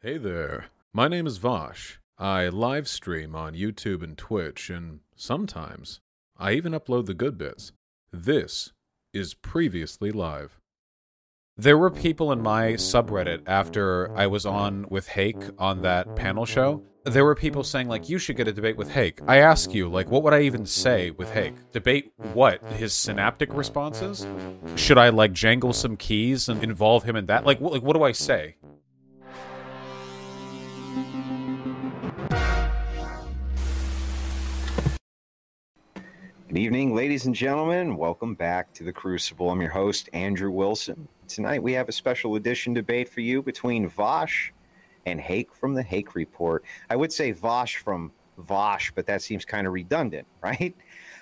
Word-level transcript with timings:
Hey 0.00 0.16
there. 0.16 0.66
My 0.92 1.08
name 1.08 1.26
is 1.26 1.38
Vosh. 1.38 1.98
I 2.16 2.46
live 2.50 2.86
stream 2.86 3.34
on 3.34 3.54
YouTube 3.54 4.00
and 4.00 4.16
Twitch, 4.16 4.70
and 4.70 5.00
sometimes 5.16 5.98
I 6.36 6.52
even 6.52 6.70
upload 6.70 7.06
the 7.06 7.14
good 7.14 7.36
bits. 7.36 7.72
This 8.12 8.70
is 9.12 9.34
Previously 9.34 10.12
Live. 10.12 10.60
There 11.56 11.76
were 11.76 11.90
people 11.90 12.30
in 12.30 12.40
my 12.40 12.74
subreddit 12.74 13.42
after 13.48 14.16
I 14.16 14.28
was 14.28 14.46
on 14.46 14.86
with 14.88 15.08
Hake 15.08 15.42
on 15.58 15.82
that 15.82 16.14
panel 16.14 16.46
show. 16.46 16.84
There 17.02 17.24
were 17.24 17.34
people 17.34 17.64
saying, 17.64 17.88
like, 17.88 18.08
you 18.08 18.18
should 18.18 18.36
get 18.36 18.46
a 18.46 18.52
debate 18.52 18.76
with 18.76 18.92
Hake. 18.92 19.18
I 19.26 19.38
ask 19.38 19.74
you, 19.74 19.88
like, 19.88 20.08
what 20.12 20.22
would 20.22 20.32
I 20.32 20.42
even 20.42 20.64
say 20.64 21.10
with 21.10 21.32
Hake? 21.32 21.54
Debate 21.72 22.12
what? 22.34 22.62
His 22.70 22.92
synaptic 22.92 23.52
responses? 23.52 24.28
Should 24.76 24.98
I, 24.98 25.08
like, 25.08 25.32
jangle 25.32 25.72
some 25.72 25.96
keys 25.96 26.48
and 26.48 26.62
involve 26.62 27.02
him 27.02 27.16
in 27.16 27.26
that? 27.26 27.44
Like, 27.44 27.58
wh- 27.58 27.72
like 27.72 27.82
what 27.82 27.96
do 27.96 28.04
I 28.04 28.12
say? 28.12 28.54
Good 36.48 36.56
evening, 36.56 36.94
ladies 36.94 37.26
and 37.26 37.34
gentlemen. 37.34 37.98
Welcome 37.98 38.34
back 38.34 38.72
to 38.72 38.82
the 38.82 38.90
Crucible. 38.90 39.50
I'm 39.50 39.60
your 39.60 39.68
host, 39.68 40.08
Andrew 40.14 40.50
Wilson. 40.50 41.06
Tonight 41.26 41.62
we 41.62 41.74
have 41.74 41.90
a 41.90 41.92
special 41.92 42.36
edition 42.36 42.72
debate 42.72 43.06
for 43.06 43.20
you 43.20 43.42
between 43.42 43.86
Vosh 43.86 44.50
and 45.04 45.20
Hake 45.20 45.54
from 45.54 45.74
the 45.74 45.82
Hake 45.82 46.14
Report. 46.14 46.64
I 46.88 46.96
would 46.96 47.12
say 47.12 47.32
Vosh 47.32 47.76
from 47.76 48.12
Vosh, 48.38 48.90
but 48.94 49.04
that 49.04 49.20
seems 49.20 49.44
kind 49.44 49.66
of 49.66 49.74
redundant, 49.74 50.26
right? 50.42 50.74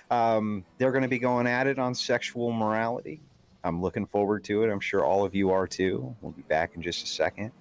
Um, 0.09 0.63
they're 0.77 0.93
going 0.93 1.01
to 1.01 1.09
be 1.09 1.19
going 1.19 1.45
at 1.45 1.67
it 1.67 1.77
on 1.77 1.93
sexual 1.93 2.53
morality. 2.53 3.19
I'm 3.65 3.81
looking 3.81 4.05
forward 4.05 4.45
to 4.45 4.63
it. 4.63 4.71
I'm 4.71 4.79
sure 4.79 5.03
all 5.03 5.25
of 5.25 5.35
you 5.35 5.51
are 5.51 5.67
too. 5.67 6.15
We'll 6.21 6.31
be 6.31 6.43
back 6.43 6.75
in 6.75 6.81
just 6.81 7.03
a 7.03 7.07
second. 7.07 7.51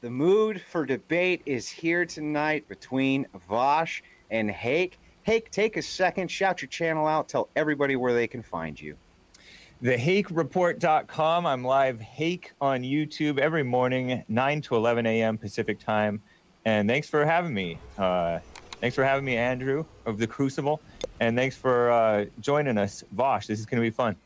The 0.00 0.10
mood 0.10 0.60
for 0.60 0.86
debate 0.86 1.42
is 1.44 1.68
here 1.68 2.06
tonight 2.06 2.68
between 2.68 3.26
Vosh 3.48 4.00
and 4.30 4.48
Hake. 4.48 5.00
Hake, 5.24 5.50
take 5.50 5.78
a 5.78 5.82
second, 5.82 6.30
shout 6.30 6.60
your 6.60 6.68
channel 6.68 7.06
out, 7.06 7.30
tell 7.30 7.48
everybody 7.56 7.96
where 7.96 8.12
they 8.12 8.26
can 8.26 8.42
find 8.42 8.78
you. 8.78 8.94
TheHakeReport.com. 9.82 11.46
I'm 11.46 11.64
live 11.64 11.98
Hake 11.98 12.52
on 12.60 12.82
YouTube 12.82 13.38
every 13.38 13.62
morning, 13.62 14.22
9 14.28 14.60
to 14.62 14.76
11 14.76 15.06
a.m. 15.06 15.38
Pacific 15.38 15.80
time. 15.80 16.20
And 16.66 16.86
thanks 16.86 17.08
for 17.08 17.24
having 17.24 17.54
me. 17.54 17.78
Uh, 17.96 18.40
thanks 18.82 18.94
for 18.94 19.02
having 19.02 19.24
me, 19.24 19.38
Andrew 19.38 19.86
of 20.04 20.18
the 20.18 20.26
Crucible. 20.26 20.82
And 21.20 21.38
thanks 21.38 21.56
for 21.56 21.90
uh, 21.90 22.26
joining 22.40 22.76
us, 22.76 23.02
Vosh. 23.12 23.46
This 23.46 23.58
is 23.58 23.64
going 23.64 23.82
to 23.82 23.86
be 23.86 23.90
fun. 23.90 24.16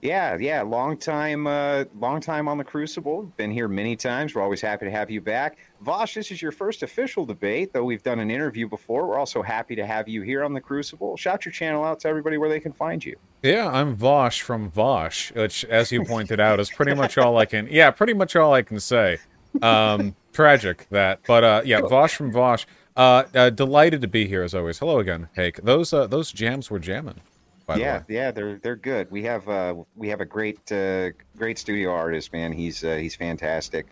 Yeah, 0.00 0.36
yeah, 0.38 0.62
long 0.62 0.96
time, 0.96 1.48
uh, 1.48 1.84
long 1.98 2.20
time 2.20 2.46
on 2.46 2.56
the 2.56 2.62
Crucible. 2.62 3.22
Been 3.36 3.50
here 3.50 3.66
many 3.66 3.96
times. 3.96 4.32
We're 4.32 4.42
always 4.42 4.60
happy 4.60 4.84
to 4.84 4.90
have 4.92 5.10
you 5.10 5.20
back, 5.20 5.58
Vosh. 5.80 6.14
This 6.14 6.30
is 6.30 6.40
your 6.40 6.52
first 6.52 6.84
official 6.84 7.26
debate, 7.26 7.72
though 7.72 7.82
we've 7.82 8.02
done 8.04 8.20
an 8.20 8.30
interview 8.30 8.68
before. 8.68 9.08
We're 9.08 9.18
also 9.18 9.42
happy 9.42 9.74
to 9.74 9.84
have 9.84 10.08
you 10.08 10.22
here 10.22 10.44
on 10.44 10.52
the 10.52 10.60
Crucible. 10.60 11.16
Shout 11.16 11.44
your 11.44 11.52
channel 11.52 11.84
out 11.84 11.98
to 12.00 12.08
everybody 12.08 12.38
where 12.38 12.48
they 12.48 12.60
can 12.60 12.72
find 12.72 13.04
you. 13.04 13.16
Yeah, 13.42 13.68
I'm 13.68 13.96
Vosh 13.96 14.40
from 14.40 14.70
Vosh, 14.70 15.32
which, 15.32 15.64
as 15.64 15.90
you 15.90 16.04
pointed 16.04 16.38
out, 16.38 16.60
is 16.60 16.70
pretty 16.70 16.94
much 16.94 17.18
all 17.18 17.36
I 17.36 17.46
can. 17.46 17.66
Yeah, 17.68 17.90
pretty 17.90 18.14
much 18.14 18.36
all 18.36 18.54
I 18.54 18.62
can 18.62 18.78
say. 18.78 19.18
Um, 19.62 20.14
tragic 20.32 20.86
that, 20.90 21.20
but 21.26 21.42
uh, 21.42 21.62
yeah, 21.64 21.80
Vosh 21.80 22.14
from 22.14 22.30
Vosh. 22.30 22.66
Uh, 22.96 23.24
uh, 23.34 23.50
delighted 23.50 24.00
to 24.02 24.08
be 24.08 24.26
here 24.26 24.42
as 24.42 24.54
always. 24.54 24.78
Hello 24.78 24.98
again, 24.98 25.28
Hake. 25.34 25.62
Those 25.62 25.92
uh, 25.92 26.06
those 26.08 26.32
jams 26.32 26.68
were 26.70 26.80
jamming. 26.80 27.20
By 27.68 27.74
the 27.74 27.80
yeah, 27.80 28.02
yeah, 28.08 28.30
they're 28.30 28.58
they're 28.62 28.76
good. 28.76 29.10
We 29.10 29.22
have 29.24 29.46
uh, 29.46 29.74
we 29.94 30.08
have 30.08 30.22
a 30.22 30.24
great 30.24 30.72
uh, 30.72 31.10
great 31.36 31.58
studio 31.58 31.92
artist, 31.92 32.32
man. 32.32 32.50
He's 32.50 32.82
uh, 32.82 32.96
he's 32.96 33.14
fantastic. 33.14 33.86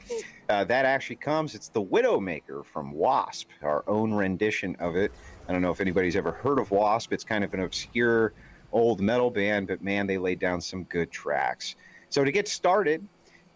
Uh, 0.49 0.65
that 0.65 0.87
actually 0.87 1.17
comes. 1.17 1.55
It's 1.55 1.69
the 1.69 1.83
Widowmaker 1.83 2.65
from 2.65 2.91
Wasp, 2.93 3.51
our 3.63 3.85
own 3.87 4.15
rendition 4.15 4.77
of 4.77 4.97
it. 4.97 5.13
I 5.47 5.53
don't 5.53 5.61
know 5.61 5.71
if 5.71 5.83
anybody's 5.83 6.17
ever 6.17 6.33
heard 6.33 6.59
of 6.59 6.71
Wasp. 6.71 7.13
It's 7.13 7.23
kind 7.23 7.45
of 7.45 7.53
an 7.53 7.61
obscure 7.61 8.33
old 8.73 9.03
metal 9.03 9.31
band, 9.31 9.69
but 9.69 9.83
man, 9.83 10.07
they 10.07 10.17
laid 10.17 10.39
down 10.39 10.63
some 10.63 10.85
good 10.85 11.11
tracks. 11.11 11.77
So 12.09 12.25
to 12.25 12.33
get 12.33 12.49
started, 12.49 13.07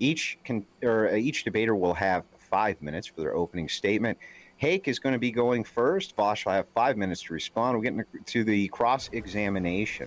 each 0.00 0.38
can 0.44 0.66
or 0.82 1.08
uh, 1.08 1.14
each 1.14 1.44
debater 1.44 1.74
will 1.74 1.94
have 1.94 2.24
five 2.36 2.82
minutes 2.82 3.06
for 3.06 3.22
their 3.22 3.34
opening 3.34 3.70
statement. 3.70 4.18
Hake 4.60 4.88
is 4.88 4.98
going 4.98 5.14
to 5.14 5.18
be 5.18 5.30
going 5.30 5.64
first. 5.64 6.14
Vosh 6.16 6.44
will 6.44 6.52
have 6.52 6.66
five 6.74 6.98
minutes 6.98 7.22
to 7.22 7.32
respond. 7.32 7.78
We're 7.78 7.82
getting 7.82 8.04
to 8.26 8.44
the 8.44 8.68
cross 8.68 9.08
examination. 9.12 10.06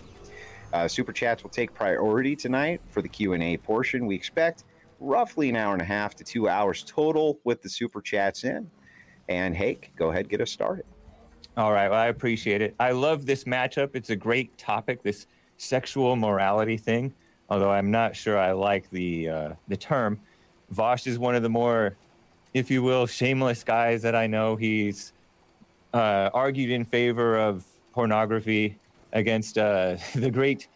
Uh, 0.71 0.87
super 0.87 1.11
chats 1.11 1.41
will 1.41 1.49
take 1.49 1.73
priority 1.73 2.35
tonight 2.35 2.79
for 2.91 3.01
the 3.01 3.09
Q 3.09 3.33
and 3.33 3.41
A 3.41 3.57
portion. 3.57 4.05
We 4.05 4.13
expect 4.13 4.65
roughly 4.99 5.49
an 5.49 5.55
hour 5.55 5.73
and 5.73 5.81
a 5.81 5.85
half 5.85 6.13
to 6.17 6.23
two 6.23 6.47
hours 6.47 6.83
total 6.87 7.39
with 7.43 7.63
the 7.63 7.69
super 7.69 7.99
chats 7.99 8.43
in. 8.43 8.69
And 9.27 9.55
Hake, 9.55 9.91
go 9.95 10.11
ahead, 10.11 10.29
get 10.29 10.39
us 10.39 10.51
started. 10.51 10.85
All 11.57 11.73
right. 11.73 11.89
Well, 11.89 11.99
I 11.99 12.07
appreciate 12.07 12.61
it. 12.61 12.75
I 12.79 12.91
love 12.91 13.25
this 13.25 13.45
matchup. 13.45 13.95
It's 13.95 14.11
a 14.11 14.15
great 14.15 14.55
topic, 14.59 15.01
this 15.01 15.25
sexual 15.57 16.15
morality 16.15 16.77
thing, 16.77 17.11
although 17.49 17.71
I'm 17.71 17.89
not 17.89 18.15
sure 18.15 18.37
I 18.37 18.51
like 18.51 18.87
the, 18.91 19.29
uh, 19.29 19.53
the 19.67 19.77
term. 19.77 20.19
Vosh 20.69 21.07
is 21.07 21.17
one 21.17 21.33
of 21.33 21.41
the 21.41 21.49
more 21.49 21.97
if 22.53 22.69
you 22.69 22.83
will, 22.83 23.07
shameless 23.07 23.63
guys 23.63 24.01
that 24.03 24.15
I 24.15 24.27
know. 24.27 24.55
He's 24.55 25.13
uh, 25.93 26.29
argued 26.33 26.69
in 26.69 26.85
favor 26.85 27.37
of 27.37 27.65
pornography 27.91 28.77
against 29.11 29.57
uh, 29.57 29.97
the 30.15 30.29
great 30.29 30.67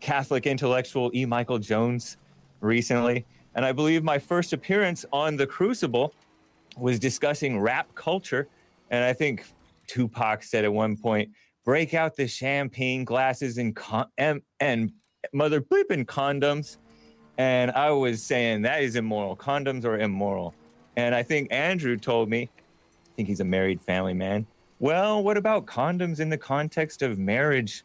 Catholic 0.00 0.46
intellectual 0.46 1.10
E. 1.14 1.24
Michael 1.24 1.58
Jones 1.58 2.16
recently. 2.60 3.24
And 3.54 3.64
I 3.64 3.72
believe 3.72 4.02
my 4.02 4.18
first 4.18 4.52
appearance 4.52 5.04
on 5.12 5.36
The 5.36 5.46
Crucible 5.46 6.12
was 6.76 6.98
discussing 6.98 7.60
rap 7.60 7.94
culture. 7.94 8.48
And 8.90 9.04
I 9.04 9.12
think 9.12 9.44
Tupac 9.86 10.42
said 10.42 10.64
at 10.64 10.72
one 10.72 10.96
point, 10.96 11.30
break 11.64 11.94
out 11.94 12.16
the 12.16 12.28
champagne 12.28 13.04
glasses 13.04 13.58
and, 13.58 13.74
con- 13.74 14.08
and, 14.18 14.42
and 14.60 14.92
mother 15.32 15.60
bleeping 15.60 16.04
condoms. 16.04 16.78
And 17.38 17.70
I 17.72 17.90
was 17.90 18.22
saying 18.22 18.62
that 18.62 18.82
is 18.82 18.96
immoral. 18.96 19.36
Condoms 19.36 19.84
are 19.84 19.98
immoral. 19.98 20.54
And 20.96 21.14
I 21.14 21.22
think 21.22 21.48
Andrew 21.52 21.96
told 21.96 22.28
me, 22.28 22.48
I 22.54 23.10
think 23.16 23.28
he's 23.28 23.40
a 23.40 23.44
married 23.44 23.80
family 23.80 24.14
man. 24.14 24.46
Well, 24.80 25.22
what 25.22 25.36
about 25.36 25.66
condoms 25.66 26.20
in 26.20 26.28
the 26.28 26.38
context 26.38 27.02
of 27.02 27.18
marriage? 27.18 27.84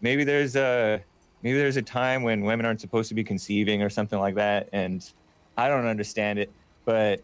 Maybe 0.00 0.24
there's 0.24 0.56
a 0.56 1.02
maybe 1.42 1.58
there's 1.58 1.76
a 1.76 1.82
time 1.82 2.22
when 2.22 2.42
women 2.44 2.66
aren't 2.66 2.80
supposed 2.80 3.08
to 3.08 3.14
be 3.14 3.24
conceiving 3.24 3.82
or 3.82 3.90
something 3.90 4.18
like 4.18 4.34
that. 4.36 4.68
And 4.72 5.08
I 5.56 5.68
don't 5.68 5.86
understand 5.86 6.38
it, 6.38 6.50
but 6.84 7.22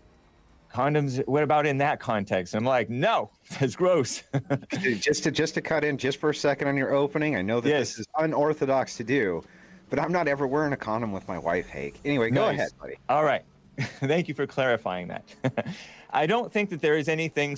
condoms, 0.72 1.26
what 1.28 1.42
about 1.42 1.66
in 1.66 1.78
that 1.78 2.00
context? 2.00 2.54
I'm 2.54 2.64
like, 2.64 2.88
no, 2.88 3.30
that's 3.60 3.76
gross. 3.76 4.22
just 5.00 5.24
to 5.24 5.30
just 5.30 5.54
to 5.54 5.60
cut 5.60 5.84
in 5.84 5.98
just 5.98 6.18
for 6.18 6.30
a 6.30 6.34
second 6.34 6.68
on 6.68 6.76
your 6.76 6.94
opening, 6.94 7.36
I 7.36 7.42
know 7.42 7.60
that 7.60 7.68
Yes. 7.68 7.90
this 7.90 7.98
is 8.00 8.06
unorthodox 8.18 8.96
to 8.96 9.04
do, 9.04 9.42
but 9.90 9.98
I'm 9.98 10.12
not 10.12 10.28
ever 10.28 10.46
wearing 10.46 10.72
a 10.72 10.76
condom 10.76 11.12
with 11.12 11.28
my 11.28 11.38
wife, 11.38 11.68
Hake. 11.68 12.00
Anyway, 12.04 12.30
go 12.30 12.46
Nice. 12.46 12.58
ahead, 12.58 12.70
buddy. 12.80 12.94
All 13.08 13.24
right. 13.24 13.42
Thank 14.00 14.28
you 14.28 14.34
for 14.34 14.46
clarifying 14.46 15.08
that. 15.08 15.24
I 16.10 16.26
don't 16.26 16.52
think 16.52 16.70
that 16.70 16.80
there 16.80 16.96
is 16.96 17.08
anything 17.08 17.56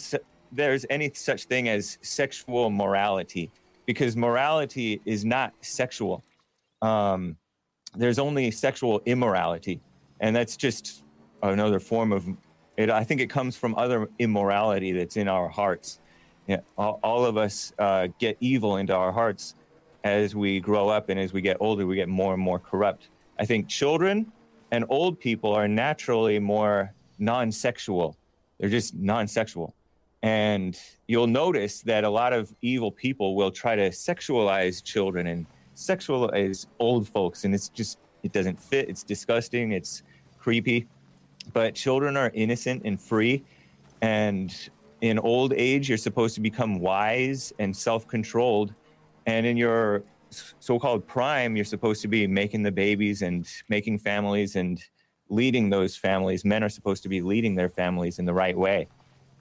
there's 0.53 0.87
any 0.89 1.11
such 1.15 1.45
thing 1.45 1.69
as 1.69 1.99
sexual 2.03 2.71
morality 2.71 3.51
because 3.87 4.17
morality 4.17 5.01
is 5.05 5.25
not 5.25 5.53
sexual. 5.61 6.23
Um, 6.81 7.37
there's 7.97 8.19
only 8.19 8.51
sexual 8.51 9.03
immorality, 9.05 9.81
and 10.21 10.35
that's 10.35 10.57
just 10.57 11.03
another 11.43 11.81
form 11.81 12.13
of 12.13 12.27
it. 12.77 12.91
I 12.91 13.05
think 13.05 13.21
it 13.21 13.29
comes 13.29 13.57
from 13.57 13.75
other 13.75 14.09
immorality 14.19 14.93
that's 14.93 15.17
in 15.17 15.29
our 15.29 15.49
hearts. 15.49 16.01
All, 16.79 17.01
all 17.03 17.25
of 17.25 17.37
us 17.37 17.73
uh, 17.79 18.09
get 18.19 18.37
evil 18.41 18.77
into 18.77 18.95
our 18.95 19.11
hearts 19.11 19.55
as 20.05 20.35
we 20.35 20.61
grow 20.61 20.89
up 20.89 21.09
and 21.09 21.19
as 21.19 21.33
we 21.33 21.41
get 21.41 21.57
older. 21.61 21.87
We 21.87 21.97
get 21.97 22.09
more 22.09 22.35
and 22.35 22.43
more 22.43 22.59
corrupt. 22.59 23.09
I 23.39 23.47
think 23.47 23.69
children 23.69 24.31
and 24.75 24.85
old 24.89 25.21
people 25.21 25.53
are 25.53 25.69
naturally 25.69 26.41
more 26.41 26.93
non-sexual. 27.21 28.17
They're 28.59 28.69
just 28.69 28.93
non-sexual. 28.97 29.73
And 30.25 30.77
you'll 31.07 31.29
notice 31.29 31.83
that 31.83 32.03
a 32.03 32.11
lot 32.11 32.33
of 32.33 32.53
evil 32.61 32.91
people 32.91 33.37
will 33.37 33.53
try 33.53 33.77
to 33.77 33.91
sexualize 33.91 34.83
children 34.83 35.29
and 35.29 35.47
sexualize 35.77 36.67
old 36.81 37.09
folks 37.09 37.45
and 37.45 37.55
it's 37.55 37.69
just 37.69 37.99
it 38.25 38.33
doesn't 38.33 38.59
fit. 38.61 38.89
It's 38.89 39.05
disgusting, 39.05 39.73
it's 39.73 40.03
creepy. 40.39 40.89
But 41.53 41.77
children 41.77 42.17
are 42.17 42.33
innocent 42.35 42.83
and 42.85 43.01
free 43.01 43.45
and 44.03 44.71
in 45.03 45.21
old 45.21 45.53
age 45.53 45.89
you're 45.89 45.99
supposed 45.99 46.35
to 46.35 46.41
become 46.41 46.81
wise 46.81 47.53
and 47.61 47.77
self-controlled 47.77 48.75
and 49.27 49.47
in 49.47 49.57
your 49.57 50.03
so-called 50.61 51.07
prime 51.07 51.57
you're 51.57 51.65
supposed 51.65 52.03
to 52.03 52.09
be 52.09 52.27
making 52.27 52.63
the 52.63 52.73
babies 52.73 53.23
and 53.23 53.47
making 53.69 53.99
families 53.99 54.57
and 54.57 54.83
leading 55.29 55.71
those 55.71 55.97
families. 55.97 56.45
Men 56.45 56.63
are 56.63 56.69
supposed 56.69 57.03
to 57.03 57.09
be 57.09 57.21
leading 57.21 57.55
their 57.55 57.69
families 57.69 58.19
in 58.19 58.25
the 58.25 58.35
right 58.35 58.57
way. 58.57 58.89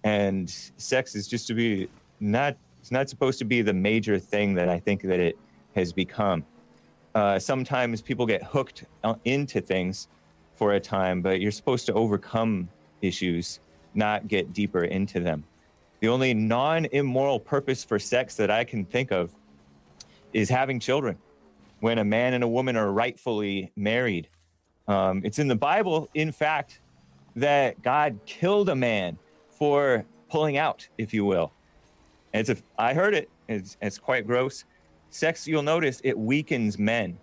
And 0.03 0.49
sex 0.77 1.15
is 1.15 1.27
just 1.27 1.47
to 1.47 1.53
be 1.53 1.89
not 2.19 2.57
it's 2.79 2.91
not 2.91 3.09
supposed 3.09 3.39
to 3.39 3.45
be 3.45 3.61
the 3.61 3.73
major 3.73 4.19
thing 4.19 4.53
that 4.53 4.67
i 4.67 4.77
think 4.77 5.01
that 5.03 5.19
it 5.19 5.37
has 5.75 5.93
become. 5.93 6.45
Uh, 7.15 7.37
sometimes 7.39 8.01
people 8.01 8.25
get 8.25 8.43
hooked 8.43 8.85
uh, 9.03 9.15
into 9.25 9.61
things 9.61 10.07
for 10.55 10.73
a 10.73 10.79
time 10.79 11.21
but 11.21 11.39
you're 11.39 11.51
supposed 11.51 11.85
to 11.85 11.93
overcome 11.93 12.69
issues, 13.01 13.59
not 13.93 14.27
get 14.27 14.53
deeper 14.53 14.85
into 14.85 15.19
them. 15.19 15.43
The 15.99 16.09
only 16.09 16.33
non 16.33 16.85
immoral 16.91 17.39
purpose 17.39 17.83
for 17.83 17.97
sex 17.99 18.35
that 18.35 18.51
I 18.51 18.63
can 18.63 18.83
think 18.83 19.11
of 19.11 19.31
is 20.33 20.49
having 20.49 20.79
children 20.79 21.17
when 21.79 21.99
a 21.99 22.03
man 22.03 22.33
and 22.33 22.43
a 22.43 22.47
woman 22.47 22.75
are 22.75 22.91
rightfully 22.91 23.71
married. 23.75 24.29
Um, 24.87 25.21
it's 25.23 25.39
in 25.39 25.47
the 25.47 25.55
Bible, 25.55 26.09
in 26.13 26.31
fact, 26.31 26.81
that 27.35 27.81
God 27.81 28.19
killed 28.25 28.69
a 28.69 28.75
man 28.75 29.17
for 29.49 30.05
pulling 30.29 30.57
out, 30.57 30.87
if 30.97 31.13
you 31.13 31.25
will. 31.25 31.51
And 32.33 32.47
it's 32.47 32.59
a, 32.59 32.63
I 32.77 32.93
heard 32.93 33.13
it. 33.13 33.29
It's, 33.47 33.77
it's 33.81 33.99
quite 33.99 34.25
gross. 34.25 34.65
Sex, 35.09 35.47
you'll 35.47 35.61
notice, 35.61 36.01
it 36.03 36.17
weakens 36.17 36.79
men. 36.79 37.17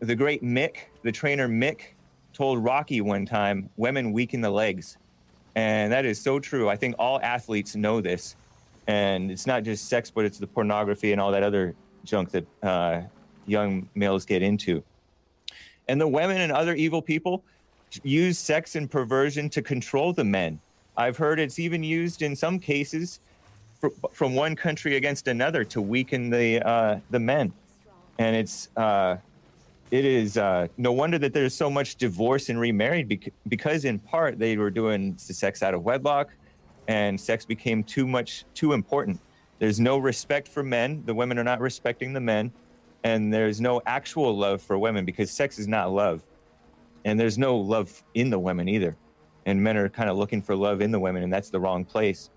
The 0.00 0.14
great 0.14 0.42
Mick, 0.42 0.76
the 1.02 1.12
trainer 1.12 1.48
Mick, 1.48 1.94
told 2.32 2.62
Rocky 2.62 3.00
one 3.00 3.26
time, 3.26 3.68
women 3.76 4.12
weaken 4.12 4.40
the 4.40 4.50
legs. 4.50 4.96
And 5.54 5.92
that 5.92 6.04
is 6.04 6.20
so 6.20 6.38
true. 6.38 6.68
I 6.68 6.76
think 6.76 6.94
all 6.98 7.20
athletes 7.20 7.76
know 7.76 8.00
this. 8.00 8.36
And 8.86 9.30
it's 9.30 9.46
not 9.46 9.62
just 9.62 9.88
sex, 9.88 10.10
but 10.10 10.24
it's 10.24 10.38
the 10.38 10.46
pornography 10.46 11.12
and 11.12 11.20
all 11.20 11.32
that 11.32 11.42
other 11.42 11.74
junk 12.04 12.30
that 12.30 12.46
uh, 12.62 13.02
young 13.46 13.88
males 13.94 14.24
get 14.24 14.42
into. 14.42 14.82
And 15.88 16.00
the 16.00 16.08
women 16.08 16.40
and 16.40 16.52
other 16.52 16.74
evil 16.74 17.02
people 17.02 17.42
use 18.02 18.38
sex 18.38 18.76
and 18.76 18.90
perversion 18.90 19.50
to 19.50 19.62
control 19.62 20.12
the 20.12 20.24
men. 20.24 20.60
I've 20.96 21.16
heard 21.16 21.40
it's 21.40 21.58
even 21.58 21.82
used 21.82 22.22
in 22.22 22.36
some 22.36 22.58
cases 22.58 23.20
for, 23.80 23.90
from 24.12 24.34
one 24.34 24.54
country 24.54 24.96
against 24.96 25.28
another 25.28 25.64
to 25.64 25.80
weaken 25.80 26.30
the 26.30 26.66
uh, 26.66 27.00
the 27.10 27.18
men. 27.18 27.52
And 28.18 28.36
it's 28.36 28.68
uh, 28.76 29.16
it 29.90 30.04
is 30.04 30.38
uh, 30.38 30.68
no 30.78 30.92
wonder 30.92 31.18
that 31.18 31.32
there's 31.32 31.54
so 31.54 31.68
much 31.68 31.96
divorce 31.96 32.48
and 32.48 32.58
remarried 32.58 33.08
bec- 33.08 33.32
because 33.48 33.84
in 33.84 33.98
part 33.98 34.38
they 34.38 34.56
were 34.56 34.70
doing 34.70 35.16
sex 35.18 35.62
out 35.62 35.74
of 35.74 35.82
wedlock, 35.82 36.30
and 36.88 37.20
sex 37.20 37.44
became 37.44 37.82
too 37.82 38.06
much 38.06 38.44
too 38.54 38.72
important. 38.72 39.18
There's 39.62 39.78
no 39.78 39.96
respect 39.96 40.48
for 40.48 40.62
men. 40.62 41.04
The 41.06 41.14
women 41.14 41.38
are 41.38 41.44
not 41.44 41.60
respecting 41.60 42.12
the 42.12 42.20
men, 42.20 42.52
and 43.04 43.32
there's 43.32 43.60
no 43.60 43.80
actual 43.86 44.36
love 44.36 44.60
for 44.60 44.76
women 44.76 45.04
because 45.04 45.30
sex 45.30 45.58
is 45.58 45.68
not 45.68 45.92
love, 45.92 46.26
and 47.04 47.18
there's 47.18 47.38
no 47.38 47.56
love 47.56 48.02
in 48.14 48.28
the 48.28 48.38
women 48.38 48.68
either 48.68 48.96
and 49.46 49.62
men 49.62 49.76
are 49.76 49.88
kind 49.88 50.08
of 50.08 50.16
looking 50.16 50.42
for 50.42 50.54
love 50.54 50.80
in 50.80 50.90
the 50.90 51.00
women, 51.00 51.22
and 51.22 51.32
that's 51.32 51.50
the 51.50 51.60
wrong 51.60 51.84
place. 51.84 52.30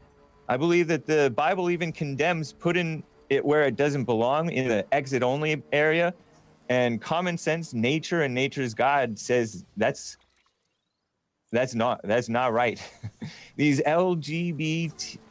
I 0.48 0.58
believe 0.58 0.88
that 0.88 1.06
the 1.06 1.32
Bible 1.36 1.70
even 1.70 1.92
condemns 1.92 2.54
putting 2.54 3.04
it 3.30 3.44
where 3.44 3.64
it 3.64 3.76
doesn't 3.76 4.06
belong 4.06 4.52
in 4.52 4.68
the 4.68 4.86
exit 4.94 5.24
only 5.24 5.62
area. 5.72 6.14
And 6.70 7.02
common 7.02 7.38
sense, 7.38 7.74
nature 7.74 8.22
and 8.24 8.34
nature's 8.34 8.74
God 8.74 9.18
says 9.20 9.66
that's 9.78 10.18
that's 11.52 11.76
not 11.76 12.02
that's 12.04 12.28
not 12.28 12.54
right. 12.54 12.82
These 13.56 13.82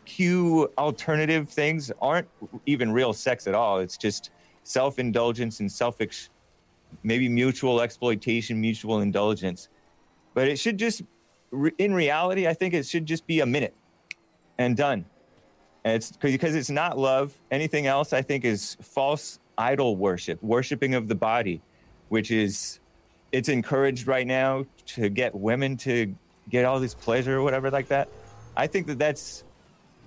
LGBTQ 0.04 0.68
alternative 0.78 1.48
things 1.48 1.90
aren't 2.00 2.28
even 2.66 2.92
real 2.92 3.12
sex 3.12 3.46
at 3.46 3.54
all. 3.54 3.78
It's 3.78 3.96
just 3.96 4.30
self-indulgence 4.62 5.60
and 5.60 5.70
selfish 5.70 6.30
maybe 7.02 7.28
mutual 7.28 7.80
exploitation, 7.80 8.60
mutual 8.60 9.00
indulgence. 9.00 9.68
But 10.32 10.48
it 10.48 10.58
should 10.58 10.78
just 10.78 11.02
in 11.78 11.94
reality, 11.94 12.48
I 12.48 12.54
think 12.54 12.74
it 12.74 12.86
should 12.86 13.06
just 13.06 13.26
be 13.26 13.40
a 13.40 13.46
minute 13.46 13.74
and 14.58 14.76
done. 14.76 15.04
And 15.84 15.94
it's 15.94 16.12
because 16.12 16.54
it's 16.54 16.70
not 16.70 16.98
love. 16.98 17.32
Anything 17.50 17.86
else, 17.86 18.12
I 18.12 18.22
think, 18.22 18.44
is 18.44 18.76
false 18.80 19.38
idol 19.56 19.96
worship, 19.96 20.42
worshiping 20.42 20.94
of 20.94 21.08
the 21.08 21.14
body, 21.14 21.60
which 22.08 22.30
is 22.30 22.80
it's 23.32 23.48
encouraged 23.48 24.06
right 24.06 24.26
now 24.26 24.66
to 24.86 25.08
get 25.08 25.34
women 25.34 25.76
to 25.78 26.14
get 26.48 26.64
all 26.64 26.80
this 26.80 26.94
pleasure 26.94 27.38
or 27.38 27.42
whatever 27.42 27.70
like 27.70 27.88
that. 27.88 28.08
I 28.56 28.66
think 28.66 28.86
that 28.86 28.98
that's 28.98 29.44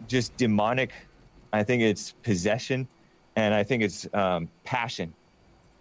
just 0.08 0.36
demonic. 0.38 0.92
I 1.54 1.64
think 1.64 1.82
it's 1.82 2.12
possession, 2.24 2.88
and 3.36 3.54
I 3.54 3.64
think 3.64 3.84
it's 3.84 4.08
um, 4.14 4.50
passion. 4.64 5.14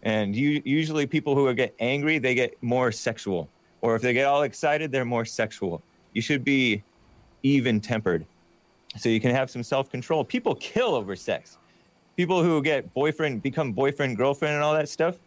And 0.02 0.34
you, 0.36 0.62
usually, 0.64 1.06
people 1.06 1.34
who 1.34 1.52
get 1.54 1.74
angry, 1.80 2.18
they 2.18 2.34
get 2.34 2.62
more 2.62 2.92
sexual 2.92 3.48
or 3.86 3.94
if 3.94 4.02
they 4.02 4.12
get 4.12 4.26
all 4.26 4.42
excited, 4.42 4.90
they're 4.90 5.04
more 5.04 5.24
sexual. 5.24 5.82
You 6.12 6.20
should 6.20 6.44
be 6.44 6.82
even 7.44 7.80
tempered 7.80 8.26
so 8.98 9.08
you 9.08 9.20
can 9.20 9.30
have 9.30 9.50
some 9.50 9.62
self 9.62 9.90
control. 9.90 10.24
People 10.24 10.56
kill 10.56 10.94
over 10.94 11.14
sex. 11.14 11.58
People 12.16 12.42
who 12.42 12.62
get 12.62 12.92
boyfriend, 12.94 13.42
become 13.42 13.72
boyfriend, 13.72 14.16
girlfriend, 14.16 14.54
and 14.54 14.64
all 14.64 14.72
that 14.72 14.88
stuff, 14.88 15.18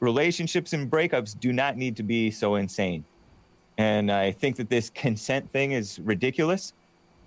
relationships 0.00 0.72
and 0.72 0.90
breakups 0.90 1.38
do 1.38 1.52
not 1.52 1.76
need 1.76 1.96
to 1.96 2.02
be 2.02 2.32
so 2.32 2.54
insane. 2.56 3.04
And 3.76 4.10
I 4.10 4.32
think 4.32 4.56
that 4.56 4.70
this 4.70 4.90
consent 4.90 5.50
thing 5.50 5.72
is 5.72 6.00
ridiculous. 6.00 6.72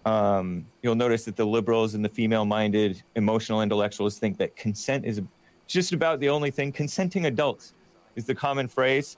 Um, 0.07 0.65
you'll 0.83 0.95
notice 0.95 1.25
that 1.25 1.35
the 1.35 1.45
liberals 1.45 1.93
and 1.95 2.03
the 2.03 2.09
female 2.09 2.45
minded 2.45 3.03
emotional 3.15 3.61
intellectuals 3.61 4.17
think 4.17 4.37
that 4.37 4.55
consent 4.55 5.05
is 5.05 5.21
just 5.65 5.91
about 5.91 6.19
the 6.19 6.29
only 6.29 6.51
thing. 6.51 6.71
Consenting 6.71 7.25
adults 7.25 7.73
is 8.15 8.25
the 8.25 8.35
common 8.35 8.67
phrase 8.67 9.17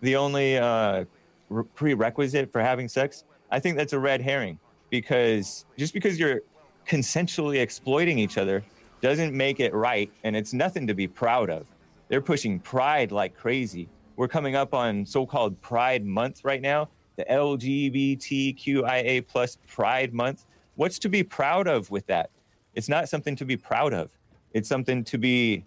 the 0.00 0.16
only 0.16 0.58
uh, 0.58 1.04
re- 1.48 1.64
prerequisite 1.74 2.50
for 2.52 2.60
having 2.60 2.88
sex, 2.88 3.24
I 3.50 3.60
think 3.60 3.76
that's 3.76 3.92
a 3.92 3.98
red 3.98 4.20
herring 4.20 4.58
because 4.90 5.64
just 5.76 5.94
because 5.94 6.18
you're 6.18 6.42
consensually 6.86 7.60
exploiting 7.60 8.18
each 8.18 8.38
other 8.38 8.64
doesn't 9.00 9.34
make 9.34 9.60
it 9.60 9.74
right, 9.74 10.10
and 10.24 10.36
it's 10.36 10.52
nothing 10.52 10.86
to 10.86 10.94
be 10.94 11.06
proud 11.06 11.50
of. 11.50 11.66
They're 12.08 12.20
pushing 12.20 12.60
pride 12.60 13.12
like 13.12 13.36
crazy. 13.36 13.88
We're 14.16 14.28
coming 14.28 14.54
up 14.54 14.72
on 14.72 15.04
so-called 15.04 15.60
Pride 15.60 16.04
Month 16.04 16.44
right 16.44 16.62
now, 16.62 16.88
the 17.16 17.24
LGBTQIA 17.24 19.26
plus 19.26 19.58
Pride 19.66 20.14
Month. 20.14 20.46
What's 20.74 20.98
to 21.00 21.08
be 21.08 21.22
proud 21.22 21.66
of 21.66 21.90
with 21.90 22.06
that? 22.06 22.30
It's 22.74 22.88
not 22.88 23.08
something 23.08 23.36
to 23.36 23.44
be 23.44 23.56
proud 23.56 23.94
of. 23.94 24.16
It's 24.52 24.68
something 24.68 25.04
to 25.04 25.18
be 25.18 25.64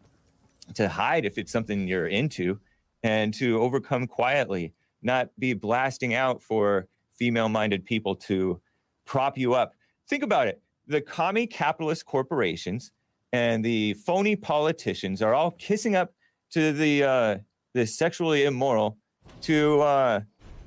to 0.76 0.88
hide 0.88 1.26
if 1.26 1.38
it's 1.38 1.52
something 1.52 1.88
you're 1.88 2.08
into 2.08 2.60
and 3.04 3.34
to 3.34 3.60
overcome 3.60 4.08
quietly, 4.08 4.74
not 5.02 5.30
be 5.40 5.54
blasting 5.54 6.14
out 6.14 6.42
for 6.42 6.88
female 7.18 7.50
minded 7.50 7.86
people 7.86 8.16
to 8.16 8.60
prop 9.06 9.38
you 9.38 9.54
up. 9.54 9.74
Think 10.08 10.24
about 10.24 10.48
it. 10.48 10.62
The 10.88 11.02
commie 11.02 11.48
capitalist 11.48 12.06
corporations 12.06 12.92
and 13.32 13.64
the 13.64 13.94
phony 13.94 14.36
politicians 14.36 15.22
are 15.22 15.34
all 15.34 15.52
kissing 15.52 15.96
up 15.96 16.14
to 16.52 16.72
the 16.72 17.04
uh, 17.04 17.38
the 17.74 17.86
sexually 17.86 18.46
immoral 18.46 18.98
to 19.42 19.82
uh, 19.82 20.22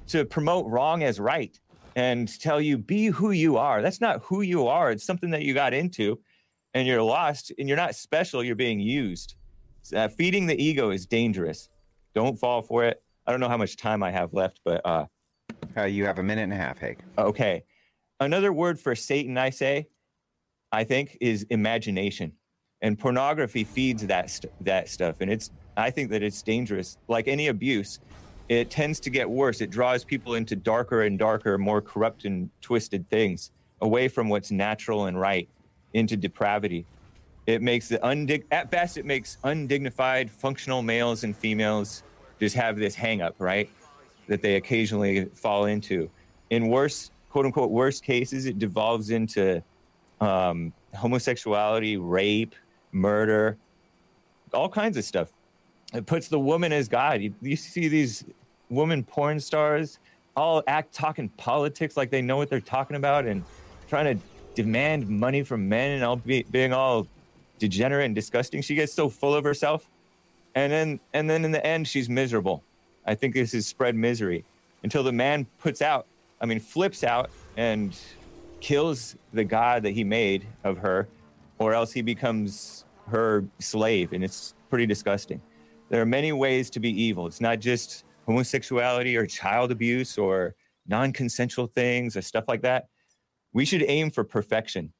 to 0.08 0.24
promote 0.24 0.66
wrong 0.66 1.02
as 1.02 1.20
right 1.20 1.58
and 1.96 2.40
tell 2.40 2.60
you 2.60 2.78
be 2.78 3.06
who 3.06 3.30
you 3.30 3.56
are. 3.56 3.82
That's 3.82 4.00
not 4.00 4.22
who 4.22 4.42
you 4.42 4.66
are. 4.66 4.90
It's 4.90 5.04
something 5.04 5.30
that 5.30 5.42
you 5.42 5.54
got 5.54 5.74
into, 5.74 6.18
and 6.74 6.86
you're 6.86 7.02
lost, 7.02 7.52
and 7.58 7.68
you're 7.68 7.76
not 7.76 7.94
special. 7.94 8.42
You're 8.42 8.56
being 8.56 8.80
used. 8.80 9.34
Uh, 9.94 10.08
feeding 10.08 10.46
the 10.46 10.62
ego 10.62 10.90
is 10.90 11.06
dangerous. 11.06 11.68
Don't 12.14 12.38
fall 12.38 12.62
for 12.62 12.84
it. 12.84 13.02
I 13.26 13.30
don't 13.30 13.40
know 13.40 13.48
how 13.48 13.56
much 13.56 13.76
time 13.76 14.02
I 14.02 14.10
have 14.10 14.32
left, 14.32 14.60
but 14.64 14.80
uh, 14.84 15.06
uh, 15.76 15.84
you 15.84 16.06
have 16.06 16.18
a 16.18 16.22
minute 16.22 16.42
and 16.42 16.52
a 16.52 16.56
half, 16.56 16.78
Hake. 16.78 16.98
Okay. 17.16 17.64
Another 18.20 18.52
word 18.52 18.78
for 18.78 18.94
Satan, 18.94 19.36
I 19.36 19.50
say, 19.50 19.88
I 20.70 20.84
think, 20.84 21.18
is 21.20 21.44
imagination, 21.50 22.32
and 22.80 22.98
pornography 22.98 23.64
feeds 23.64 24.06
that 24.06 24.30
st- 24.30 24.52
that 24.64 24.88
stuff, 24.88 25.16
and 25.20 25.30
it's. 25.30 25.50
I 25.74 25.90
think 25.90 26.10
that 26.10 26.22
it's 26.22 26.42
dangerous. 26.42 26.98
Like 27.08 27.28
any 27.28 27.48
abuse, 27.48 27.98
it 28.60 28.70
tends 28.70 29.00
to 29.00 29.10
get 29.10 29.28
worse. 29.28 29.60
It 29.60 29.70
draws 29.70 30.04
people 30.04 30.34
into 30.34 30.56
darker 30.56 31.02
and 31.02 31.18
darker, 31.18 31.56
more 31.58 31.80
corrupt 31.80 32.24
and 32.24 32.50
twisted 32.60 33.08
things, 33.08 33.50
away 33.80 34.08
from 34.08 34.28
what's 34.28 34.50
natural 34.50 35.06
and 35.06 35.18
right, 35.18 35.48
into 35.94 36.16
depravity. 36.16 36.84
It 37.46 37.62
makes 37.62 37.88
the 37.88 37.98
undig- 37.98 38.44
at 38.50 38.70
best 38.70 38.98
it 38.98 39.04
makes 39.04 39.38
undignified 39.44 40.30
functional 40.30 40.82
males 40.82 41.24
and 41.24 41.36
females 41.36 42.02
just 42.38 42.54
have 42.56 42.76
this 42.76 42.94
hang 42.94 43.22
up, 43.22 43.34
right? 43.38 43.70
That 44.28 44.42
they 44.42 44.56
occasionally 44.56 45.26
fall 45.26 45.66
into. 45.66 46.10
In 46.50 46.68
worse, 46.68 47.10
quote 47.30 47.46
unquote, 47.46 47.70
worst 47.70 48.04
cases, 48.04 48.46
it 48.46 48.58
devolves 48.58 49.10
into 49.10 49.62
um, 50.20 50.72
homosexuality, 50.94 51.96
rape, 51.96 52.54
murder, 52.92 53.56
all 54.52 54.68
kinds 54.68 54.96
of 54.96 55.04
stuff. 55.04 55.32
It 55.94 56.06
puts 56.06 56.28
the 56.28 56.38
woman 56.38 56.72
as 56.72 56.88
God. 56.88 57.20
You, 57.20 57.34
you 57.40 57.56
see 57.56 57.88
these 57.88 58.24
woman 58.72 59.04
porn 59.04 59.38
stars 59.38 59.98
all 60.34 60.62
act 60.66 60.94
talking 60.94 61.28
politics 61.30 61.96
like 61.96 62.10
they 62.10 62.22
know 62.22 62.38
what 62.38 62.48
they're 62.48 62.60
talking 62.60 62.96
about 62.96 63.26
and 63.26 63.44
trying 63.88 64.16
to 64.16 64.24
demand 64.54 65.08
money 65.08 65.42
from 65.42 65.68
men 65.68 65.92
and 65.92 66.04
all 66.04 66.16
be, 66.16 66.42
being 66.50 66.72
all 66.72 67.06
degenerate 67.58 68.06
and 68.06 68.14
disgusting. 68.14 68.62
She 68.62 68.74
gets 68.74 68.92
so 68.92 69.08
full 69.08 69.34
of 69.34 69.44
herself, 69.44 69.88
and 70.54 70.72
then 70.72 71.00
and 71.12 71.28
then 71.28 71.44
in 71.44 71.52
the 71.52 71.64
end, 71.64 71.86
she's 71.86 72.08
miserable. 72.08 72.62
I 73.06 73.14
think 73.14 73.34
this 73.34 73.52
is 73.52 73.66
spread 73.66 73.94
misery 73.94 74.44
until 74.82 75.02
the 75.02 75.12
man 75.12 75.46
puts 75.58 75.82
out. 75.82 76.06
I 76.40 76.46
mean, 76.46 76.60
flips 76.60 77.04
out 77.04 77.30
and 77.56 77.96
kills 78.60 79.16
the 79.32 79.44
god 79.44 79.82
that 79.82 79.90
he 79.90 80.04
made 80.04 80.46
of 80.64 80.78
her, 80.78 81.08
or 81.58 81.74
else 81.74 81.92
he 81.92 82.02
becomes 82.02 82.84
her 83.08 83.44
slave, 83.58 84.12
and 84.12 84.24
it's 84.24 84.54
pretty 84.70 84.86
disgusting. 84.86 85.40
There 85.88 86.00
are 86.00 86.06
many 86.06 86.32
ways 86.32 86.70
to 86.70 86.80
be 86.80 86.90
evil. 87.02 87.26
It's 87.26 87.40
not 87.40 87.60
just 87.60 88.04
homosexuality 88.26 89.16
or 89.16 89.26
child 89.26 89.72
abuse 89.72 90.18
or 90.18 90.54
non-consensual 90.86 91.66
things 91.66 92.16
or 92.16 92.22
stuff 92.22 92.44
like 92.48 92.62
that, 92.62 92.86
we 93.52 93.64
should 93.64 93.84
aim 93.86 94.10
for 94.10 94.24
perfection 94.24 94.92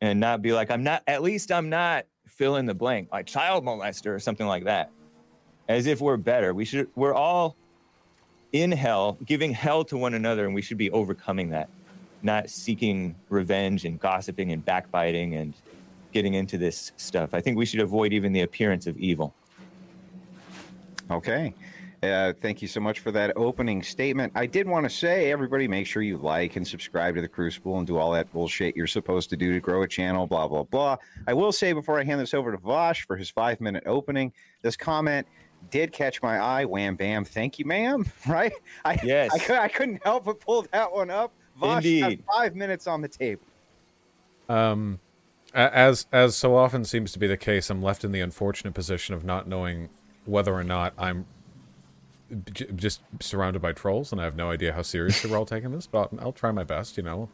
and 0.00 0.20
not 0.20 0.42
be 0.42 0.52
like, 0.52 0.70
I'm 0.70 0.84
not, 0.84 1.02
at 1.06 1.22
least 1.22 1.50
I'm 1.52 1.68
not 1.68 2.06
fill 2.26 2.56
in 2.56 2.66
the 2.66 2.74
blank, 2.74 3.08
like 3.12 3.26
child 3.26 3.64
molester 3.64 4.14
or 4.14 4.18
something 4.18 4.46
like 4.46 4.64
that. 4.64 4.90
As 5.68 5.86
if 5.86 6.00
we're 6.00 6.16
better. 6.16 6.54
We 6.54 6.64
should, 6.64 6.88
we're 6.94 7.14
all 7.14 7.56
in 8.52 8.72
hell, 8.72 9.18
giving 9.26 9.52
hell 9.52 9.84
to 9.84 9.96
one 9.98 10.14
another, 10.14 10.46
and 10.46 10.54
we 10.54 10.62
should 10.62 10.78
be 10.78 10.90
overcoming 10.90 11.50
that, 11.50 11.68
not 12.22 12.48
seeking 12.48 13.14
revenge 13.28 13.84
and 13.84 14.00
gossiping 14.00 14.52
and 14.52 14.64
backbiting 14.64 15.34
and 15.34 15.52
getting 16.12 16.34
into 16.34 16.56
this 16.56 16.92
stuff. 16.96 17.34
I 17.34 17.40
think 17.42 17.58
we 17.58 17.66
should 17.66 17.80
avoid 17.80 18.14
even 18.14 18.32
the 18.32 18.40
appearance 18.40 18.86
of 18.86 18.96
evil. 18.96 19.34
Okay. 21.10 21.52
Uh, 22.02 22.32
thank 22.40 22.62
you 22.62 22.68
so 22.68 22.80
much 22.80 23.00
for 23.00 23.10
that 23.10 23.32
opening 23.36 23.82
statement. 23.82 24.32
I 24.36 24.46
did 24.46 24.68
want 24.68 24.84
to 24.84 24.90
say, 24.90 25.32
everybody, 25.32 25.66
make 25.66 25.86
sure 25.86 26.00
you 26.00 26.16
like 26.16 26.54
and 26.54 26.66
subscribe 26.66 27.16
to 27.16 27.20
the 27.20 27.28
Crucible 27.28 27.78
and 27.78 27.86
do 27.86 27.98
all 27.98 28.12
that 28.12 28.32
bullshit 28.32 28.76
you're 28.76 28.86
supposed 28.86 29.30
to 29.30 29.36
do 29.36 29.52
to 29.52 29.58
grow 29.58 29.82
a 29.82 29.88
channel, 29.88 30.26
blah, 30.26 30.46
blah, 30.46 30.62
blah. 30.62 30.96
I 31.26 31.34
will 31.34 31.50
say 31.50 31.72
before 31.72 31.98
I 31.98 32.04
hand 32.04 32.20
this 32.20 32.34
over 32.34 32.52
to 32.52 32.58
Vosh 32.58 33.04
for 33.04 33.16
his 33.16 33.30
five 33.30 33.60
minute 33.60 33.82
opening, 33.86 34.32
this 34.62 34.76
comment 34.76 35.26
did 35.70 35.90
catch 35.90 36.22
my 36.22 36.38
eye. 36.38 36.64
Wham, 36.64 36.94
bam. 36.94 37.24
Thank 37.24 37.58
you, 37.58 37.64
ma'am. 37.64 38.06
Right? 38.28 38.52
I, 38.84 38.98
yes. 39.02 39.50
I, 39.50 39.58
I 39.58 39.68
couldn't 39.68 40.00
help 40.04 40.24
but 40.24 40.38
pull 40.40 40.66
that 40.72 40.92
one 40.92 41.10
up. 41.10 41.32
Vosh 41.56 41.84
Indeed. 41.84 42.22
five 42.32 42.54
minutes 42.54 42.86
on 42.86 43.00
the 43.00 43.08
table. 43.08 43.42
Um, 44.48 45.00
as 45.54 46.06
as 46.12 46.36
so 46.36 46.54
often 46.54 46.84
seems 46.84 47.12
to 47.12 47.18
be 47.18 47.26
the 47.26 47.36
case, 47.36 47.70
I'm 47.70 47.82
left 47.82 48.04
in 48.04 48.12
the 48.12 48.20
unfortunate 48.20 48.74
position 48.74 49.14
of 49.14 49.24
not 49.24 49.48
knowing 49.48 49.88
whether 50.26 50.54
or 50.54 50.62
not 50.64 50.92
I'm 50.98 51.24
j- 51.24 51.26
just 52.76 53.00
surrounded 53.20 53.60
by 53.62 53.72
trolls, 53.72 54.12
and 54.12 54.20
I 54.20 54.24
have 54.24 54.36
no 54.36 54.50
idea 54.50 54.72
how 54.72 54.82
seriously 54.82 55.30
we're 55.30 55.38
all 55.38 55.46
taking 55.46 55.70
this. 55.72 55.86
But 55.86 55.98
I'll, 56.12 56.18
I'll 56.20 56.32
try 56.32 56.50
my 56.52 56.64
best. 56.64 56.96
You 56.96 57.02
know, 57.02 57.28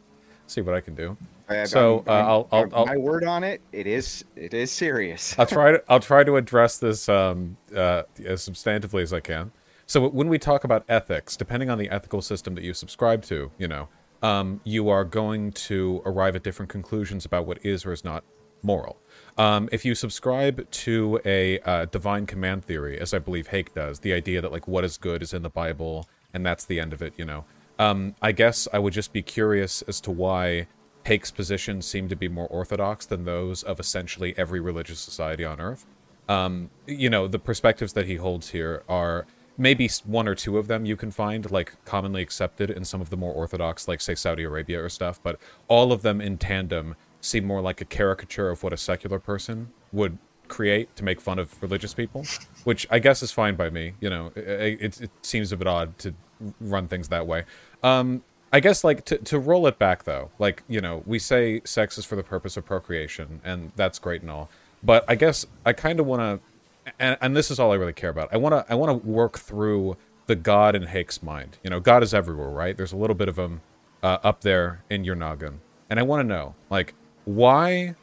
see 0.47 0.61
what 0.61 0.75
I 0.75 0.81
can 0.81 0.95
do. 0.95 1.17
I- 1.49 1.65
So, 1.65 1.97
I'm- 1.99 2.03
uh, 2.07 2.11
I'll- 2.29 2.47
I'll- 2.51 2.69
I'll- 2.73 2.85
my 2.85 2.97
word 2.97 3.23
on 3.23 3.43
it. 3.43 3.61
It 3.71 3.87
is. 3.87 4.23
It 4.35 4.53
is 4.53 4.71
serious. 4.71 5.37
I'll 5.37 5.45
try 5.45 5.71
to 5.73 5.83
I'll 5.89 5.99
try 5.99 6.23
to 6.23 6.35
address 6.37 6.77
this 6.77 7.09
um, 7.09 7.57
uh, 7.75 8.03
as 8.23 8.47
substantively 8.47 9.01
as 9.01 9.13
I 9.13 9.19
can. 9.19 9.51
So 9.87 10.07
when 10.07 10.29
we 10.29 10.39
talk 10.39 10.63
about 10.63 10.83
ethics, 10.89 11.37
depending 11.37 11.69
on 11.69 11.77
the 11.77 11.89
ethical 11.89 12.21
system 12.21 12.55
that 12.55 12.63
you 12.63 12.73
subscribe 12.73 13.21
to, 13.23 13.51
you 13.59 13.67
know, 13.67 13.87
um, 14.23 14.59
you 14.63 14.89
are 14.89 15.03
going 15.05 15.51
to 15.51 16.01
arrive 16.05 16.35
at 16.35 16.41
different 16.41 16.69
conclusions 16.71 17.23
about 17.25 17.45
what 17.45 17.63
is 17.63 17.85
or 17.85 17.91
is 17.91 18.03
not 18.03 18.23
moral. 18.63 18.97
Um, 19.37 19.67
if 19.71 19.83
you 19.83 19.95
subscribe 19.95 20.69
to 20.71 21.19
a 21.25 21.59
uh, 21.59 21.85
divine 21.85 22.25
command 22.25 22.63
theory, 22.63 22.99
as 22.99 23.13
I 23.13 23.19
believe 23.19 23.47
Hake 23.47 23.73
does, 23.73 23.99
the 23.99 24.13
idea 24.13 24.41
that 24.41 24.51
like 24.51 24.67
what 24.67 24.85
is 24.85 24.97
good 24.97 25.21
is 25.21 25.33
in 25.33 25.41
the 25.41 25.49
Bible 25.49 26.07
and 26.33 26.45
that's 26.45 26.65
the 26.65 26.79
end 26.79 26.93
of 26.93 27.01
it, 27.01 27.13
you 27.17 27.25
know, 27.25 27.45
um, 27.77 28.15
I 28.21 28.31
guess 28.31 28.67
I 28.71 28.79
would 28.79 28.93
just 28.93 29.11
be 29.11 29.21
curious 29.21 29.81
as 29.83 29.99
to 30.01 30.11
why 30.11 30.67
Hake's 31.05 31.31
positions 31.31 31.85
seem 31.85 32.07
to 32.09 32.15
be 32.15 32.27
more 32.27 32.47
orthodox 32.47 33.05
than 33.05 33.25
those 33.25 33.61
of 33.63 33.79
essentially 33.79 34.33
every 34.37 34.59
religious 34.59 34.99
society 34.99 35.43
on 35.43 35.59
Earth. 35.59 35.85
Um, 36.27 36.69
you 36.87 37.09
know, 37.09 37.27
the 37.27 37.37
perspectives 37.37 37.93
that 37.93 38.07
he 38.07 38.15
holds 38.15 38.49
here 38.49 38.83
are 38.87 39.27
maybe 39.57 39.89
one 40.05 40.27
or 40.27 40.35
two 40.35 40.57
of 40.57 40.67
them 40.67 40.85
you 40.85 40.97
can 40.97 41.11
find 41.11 41.49
like 41.51 41.73
commonly 41.85 42.21
accepted 42.21 42.69
in 42.69 42.83
some 42.83 43.01
of 43.01 43.09
the 43.09 43.17
more 43.17 43.33
orthodox, 43.33 43.87
like 43.87 44.01
say 44.01 44.15
Saudi 44.15 44.43
Arabia 44.43 44.83
or 44.83 44.89
stuff, 44.89 45.19
but 45.21 45.39
all 45.67 45.91
of 45.91 46.01
them 46.01 46.21
in 46.21 46.37
tandem 46.37 46.95
seem 47.25 47.45
more 47.45 47.61
like 47.61 47.81
a 47.81 47.85
caricature 47.85 48.49
of 48.49 48.63
what 48.63 48.73
a 48.73 48.77
secular 48.77 49.19
person 49.19 49.71
would 49.91 50.17
create 50.47 50.95
to 50.95 51.03
make 51.03 51.19
fun 51.19 51.39
of 51.39 51.61
religious 51.61 51.93
people, 51.93 52.25
which 52.63 52.87
I 52.91 52.99
guess 52.99 53.23
is 53.23 53.31
fine 53.31 53.55
by 53.55 53.69
me. 53.69 53.93
You 53.99 54.09
know, 54.09 54.31
it, 54.35 54.81
it, 54.81 55.01
it 55.01 55.11
seems 55.21 55.51
a 55.51 55.57
bit 55.57 55.67
odd 55.67 55.97
to 55.99 56.13
run 56.61 56.87
things 56.87 57.07
that 57.09 57.25
way. 57.25 57.45
Um, 57.83 58.23
I 58.53 58.59
guess 58.59 58.83
like 58.83 59.03
to 59.05 59.17
to 59.17 59.39
roll 59.39 59.67
it 59.67 59.77
back 59.79 60.03
though, 60.03 60.29
like 60.39 60.63
you 60.67 60.79
know, 60.79 61.03
we 61.05 61.19
say 61.19 61.61
sex 61.65 61.97
is 61.97 62.05
for 62.05 62.15
the 62.15 62.23
purpose 62.23 62.55
of 62.57 62.65
procreation, 62.65 63.41
and 63.43 63.71
that's 63.75 63.99
great 63.99 64.21
and 64.21 64.31
all. 64.31 64.49
But 64.83 65.03
I 65.07 65.15
guess 65.15 65.45
I 65.65 65.73
kind 65.73 65.99
of 65.99 66.05
want 66.05 66.21
to, 66.21 66.93
and, 66.99 67.17
and 67.19 67.35
this 67.35 67.49
is 67.49 67.59
all 67.59 67.71
I 67.71 67.75
really 67.75 67.93
care 67.93 68.11
about. 68.11 68.29
I 68.31 68.37
want 68.37 68.53
to 68.53 68.71
I 68.71 68.75
want 68.75 69.01
to 69.01 69.07
work 69.07 69.39
through 69.39 69.97
the 70.27 70.35
God 70.35 70.75
in 70.75 70.83
Hake's 70.83 71.21
mind. 71.21 71.57
You 71.63 71.69
know, 71.69 71.79
God 71.79 72.01
is 72.03 72.13
everywhere, 72.13 72.49
right? 72.49 72.77
There's 72.77 72.93
a 72.93 72.97
little 72.97 73.15
bit 73.15 73.27
of 73.27 73.37
him 73.37 73.61
uh, 74.01 74.19
up 74.23 74.41
there 74.41 74.83
in 74.89 75.03
your 75.03 75.15
noggin, 75.15 75.59
and 75.89 75.99
I 75.99 76.03
want 76.03 76.21
to 76.21 76.27
know 76.27 76.55
like 76.69 76.93
why 77.25 77.95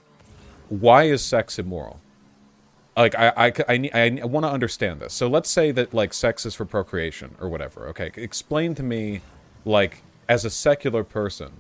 why 0.69 1.05
is 1.05 1.23
sex 1.25 1.59
immoral? 1.59 2.01
like 2.97 3.15
I 3.15 3.33
I 3.37 3.53
I, 3.69 3.77
need- 3.79 3.93
I 3.95 4.25
want 4.27 4.45
to 4.45 4.51
understand 4.51 5.01
this. 5.01 5.15
So 5.15 5.27
let's 5.27 5.49
say 5.49 5.71
that 5.73 5.95
like 5.95 6.13
sex 6.13 6.45
is 6.45 6.55
for 6.55 6.65
procreation 6.67 7.35
or 7.41 7.49
whatever. 7.49 7.87
Okay, 7.89 8.11
explain 8.17 8.75
to 8.75 8.83
me, 8.83 9.23
like 9.65 10.03
as 10.29 10.45
a 10.45 10.51
secular 10.51 11.03
person, 11.05 11.53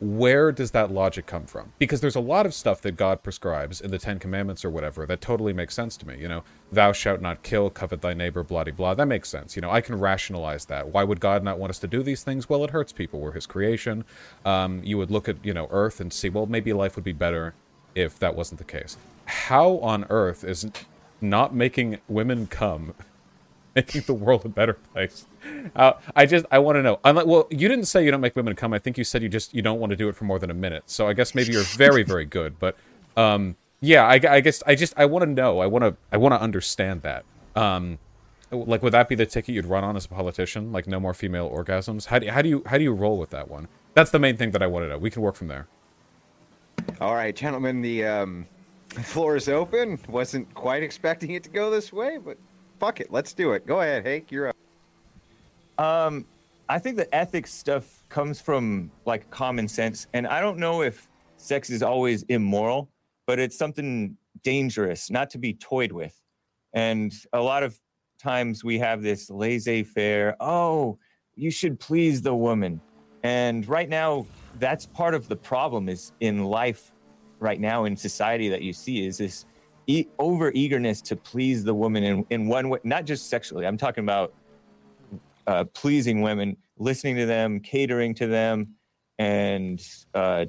where 0.00 0.50
does 0.50 0.70
that 0.70 0.90
logic 0.90 1.26
come 1.26 1.44
from? 1.44 1.72
Because 1.78 2.00
there's 2.00 2.16
a 2.16 2.20
lot 2.20 2.46
of 2.46 2.54
stuff 2.54 2.80
that 2.82 2.96
God 2.96 3.22
prescribes 3.22 3.80
in 3.80 3.90
the 3.90 3.98
Ten 3.98 4.18
Commandments 4.18 4.64
or 4.64 4.70
whatever 4.70 5.06
that 5.06 5.20
totally 5.20 5.52
makes 5.52 5.74
sense 5.74 5.96
to 5.98 6.08
me. 6.08 6.16
You 6.18 6.28
know, 6.28 6.44
thou 6.72 6.92
shalt 6.92 7.20
not 7.20 7.42
kill, 7.42 7.68
covet 7.70 8.00
thy 8.00 8.14
neighbor, 8.14 8.42
blah 8.42 8.64
de 8.64 8.72
blah. 8.72 8.94
That 8.94 9.06
makes 9.06 9.28
sense. 9.28 9.56
You 9.56 9.62
know, 9.62 9.70
I 9.70 9.80
can 9.80 9.98
rationalize 9.98 10.64
that. 10.66 10.88
Why 10.88 11.04
would 11.04 11.20
God 11.20 11.44
not 11.44 11.58
want 11.58 11.70
us 11.70 11.78
to 11.80 11.86
do 11.86 12.02
these 12.02 12.22
things? 12.22 12.48
Well, 12.48 12.64
it 12.64 12.70
hurts 12.70 12.92
people. 12.92 13.20
We're 13.20 13.32
His 13.32 13.46
creation. 13.46 14.04
Um, 14.44 14.82
you 14.82 14.96
would 14.98 15.10
look 15.10 15.28
at 15.28 15.36
you 15.44 15.52
know 15.52 15.68
Earth 15.70 16.00
and 16.00 16.12
see, 16.12 16.30
well, 16.30 16.46
maybe 16.46 16.72
life 16.72 16.96
would 16.96 17.04
be 17.04 17.12
better 17.12 17.54
if 17.94 18.18
that 18.18 18.34
wasn't 18.34 18.58
the 18.58 18.64
case. 18.64 18.96
How 19.26 19.78
on 19.78 20.06
earth 20.10 20.44
is 20.44 20.66
not 21.20 21.54
making 21.54 21.98
women 22.08 22.46
come 22.46 22.94
making 23.74 24.02
the 24.02 24.14
world 24.14 24.44
a 24.44 24.48
better 24.48 24.74
place? 24.74 25.26
Uh, 25.74 25.92
I 26.14 26.26
just 26.26 26.46
I 26.50 26.58
want 26.58 26.76
to 26.76 26.82
know. 26.82 27.00
I'm 27.04 27.16
like, 27.16 27.26
well, 27.26 27.46
you 27.50 27.68
didn't 27.68 27.86
say 27.86 28.04
you 28.04 28.10
don't 28.10 28.20
make 28.20 28.36
women 28.36 28.54
come. 28.54 28.72
I 28.72 28.78
think 28.78 28.98
you 28.98 29.04
said 29.04 29.22
you 29.22 29.28
just 29.28 29.54
you 29.54 29.62
don't 29.62 29.80
want 29.80 29.90
to 29.90 29.96
do 29.96 30.08
it 30.08 30.16
for 30.16 30.24
more 30.24 30.38
than 30.38 30.50
a 30.50 30.54
minute. 30.54 30.84
So 30.86 31.08
I 31.08 31.12
guess 31.12 31.34
maybe 31.34 31.52
you're 31.52 31.62
very 31.62 32.02
very 32.02 32.24
good. 32.24 32.58
But 32.58 32.76
um, 33.16 33.56
yeah, 33.80 34.06
I, 34.06 34.20
I 34.28 34.40
guess 34.40 34.62
I 34.66 34.74
just 34.74 34.94
I 34.96 35.06
want 35.06 35.24
to 35.24 35.30
know. 35.30 35.60
I 35.60 35.66
want 35.66 35.84
to 35.84 35.96
I 36.12 36.16
want 36.16 36.34
to 36.34 36.40
understand 36.40 37.02
that. 37.02 37.24
Um, 37.56 37.98
like 38.50 38.82
would 38.82 38.92
that 38.92 39.08
be 39.08 39.14
the 39.14 39.26
ticket 39.26 39.54
you'd 39.54 39.66
run 39.66 39.84
on 39.84 39.96
as 39.96 40.06
a 40.06 40.08
politician? 40.08 40.72
Like 40.72 40.86
no 40.86 41.00
more 41.00 41.14
female 41.14 41.50
orgasms? 41.50 42.06
How 42.06 42.18
do 42.18 42.28
how 42.28 42.42
do 42.42 42.48
you 42.48 42.62
how 42.66 42.78
do 42.78 42.84
you 42.84 42.92
roll 42.92 43.18
with 43.18 43.30
that 43.30 43.48
one? 43.48 43.68
That's 43.94 44.10
the 44.10 44.18
main 44.18 44.36
thing 44.36 44.50
that 44.52 44.62
I 44.62 44.66
want 44.66 44.84
to 44.84 44.88
know. 44.88 44.98
We 44.98 45.10
can 45.10 45.22
work 45.22 45.34
from 45.34 45.48
there. 45.48 45.66
All 47.00 47.14
right, 47.14 47.34
gentlemen, 47.34 47.82
the 47.82 48.04
um, 48.04 48.46
floor 48.88 49.36
is 49.36 49.48
open. 49.48 49.98
Wasn't 50.08 50.52
quite 50.54 50.82
expecting 50.82 51.32
it 51.32 51.42
to 51.44 51.50
go 51.50 51.70
this 51.70 51.92
way, 51.92 52.18
but 52.18 52.36
fuck 52.80 52.98
it, 52.98 53.12
let's 53.12 53.34
do 53.34 53.52
it. 53.52 53.66
Go 53.66 53.82
ahead, 53.82 54.04
Hake, 54.04 54.32
you're 54.32 54.48
up. 54.48 54.56
Um, 55.78 56.24
I 56.68 56.78
think 56.78 56.96
the 56.96 57.14
ethics 57.14 57.52
stuff 57.52 58.04
comes 58.08 58.40
from 58.40 58.90
like 59.04 59.30
common 59.30 59.68
sense, 59.68 60.06
and 60.14 60.26
I 60.26 60.40
don't 60.40 60.58
know 60.58 60.82
if 60.82 61.08
sex 61.36 61.70
is 61.70 61.82
always 61.82 62.22
immoral, 62.24 62.88
but 63.26 63.38
it's 63.38 63.56
something 63.56 64.16
dangerous, 64.42 65.10
not 65.10 65.30
to 65.30 65.38
be 65.38 65.54
toyed 65.54 65.92
with. 65.92 66.18
And 66.72 67.12
a 67.32 67.40
lot 67.40 67.62
of 67.62 67.78
times 68.18 68.64
we 68.64 68.78
have 68.78 69.02
this 69.02 69.30
laissez-faire. 69.30 70.36
Oh, 70.40 70.98
you 71.34 71.50
should 71.50 71.78
please 71.78 72.22
the 72.22 72.34
woman, 72.34 72.80
and 73.22 73.68
right 73.68 73.88
now 73.88 74.26
that's 74.58 74.86
part 74.86 75.14
of 75.14 75.28
the 75.28 75.36
problem 75.36 75.88
is 75.88 76.12
in 76.20 76.44
life 76.44 76.92
right 77.38 77.60
now 77.60 77.84
in 77.84 77.96
society 77.96 78.48
that 78.48 78.62
you 78.62 78.72
see 78.72 79.06
is 79.06 79.18
this 79.18 79.46
e- 79.90 80.08
over 80.18 80.52
eagerness 80.54 81.00
to 81.02 81.16
please 81.16 81.64
the 81.64 81.74
woman 81.74 82.04
in, 82.04 82.26
in 82.30 82.46
one 82.46 82.68
way, 82.68 82.78
not 82.84 83.04
just 83.04 83.28
sexually. 83.28 83.66
I'm 83.66 83.76
talking 83.76 84.04
about 84.04 84.32
uh, 85.46 85.64
pleasing 85.64 86.22
women, 86.22 86.56
listening 86.78 87.16
to 87.16 87.26
them, 87.26 87.60
catering 87.60 88.14
to 88.14 88.26
them, 88.26 88.74
and 89.18 89.84
uh, 90.14 90.46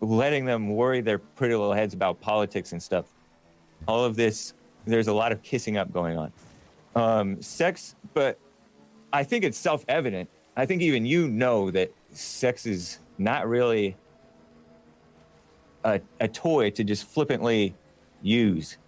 letting 0.00 0.44
them 0.44 0.68
worry 0.68 1.00
their 1.00 1.18
pretty 1.18 1.54
little 1.54 1.72
heads 1.72 1.94
about 1.94 2.20
politics 2.20 2.72
and 2.72 2.82
stuff. 2.82 3.06
All 3.88 4.04
of 4.04 4.14
this, 4.14 4.52
there's 4.84 5.08
a 5.08 5.12
lot 5.12 5.32
of 5.32 5.42
kissing 5.42 5.76
up 5.76 5.92
going 5.92 6.18
on. 6.18 6.32
Um, 6.94 7.40
sex, 7.40 7.94
but 8.12 8.38
I 9.12 9.24
think 9.24 9.44
it's 9.44 9.58
self 9.58 9.84
evident. 9.88 10.28
I 10.54 10.66
think 10.66 10.82
even 10.82 11.06
you 11.06 11.28
know 11.28 11.70
that 11.70 11.90
sex 12.12 12.66
is 12.66 12.98
not 13.16 13.48
really 13.48 13.96
a, 15.82 16.00
a 16.20 16.28
toy 16.28 16.68
to 16.70 16.84
just 16.84 17.04
flippantly 17.04 17.74
use. 18.22 18.78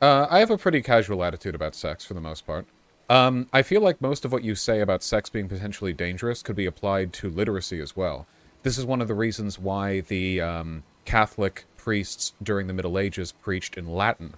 Uh, 0.00 0.26
I 0.30 0.38
have 0.38 0.50
a 0.50 0.58
pretty 0.58 0.80
casual 0.80 1.22
attitude 1.22 1.54
about 1.54 1.74
sex 1.74 2.04
for 2.04 2.14
the 2.14 2.20
most 2.20 2.46
part. 2.46 2.66
Um, 3.10 3.48
I 3.52 3.62
feel 3.62 3.80
like 3.80 4.00
most 4.00 4.24
of 4.24 4.32
what 4.32 4.44
you 4.44 4.54
say 4.54 4.80
about 4.80 5.02
sex 5.02 5.28
being 5.28 5.48
potentially 5.48 5.92
dangerous 5.92 6.42
could 6.42 6.56
be 6.56 6.66
applied 6.66 7.12
to 7.14 7.28
literacy 7.28 7.80
as 7.80 7.96
well. 7.96 8.26
This 8.62 8.78
is 8.78 8.86
one 8.86 9.00
of 9.00 9.08
the 9.08 9.14
reasons 9.14 9.58
why 9.58 10.00
the 10.02 10.40
um, 10.40 10.84
Catholic 11.04 11.64
priests 11.76 12.34
during 12.42 12.66
the 12.66 12.72
Middle 12.72 12.98
Ages 12.98 13.32
preached 13.32 13.76
in 13.76 13.88
Latin, 13.88 14.34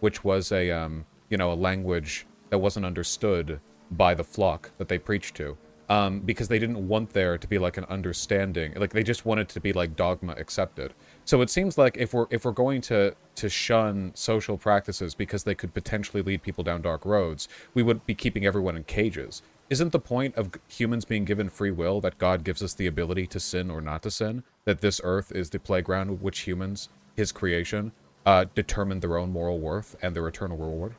which 0.00 0.24
was 0.24 0.50
a 0.50 0.70
um, 0.70 1.06
you 1.28 1.36
know 1.36 1.52
a 1.52 1.54
language 1.54 2.26
that 2.50 2.58
wasn't 2.58 2.86
understood 2.86 3.60
by 3.90 4.14
the 4.14 4.24
flock 4.24 4.70
that 4.78 4.88
they 4.88 4.98
preached 4.98 5.36
to, 5.36 5.56
um, 5.88 6.20
because 6.20 6.48
they 6.48 6.58
didn't 6.58 6.88
want 6.88 7.10
there 7.10 7.38
to 7.38 7.46
be 7.46 7.58
like 7.58 7.76
an 7.76 7.84
understanding, 7.84 8.74
like 8.76 8.92
they 8.92 9.02
just 9.02 9.24
wanted 9.24 9.48
to 9.50 9.60
be 9.60 9.72
like 9.72 9.96
dogma 9.96 10.34
accepted. 10.36 10.94
So 11.24 11.42
it 11.42 11.50
seems 11.50 11.78
like 11.78 11.96
if 11.96 12.12
we're 12.12 12.26
if 12.30 12.44
we're 12.44 12.52
going 12.52 12.80
to 12.82 13.14
to 13.36 13.48
shun 13.48 14.12
social 14.14 14.56
practices 14.58 15.14
because 15.14 15.44
they 15.44 15.54
could 15.54 15.74
potentially 15.74 16.22
lead 16.22 16.42
people 16.42 16.64
down 16.64 16.82
dark 16.82 17.04
roads, 17.04 17.48
we 17.74 17.82
would 17.82 18.04
be 18.06 18.14
keeping 18.14 18.46
everyone 18.46 18.76
in 18.76 18.84
cages. 18.84 19.42
isn't 19.68 19.90
the 19.90 19.98
point 19.98 20.34
of 20.36 20.52
humans 20.68 21.04
being 21.04 21.24
given 21.24 21.48
free 21.48 21.72
will 21.72 22.00
that 22.00 22.18
God 22.18 22.44
gives 22.44 22.62
us 22.62 22.74
the 22.74 22.86
ability 22.86 23.26
to 23.28 23.40
sin 23.40 23.70
or 23.70 23.80
not 23.80 24.02
to 24.02 24.10
sin? 24.10 24.44
That 24.64 24.80
this 24.80 25.00
earth 25.02 25.32
is 25.32 25.50
the 25.50 25.58
playground 25.58 26.22
which 26.22 26.40
humans, 26.40 26.88
his 27.16 27.32
creation, 27.32 27.92
uh, 28.24 28.44
determine 28.54 29.00
their 29.00 29.16
own 29.16 29.30
moral 29.32 29.58
worth 29.58 29.96
and 30.02 30.14
their 30.14 30.26
eternal 30.28 30.56
reward? 30.56 30.94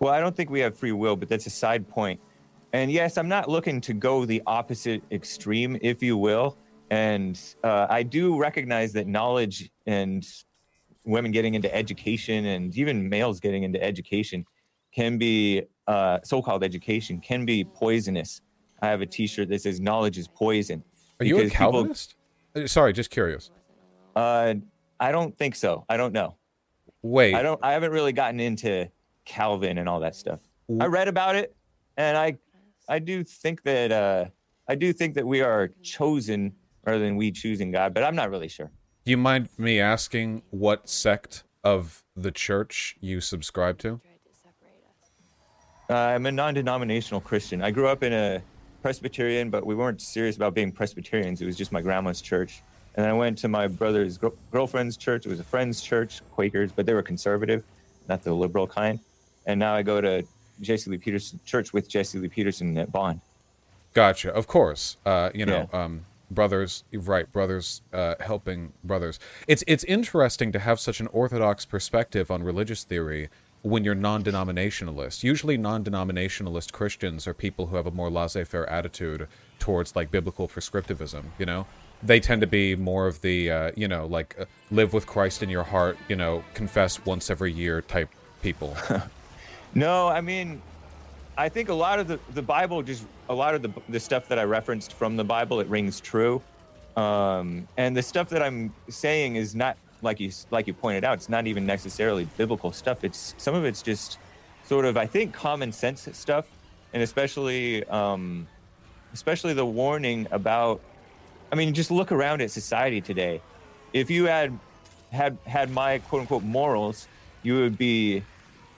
Well, 0.00 0.12
I 0.12 0.20
don't 0.20 0.34
think 0.34 0.50
we 0.50 0.60
have 0.60 0.76
free 0.76 0.92
will, 0.92 1.16
but 1.16 1.28
that's 1.28 1.46
a 1.46 1.50
side 1.50 1.88
point. 1.88 2.20
And 2.72 2.90
yes, 2.90 3.18
I'm 3.18 3.28
not 3.28 3.48
looking 3.48 3.80
to 3.82 3.92
go 3.92 4.24
the 4.24 4.42
opposite 4.46 5.02
extreme, 5.10 5.78
if 5.82 6.02
you 6.02 6.16
will. 6.16 6.56
And 6.90 7.40
uh, 7.64 7.86
I 7.88 8.02
do 8.02 8.38
recognize 8.38 8.92
that 8.94 9.06
knowledge 9.06 9.70
and 9.86 10.26
women 11.04 11.32
getting 11.32 11.54
into 11.54 11.74
education 11.74 12.46
and 12.46 12.76
even 12.76 13.08
males 13.08 13.40
getting 13.40 13.62
into 13.62 13.82
education 13.82 14.44
can 14.94 15.18
be 15.18 15.62
uh, 15.86 16.18
so-called 16.22 16.62
education 16.62 17.18
can 17.20 17.44
be 17.44 17.64
poisonous. 17.64 18.40
I 18.82 18.88
have 18.88 19.00
a 19.00 19.06
T-shirt 19.06 19.48
that 19.48 19.62
says 19.62 19.80
"Knowledge 19.80 20.18
is 20.18 20.28
poison." 20.28 20.82
Are 21.20 21.24
you 21.26 21.36
a 21.36 21.38
because 21.44 21.52
people- 21.52 21.72
Calvinist? 21.72 22.16
Uh, 22.54 22.66
Sorry, 22.66 22.92
just 22.92 23.10
curious. 23.10 23.50
Uh, 24.14 24.54
I 25.00 25.12
don't 25.12 25.36
think 25.36 25.54
so. 25.56 25.84
I 25.88 25.96
don't 25.96 26.12
know. 26.12 26.36
Wait, 27.02 27.34
I 27.34 27.42
don't. 27.42 27.58
I 27.62 27.72
haven't 27.72 27.92
really 27.92 28.12
gotten 28.12 28.38
into 28.38 28.88
Calvin 29.24 29.78
and 29.78 29.88
all 29.88 30.00
that 30.00 30.14
stuff. 30.14 30.40
I 30.80 30.86
read 30.86 31.08
about 31.08 31.34
it, 31.36 31.54
and 31.96 32.16
I, 32.16 32.38
I 32.92 32.98
do 32.98 33.24
think 33.24 33.62
that 33.62 33.90
uh, 33.90 34.26
I 34.68 34.74
do 34.74 34.92
think 34.92 35.14
that 35.14 35.26
we 35.26 35.40
are 35.40 35.70
chosen 35.82 36.52
rather 36.84 36.98
than 36.98 37.16
we 37.16 37.32
choosing 37.32 37.70
God. 37.70 37.94
But 37.94 38.04
I'm 38.04 38.14
not 38.14 38.28
really 38.28 38.48
sure. 38.48 38.70
do 39.06 39.10
you 39.10 39.16
mind 39.16 39.48
me 39.56 39.80
asking 39.80 40.42
what 40.50 40.90
sect 40.90 41.44
of 41.64 42.04
the 42.16 42.30
church 42.30 42.96
you 43.00 43.22
subscribe 43.22 43.78
to? 43.78 43.98
Uh, 45.88 45.94
I'm 45.94 46.26
a 46.26 46.32
non-denominational 46.32 47.22
Christian. 47.22 47.62
I 47.62 47.70
grew 47.70 47.88
up 47.88 48.02
in 48.02 48.12
a 48.12 48.42
Presbyterian, 48.82 49.48
but 49.48 49.64
we 49.64 49.74
weren't 49.74 50.02
serious 50.02 50.36
about 50.36 50.52
being 50.52 50.70
Presbyterians. 50.70 51.40
It 51.40 51.46
was 51.46 51.56
just 51.56 51.72
my 51.72 51.80
grandma's 51.80 52.20
church. 52.20 52.62
And 52.96 53.06
I 53.06 53.14
went 53.14 53.38
to 53.38 53.48
my 53.48 53.68
brother's 53.68 54.18
gr- 54.18 54.36
girlfriend's 54.50 54.98
church. 54.98 55.24
It 55.24 55.30
was 55.30 55.40
a 55.40 55.44
friend's 55.44 55.80
church, 55.80 56.20
Quakers, 56.32 56.72
but 56.72 56.84
they 56.84 56.92
were 56.92 57.02
conservative, 57.02 57.64
not 58.06 58.22
the 58.22 58.34
liberal 58.34 58.66
kind. 58.66 59.00
And 59.46 59.58
now 59.58 59.74
I 59.74 59.82
go 59.82 60.02
to 60.02 60.24
Jesse 60.62 60.90
Lee 60.90 60.98
Peterson 60.98 61.40
church 61.44 61.72
with 61.72 61.88
Jesse 61.88 62.18
Lee 62.18 62.28
Peterson 62.28 62.76
at 62.78 62.90
Bond. 62.90 63.20
Gotcha. 63.94 64.32
Of 64.32 64.46
course. 64.46 64.96
Uh, 65.04 65.30
you 65.34 65.44
know, 65.44 65.68
um, 65.72 66.06
brothers, 66.30 66.84
right? 66.92 67.30
Brothers 67.30 67.82
uh, 67.92 68.14
helping 68.20 68.72
brothers. 68.84 69.18
It's 69.46 69.62
it's 69.66 69.84
interesting 69.84 70.52
to 70.52 70.58
have 70.58 70.80
such 70.80 71.00
an 71.00 71.08
orthodox 71.08 71.64
perspective 71.64 72.30
on 72.30 72.42
religious 72.42 72.84
theory 72.84 73.28
when 73.62 73.84
you're 73.84 73.94
non-denominationalist. 73.94 75.22
Usually, 75.22 75.56
non-denominationalist 75.56 76.72
Christians 76.72 77.26
are 77.26 77.34
people 77.34 77.66
who 77.66 77.76
have 77.76 77.86
a 77.86 77.92
more 77.92 78.10
laissez-faire 78.10 78.68
attitude 78.68 79.28
towards 79.60 79.94
like 79.94 80.10
biblical 80.10 80.48
prescriptivism. 80.48 81.24
You 81.38 81.46
know, 81.46 81.66
they 82.02 82.18
tend 82.18 82.40
to 82.40 82.46
be 82.46 82.74
more 82.74 83.06
of 83.06 83.20
the 83.20 83.50
uh, 83.50 83.72
you 83.76 83.88
know 83.88 84.06
like 84.06 84.36
uh, 84.38 84.46
live 84.70 84.92
with 84.92 85.06
Christ 85.06 85.42
in 85.42 85.50
your 85.50 85.64
heart. 85.64 85.98
You 86.08 86.16
know, 86.16 86.44
confess 86.54 87.04
once 87.04 87.30
every 87.30 87.52
year 87.52 87.82
type 87.82 88.08
people. 88.42 88.76
No, 89.74 90.08
I 90.08 90.20
mean, 90.20 90.60
I 91.36 91.48
think 91.48 91.68
a 91.68 91.74
lot 91.74 91.98
of 91.98 92.08
the, 92.08 92.18
the 92.34 92.42
Bible, 92.42 92.82
just 92.82 93.04
a 93.28 93.34
lot 93.34 93.54
of 93.54 93.62
the, 93.62 93.70
the 93.88 94.00
stuff 94.00 94.28
that 94.28 94.38
I 94.38 94.44
referenced 94.44 94.92
from 94.92 95.16
the 95.16 95.24
Bible, 95.24 95.60
it 95.60 95.66
rings 95.68 96.00
true. 96.00 96.42
Um, 96.96 97.66
and 97.78 97.96
the 97.96 98.02
stuff 98.02 98.28
that 98.30 98.42
I'm 98.42 98.74
saying 98.90 99.36
is 99.36 99.54
not 99.54 99.78
like 100.02 100.20
you 100.20 100.30
like 100.50 100.66
you 100.66 100.74
pointed 100.74 101.04
out. 101.04 101.14
It's 101.14 101.28
not 101.28 101.46
even 101.46 101.64
necessarily 101.64 102.28
biblical 102.36 102.72
stuff. 102.72 103.02
It's 103.02 103.34
some 103.38 103.54
of 103.54 103.64
it's 103.64 103.80
just 103.80 104.18
sort 104.64 104.84
of 104.84 104.96
I 104.96 105.06
think 105.06 105.32
common 105.32 105.72
sense 105.72 106.06
stuff, 106.12 106.46
and 106.92 107.02
especially 107.02 107.84
um, 107.86 108.46
especially 109.14 109.54
the 109.54 109.64
warning 109.64 110.26
about. 110.30 110.80
I 111.50 111.54
mean, 111.54 111.74
just 111.74 111.90
look 111.90 112.12
around 112.12 112.40
at 112.40 112.50
society 112.50 113.00
today. 113.00 113.40
If 113.92 114.10
you 114.10 114.24
had 114.26 114.58
had 115.12 115.38
had 115.46 115.70
my 115.70 115.98
quote 115.98 116.22
unquote 116.22 116.42
morals, 116.42 117.08
you 117.42 117.54
would 117.54 117.78
be 117.78 118.22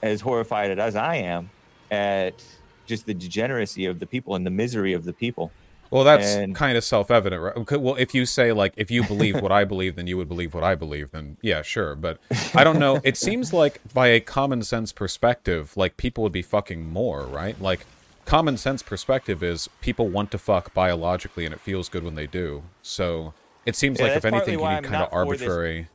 as 0.01 0.21
horrified 0.21 0.77
as 0.79 0.95
I 0.95 1.15
am 1.17 1.49
at 1.91 2.43
just 2.85 3.05
the 3.05 3.13
degeneracy 3.13 3.85
of 3.85 3.99
the 3.99 4.05
people 4.05 4.35
and 4.35 4.45
the 4.45 4.49
misery 4.51 4.93
of 4.93 5.05
the 5.05 5.13
people. 5.13 5.51
Well, 5.91 6.03
that's 6.03 6.33
And- 6.35 6.55
kind 6.55 6.77
of 6.77 6.83
self-evident, 6.83 7.41
right? 7.41 7.79
Well, 7.79 7.95
if 7.95 8.13
you 8.13 8.25
say 8.25 8.51
like 8.51 8.73
if 8.75 8.89
you 8.91 9.03
believe 9.03 9.39
what 9.41 9.51
I 9.51 9.63
believe, 9.63 9.95
then 9.95 10.07
you 10.07 10.17
would 10.17 10.27
believe 10.27 10.53
what 10.53 10.63
I 10.63 10.75
believe, 10.75 11.11
then 11.11 11.37
yeah, 11.41 11.61
sure. 11.61 11.95
But 11.95 12.19
I 12.53 12.63
don't 12.63 12.79
know. 12.79 12.99
It 13.03 13.17
seems 13.17 13.53
like 13.53 13.79
by 13.93 14.07
a 14.07 14.19
common 14.19 14.63
sense 14.63 14.91
perspective, 14.91 15.77
like 15.77 15.95
people 15.97 16.23
would 16.23 16.31
be 16.33 16.41
fucking 16.41 16.89
more, 16.91 17.23
right? 17.23 17.59
Like 17.61 17.85
common 18.25 18.57
sense 18.57 18.81
perspective 18.81 19.43
is 19.43 19.69
people 19.81 20.09
want 20.09 20.31
to 20.31 20.37
fuck 20.39 20.73
biologically, 20.73 21.45
and 21.45 21.53
it 21.53 21.59
feels 21.61 21.87
good 21.87 22.03
when 22.03 22.15
they 22.15 22.27
do. 22.27 22.63
So 22.81 23.33
it 23.65 23.75
seems 23.75 23.99
Yeah, 23.99 24.07
like 24.07 24.17
if 24.17 24.25
anything, 24.25 24.59
you 24.59 24.67
need 24.67 24.83
kind 24.83 24.95
of 25.03 25.09
for 25.11 25.25
this- 25.33 25.41
arbitrary. 25.43 25.87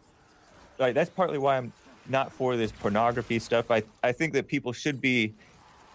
Like 0.79 0.95
that's 0.95 1.11
partly 1.11 1.37
why 1.37 1.57
I'm 1.59 1.73
not 2.09 2.33
for 2.33 2.57
this 2.57 2.73
pornography 2.73 3.39
stuff. 3.39 3.71
I 3.71 3.83
I 4.03 4.13
think 4.13 4.33
that 4.33 4.49
people 4.49 4.73
should 4.73 5.01
be 5.01 5.35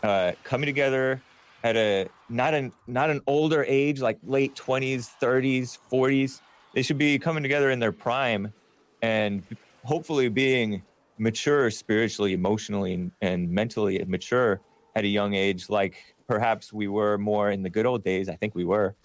uh, 0.03 0.33
coming 0.43 0.67
together 0.67 1.21
at 1.63 1.75
a 1.75 2.07
not 2.29 2.53
an 2.53 2.71
not 2.87 3.09
an 3.09 3.21
older 3.27 3.65
age, 3.67 4.01
like 4.01 4.19
late 4.23 4.55
twenties, 4.55 5.07
thirties, 5.07 5.79
forties. 5.89 6.41
They 6.73 6.81
should 6.81 6.97
be 6.97 7.17
coming 7.17 7.43
together 7.43 7.71
in 7.71 7.79
their 7.79 7.91
prime, 7.91 8.53
and 9.01 9.43
hopefully 9.83 10.29
being 10.29 10.83
mature 11.17 11.71
spiritually, 11.71 12.33
emotionally, 12.33 12.93
and, 12.93 13.11
and 13.21 13.49
mentally 13.49 14.03
mature 14.05 14.59
at 14.95 15.05
a 15.05 15.07
young 15.07 15.33
age, 15.33 15.69
like 15.69 16.15
perhaps 16.27 16.73
we 16.73 16.87
were 16.87 17.17
more 17.17 17.51
in 17.51 17.63
the 17.63 17.69
good 17.69 17.85
old 17.85 18.03
days. 18.03 18.27
I 18.27 18.35
think 18.35 18.55
we 18.55 18.65
were, 18.65 18.95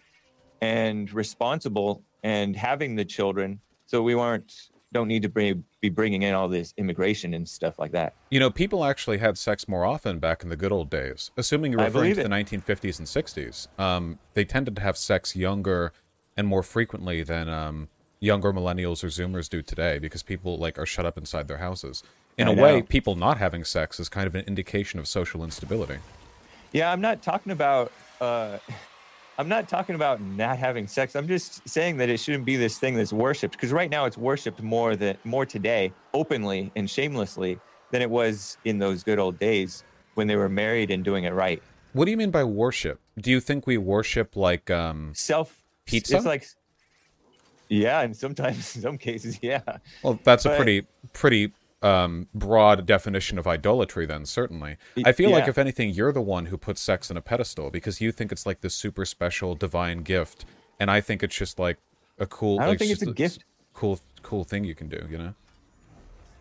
and 0.61 1.13
responsible 1.13 2.03
and 2.23 2.57
having 2.57 2.97
the 2.97 3.05
children, 3.05 3.61
so 3.87 4.03
we 4.03 4.15
weren't 4.15 4.71
don't 4.93 5.09
need 5.09 5.23
to 5.23 5.29
bring, 5.29 5.65
be 5.81 5.89
bringing 5.89 6.23
in 6.23 6.35
all 6.35 6.49
this 6.49 6.75
immigration 6.77 7.35
and 7.35 7.49
stuff 7.49 7.79
like 7.79 7.93
that. 7.93 8.15
You 8.31 8.41
know, 8.41 8.51
people 8.51 8.85
actually 8.85 9.19
had 9.19 9.39
sex 9.39 9.69
more 9.69 9.85
often 9.85 10.19
back 10.19 10.43
in 10.43 10.49
the 10.49 10.57
good 10.57 10.73
old 10.73 10.91
days. 10.91 11.31
Assuming 11.37 11.73
you're 11.73 11.85
referring 11.85 12.15
to 12.15 12.23
the 12.23 12.35
it. 12.35 12.47
1950s 12.47 12.99
and 12.99 13.09
60s, 13.09 13.69
um, 13.79 14.19
they 14.35 14.45
tended 14.45 14.77
to 14.77 14.83
have 14.83 14.97
sex 14.97 15.37
younger 15.37 15.93
and 16.37 16.47
more 16.47 16.63
frequently 16.63 17.23
than 17.23 17.49
um, 17.49 17.89
younger 18.19 18.53
millennials 18.53 19.05
or 19.05 19.09
Zoomers 19.09 19.49
do 19.49 19.63
today 19.63 19.99
because 19.99 20.23
people 20.23 20.59
like 20.59 20.79
are 20.79 20.87
shut 20.87 21.07
up 21.07 21.17
inside 21.17 21.49
their 21.49 21.59
houses. 21.59 22.03
In 22.39 22.49
I 22.49 22.53
a 22.53 22.55
way, 22.55 22.83
people 22.83 23.17
not 23.17 23.39
having 23.39 23.65
sex 23.65 24.01
is 24.01 24.09
kind 24.09 24.27
of 24.27 24.35
an 24.35 24.45
indication 24.47 24.99
of 24.99 25.07
social 25.07 25.45
instability. 25.45 25.99
Yeah, 26.73 26.93
I'm 26.93 27.01
not 27.01 27.23
talking 27.23 27.53
about. 27.53 27.93
Uh, 28.21 28.59
I'm 29.41 29.49
not 29.49 29.71
talking 29.71 29.95
about 29.95 30.21
not 30.21 30.59
having 30.59 30.87
sex. 30.87 31.17
I'm 31.17 31.27
just 31.27 31.67
saying 31.67 31.97
that 31.97 32.11
it 32.11 32.21
shouldn't 32.21 32.45
be 32.45 32.57
this 32.57 32.77
thing 32.77 32.95
that's 32.95 33.11
worshipped 33.11 33.53
because 33.53 33.73
right 33.73 33.91
now 33.91 34.05
it's 34.05 34.19
worshipped 34.19 34.61
more 34.61 34.97
than 34.97 35.17
more 35.25 35.47
today, 35.47 35.95
openly 36.13 36.71
and 36.77 36.91
shamelessly, 36.91 37.59
than 37.91 38.03
it 38.03 38.11
was 38.11 38.59
in 38.67 38.79
those 38.79 39.03
good 39.03 39.19
old 39.19 39.39
days 39.39 39.83
when 40.13 40.27
they 40.27 40.37
were 40.37 40.51
married 40.51 40.91
and 40.91 41.03
doing 41.03 41.25
it 41.25 41.31
right. 41.31 41.63
What 41.95 42.05
do 42.05 42.11
you 42.11 42.19
mean 42.19 42.31
by 42.31 42.45
worship? 42.45 43.01
Do 43.19 43.31
you 43.31 43.41
think 43.41 43.67
we 43.67 43.79
worship 43.79 44.37
like 44.37 44.71
um 44.71 45.13
Self 45.15 45.63
Pizza? 45.87 46.17
It's 46.17 46.27
like, 46.27 46.47
yeah, 47.71 48.03
and 48.03 48.15
sometimes 48.15 48.77
in 48.77 48.83
some 48.83 48.99
cases, 48.99 49.39
yeah. 49.41 49.63
Well, 50.03 50.21
that's 50.23 50.45
a 50.45 50.55
pretty 50.55 50.87
pretty 51.15 51.51
um, 51.83 52.29
broad 52.35 52.87
definition 52.87 53.39
of 53.39 53.47
idolatry. 53.47 54.07
Then 54.07 54.27
certainly, 54.27 54.77
i 55.05 55.13
feel 55.13 55.31
like 55.31 55.49
if 55.49 55.59
anything, 55.59 55.91
you're 55.91 56.13
the 56.13 56.21
one 56.21 56.47
who 56.47 56.57
puts 56.57 56.81
sex 56.81 57.11
on 57.11 57.17
a 57.17 57.21
pedestal 57.21 57.71
because 57.71 58.01
you 58.01 58.13
think 58.13 58.33
it's 58.33 58.47
like 58.47 58.61
this 58.61 58.75
super 58.75 59.05
special 59.05 59.55
divine 59.55 60.03
gift, 60.03 60.45
and 60.79 60.91
I 60.91 61.01
think 61.01 61.23
it's 61.23 61.37
just 61.37 61.59
like 61.59 61.79
a 62.19 62.27
cool. 62.27 62.59
I 62.59 62.65
don't 62.65 62.71
like, 62.71 62.79
think 62.79 62.93
it's 62.93 63.03
a 63.03 63.13
gift. 63.13 63.45
Cool, 63.73 63.99
cool 64.23 64.45
thing 64.45 64.65
you 64.65 64.75
can 64.75 64.89
do. 64.89 65.07
You 65.09 65.19
know. 65.19 65.35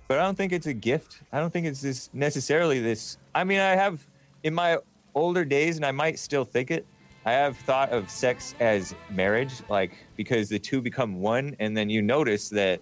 but 0.08 0.20
I 0.20 0.24
don't 0.24 0.36
think 0.36 0.52
it's 0.52 0.68
a 0.68 0.74
gift. 0.74 1.22
I 1.32 1.40
don't 1.40 1.52
think 1.52 1.68
it's 1.68 1.82
this 1.82 2.10
necessarily 2.14 2.80
this. 2.80 3.18
I 3.34 3.44
mean, 3.44 3.60
I 3.60 3.76
have 3.76 4.04
in 4.44 4.54
my 4.54 4.78
older 5.16 5.46
days, 5.46 5.78
and 5.78 5.86
I 5.86 5.92
might 5.92 6.20
still 6.20 6.46
think 6.46 6.72
it. 6.72 6.86
I 7.26 7.32
have 7.32 7.58
thought 7.58 7.92
of 7.92 8.10
sex 8.10 8.56
as 8.60 8.96
marriage, 9.10 9.54
like 9.70 9.92
because 10.16 10.50
the 10.50 10.60
two 10.60 10.82
become 10.82 11.22
one, 11.22 11.56
and 11.60 11.76
then 11.76 11.90
you 11.90 12.02
notice 12.02 12.50
that. 12.50 12.82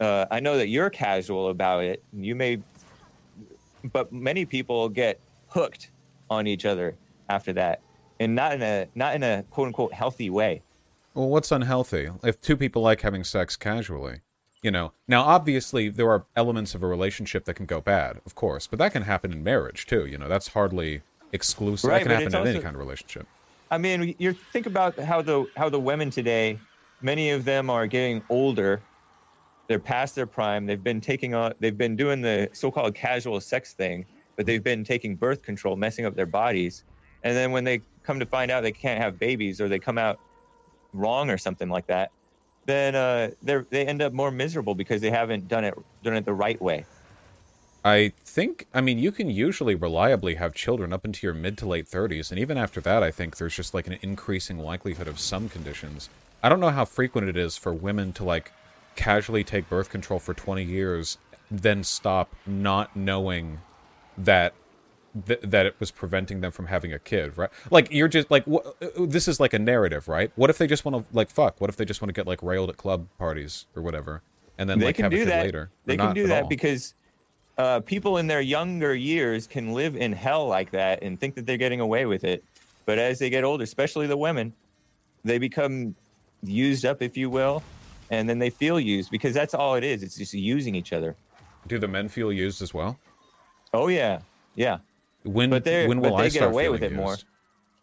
Uh, 0.00 0.26
I 0.30 0.40
know 0.40 0.56
that 0.58 0.68
you're 0.68 0.90
casual 0.90 1.48
about 1.48 1.84
it. 1.84 2.02
You 2.12 2.34
may, 2.34 2.58
but 3.92 4.12
many 4.12 4.44
people 4.44 4.88
get 4.88 5.20
hooked 5.48 5.90
on 6.28 6.46
each 6.46 6.64
other 6.64 6.96
after 7.28 7.52
that, 7.54 7.80
and 8.20 8.34
not 8.34 8.52
in 8.52 8.62
a 8.62 8.88
not 8.94 9.14
in 9.14 9.22
a 9.22 9.44
quote 9.50 9.68
unquote 9.68 9.92
healthy 9.92 10.30
way. 10.30 10.62
Well, 11.14 11.28
what's 11.28 11.50
unhealthy? 11.50 12.10
If 12.22 12.40
two 12.40 12.56
people 12.56 12.82
like 12.82 13.00
having 13.00 13.24
sex 13.24 13.56
casually, 13.56 14.20
you 14.62 14.70
know. 14.70 14.92
Now, 15.08 15.22
obviously, 15.22 15.88
there 15.88 16.10
are 16.10 16.26
elements 16.36 16.74
of 16.74 16.82
a 16.82 16.86
relationship 16.86 17.44
that 17.46 17.54
can 17.54 17.66
go 17.66 17.80
bad, 17.80 18.20
of 18.26 18.34
course, 18.34 18.66
but 18.66 18.78
that 18.80 18.92
can 18.92 19.02
happen 19.02 19.32
in 19.32 19.42
marriage 19.42 19.86
too. 19.86 20.06
You 20.06 20.18
know, 20.18 20.28
that's 20.28 20.48
hardly 20.48 21.02
exclusive. 21.32 21.88
Right, 21.88 22.04
that 22.04 22.10
can 22.10 22.32
happen 22.32 22.46
in 22.48 22.54
any 22.54 22.62
kind 22.62 22.74
of 22.74 22.80
relationship. 22.80 23.26
I 23.70 23.78
mean, 23.78 24.14
you 24.18 24.32
think 24.32 24.66
about 24.66 24.98
how 24.98 25.22
the 25.22 25.46
how 25.56 25.68
the 25.68 25.80
women 25.80 26.10
today, 26.10 26.58
many 27.00 27.30
of 27.30 27.44
them 27.44 27.70
are 27.70 27.86
getting 27.86 28.22
older. 28.28 28.80
They're 29.68 29.78
past 29.78 30.14
their 30.14 30.26
prime. 30.26 30.66
They've 30.66 30.82
been 30.82 31.00
taking 31.00 31.34
on. 31.34 31.54
They've 31.60 31.76
been 31.76 31.96
doing 31.96 32.20
the 32.20 32.48
so-called 32.52 32.94
casual 32.94 33.40
sex 33.40 33.72
thing, 33.72 34.06
but 34.36 34.46
they've 34.46 34.62
been 34.62 34.84
taking 34.84 35.16
birth 35.16 35.42
control, 35.42 35.76
messing 35.76 36.04
up 36.06 36.14
their 36.14 36.26
bodies, 36.26 36.84
and 37.22 37.36
then 37.36 37.50
when 37.50 37.64
they 37.64 37.80
come 38.04 38.20
to 38.20 38.26
find 38.26 38.50
out 38.50 38.62
they 38.62 38.72
can't 38.72 39.00
have 39.00 39.18
babies 39.18 39.60
or 39.60 39.68
they 39.68 39.80
come 39.80 39.98
out 39.98 40.20
wrong 40.92 41.28
or 41.28 41.38
something 41.38 41.68
like 41.68 41.88
that, 41.88 42.12
then 42.66 42.94
uh, 42.94 43.30
they 43.42 43.58
they 43.70 43.86
end 43.86 44.02
up 44.02 44.12
more 44.12 44.30
miserable 44.30 44.74
because 44.74 45.00
they 45.00 45.10
haven't 45.10 45.48
done 45.48 45.64
it 45.64 45.74
done 46.02 46.14
it 46.14 46.24
the 46.24 46.32
right 46.32 46.60
way. 46.60 46.84
I 47.84 48.12
think, 48.24 48.66
I 48.74 48.80
mean, 48.80 48.98
you 48.98 49.12
can 49.12 49.30
usually 49.30 49.76
reliably 49.76 50.34
have 50.34 50.54
children 50.54 50.92
up 50.92 51.04
into 51.04 51.24
your 51.24 51.34
mid 51.34 51.56
to 51.58 51.68
late 51.68 51.86
30s, 51.86 52.32
and 52.32 52.40
even 52.40 52.58
after 52.58 52.80
that, 52.80 53.04
I 53.04 53.12
think 53.12 53.36
there's 53.36 53.54
just 53.54 53.74
like 53.74 53.86
an 53.86 53.96
increasing 54.02 54.58
likelihood 54.58 55.06
of 55.06 55.20
some 55.20 55.48
conditions. 55.48 56.08
I 56.42 56.48
don't 56.48 56.58
know 56.58 56.70
how 56.70 56.84
frequent 56.84 57.28
it 57.28 57.36
is 57.36 57.56
for 57.56 57.72
women 57.72 58.12
to 58.14 58.24
like 58.24 58.50
casually 58.96 59.44
take 59.44 59.68
birth 59.68 59.90
control 59.90 60.18
for 60.18 60.34
20 60.34 60.62
years, 60.64 61.18
then 61.50 61.84
stop 61.84 62.34
not 62.46 62.96
knowing 62.96 63.60
that 64.18 64.54
th- 65.26 65.40
that 65.42 65.66
it 65.66 65.76
was 65.78 65.90
preventing 65.90 66.40
them 66.40 66.50
from 66.50 66.66
having 66.66 66.92
a 66.92 66.98
kid, 66.98 67.36
right? 67.38 67.50
Like 67.70 67.88
you're 67.90 68.08
just 68.08 68.30
like 68.30 68.44
wh- 68.46 68.66
this 68.98 69.28
is 69.28 69.38
like 69.38 69.52
a 69.52 69.58
narrative, 69.58 70.08
right? 70.08 70.30
What 70.36 70.50
if 70.50 70.58
they 70.58 70.66
just 70.66 70.84
want 70.84 70.96
to 70.96 71.16
like 71.16 71.30
fuck? 71.30 71.60
What 71.60 71.70
if 71.70 71.76
they 71.76 71.84
just 71.84 72.02
want 72.02 72.08
to 72.08 72.12
get 72.12 72.26
like 72.26 72.42
railed 72.42 72.70
at 72.70 72.76
club 72.76 73.06
parties 73.18 73.66
or 73.76 73.82
whatever, 73.82 74.22
and 74.58 74.68
then 74.68 74.78
they 74.78 74.86
like 74.86 74.96
can 74.96 75.04
have 75.04 75.12
a 75.12 75.16
do 75.16 75.24
kid 75.24 75.30
that. 75.30 75.44
later? 75.44 75.70
They 75.84 75.96
can 75.96 76.14
do 76.14 76.26
that 76.28 76.44
all? 76.44 76.48
because 76.48 76.94
uh, 77.58 77.80
people 77.80 78.18
in 78.18 78.26
their 78.26 78.40
younger 78.40 78.94
years 78.94 79.46
can 79.46 79.72
live 79.72 79.96
in 79.96 80.12
hell 80.12 80.46
like 80.46 80.72
that 80.72 81.02
and 81.02 81.18
think 81.18 81.34
that 81.36 81.46
they're 81.46 81.56
getting 81.56 81.80
away 81.80 82.06
with 82.06 82.24
it. 82.24 82.44
But 82.84 82.98
as 82.98 83.18
they 83.18 83.30
get 83.30 83.44
older, 83.44 83.64
especially 83.64 84.06
the 84.06 84.16
women, 84.16 84.52
they 85.24 85.38
become 85.38 85.96
used 86.42 86.84
up, 86.84 87.02
if 87.02 87.16
you 87.16 87.30
will, 87.30 87.62
and 88.10 88.28
then 88.28 88.38
they 88.38 88.50
feel 88.50 88.78
used 88.80 89.10
because 89.10 89.34
that's 89.34 89.54
all 89.54 89.74
it 89.74 89.84
is. 89.84 90.02
It's 90.02 90.16
just 90.16 90.34
using 90.34 90.74
each 90.74 90.92
other. 90.92 91.16
do 91.66 91.78
the 91.78 91.88
men 91.88 92.08
feel 92.08 92.32
used 92.32 92.62
as 92.62 92.72
well? 92.74 92.98
Oh 93.74 93.88
yeah, 93.88 94.20
yeah. 94.54 94.78
When 95.24 95.50
But 95.50 95.64
when 95.66 96.00
will 96.00 96.10
but 96.10 96.16
I 96.16 96.22
they 96.22 96.28
get 96.28 96.34
start 96.34 96.52
away 96.52 96.68
with 96.68 96.82
it 96.82 96.92
used? 96.92 96.96
more. 96.96 97.16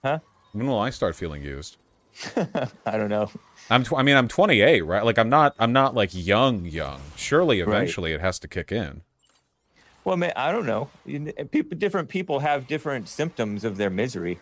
Huh? 0.04 0.20
When 0.54 0.68
will 0.68 0.80
I 0.80 0.90
start 0.92 1.16
feeling 1.16 1.44
used? 1.44 1.78
I 2.86 2.98
don't 2.98 3.10
know. 3.10 3.30
I'm 3.70 3.84
tw- 3.84 3.94
I 3.98 4.04
mean 4.04 4.16
I'm 4.16 4.28
28, 4.28 4.82
right? 4.82 5.04
Like 5.04 5.18
I'm 5.18 5.30
not 5.30 5.56
I'm 5.60 5.74
not 5.74 5.96
like 5.96 6.12
young 6.14 6.66
young. 6.66 7.02
Surely 7.16 7.62
Right. 7.62 7.68
eventually 7.68 8.14
it 8.14 8.22
has 8.22 8.40
to 8.40 8.48
kick 8.48 8.72
in. 8.72 9.02
Well, 10.06 10.18
man, 10.18 10.34
I 10.36 10.52
don't 10.52 10.66
know. 10.66 10.90
Eh, 11.08 11.44
people, 11.50 11.78
different 11.78 12.10
people 12.10 12.40
have 12.40 12.68
different 12.68 13.08
symptoms 13.08 13.64
of 13.64 13.78
their 13.78 13.90
misery. 13.90 14.38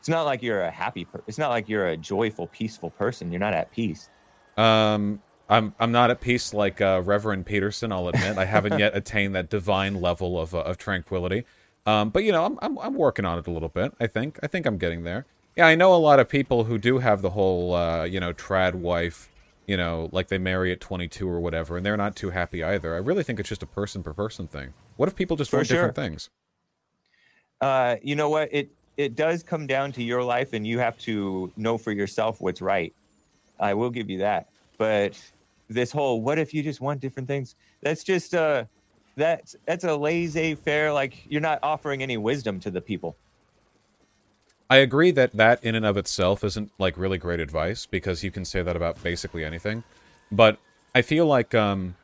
It's 0.00 0.08
not 0.08 0.24
like 0.24 0.42
you're 0.42 0.60
a 0.62 0.70
happy. 0.70 1.06
Per- 1.06 1.22
it's 1.26 1.38
not 1.38 1.48
like 1.48 1.66
you're 1.68 1.88
a 1.88 1.96
joyful, 1.96 2.46
peaceful 2.48 2.90
person. 2.90 3.32
You're 3.32 3.40
not 3.40 3.54
at 3.54 3.72
peace. 3.72 4.10
Um 4.56 5.20
I'm 5.48 5.74
I'm 5.78 5.92
not 5.92 6.10
at 6.10 6.20
peace 6.20 6.54
like 6.54 6.80
uh, 6.80 7.02
Reverend 7.04 7.46
Peterson. 7.46 7.92
I'll 7.92 8.08
admit 8.08 8.38
I 8.38 8.44
haven't 8.44 8.78
yet 8.78 8.96
attained 8.96 9.34
that 9.34 9.50
divine 9.50 10.00
level 10.00 10.40
of 10.40 10.54
uh, 10.54 10.60
of 10.60 10.78
tranquility. 10.78 11.44
Um, 11.86 12.10
but 12.10 12.24
you 12.24 12.32
know 12.32 12.44
I'm, 12.44 12.58
I'm 12.62 12.78
I'm 12.78 12.94
working 12.94 13.24
on 13.24 13.38
it 13.38 13.46
a 13.46 13.50
little 13.50 13.68
bit. 13.68 13.92
I 14.00 14.06
think 14.06 14.38
I 14.42 14.46
think 14.46 14.66
I'm 14.66 14.78
getting 14.78 15.04
there. 15.04 15.26
Yeah, 15.56 15.66
I 15.66 15.74
know 15.74 15.94
a 15.94 15.96
lot 15.96 16.18
of 16.18 16.28
people 16.28 16.64
who 16.64 16.78
do 16.78 16.98
have 16.98 17.22
the 17.22 17.30
whole 17.30 17.74
uh, 17.74 18.04
you 18.04 18.20
know 18.20 18.32
trad 18.32 18.74
wife. 18.74 19.28
You 19.66 19.78
know, 19.78 20.10
like 20.12 20.28
they 20.28 20.36
marry 20.36 20.72
at 20.72 20.80
22 20.82 21.26
or 21.26 21.40
whatever, 21.40 21.78
and 21.78 21.86
they're 21.86 21.96
not 21.96 22.14
too 22.14 22.28
happy 22.28 22.62
either. 22.62 22.94
I 22.94 22.98
really 22.98 23.22
think 23.22 23.40
it's 23.40 23.48
just 23.48 23.62
a 23.62 23.66
person 23.66 24.02
per 24.02 24.12
person 24.12 24.46
thing. 24.46 24.74
What 24.96 25.08
if 25.08 25.16
people 25.16 25.38
just 25.38 25.54
want 25.54 25.68
different 25.68 25.94
things? 25.94 26.28
Uh, 27.62 27.96
you 28.02 28.14
know 28.14 28.28
what? 28.28 28.50
It 28.52 28.70
it 28.98 29.14
does 29.14 29.42
come 29.42 29.66
down 29.66 29.92
to 29.92 30.02
your 30.02 30.22
life, 30.22 30.52
and 30.52 30.66
you 30.66 30.78
have 30.80 30.98
to 30.98 31.50
know 31.56 31.78
for 31.78 31.92
yourself 31.92 32.40
what's 32.40 32.60
right. 32.60 32.94
I 33.58 33.74
will 33.74 33.90
give 33.90 34.10
you 34.10 34.18
that. 34.18 34.48
But 34.78 35.18
this 35.68 35.92
whole 35.92 36.22
"what 36.22 36.38
if 36.38 36.52
you 36.52 36.62
just 36.62 36.80
want 36.80 37.00
different 37.00 37.28
things?" 37.28 37.56
That's 37.82 38.04
just 38.04 38.34
uh, 38.34 38.64
that's 39.16 39.56
that's 39.66 39.84
a 39.84 39.96
laissez-faire. 39.96 40.92
Like 40.92 41.24
you're 41.30 41.40
not 41.40 41.60
offering 41.62 42.02
any 42.02 42.16
wisdom 42.16 42.60
to 42.60 42.70
the 42.70 42.80
people. 42.80 43.16
I 44.70 44.78
agree 44.78 45.10
that 45.12 45.32
that 45.34 45.62
in 45.62 45.74
and 45.74 45.84
of 45.84 45.96
itself 45.96 46.42
isn't 46.42 46.70
like 46.78 46.96
really 46.96 47.18
great 47.18 47.40
advice 47.40 47.86
because 47.86 48.24
you 48.24 48.30
can 48.30 48.44
say 48.44 48.62
that 48.62 48.76
about 48.76 49.02
basically 49.02 49.44
anything. 49.44 49.84
But 50.32 50.58
I 50.94 51.02
feel 51.02 51.26
like 51.26 51.54
um 51.54 51.96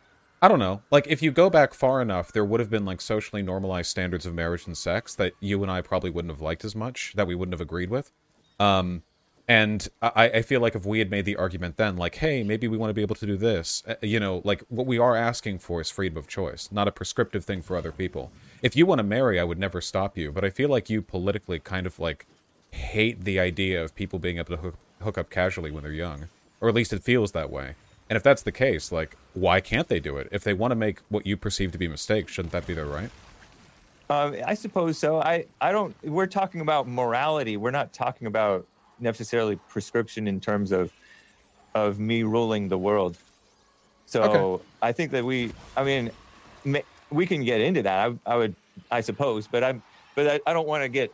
I 0.43 0.49
don't 0.49 0.59
know, 0.59 0.83
like 0.91 1.07
if 1.07 1.23
you 1.23 1.33
go 1.33 1.51
back 1.51 1.75
far 1.75 2.01
enough 2.01 2.33
there 2.33 2.45
would 2.45 2.61
have 2.61 2.71
been 2.71 2.85
like 2.85 3.01
socially 3.01 3.43
normalized 3.43 3.91
standards 3.91 4.27
of 4.27 4.35
marriage 4.35 4.67
and 4.67 4.77
sex 4.77 5.15
that 5.17 5.33
you 5.41 5.63
and 5.63 5.71
I 5.71 5.81
probably 5.81 6.11
wouldn't 6.11 6.33
have 6.33 6.41
liked 6.41 6.65
as 6.65 6.77
much, 6.77 7.13
that 7.17 7.27
we 7.27 7.35
wouldn't 7.35 7.55
have 7.55 7.61
agreed 7.61 7.91
with. 7.91 8.13
Um 8.59 9.03
and 9.51 9.89
I, 10.01 10.29
I 10.29 10.43
feel 10.43 10.61
like 10.61 10.77
if 10.77 10.87
we 10.87 11.01
had 11.01 11.11
made 11.11 11.25
the 11.25 11.35
argument 11.35 11.77
then, 11.77 11.97
like, 11.97 12.15
hey, 12.15 12.45
maybe 12.45 12.69
we 12.69 12.77
want 12.77 12.91
to 12.91 12.95
be 12.95 13.03
able 13.03 13.17
to 13.17 13.27
do 13.27 13.37
this, 13.37 13.83
uh, 13.89 13.97
you 14.01 14.21
know, 14.21 14.43
like 14.45 14.63
what 14.69 14.87
we 14.87 14.97
are 14.97 15.17
asking 15.17 15.59
for 15.59 15.81
is 15.81 15.91
freedom 15.91 16.17
of 16.17 16.29
choice, 16.29 16.69
not 16.71 16.87
a 16.87 16.93
prescriptive 16.93 17.45
thing 17.45 17.61
for 17.61 17.77
other 17.77 17.91
people. 17.91 18.31
If 18.63 18.77
you 18.77 18.87
want 18.87 19.01
to 19.01 19.03
marry, 19.03 19.41
I 19.41 19.45
would 19.45 19.59
never 19.59 19.81
stop 19.81 20.17
you, 20.17 20.31
but 20.31 20.45
I 20.45 20.51
feel 20.51 20.69
like 20.69 20.89
you 20.89 21.03
politically 21.03 21.59
kind 21.59 21.85
of 21.85 21.99
like 21.99 22.27
hate 22.71 23.25
the 23.25 23.41
idea 23.41 23.83
of 23.83 23.93
people 23.97 24.21
being 24.21 24.39
able 24.39 24.55
to 24.55 24.63
hook, 24.63 24.77
hook 25.03 25.19
up 25.19 25.31
casually 25.31 25.73
when 25.73 25.83
they're 25.83 25.93
young, 25.93 26.29
or 26.61 26.69
at 26.69 26.75
least 26.77 26.93
it 26.93 27.03
feels 27.03 27.33
that 27.33 27.51
way. 27.51 27.75
And 28.09 28.17
if 28.17 28.23
that's 28.23 28.43
the 28.43 28.53
case, 28.53 28.93
like, 28.93 29.17
why 29.35 29.61
can't 29.61 29.89
they 29.89 29.99
do 29.99 30.17
it? 30.17 30.29
If 30.31 30.45
they 30.45 30.55
want 30.55 30.71
to 30.71 30.77
make 30.77 31.01
what 31.09 31.27
you 31.27 31.37
perceive 31.37 31.73
to 31.73 31.79
be 31.79 31.89
mistakes, 31.89 32.31
shouldn't 32.31 32.53
that 32.53 32.69
be 32.69 32.75
their 32.75 32.87
right? 32.87 33.11
Um, 34.09 34.37
I 34.47 34.55
suppose 34.55 34.97
so. 34.97 35.21
I, 35.21 35.47
I 35.61 35.73
don't. 35.73 35.97
We're 36.05 36.27
talking 36.27 36.61
about 36.61 36.87
morality. 36.87 37.57
We're 37.57 37.71
not 37.73 37.93
talking 37.93 38.29
about 38.29 38.67
necessarily 39.01 39.57
prescription 39.69 40.29
in 40.29 40.41
terms 40.41 40.73
of 40.73 40.93
of 41.75 41.99
me 41.99 42.23
ruling 42.23 42.69
the 42.69 42.79
world. 42.79 43.17
So 44.07 44.23
Okay. 44.25 44.65
I 44.83 44.93
think 44.93 45.13
that 45.13 45.25
we. 45.25 45.53
I 45.77 45.85
mean, 45.85 46.11
ma- 46.65 46.81
we 47.11 47.27
can 47.27 47.45
get 47.45 47.61
into 47.61 47.83
that. 47.83 48.11
I, 48.27 48.33
I 48.33 48.37
would. 48.37 48.55
I 48.91 49.01
suppose, 49.01 49.47
but 49.47 49.63
I'm. 49.63 49.83
But 50.17 50.27
I, 50.27 50.41
I 50.51 50.53
don't 50.53 50.67
want 50.67 50.83
to 50.83 50.89
get 50.89 51.13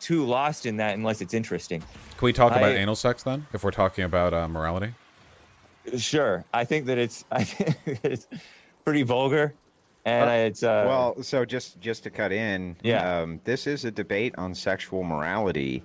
too 0.00 0.24
lost 0.26 0.66
in 0.66 0.76
that 0.76 0.94
unless 0.94 1.20
it's 1.22 1.32
interesting. 1.34 1.80
Can 1.80 2.26
we 2.26 2.32
talk 2.32 2.52
about 2.52 2.72
anal 2.72 2.94
sex 2.96 3.22
then, 3.22 3.46
if 3.52 3.64
we're 3.64 3.70
talking 3.70 4.04
about 4.04 4.34
uh, 4.34 4.46
morality? 4.48 4.92
Sure. 5.96 6.44
I 6.52 6.64
think 6.64 6.86
that 6.86 6.98
it's. 6.98 7.24
I 7.32 7.44
think 7.44 7.76
it's 8.04 8.26
pretty 8.84 9.02
vulgar, 9.04 9.54
and 10.04 10.28
Uh, 10.28 10.32
it's. 10.34 10.62
Uh, 10.62 10.84
well, 10.86 11.22
so 11.22 11.46
just 11.46 11.80
just 11.80 12.02
to 12.02 12.10
cut 12.10 12.30
in, 12.32 12.76
Yeah. 12.82 13.20
um, 13.22 13.40
this 13.44 13.66
is 13.66 13.86
a 13.86 13.90
debate 13.90 14.34
on 14.36 14.54
sexual 14.54 15.02
morality, 15.02 15.82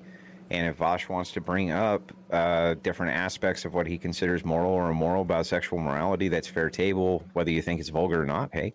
and 0.53 0.67
if 0.67 0.77
Vosh 0.77 1.09
wants 1.09 1.31
to 1.33 1.41
bring 1.41 1.71
up 1.71 2.11
uh, 2.31 2.75
different 2.75 3.13
aspects 3.15 3.65
of 3.65 3.73
what 3.73 3.87
he 3.87 3.97
considers 3.97 4.45
moral 4.45 4.71
or 4.71 4.89
immoral 4.91 5.23
about 5.23 5.45
sexual 5.45 5.79
morality, 5.79 6.29
that's 6.29 6.47
fair 6.47 6.69
table. 6.69 7.23
Whether 7.33 7.51
you 7.51 7.61
think 7.61 7.79
it's 7.79 7.89
vulgar 7.89 8.21
or 8.21 8.25
not, 8.25 8.49
hey, 8.53 8.73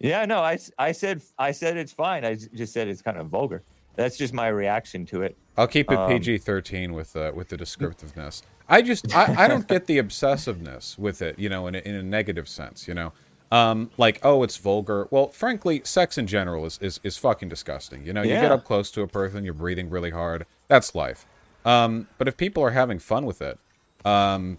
Yeah, 0.00 0.24
no, 0.24 0.40
I, 0.40 0.54
s- 0.54 0.72
I 0.78 0.92
said 0.92 1.20
I 1.38 1.52
said 1.52 1.76
it's 1.76 1.92
fine. 1.92 2.24
I 2.24 2.34
just 2.34 2.72
said 2.72 2.88
it's 2.88 3.02
kind 3.02 3.18
of 3.18 3.28
vulgar. 3.28 3.62
That's 3.94 4.16
just 4.16 4.32
my 4.32 4.48
reaction 4.48 5.04
to 5.06 5.22
it. 5.22 5.36
I'll 5.56 5.66
keep 5.68 5.92
it 5.92 5.98
Um, 5.98 6.08
PG 6.10 6.38
thirteen 6.38 6.94
with 6.94 7.14
uh, 7.14 7.30
with 7.34 7.48
the 7.50 7.56
descriptiveness. 7.58 8.42
I 8.68 8.80
just 8.80 9.14
I, 9.14 9.44
I 9.44 9.48
don't 9.48 9.68
get 9.68 9.86
the 9.86 9.98
obsessiveness 9.98 10.98
with 10.98 11.20
it, 11.20 11.38
you 11.38 11.48
know, 11.50 11.66
in 11.66 11.74
a, 11.74 11.78
in 11.80 11.94
a 11.94 12.02
negative 12.02 12.48
sense, 12.48 12.88
you 12.88 12.94
know. 12.94 13.12
Um, 13.50 13.90
like 13.98 14.18
oh, 14.22 14.42
it's 14.44 14.56
vulgar. 14.56 15.08
Well, 15.10 15.28
frankly, 15.28 15.82
sex 15.84 16.16
in 16.16 16.26
general 16.26 16.64
is 16.64 16.78
is, 16.80 17.00
is 17.04 17.18
fucking 17.18 17.50
disgusting. 17.50 18.02
You 18.06 18.14
know, 18.14 18.22
you 18.22 18.30
get 18.30 18.50
up 18.52 18.64
close 18.64 18.90
to 18.92 19.02
a 19.02 19.06
person, 19.06 19.44
you're 19.44 19.52
breathing 19.52 19.90
really 19.90 20.08
hard. 20.10 20.46
That's 20.72 20.94
life. 20.94 21.26
Um, 21.66 22.08
but 22.16 22.28
if 22.28 22.38
people 22.38 22.62
are 22.62 22.70
having 22.70 22.98
fun 22.98 23.26
with 23.26 23.42
it, 23.42 23.58
um, 24.06 24.56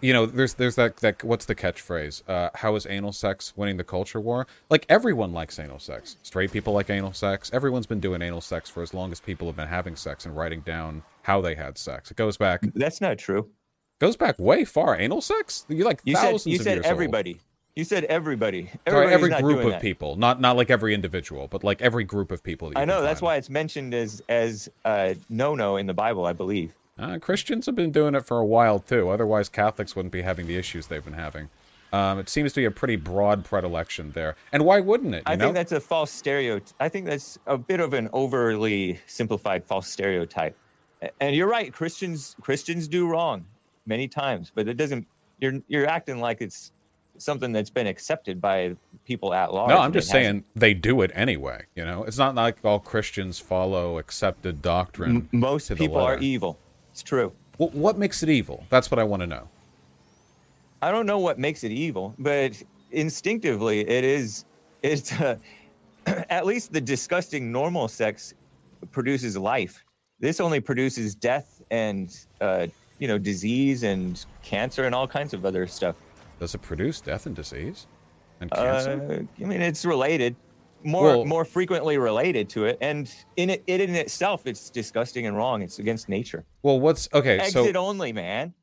you 0.00 0.12
know, 0.12 0.24
there's 0.24 0.54
there's 0.54 0.76
that 0.76 0.98
that 0.98 1.24
what's 1.24 1.46
the 1.46 1.54
catchphrase? 1.56 2.22
Uh, 2.28 2.50
how 2.54 2.76
is 2.76 2.86
anal 2.88 3.10
sex 3.10 3.52
winning 3.56 3.76
the 3.76 3.82
culture 3.82 4.20
war? 4.20 4.46
Like 4.70 4.86
everyone 4.88 5.32
likes 5.32 5.58
anal 5.58 5.80
sex. 5.80 6.16
Straight 6.22 6.52
people 6.52 6.72
like 6.72 6.90
anal 6.90 7.12
sex. 7.12 7.50
Everyone's 7.52 7.86
been 7.86 7.98
doing 7.98 8.22
anal 8.22 8.40
sex 8.40 8.70
for 8.70 8.84
as 8.84 8.94
long 8.94 9.10
as 9.10 9.18
people 9.18 9.48
have 9.48 9.56
been 9.56 9.66
having 9.66 9.96
sex 9.96 10.26
and 10.26 10.36
writing 10.36 10.60
down 10.60 11.02
how 11.22 11.40
they 11.40 11.56
had 11.56 11.76
sex. 11.76 12.12
It 12.12 12.16
goes 12.16 12.36
back 12.36 12.60
That's 12.76 13.00
not 13.00 13.18
true. 13.18 13.50
goes 14.00 14.16
back 14.16 14.38
way 14.38 14.64
far. 14.64 14.96
Anal 14.96 15.20
sex? 15.20 15.66
You 15.68 15.82
like 15.84 16.02
You 16.04 16.14
thousands 16.14 16.42
said 16.44 16.50
you 16.52 16.58
said 16.58 16.74
years 16.74 16.86
old. 16.86 16.92
You 17.74 17.84
said 17.84 18.04
everybody. 18.04 18.70
Everybody's 18.86 19.14
every 19.14 19.30
group 19.40 19.64
of 19.64 19.70
that. 19.72 19.80
people, 19.80 20.16
not 20.16 20.40
not 20.40 20.56
like 20.56 20.68
every 20.68 20.92
individual, 20.92 21.48
but 21.48 21.64
like 21.64 21.80
every 21.80 22.04
group 22.04 22.30
of 22.30 22.42
people. 22.42 22.68
That 22.68 22.76
you 22.76 22.82
I 22.82 22.84
know 22.84 23.00
that's 23.00 23.22
why 23.22 23.36
it's 23.36 23.48
mentioned 23.48 23.94
as 23.94 24.22
as 24.28 24.68
uh, 24.84 25.14
no 25.30 25.54
no 25.54 25.78
in 25.78 25.86
the 25.86 25.94
Bible, 25.94 26.26
I 26.26 26.34
believe. 26.34 26.74
Uh, 26.98 27.18
Christians 27.18 27.64
have 27.64 27.74
been 27.74 27.90
doing 27.90 28.14
it 28.14 28.26
for 28.26 28.38
a 28.38 28.44
while 28.44 28.78
too. 28.78 29.08
Otherwise, 29.08 29.48
Catholics 29.48 29.96
wouldn't 29.96 30.12
be 30.12 30.20
having 30.20 30.46
the 30.46 30.56
issues 30.56 30.88
they've 30.88 31.04
been 31.04 31.14
having. 31.14 31.48
Um, 31.94 32.18
it 32.18 32.28
seems 32.28 32.52
to 32.52 32.60
be 32.60 32.66
a 32.66 32.70
pretty 32.70 32.96
broad 32.96 33.44
predilection 33.44 34.12
there, 34.12 34.36
and 34.52 34.66
why 34.66 34.80
wouldn't 34.80 35.14
it? 35.14 35.18
You 35.26 35.32
I 35.32 35.36
know? 35.36 35.46
think 35.46 35.54
that's 35.54 35.72
a 35.72 35.80
false 35.80 36.10
stereotype. 36.10 36.74
I 36.78 36.90
think 36.90 37.06
that's 37.06 37.38
a 37.46 37.56
bit 37.56 37.80
of 37.80 37.94
an 37.94 38.10
overly 38.12 39.00
simplified 39.06 39.64
false 39.64 39.88
stereotype. 39.88 40.56
And 41.20 41.34
you're 41.34 41.48
right, 41.48 41.72
Christians 41.72 42.36
Christians 42.42 42.86
do 42.86 43.08
wrong 43.08 43.46
many 43.86 44.08
times, 44.08 44.52
but 44.54 44.68
it 44.68 44.76
doesn't. 44.76 45.06
You're 45.40 45.54
you're 45.68 45.86
acting 45.86 46.20
like 46.20 46.42
it's 46.42 46.70
something 47.22 47.52
that's 47.52 47.70
been 47.70 47.86
accepted 47.86 48.40
by 48.40 48.76
people 49.04 49.32
at 49.34 49.52
large. 49.52 49.68
No, 49.68 49.78
I'm 49.78 49.92
just 49.92 50.10
hasn't. 50.10 50.24
saying 50.24 50.44
they 50.54 50.74
do 50.74 51.02
it 51.02 51.10
anyway. 51.14 51.64
You 51.74 51.84
know, 51.84 52.04
it's 52.04 52.18
not 52.18 52.34
like 52.34 52.58
all 52.64 52.78
Christians 52.78 53.38
follow 53.38 53.98
accepted 53.98 54.62
doctrine. 54.62 55.28
M- 55.32 55.40
most 55.40 55.74
people 55.76 55.98
are 55.98 56.18
evil. 56.18 56.58
It's 56.90 57.02
true. 57.02 57.32
Wh- 57.56 57.74
what 57.74 57.98
makes 57.98 58.22
it 58.22 58.28
evil? 58.28 58.66
That's 58.70 58.90
what 58.90 58.98
I 58.98 59.04
want 59.04 59.20
to 59.22 59.26
know. 59.26 59.48
I 60.80 60.90
don't 60.90 61.06
know 61.06 61.18
what 61.18 61.38
makes 61.38 61.62
it 61.64 61.70
evil, 61.70 62.14
but 62.18 62.60
instinctively 62.90 63.80
it 63.88 64.04
is 64.04 64.44
it's 64.82 65.12
uh, 65.20 65.36
at 66.06 66.44
least 66.44 66.72
the 66.72 66.80
disgusting 66.80 67.52
normal 67.52 67.88
sex 67.88 68.34
produces 68.90 69.36
life. 69.36 69.84
This 70.18 70.40
only 70.40 70.60
produces 70.60 71.14
death 71.14 71.62
and 71.70 72.16
uh, 72.40 72.66
you 72.98 73.08
know 73.08 73.18
disease 73.18 73.82
and 73.84 74.24
cancer 74.42 74.84
and 74.84 74.94
all 74.94 75.06
kinds 75.06 75.34
of 75.34 75.44
other 75.46 75.66
stuff. 75.66 75.96
Does 76.42 76.56
it 76.56 76.62
produce 76.62 77.00
death 77.00 77.26
and 77.26 77.36
disease 77.36 77.86
and 78.40 78.50
cancer? 78.50 79.28
Uh, 79.40 79.44
I 79.44 79.46
mean, 79.46 79.62
it's 79.62 79.84
related, 79.84 80.34
more 80.82 81.04
Well- 81.04 81.24
more 81.24 81.44
frequently 81.44 81.98
related 81.98 82.48
to 82.48 82.64
it, 82.64 82.78
and 82.80 83.08
in 83.36 83.48
it, 83.50 83.62
it 83.68 83.80
in 83.80 83.94
itself, 83.94 84.44
it's 84.44 84.68
disgusting 84.68 85.24
and 85.24 85.36
wrong. 85.36 85.62
It's 85.62 85.78
against 85.78 86.08
nature. 86.08 86.44
well, 86.64 86.80
what's 86.80 87.08
okay? 87.14 87.38
Exit 87.38 87.74
so 87.76 87.80
only, 87.80 88.12
man. 88.12 88.54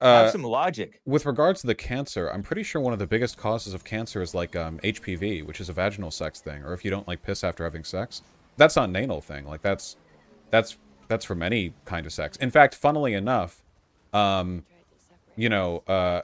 uh, 0.00 0.22
Have 0.22 0.30
some 0.30 0.44
logic. 0.44 1.00
with 1.04 1.26
regards 1.26 1.60
to 1.62 1.66
the 1.66 1.74
cancer, 1.74 2.28
I'm 2.28 2.44
pretty 2.44 2.62
sure 2.62 2.80
one 2.80 2.92
of 2.92 3.00
the 3.00 3.06
biggest 3.08 3.36
causes 3.36 3.74
of 3.74 3.82
cancer 3.82 4.22
is 4.22 4.32
like 4.32 4.54
um, 4.54 4.78
HPV, 4.84 5.44
which 5.44 5.60
is 5.60 5.68
a 5.68 5.72
vaginal 5.72 6.12
sex 6.12 6.40
thing, 6.40 6.62
or 6.62 6.72
if 6.72 6.84
you 6.84 6.90
don't 6.92 7.08
like 7.08 7.20
piss 7.24 7.42
after 7.42 7.64
having 7.64 7.82
sex. 7.82 8.22
That's 8.58 8.76
not 8.76 8.88
an 8.90 8.94
anal 8.94 9.20
thing. 9.20 9.44
Like 9.44 9.60
that's 9.62 9.96
that's 10.50 10.78
that's 11.08 11.24
from 11.24 11.42
any 11.42 11.74
kind 11.84 12.06
of 12.06 12.12
sex. 12.12 12.36
In 12.36 12.52
fact, 12.52 12.76
funnily 12.76 13.14
enough, 13.14 13.60
um, 14.12 14.64
you 15.36 15.48
know, 15.48 15.82
uh, 15.86 16.22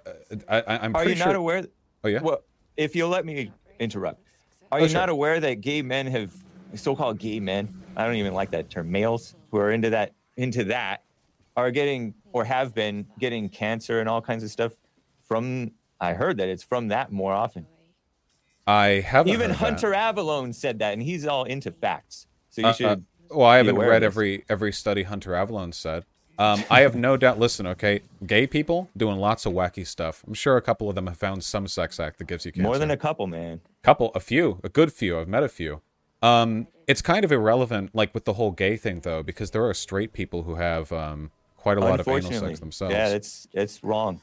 I, 0.48 0.62
I'm 0.66 0.94
Are 0.96 1.08
you 1.08 1.14
sure. 1.16 1.26
not 1.26 1.36
aware? 1.36 1.64
oh 2.04 2.08
yeah. 2.08 2.22
Well, 2.22 2.42
if 2.76 2.94
you'll 2.96 3.08
let 3.10 3.24
me 3.24 3.52
interrupt, 3.78 4.20
are 4.72 4.78
Oh, 4.78 4.82
you 4.82 4.88
sure. 4.88 5.00
not 5.00 5.08
aware 5.08 5.40
that 5.40 5.60
gay 5.60 5.82
men 5.82 6.06
have 6.06 6.32
so-called 6.74 7.18
gay 7.18 7.40
men? 7.40 7.68
I 7.96 8.06
don't 8.06 8.14
even 8.16 8.34
like 8.34 8.50
that 8.52 8.70
term. 8.70 8.90
Males 8.90 9.34
who 9.50 9.58
are 9.58 9.70
into 9.72 9.90
that 9.90 10.12
into 10.36 10.64
that 10.64 11.02
are 11.56 11.70
getting 11.70 12.14
or 12.32 12.44
have 12.44 12.74
been 12.74 13.06
getting 13.18 13.48
cancer 13.48 14.00
and 14.00 14.08
all 14.08 14.22
kinds 14.22 14.42
of 14.44 14.50
stuff 14.50 14.72
from. 15.26 15.72
I 16.00 16.14
heard 16.14 16.38
that 16.38 16.48
it's 16.48 16.62
from 16.62 16.88
that 16.88 17.12
more 17.12 17.32
often. 17.32 17.66
I 18.66 19.00
haven't. 19.00 19.32
Even 19.32 19.50
heard 19.50 19.58
that. 19.76 19.80
Hunter 19.82 19.90
Avallone 19.90 20.54
said 20.54 20.78
that, 20.78 20.92
and 20.94 21.02
he's 21.02 21.26
all 21.26 21.44
into 21.44 21.70
facts. 21.72 22.26
So 22.50 22.62
you 22.62 22.68
Uh, 22.68 22.72
should. 22.72 22.86
uh, 22.86 22.96
well, 23.32 23.46
I 23.46 23.56
haven't 23.58 23.76
read 23.76 24.02
every 24.02 24.44
every 24.48 24.72
study 24.72 25.02
Hunter 25.02 25.32
Avallone 25.32 25.74
said. 25.74 26.04
Um, 26.40 26.64
I 26.70 26.80
have 26.80 26.96
no 26.96 27.18
doubt. 27.18 27.38
Listen, 27.38 27.66
okay, 27.66 28.00
gay 28.26 28.46
people 28.46 28.88
doing 28.96 29.18
lots 29.18 29.44
of 29.44 29.52
wacky 29.52 29.86
stuff. 29.86 30.24
I'm 30.26 30.32
sure 30.32 30.56
a 30.56 30.62
couple 30.62 30.88
of 30.88 30.94
them 30.94 31.06
have 31.06 31.18
found 31.18 31.44
some 31.44 31.68
sex 31.68 32.00
act 32.00 32.16
that 32.16 32.28
gives 32.28 32.46
you 32.46 32.52
cancer. 32.52 32.66
more 32.66 32.78
than 32.78 32.90
a 32.90 32.96
couple, 32.96 33.26
man. 33.26 33.60
couple, 33.82 34.10
a 34.14 34.20
few, 34.20 34.58
a 34.64 34.70
good 34.70 34.90
few. 34.90 35.20
I've 35.20 35.28
met 35.28 35.42
a 35.42 35.48
few. 35.48 35.82
Um, 36.22 36.66
it's 36.86 37.02
kind 37.02 37.26
of 37.26 37.30
irrelevant, 37.30 37.94
like 37.94 38.14
with 38.14 38.24
the 38.24 38.32
whole 38.32 38.52
gay 38.52 38.78
thing, 38.78 39.00
though, 39.00 39.22
because 39.22 39.50
there 39.50 39.66
are 39.66 39.74
straight 39.74 40.14
people 40.14 40.44
who 40.44 40.54
have 40.54 40.90
um, 40.92 41.30
quite 41.58 41.76
a 41.76 41.80
lot 41.80 42.00
of 42.00 42.08
anal 42.08 42.32
sex 42.32 42.58
themselves. 42.58 42.94
yeah, 42.94 43.08
it's 43.08 43.46
it's 43.52 43.84
wrong. 43.84 44.22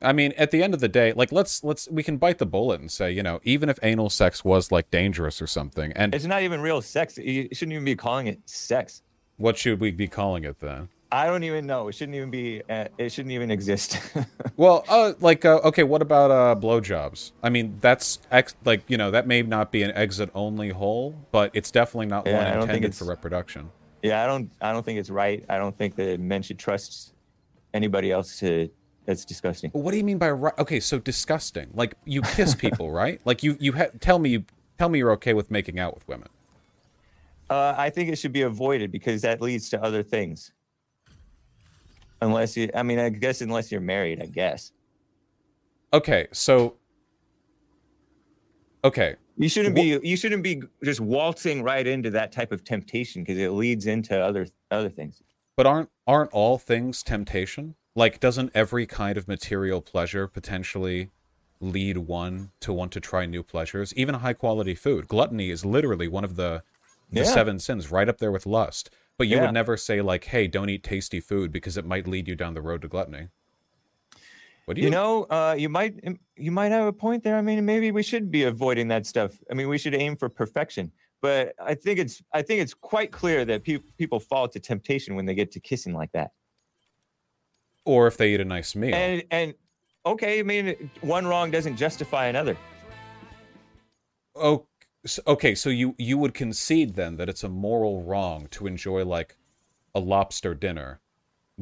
I 0.00 0.12
mean, 0.12 0.32
at 0.36 0.52
the 0.52 0.62
end 0.62 0.74
of 0.74 0.80
the 0.80 0.88
day, 0.88 1.12
like 1.12 1.32
let's 1.32 1.64
let's 1.64 1.88
we 1.90 2.04
can 2.04 2.18
bite 2.18 2.38
the 2.38 2.46
bullet 2.46 2.80
and 2.80 2.90
say, 2.90 3.10
you 3.10 3.22
know, 3.22 3.40
even 3.42 3.68
if 3.68 3.80
anal 3.82 4.10
sex 4.10 4.44
was 4.44 4.70
like 4.70 4.90
dangerous 4.92 5.42
or 5.42 5.48
something, 5.48 5.92
and 5.94 6.14
It's 6.14 6.24
not 6.24 6.42
even 6.42 6.60
real 6.60 6.80
sex. 6.82 7.18
You 7.18 7.48
shouldn't 7.52 7.72
even 7.72 7.84
be 7.84 7.96
calling 7.96 8.28
it 8.28 8.38
sex. 8.46 9.02
what 9.38 9.58
should 9.58 9.80
we 9.80 9.90
be 9.90 10.06
calling 10.06 10.44
it 10.44 10.60
then? 10.60 10.88
I 11.12 11.26
don't 11.26 11.44
even 11.44 11.66
know. 11.66 11.88
It 11.88 11.92
shouldn't 11.94 12.16
even 12.16 12.30
be. 12.30 12.62
Uh, 12.68 12.86
it 12.96 13.12
shouldn't 13.12 13.32
even 13.32 13.50
exist. 13.50 13.98
Well, 14.58 14.84
uh, 14.86 15.14
like, 15.20 15.46
uh, 15.46 15.60
okay, 15.64 15.82
what 15.82 16.02
about 16.02 16.30
uh, 16.30 16.54
blowjobs? 16.60 17.32
I 17.42 17.48
mean, 17.48 17.78
that's 17.80 18.18
ex- 18.30 18.54
like, 18.66 18.82
you 18.86 18.98
know, 18.98 19.10
that 19.10 19.26
may 19.26 19.40
not 19.42 19.72
be 19.72 19.82
an 19.82 19.90
exit-only 19.92 20.68
hole, 20.68 21.14
but 21.32 21.50
it's 21.54 21.70
definitely 21.70 22.06
not 22.06 22.26
Yeah, 22.26 22.34
one 22.36 22.46
I 22.46 22.50
don't 22.50 22.60
think 22.60 22.84
intended 22.84 22.86
it's- 22.88 22.98
for 22.98 23.06
reproduction. 23.06 23.70
yeah, 24.02 24.22
I 24.22 24.26
don't. 24.26 24.52
I 24.60 24.72
don't 24.72 24.84
think 24.84 24.98
it's 24.98 25.08
right. 25.10 25.42
I 25.48 25.56
don't 25.56 25.76
think 25.76 25.96
that 25.96 26.20
men 26.20 26.42
should 26.42 26.58
trust 26.58 27.14
anybody 27.72 28.12
else 28.12 28.38
to. 28.40 28.68
That's 29.06 29.24
disgusting. 29.24 29.70
What 29.72 29.90
do 29.90 29.96
you 29.96 30.04
mean 30.04 30.18
by 30.18 30.30
right? 30.30 30.56
Okay, 30.58 30.78
so 30.80 30.98
disgusting. 30.98 31.70
Like, 31.74 31.94
you 32.04 32.20
kiss 32.22 32.54
people, 32.66 32.90
right? 32.92 33.20
Like, 33.24 33.42
you 33.42 33.56
you 33.58 33.72
ha- 33.72 33.90
tell 34.00 34.18
me 34.18 34.30
you 34.30 34.44
tell 34.78 34.90
me 34.90 34.98
you're 34.98 35.12
okay 35.12 35.32
with 35.34 35.50
making 35.50 35.80
out 35.80 35.94
with 35.94 36.06
women. 36.06 36.28
Uh, 37.50 37.74
I 37.76 37.90
think 37.90 38.10
it 38.10 38.16
should 38.16 38.32
be 38.32 38.42
avoided 38.42 38.92
because 38.92 39.22
that 39.22 39.40
leads 39.40 39.70
to 39.70 39.82
other 39.82 40.02
things. 40.02 40.52
Unless 42.22 42.56
you, 42.56 42.70
I 42.74 42.82
mean, 42.82 42.98
I 42.98 43.10
guess 43.10 43.42
unless 43.42 43.70
you're 43.70 43.80
married, 43.82 44.22
I 44.22 44.26
guess 44.26 44.72
Okay, 45.92 46.26
so 46.32 46.76
okay, 48.84 49.16
you 49.36 49.48
shouldn't 49.48 49.74
be. 49.74 49.98
You 50.02 50.16
shouldn't 50.16 50.42
be 50.42 50.62
just 50.82 51.00
waltzing 51.00 51.62
right 51.62 51.86
into 51.86 52.08
that 52.10 52.32
type 52.32 52.50
of 52.52 52.64
temptation 52.64 53.22
because 53.22 53.38
it 53.38 53.50
leads 53.50 53.86
into 53.86 54.18
other 54.18 54.46
other 54.70 54.88
things. 54.88 55.22
but 55.56 55.66
aren't 55.66 55.90
aren't 56.06 56.30
all 56.32 56.56
things 56.58 57.02
temptation? 57.02 57.74
Like, 57.94 58.20
doesn't 58.20 58.52
every 58.54 58.86
kind 58.86 59.18
of 59.18 59.28
material 59.28 59.82
pleasure 59.82 60.26
potentially 60.26 61.10
lead 61.60 61.98
one 61.98 62.52
to 62.60 62.72
want 62.72 62.90
to 62.92 63.00
try 63.00 63.26
new 63.26 63.42
pleasures? 63.42 63.92
Even 63.94 64.14
high 64.14 64.32
quality 64.32 64.74
food. 64.74 65.08
Gluttony 65.08 65.50
is 65.50 65.64
literally 65.64 66.08
one 66.08 66.24
of 66.24 66.36
the 66.36 66.62
the 67.10 67.20
Yeah. 67.20 67.24
seven 67.24 67.58
sins, 67.58 67.90
right 67.90 68.08
up 68.08 68.16
there 68.18 68.32
with 68.32 68.46
lust. 68.46 68.88
But 69.18 69.28
you 69.28 69.36
Yeah. 69.36 69.42
would 69.42 69.52
never 69.54 69.76
say 69.76 70.00
like, 70.00 70.24
"Hey, 70.24 70.46
don't 70.46 70.68
eat 70.68 70.82
tasty 70.82 71.20
food 71.20 71.52
because 71.52 71.76
it 71.76 71.84
might 71.84 72.06
lead 72.06 72.26
you 72.28 72.34
down 72.34 72.54
the 72.54 72.62
road 72.62 72.82
to 72.82 72.88
gluttony." 72.88 73.28
What 74.64 74.74
do 74.74 74.80
you, 74.80 74.86
You 74.86 74.90
know, 74.92 75.24
uh, 75.24 75.54
you 75.58 75.68
might 75.68 75.96
you 76.36 76.50
might 76.52 76.70
have 76.72 76.86
a 76.86 76.92
point 76.92 77.24
there. 77.24 77.36
I 77.36 77.42
mean, 77.42 77.64
maybe 77.64 77.90
we 77.90 78.02
should 78.02 78.30
be 78.30 78.44
avoiding 78.44 78.88
that 78.88 79.06
stuff. 79.06 79.32
I 79.50 79.54
mean, 79.54 79.68
we 79.68 79.78
should 79.78 79.94
aim 79.94 80.16
for 80.16 80.28
perfection. 80.28 80.92
But 81.20 81.54
I 81.60 81.74
think 81.74 81.98
it's 81.98 82.22
I 82.32 82.42
think 82.42 82.62
it's 82.62 82.74
quite 82.74 83.12
clear 83.12 83.44
that 83.44 83.64
pe- 83.64 83.78
people 83.98 84.18
fall 84.18 84.48
to 84.48 84.58
temptation 84.60 85.14
when 85.14 85.26
they 85.26 85.34
get 85.34 85.52
to 85.52 85.60
kissing 85.60 85.94
like 85.94 86.12
that. 86.12 86.32
Or 87.84 88.06
if 88.06 88.16
they 88.16 88.34
eat 88.34 88.40
a 88.40 88.44
nice 88.44 88.74
meal. 88.74 88.94
And 88.94 89.24
and 89.30 89.54
okay, 90.06 90.40
I 90.40 90.42
mean, 90.42 90.90
one 91.00 91.26
wrong 91.26 91.50
doesn't 91.50 91.76
justify 91.76 92.26
another. 92.26 92.56
Oh, 94.34 94.66
okay. 95.26 95.54
So 95.54 95.68
you 95.70 95.94
you 95.98 96.18
would 96.18 96.34
concede 96.34 96.94
then 96.94 97.16
that 97.16 97.28
it's 97.28 97.44
a 97.44 97.48
moral 97.48 98.02
wrong 98.02 98.46
to 98.52 98.66
enjoy 98.66 99.04
like 99.04 99.36
a 99.94 100.00
lobster 100.00 100.54
dinner 100.54 101.00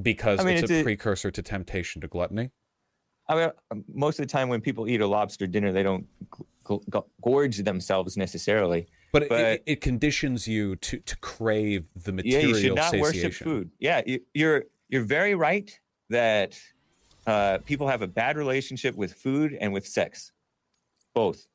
because 0.01 0.41
I 0.41 0.45
mean, 0.45 0.55
it's, 0.55 0.63
it's 0.65 0.71
a, 0.73 0.81
a- 0.81 0.85
precursor 0.85 1.31
to 1.31 1.43
temptation 1.43 2.01
to 2.03 2.09
gluttony. 2.09 2.51
I 3.29 3.35
mean, 3.37 3.51
um, 3.71 3.85
most 3.95 4.19
of 4.19 4.27
the 4.27 4.33
time 4.33 4.49
when 4.49 4.61
people 4.61 4.89
eat 4.89 5.01
a 5.01 5.07
lobster 5.07 5.47
dinner, 5.47 5.71
they 5.73 5.85
don't 5.85 6.05
g- 6.69 6.79
g- 6.93 6.99
gorge 7.23 7.59
themselves 7.59 8.17
necessarily. 8.17 8.89
But, 9.13 9.29
But- 9.29 9.41
it, 9.41 9.63
it 9.67 9.81
conditions 9.81 10.49
you 10.49 10.77
to 10.77 10.99
to 10.99 11.17
crave 11.19 11.85
the 12.05 12.13
material. 12.13 12.41
Yeah, 12.43 12.49
you 12.49 12.61
should 12.61 12.75
not 12.75 12.97
worship 12.97 13.33
food. 13.35 13.71
Yeah, 13.79 14.03
you, 14.07 14.21
you're 14.35 14.65
you're 14.89 15.05
very 15.05 15.35
right 15.35 15.71
that 16.09 16.59
uh, 17.27 17.59
people 17.65 17.87
have 17.89 18.03
a 18.03 18.09
bad 18.09 18.37
relationship 18.37 18.97
with 18.97 19.15
food 19.15 19.57
and 19.61 19.73
with 19.73 19.87
sex, 19.87 20.33
both. 21.15 21.47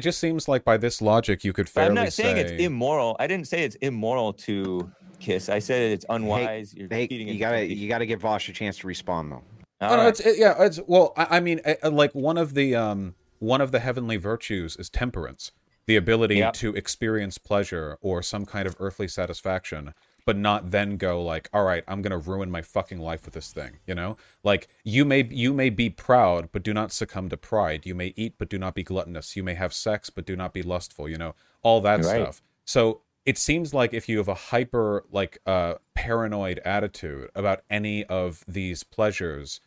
It 0.00 0.04
just 0.04 0.18
seems 0.18 0.48
like 0.48 0.64
by 0.64 0.78
this 0.78 1.02
logic, 1.02 1.44
you 1.44 1.52
could 1.52 1.66
But 1.66 1.72
fairly 1.72 1.88
I'm 1.90 1.94
not 1.94 2.12
saying 2.14 2.36
say 2.36 2.40
it's 2.40 2.62
immoral. 2.64 3.16
I 3.18 3.26
didn't 3.26 3.48
say 3.48 3.64
it's 3.64 3.74
immoral 3.82 4.32
to 4.48 4.90
kiss. 5.18 5.50
I 5.50 5.58
said 5.58 5.92
it's 5.92 6.06
unwise. 6.08 6.72
you're 6.74 6.88
Hey, 6.90 7.06
you 7.10 7.38
gotta 7.38 7.56
temptation. 7.58 7.78
you 7.82 7.86
gotta 7.90 8.06
give 8.06 8.22
Vosh 8.22 8.48
a 8.48 8.54
chance 8.54 8.78
to 8.78 8.86
respond 8.86 9.30
though. 9.30 9.44
All 9.82 9.92
Oh, 9.92 9.96
no, 9.98 10.08
it's 10.08 10.20
it, 10.20 10.38
yeah, 10.38 10.54
it's 10.58 10.80
well, 10.86 11.12
I, 11.18 11.36
I 11.36 11.40
mean, 11.40 11.60
like 11.82 12.14
one 12.14 12.38
of 12.38 12.54
the 12.54 12.74
um 12.74 13.14
one 13.40 13.60
of 13.60 13.72
the 13.72 13.80
heavenly 13.80 14.16
virtues 14.16 14.74
is 14.76 14.88
temperance, 14.88 15.52
the 15.86 15.96
ability 15.96 16.36
Yep. 16.36 16.54
to 16.54 16.74
experience 16.74 17.36
pleasure 17.36 17.98
or 18.00 18.22
some 18.22 18.46
kind 18.46 18.66
of 18.66 18.76
earthly 18.80 19.06
satisfaction, 19.06 19.92
but 20.24 20.36
not 20.36 20.70
then 20.70 20.96
go 20.96 21.22
like, 21.22 21.48
all 21.52 21.64
right, 21.64 21.84
I'm 21.88 22.02
gonna 22.02 22.18
ruin 22.18 22.50
my 22.50 22.62
fucking 22.62 22.98
life 22.98 23.24
with 23.24 23.34
this 23.34 23.52
thing, 23.52 23.78
you 23.86 23.94
know? 23.94 24.16
Like 24.44 24.68
you 24.84 25.04
may 25.04 25.24
you 25.24 25.52
may 25.52 25.70
be 25.70 25.90
proud, 25.90 26.50
but 26.52 26.62
do 26.62 26.72
not 26.74 26.92
succumb 26.92 27.28
to 27.30 27.36
pride. 27.36 27.86
You 27.86 27.94
may 27.94 28.12
eat, 28.16 28.34
but 28.38 28.48
do 28.48 28.58
not 28.58 28.74
be 28.74 28.82
gluttonous. 28.82 29.36
You 29.36 29.42
may 29.42 29.54
have 29.54 29.72
sex, 29.72 30.10
but 30.10 30.26
do 30.26 30.36
not 30.36 30.52
be 30.52 30.62
lustful. 30.62 31.08
You 31.08 31.18
know, 31.18 31.34
all 31.62 31.80
that 31.82 32.04
Right. 32.04 32.22
stuff. 32.22 32.42
So 32.64 33.02
it 33.26 33.38
seems 33.38 33.74
like 33.74 33.92
if 33.92 34.08
you 34.08 34.18
have 34.18 34.28
a 34.28 34.34
hyper 34.34 35.04
like 35.10 35.38
uh 35.46 35.74
paranoid 35.94 36.58
attitude 36.64 37.30
about 37.34 37.62
any 37.70 38.04
of 38.06 38.44
these 38.48 38.82
pleasures 38.84 39.60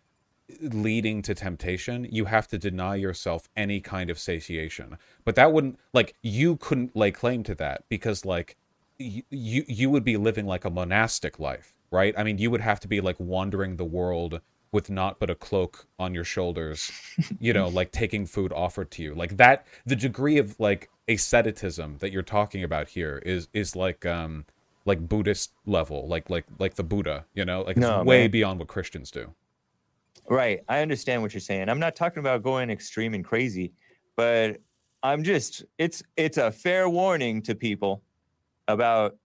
leading 0.61 1.21
to 1.23 1.33
temptation, 1.33 2.05
you 2.11 2.25
have 2.25 2.47
to 2.49 2.57
deny 2.57 2.95
yourself 2.95 3.47
any 3.55 3.79
kind 3.79 4.09
of 4.09 4.19
satiation. 4.19 4.97
But 5.25 5.35
that 5.35 5.53
wouldn't 5.53 5.79
like 5.93 6.15
you 6.21 6.57
couldn't 6.57 6.95
lay 6.95 7.11
claim 7.11 7.43
to 7.43 7.55
that 7.55 7.85
because 7.89 8.25
like 8.25 8.57
you 9.29 9.63
you, 9.67 9.89
would 9.89 10.03
be 10.03 10.17
living 10.17 10.45
like 10.45 10.65
a 10.65 10.69
monastic 10.69 11.39
life, 11.39 11.75
right? 11.91 12.13
I 12.17 12.23
mean, 12.23 12.37
you 12.37 12.51
would 12.51 12.61
have 12.61 12.79
to 12.81 12.87
be 12.87 13.01
like 13.01 13.19
wandering 13.19 13.77
the 13.77 13.85
world 13.85 14.41
with 14.71 14.89
not 14.89 15.19
but 15.19 15.29
a 15.29 15.35
cloak 15.35 15.87
on 15.99 16.13
your 16.13 16.23
shoulders, 16.23 16.91
you 17.39 17.53
know, 17.53 17.67
like 17.67 17.91
taking 17.91 18.25
food 18.25 18.51
offered 18.53 18.91
to 18.91 19.03
you. 19.03 19.13
Like 19.15 19.37
that 19.37 19.65
the 19.85 19.95
degree 19.95 20.37
of 20.37 20.59
like 20.59 20.89
asceticism 21.07 21.97
that 21.99 22.11
you're 22.11 22.23
talking 22.23 22.63
about 22.63 22.89
here 22.89 23.21
is 23.25 23.47
is 23.53 23.75
like 23.75 24.05
um 24.05 24.45
like 24.85 25.07
Buddhist 25.07 25.53
level, 25.65 26.07
like 26.07 26.29
like 26.29 26.45
like 26.59 26.75
the 26.75 26.83
Buddha, 26.83 27.25
you 27.33 27.45
know, 27.45 27.61
like 27.61 27.77
it's 27.77 27.81
No, 27.81 28.03
way 28.03 28.23
man. 28.23 28.31
beyond 28.31 28.59
what 28.59 28.67
Christians 28.67 29.11
do. 29.11 29.33
Right. 30.29 30.61
I 30.69 30.81
understand 30.81 31.21
what 31.21 31.33
you're 31.33 31.41
saying. 31.41 31.69
I'm 31.69 31.79
not 31.79 31.95
talking 31.95 32.19
about 32.19 32.43
going 32.43 32.69
extreme 32.69 33.13
and 33.13 33.23
crazy, 33.25 33.73
but 34.15 34.57
I'm 35.03 35.23
just 35.23 35.63
it's 35.77 36.01
it's 36.15 36.37
a 36.37 36.51
fair 36.51 36.89
warning 36.89 37.41
to 37.43 37.55
people 37.55 38.01
about 38.67 39.15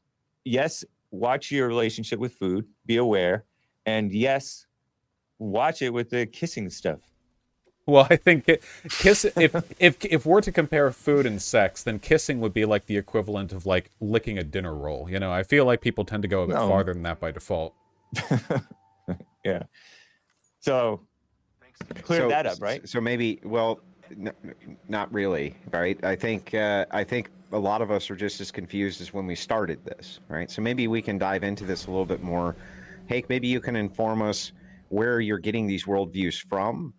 yes, 0.45 0.85
watch 1.11 1.51
your 1.51 1.69
relationship 1.69 2.19
with 2.19 2.33
food, 2.33 2.67
be 2.87 2.97
aware, 2.97 3.45
and 3.87 4.13
yes, 4.13 4.67
watch 5.39 5.83
it 5.83 5.93
with 5.93 6.11
the 6.11 6.27
kissing 6.27 6.69
stuff. 6.71 7.01
Well, 7.87 8.07
I 8.11 8.17
think 8.17 8.47
it, 8.49 8.63
kiss 8.91 9.25
if 9.25 9.55
if 9.81 10.05
if 10.05 10.27
we're 10.27 10.43
to 10.43 10.53
compare 10.53 10.91
food 10.91 11.25
and 11.25 11.41
sex, 11.41 11.83
then 11.83 11.99
kissing 11.99 12.39
would 12.41 12.53
be 12.53 12.67
like 12.67 12.85
the 12.85 12.99
equivalent 12.99 13.51
of 13.53 13.65
like 13.65 13.91
licking 14.01 14.37
a 14.37 14.45
dinner 14.45 14.75
roll. 14.75 15.09
You 15.09 15.19
know, 15.19 15.33
I 15.33 15.43
feel 15.43 15.65
like 15.65 15.81
people 15.81 16.05
tend 16.05 16.23
to 16.23 16.29
go 16.29 16.43
a 16.43 16.47
bit 16.47 16.57
No. 16.57 16.69
farther 16.69 16.93
than 16.93 17.03
that 17.05 17.19
by 17.19 17.31
default. 17.31 17.75
yeah. 19.45 19.63
So 20.61 21.01
clear 22.03 22.21
So- 22.21 22.29
that 22.29 22.47
up, 22.47 22.61
right? 22.61 22.87
So 22.87 23.01
maybe, 23.01 23.41
well, 23.43 23.81
n- 24.11 24.33
not 24.89 25.11
really, 25.13 25.55
right? 25.73 26.03
I 26.05 26.15
think 26.17 26.53
uh, 26.53 26.85
I 26.91 27.05
think 27.05 27.31
a 27.53 27.59
lot 27.59 27.83
of 27.83 27.91
us 27.91 28.11
are 28.11 28.17
just 28.17 28.41
as 28.41 28.51
confused 28.51 29.01
as 29.01 29.13
when 29.13 29.27
we 29.27 29.35
started 29.35 29.85
this, 29.85 30.21
right? 30.29 30.51
So 30.51 30.61
maybe 30.63 30.89
we 30.89 31.01
can 31.01 31.19
dive 31.19 31.43
into 31.43 31.65
this 31.65 31.87
a 31.87 31.91
little 31.91 32.07
bit 32.07 32.23
more. 32.23 32.57
Hake, 33.07 33.29
maybe 33.29 33.49
you 33.49 33.61
can 33.61 33.77
inform 33.77 34.23
us 34.23 34.53
where 34.91 35.21
you're 35.21 35.39
getting 35.39 35.67
these 35.67 35.85
worldviews 35.85 36.47
from, 36.49 36.93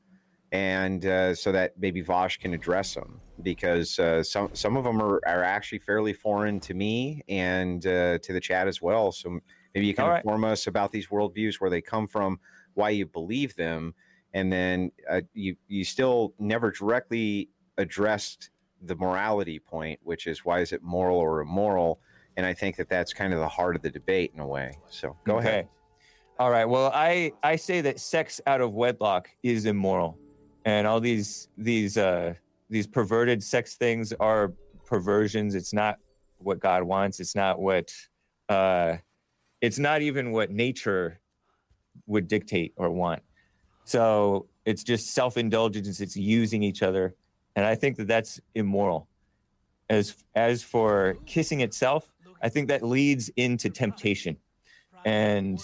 and 0.52 1.06
uh, 1.06 1.36
so 1.36 1.52
that 1.52 1.74
maybe 1.78 2.02
Vosh 2.02 2.38
can 2.38 2.54
address 2.54 2.96
them 2.96 3.22
because 3.44 4.00
uh, 4.00 4.24
some 4.24 4.50
some 4.54 4.76
of 4.76 4.84
them 4.84 5.02
are, 5.02 5.22
are 5.28 5.44
actually 5.44 5.80
fairly 5.80 6.14
foreign 6.14 6.60
to 6.62 6.74
me 6.74 7.22
and 7.30 7.86
uh, 7.86 8.18
to 8.20 8.34
the 8.34 8.40
chat 8.40 8.68
as 8.68 8.82
well. 8.82 9.12
So 9.12 9.40
maybe 9.76 9.86
you 9.86 9.94
can 9.94 10.06
All 10.06 10.12
right. 10.12 10.24
inform 10.24 10.44
us 10.44 10.66
about 10.66 10.92
these 10.92 11.08
worldviews, 11.08 11.56
where 11.56 11.70
they 11.70 11.82
come 11.82 12.08
from, 12.08 12.40
why 12.74 12.90
you 12.90 13.06
believe 13.06 13.56
them, 13.56 13.94
and 14.34 14.52
then 14.52 14.92
uh, 15.08 15.22
you 15.34 15.56
you 15.68 15.84
still 15.84 16.34
never 16.40 16.72
directly 16.72 17.50
addressed 17.78 18.50
the 18.82 18.96
morality 18.96 19.60
point, 19.60 20.00
which 20.04 20.28
is 20.28 20.46
why 20.46 20.60
is 20.60 20.72
it 20.72 20.82
moral 20.82 21.18
or 21.18 21.42
immoral? 21.42 22.00
And 22.38 22.46
I 22.46 22.54
think 22.54 22.78
that 22.78 22.90
that's 22.90 23.14
kind 23.14 23.34
of 23.34 23.40
the 23.40 23.48
heart 23.48 23.76
of 23.76 23.82
the 23.82 23.90
debate 23.90 24.32
in 24.34 24.40
a 24.40 24.48
way. 24.48 24.78
So 24.90 25.16
go 25.26 25.40
ahead. 25.40 25.68
All 26.40 26.50
right. 26.50 26.66
Well, 26.66 26.90
I 26.94 27.34
I 27.44 27.58
say 27.58 27.82
that 27.82 28.00
sex 28.00 28.40
out 28.48 28.62
of 28.62 28.74
wedlock 28.74 29.30
is 29.44 29.66
immoral, 29.66 30.18
and 30.64 30.88
all 30.88 31.02
these 31.02 31.50
these 31.58 31.98
uh 31.98 32.34
these 32.70 32.88
perverted 32.88 33.44
sex 33.44 33.76
things 33.76 34.14
are 34.14 34.54
perversions. 34.86 35.54
It's 35.54 35.74
not 35.74 35.98
what 36.38 36.60
God 36.60 36.84
wants. 36.84 37.20
It's 37.20 37.36
not 37.36 37.60
what 37.60 37.92
uh 38.48 38.98
it's 39.60 39.80
not 39.80 40.02
even 40.02 40.32
what 40.32 40.50
nature 40.50 41.20
would 42.08 42.28
dictate 42.28 42.74
or 42.78 42.90
want. 42.90 43.22
So 43.84 44.48
it's 44.66 44.84
just 44.84 45.14
self 45.14 45.36
indulgence. 45.36 46.00
It's 46.00 46.16
using 46.16 46.64
each 46.64 46.84
other, 46.84 47.16
and 47.56 47.66
I 47.66 47.76
think 47.76 47.98
that 47.98 48.08
that's 48.08 48.40
immoral. 48.56 49.08
As 49.90 50.16
as 50.36 50.62
for 50.64 51.18
kissing 51.26 51.62
itself, 51.62 52.14
I 52.42 52.50
think 52.50 52.68
that 52.68 52.84
leads 52.84 53.30
into 53.36 53.70
temptation, 53.70 54.38
and 55.04 55.60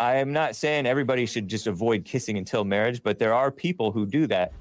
I 0.00 0.16
am 0.16 0.32
not 0.32 0.56
saying 0.56 0.86
everybody 0.86 1.26
should 1.26 1.46
just 1.46 1.68
avoid 1.68 2.04
kissing 2.04 2.36
until 2.36 2.64
marriage, 2.64 3.02
but 3.04 3.20
there 3.20 3.34
are 3.34 3.52
people 3.52 3.92
who 3.92 4.04
do 4.04 4.26
that. 4.26 4.52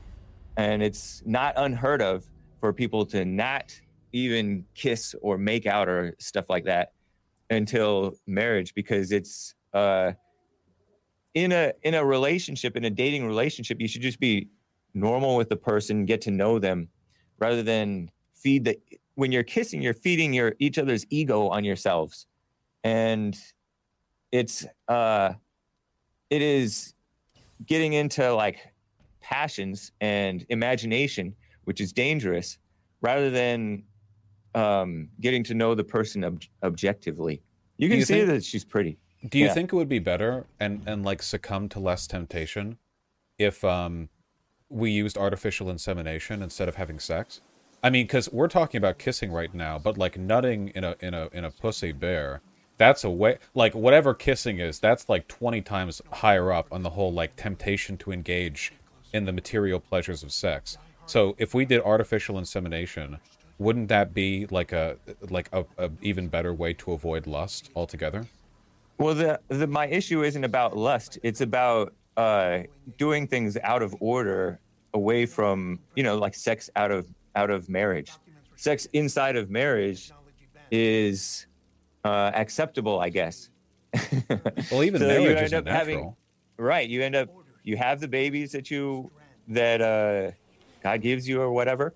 And 0.55 0.83
it's 0.83 1.23
not 1.25 1.53
unheard 1.57 1.99
of 1.99 2.29
for 2.59 2.71
people 2.71 3.07
to 3.07 3.25
not 3.25 3.73
even 4.13 4.65
kiss 4.75 5.15
or 5.21 5.39
make 5.39 5.65
out 5.65 5.87
or 5.87 6.15
stuff 6.19 6.47
like 6.47 6.65
that 6.65 6.91
until 7.49 8.13
marriage 8.27 8.73
because 8.75 9.11
it's 9.11 9.55
uh 9.73 10.11
in 11.33 11.51
a 11.51 11.73
in 11.83 11.95
a 11.95 12.05
relationship 12.05 12.75
in 12.75 12.85
a 12.85 12.89
dating 12.89 13.25
relationship 13.25 13.79
you 13.79 13.87
should 13.87 14.01
just 14.01 14.19
be 14.19 14.47
normal 14.93 15.35
with 15.37 15.49
the 15.49 15.55
person 15.55 16.05
get 16.05 16.21
to 16.21 16.31
know 16.31 16.59
them 16.59 16.89
rather 17.39 17.63
than 17.63 18.09
feed 18.33 18.65
the 18.65 18.77
when 19.15 19.31
you're 19.31 19.43
kissing 19.43 19.81
you're 19.81 19.93
feeding 19.93 20.33
your 20.33 20.53
each 20.59 20.77
other's 20.77 21.05
ego 21.09 21.47
on 21.49 21.63
yourselves. 21.63 22.27
And 22.83 23.37
it's 24.31 24.65
uh 24.87 25.33
it 26.29 26.41
is 26.41 26.93
getting 27.65 27.93
into 27.93 28.33
like 28.33 28.57
passions 29.21 29.91
and 30.01 30.45
imagination 30.49 31.35
which 31.65 31.79
is 31.79 31.93
dangerous 31.93 32.57
rather 33.01 33.29
than 33.29 33.83
um 34.55 35.09
getting 35.19 35.43
to 35.43 35.53
know 35.53 35.75
the 35.75 35.83
person 35.83 36.23
ob- 36.23 36.41
objectively. 36.63 37.41
You 37.77 37.89
can 37.89 37.99
you 37.99 38.05
see 38.05 38.13
think- 38.15 38.27
that 38.29 38.43
she's 38.43 38.65
pretty. 38.65 38.97
Do 39.29 39.37
you 39.37 39.45
Yeah. 39.45 39.53
think 39.53 39.71
it 39.71 39.75
would 39.75 39.89
be 39.89 39.99
better 39.99 40.47
and 40.59 40.81
and 40.87 41.05
like 41.05 41.21
succumb 41.21 41.69
to 41.69 41.79
less 41.79 42.07
temptation 42.07 42.77
if 43.37 43.63
um 43.63 44.09
we 44.71 44.89
used 44.91 45.17
artificial 45.17 45.69
insemination 45.69 46.41
instead 46.41 46.69
of 46.69 46.75
having 46.75 46.99
sex? 46.99 47.41
I 47.83 47.89
mean, 47.89 48.05
because 48.05 48.31
we're 48.31 48.47
talking 48.47 48.77
about 48.77 48.99
kissing 48.99 49.31
right 49.31 49.53
now, 49.53 49.79
but 49.79 49.97
like 49.97 50.17
nutting 50.17 50.69
in 50.69 50.83
a 50.83 50.95
in 50.99 51.13
a 51.13 51.29
in 51.33 51.45
a 51.45 51.51
pussy 51.51 51.91
bear, 51.91 52.41
that's 52.77 53.03
a 53.03 53.09
way 53.09 53.37
like 53.53 53.73
whatever 53.75 54.13
kissing 54.13 54.59
is, 54.59 54.79
that's 54.79 55.09
like 55.09 55.27
twenty 55.27 55.61
times 55.61 56.01
higher 56.11 56.51
up 56.51 56.67
on 56.71 56.83
the 56.83 56.91
whole 56.91 57.11
like 57.11 57.35
temptation 57.35 57.97
to 57.97 58.11
engage 58.11 58.71
in 59.13 59.25
the 59.25 59.31
material 59.31 59.79
pleasures 59.79 60.23
of 60.23 60.31
sex. 60.31 60.77
So 61.05 61.35
if 61.37 61.53
we 61.53 61.65
did 61.65 61.81
artificial 61.81 62.37
insemination, 62.37 63.17
wouldn't 63.57 63.89
that 63.89 64.13
be 64.13 64.47
like 64.47 64.71
a 64.71 64.97
like 65.29 65.49
a, 65.51 65.65
a 65.77 65.89
even 66.01 66.27
better 66.27 66.53
way 66.53 66.73
to 66.75 66.93
avoid 66.93 67.27
lust 67.27 67.69
altogether? 67.75 68.25
Well, 68.97 69.15
the, 69.15 69.39
the 69.47 69.65
my 69.65 69.87
issue 69.87 70.23
isn't 70.23 70.43
about 70.43 70.77
lust. 70.77 71.17
It's 71.23 71.41
about 71.41 71.93
uh, 72.17 72.59
doing 72.97 73.27
things 73.27 73.57
out 73.63 73.81
of 73.81 73.95
order, 73.99 74.59
away 74.93 75.25
from 75.25 75.79
you 75.95 76.03
know, 76.03 76.17
like 76.17 76.35
sex 76.35 76.69
out 76.75 76.91
of 76.91 77.07
out 77.35 77.49
of 77.49 77.69
marriage. 77.69 78.11
Sex 78.55 78.85
inside 78.93 79.35
of 79.37 79.49
marriage 79.49 80.11
is 80.71 81.47
uh, 82.03 82.31
acceptable, 82.33 82.99
I 82.99 83.09
guess. 83.09 83.49
Well, 84.71 84.83
even 84.83 85.01
So 85.01 85.07
you 85.07 85.13
marriage 85.19 85.37
end 85.37 85.45
isn't 85.45 85.67
up 85.67 85.73
having- 85.73 85.95
natural. 85.97 86.17
right. 86.57 86.87
You 86.87 87.01
end 87.03 87.15
up 87.15 87.29
you 87.63 87.77
have 87.77 87.99
the 87.99 88.07
babies 88.07 88.51
that 88.53 88.71
you 88.71 89.11
that 89.49 89.81
uh, 89.81 90.31
God 90.83 91.01
gives 91.01 91.27
you 91.27 91.41
or 91.41 91.51
whatever, 91.51 91.93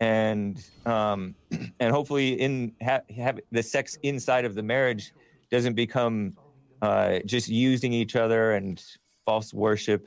and 0.00 0.62
um, 0.86 1.34
and 1.80 1.92
hopefully 1.92 2.40
in 2.40 2.72
ha- 2.82 3.02
have 3.16 3.38
the 3.52 3.62
sex 3.62 3.96
inside 4.02 4.44
of 4.44 4.54
the 4.54 4.62
marriage 4.62 5.12
doesn't 5.50 5.74
become 5.74 6.36
uh, 6.82 7.18
just 7.24 7.48
using 7.48 7.92
each 7.92 8.16
other 8.16 8.52
and 8.52 8.82
false 9.28 9.52
worship 9.52 10.06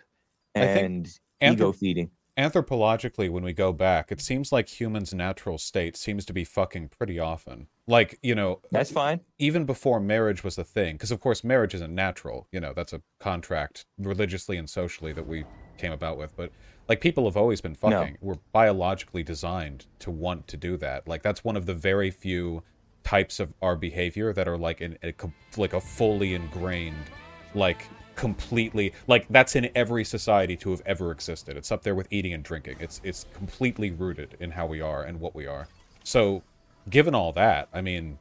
and 0.55 1.05
anthrop- 1.41 1.53
ego 1.53 1.71
feeding. 1.71 2.09
Anthropologically, 2.37 3.29
when 3.29 3.43
we 3.43 3.53
go 3.53 3.71
back, 3.71 4.11
it 4.11 4.19
seems 4.21 4.51
like 4.51 4.67
humans' 4.79 5.13
natural 5.13 5.57
state 5.57 5.95
seems 5.95 6.25
to 6.25 6.33
be 6.33 6.43
fucking 6.43 6.89
pretty 6.89 7.19
often. 7.19 7.67
Like, 7.87 8.17
you 8.23 8.33
know, 8.33 8.61
That's 8.71 8.89
fine. 8.91 9.19
even 9.37 9.65
before 9.65 9.99
marriage 9.99 10.43
was 10.43 10.57
a 10.57 10.63
thing, 10.63 10.95
because 10.95 11.11
of 11.11 11.19
course 11.19 11.43
marriage 11.43 11.75
isn't 11.75 11.93
natural. 11.93 12.47
You 12.51 12.59
know, 12.61 12.73
that's 12.73 12.93
a 12.93 13.01
contract 13.19 13.85
religiously 13.99 14.57
and 14.57 14.67
socially 14.69 15.13
that 15.13 15.27
we 15.27 15.43
came 15.77 15.91
about 15.91 16.17
with. 16.17 16.35
But 16.35 16.51
like 16.89 16.99
people 17.01 17.25
have 17.25 17.37
always 17.37 17.61
been 17.61 17.75
No. 17.83 17.89
fucking. 17.91 18.17
We're 18.21 18.35
biologically 18.53 19.23
designed 19.23 19.85
to 19.99 20.09
want 20.09 20.47
to 20.47 20.57
do 20.57 20.77
that. 20.77 21.07
Like 21.07 21.21
that's 21.21 21.43
one 21.43 21.57
of 21.57 21.65
the 21.67 21.75
very 21.75 22.09
few 22.09 22.63
types 23.03 23.39
of 23.39 23.53
our 23.61 23.75
behavior 23.75 24.31
that 24.33 24.47
are 24.47 24.57
like 24.57 24.79
in 24.81 24.97
a, 25.03 25.13
like 25.57 25.73
a 25.73 25.81
fully 25.81 26.33
ingrained, 26.33 27.05
like 27.53 27.87
completely 28.15 28.93
like 29.07 29.27
that's 29.29 29.55
in 29.55 29.69
every 29.75 30.05
society 30.05 30.57
to 30.57 30.71
have 30.71 30.81
ever 30.85 31.11
existed. 31.11 31.57
It's 31.57 31.71
up 31.71 31.83
there 31.83 31.95
with 31.95 32.07
eating 32.11 32.33
and 32.33 32.43
drinking. 32.43 32.77
It's 32.79 33.01
it's 33.03 33.27
completely 33.33 33.91
rooted 33.91 34.37
in 34.39 34.51
how 34.51 34.67
we 34.67 34.81
are 34.81 35.03
and 35.03 35.19
what 35.19 35.35
we 35.35 35.47
are. 35.47 35.69
So, 36.03 36.43
given 36.89 37.15
all 37.15 37.33
that, 37.33 37.69
I 37.73 37.81
mean, 37.81 38.19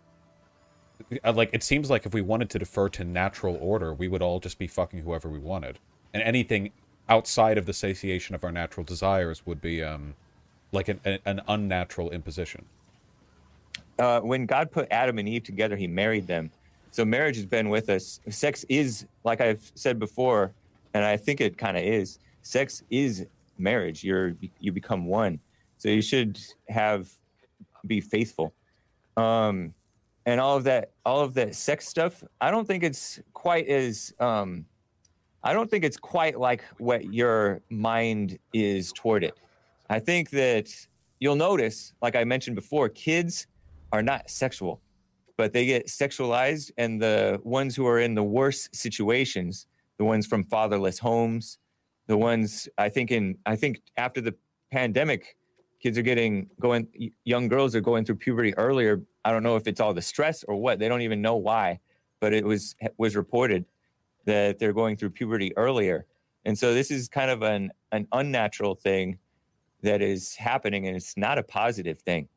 uh, 1.24 1.32
like 1.32 1.50
it 1.52 1.62
seems 1.64 1.90
like 1.90 2.06
if 2.06 2.14
we 2.14 2.22
wanted 2.22 2.50
to 2.50 2.58
defer 2.60 2.88
to 2.90 3.04
natural 3.04 3.58
order, 3.60 3.94
we 3.94 4.08
would 4.08 4.22
all 4.22 4.40
just 4.40 4.58
be 4.58 4.66
fucking 4.68 5.00
whoever 5.00 5.28
we 5.30 5.38
wanted, 5.40 5.80
and 6.14 6.22
anything 6.22 6.72
outside 7.08 7.58
of 7.58 7.66
the 7.66 7.74
satiation 7.74 8.34
of 8.34 8.44
our 8.44 8.52
natural 8.52 8.84
desires 8.84 9.46
would 9.46 9.60
be 9.60 9.82
um 9.82 10.14
like 10.72 10.88
an, 10.88 11.00
an, 11.04 11.18
an 11.26 11.40
unnatural 11.48 12.10
imposition. 12.10 12.66
uh, 13.98 14.20
when 14.20 14.46
God 14.46 14.72
put 14.72 14.88
Adam 14.92 15.18
and 15.18 15.28
Eve 15.28 15.44
together, 15.44 15.76
He 15.76 15.88
married 15.88 16.28
them. 16.28 16.52
So 16.90 17.04
marriage 17.04 17.36
has 17.36 17.46
been 17.46 17.68
with 17.68 17.88
us. 17.88 18.20
Sex 18.28 18.64
is, 18.68 19.06
like 19.24 19.40
I've 19.40 19.70
said 19.74 19.98
before, 19.98 20.52
and 20.94 21.04
I 21.04 21.16
think 21.16 21.40
it 21.40 21.56
kind 21.56 21.76
of 21.76 21.84
is. 21.84 22.18
Sex 22.42 22.82
is 22.90 23.26
marriage. 23.58 24.02
You're 24.02 24.34
you 24.58 24.72
become 24.72 25.06
one. 25.06 25.38
So 25.78 25.88
you 25.88 26.02
should 26.02 26.38
have 26.68 27.08
be 27.86 28.00
faithful. 28.00 28.52
Um, 29.16 29.74
and 30.26 30.40
all 30.40 30.56
of 30.56 30.64
that, 30.64 30.90
all 31.04 31.20
of 31.20 31.34
that 31.34 31.54
sex 31.54 31.88
stuff. 31.88 32.22
I 32.40 32.50
don't 32.50 32.66
think 32.66 32.82
it's 32.82 33.20
quite 33.32 33.68
as. 33.68 34.12
Um, 34.20 34.66
I 35.42 35.54
don't 35.54 35.70
think 35.70 35.84
it's 35.84 35.96
quite 35.96 36.38
like 36.38 36.62
what 36.78 37.14
your 37.14 37.62
mind 37.70 38.38
is 38.52 38.92
toward 38.92 39.24
it. 39.24 39.34
I 39.88 39.98
think 39.98 40.30
that 40.30 40.68
you'll 41.18 41.36
notice, 41.36 41.94
like 42.02 42.14
I 42.14 42.24
mentioned 42.24 42.56
before, 42.56 42.90
kids 42.90 43.46
are 43.90 44.02
not 44.02 44.28
sexual, 44.28 44.80
but 45.40 45.54
they 45.54 45.64
get 45.64 45.86
sexualized. 45.86 46.70
And 46.76 47.00
the 47.00 47.40
ones 47.44 47.74
who 47.74 47.86
are 47.86 47.98
in 47.98 48.14
the 48.14 48.22
worst 48.22 48.76
situations, 48.76 49.66
the 49.96 50.04
ones 50.04 50.26
from 50.26 50.44
fatherless 50.44 50.98
homes, 50.98 51.56
the 52.08 52.18
ones 52.18 52.68
I 52.76 52.90
think 52.90 53.10
in, 53.10 53.38
I 53.46 53.56
think 53.56 53.80
after 53.96 54.20
the 54.20 54.34
pandemic, 54.70 55.38
kids 55.82 55.96
are 55.96 56.02
getting 56.02 56.50
going, 56.60 56.88
young 57.24 57.48
girls 57.48 57.74
are 57.74 57.80
going 57.80 58.04
through 58.04 58.16
puberty 58.16 58.54
earlier. 58.58 59.00
I 59.24 59.32
don't 59.32 59.42
know 59.42 59.56
if 59.56 59.66
it's 59.66 59.80
all 59.80 59.94
the 59.94 60.02
stress 60.02 60.44
or 60.44 60.56
what. 60.56 60.78
They 60.78 60.88
don't 60.88 61.00
even 61.00 61.22
know 61.22 61.36
why, 61.36 61.80
but 62.20 62.34
it 62.34 62.44
was 62.44 62.76
was 62.98 63.16
reported 63.16 63.64
that 64.26 64.58
they're 64.58 64.74
going 64.74 64.98
through 64.98 65.10
puberty 65.10 65.56
earlier. 65.56 66.04
And 66.44 66.58
so 66.58 66.74
this 66.74 66.90
is 66.90 67.08
kind 67.08 67.30
of 67.30 67.40
an 67.40 67.70
an 67.92 68.06
unnatural 68.12 68.74
thing 68.74 69.16
that 69.80 70.02
is 70.02 70.36
happening, 70.36 70.86
and 70.86 70.96
it's 70.96 71.16
not 71.16 71.38
a 71.38 71.42
positive 71.42 71.98
thing. 72.02 72.28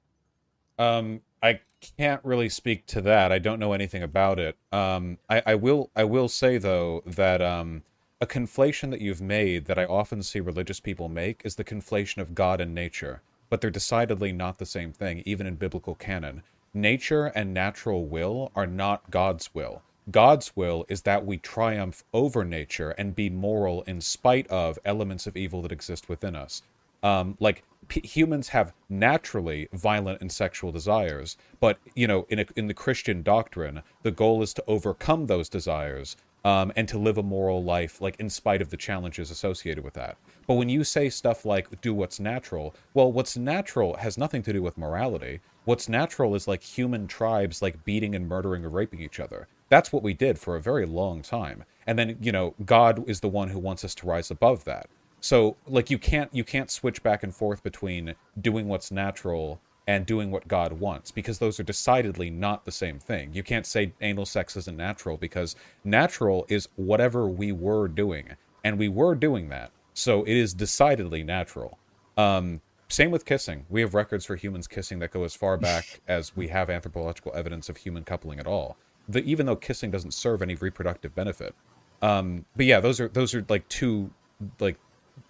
Um, 0.79 1.19
I 1.43 1.59
can't 1.97 2.23
really 2.23 2.47
speak 2.47 2.85
to 2.87 3.01
that. 3.01 3.31
I 3.31 3.37
don't 3.37 3.59
know 3.59 3.73
anything 3.73 4.01
about 4.01 4.39
it. 4.39 4.57
Um, 4.71 5.17
I, 5.29 5.43
I 5.45 5.55
will 5.55 5.91
I 5.95 6.05
will 6.05 6.29
say 6.29 6.57
though 6.57 7.03
that 7.05 7.41
um, 7.41 7.83
a 8.21 8.25
conflation 8.25 8.89
that 8.91 9.01
you've 9.01 9.21
made 9.21 9.65
that 9.65 9.77
I 9.77 9.83
often 9.83 10.23
see 10.23 10.39
religious 10.39 10.79
people 10.79 11.09
make 11.09 11.41
is 11.43 11.55
the 11.55 11.65
conflation 11.65 12.19
of 12.19 12.33
God 12.33 12.61
and 12.61 12.73
nature, 12.73 13.21
but 13.49 13.59
they're 13.59 13.69
decidedly 13.69 14.31
not 14.31 14.57
the 14.57 14.65
same 14.65 14.93
thing, 14.93 15.21
even 15.25 15.45
in 15.45 15.55
biblical 15.55 15.95
canon. 15.95 16.41
Nature 16.73 17.25
and 17.35 17.53
natural 17.53 18.05
will 18.05 18.49
are 18.55 18.65
not 18.65 19.11
God's 19.11 19.53
will. 19.53 19.81
God's 20.09 20.55
will 20.55 20.85
is 20.87 21.01
that 21.01 21.25
we 21.25 21.37
triumph 21.37 22.03
over 22.13 22.45
nature 22.45 22.91
and 22.91 23.15
be 23.15 23.29
moral 23.29 23.81
in 23.83 23.99
spite 23.99 24.47
of 24.47 24.79
elements 24.85 25.27
of 25.27 25.35
evil 25.35 25.61
that 25.61 25.71
exist 25.71 26.07
within 26.07 26.35
us. 26.35 26.61
Um, 27.03 27.37
like 27.39 27.63
p- 27.87 28.05
humans 28.05 28.49
have 28.49 28.73
naturally 28.89 29.67
violent 29.73 30.21
and 30.21 30.31
sexual 30.31 30.71
desires, 30.71 31.37
but 31.59 31.79
you 31.95 32.07
know, 32.07 32.25
in 32.29 32.39
a, 32.39 32.45
in 32.55 32.67
the 32.67 32.73
Christian 32.73 33.23
doctrine, 33.23 33.81
the 34.01 34.11
goal 34.11 34.41
is 34.41 34.53
to 34.55 34.63
overcome 34.67 35.27
those 35.27 35.49
desires 35.49 36.17
um, 36.45 36.71
and 36.75 36.87
to 36.89 36.97
live 36.97 37.17
a 37.17 37.23
moral 37.23 37.63
life, 37.63 38.01
like 38.01 38.19
in 38.19 38.29
spite 38.29 38.61
of 38.61 38.69
the 38.69 38.77
challenges 38.77 39.31
associated 39.31 39.83
with 39.83 39.93
that. 39.93 40.17
But 40.45 40.55
when 40.55 40.69
you 40.69 40.83
say 40.83 41.09
stuff 41.09 41.45
like 41.45 41.81
"do 41.81 41.93
what's 41.93 42.19
natural," 42.19 42.75
well, 42.93 43.11
what's 43.11 43.37
natural 43.37 43.95
has 43.97 44.17
nothing 44.17 44.41
to 44.43 44.53
do 44.53 44.61
with 44.61 44.77
morality. 44.77 45.39
What's 45.65 45.87
natural 45.87 46.35
is 46.35 46.47
like 46.47 46.61
human 46.61 47.07
tribes, 47.07 47.61
like 47.61 47.85
beating 47.85 48.15
and 48.15 48.27
murdering 48.27 48.65
or 48.65 48.69
raping 48.69 49.01
each 49.01 49.19
other. 49.19 49.47
That's 49.69 49.93
what 49.93 50.03
we 50.03 50.13
did 50.13 50.37
for 50.37 50.55
a 50.55 50.61
very 50.61 50.85
long 50.85 51.21
time. 51.21 51.63
And 51.87 51.97
then, 51.97 52.17
you 52.21 52.31
know, 52.31 52.53
God 52.65 53.07
is 53.09 53.21
the 53.21 53.29
one 53.29 53.49
who 53.49 53.59
wants 53.59 53.83
us 53.85 53.95
to 53.95 54.05
rise 54.05 54.29
above 54.29 54.65
that. 54.65 54.89
So 55.23 55.55
like 55.65 55.89
you 55.89 55.97
can't 55.97 56.29
you 56.35 56.43
can't 56.43 56.69
switch 56.69 57.01
back 57.01 57.23
and 57.23 57.33
forth 57.33 57.63
between 57.63 58.13
doing 58.41 58.67
what's 58.67 58.91
natural 58.91 59.61
and 59.87 60.05
doing 60.05 60.31
what 60.31 60.49
God 60.49 60.73
wants 60.73 61.11
because 61.11 61.39
those 61.39 61.61
are 61.61 61.63
decidedly 61.63 62.29
not 62.29 62.65
the 62.65 62.73
same 62.73 62.99
thing. 62.99 63.33
You 63.33 63.41
can't 63.41 63.65
say 63.65 63.93
anal 64.01 64.25
sex 64.25 64.57
isn't 64.57 64.75
natural 64.75 65.15
because 65.15 65.55
natural 65.85 66.45
is 66.49 66.67
whatever 66.75 67.29
we 67.29 67.53
were 67.53 67.87
doing 67.87 68.35
and 68.65 68.77
we 68.77 68.89
were 68.89 69.15
doing 69.15 69.47
that. 69.47 69.71
So 69.93 70.23
it 70.23 70.35
is 70.35 70.53
decidedly 70.53 71.23
natural. 71.23 71.79
Um 72.17 72.59
same 72.89 73.09
with 73.09 73.23
kissing. 73.23 73.65
We 73.69 73.79
have 73.79 73.93
records 73.93 74.25
for 74.25 74.35
humans 74.35 74.67
kissing 74.67 74.99
that 74.99 75.11
go 75.11 75.23
as 75.23 75.33
far 75.33 75.55
back 75.55 76.01
as 76.09 76.35
we 76.35 76.49
have 76.49 76.69
anthropological 76.69 77.31
evidence 77.33 77.69
of 77.69 77.77
human 77.77 78.03
coupling 78.03 78.41
at 78.41 78.45
all. 78.45 78.75
The, 79.07 79.23
even 79.23 79.45
though 79.45 79.55
kissing 79.55 79.89
doesn't 79.89 80.13
serve 80.13 80.41
any 80.41 80.55
reproductive 80.55 81.15
benefit. 81.15 81.55
Um, 82.01 82.43
but 82.57 82.65
yeah, 82.65 82.81
those 82.81 82.99
are 82.99 83.07
those 83.07 83.33
are 83.33 83.45
like 83.47 83.65
two 83.69 84.11
like 84.59 84.77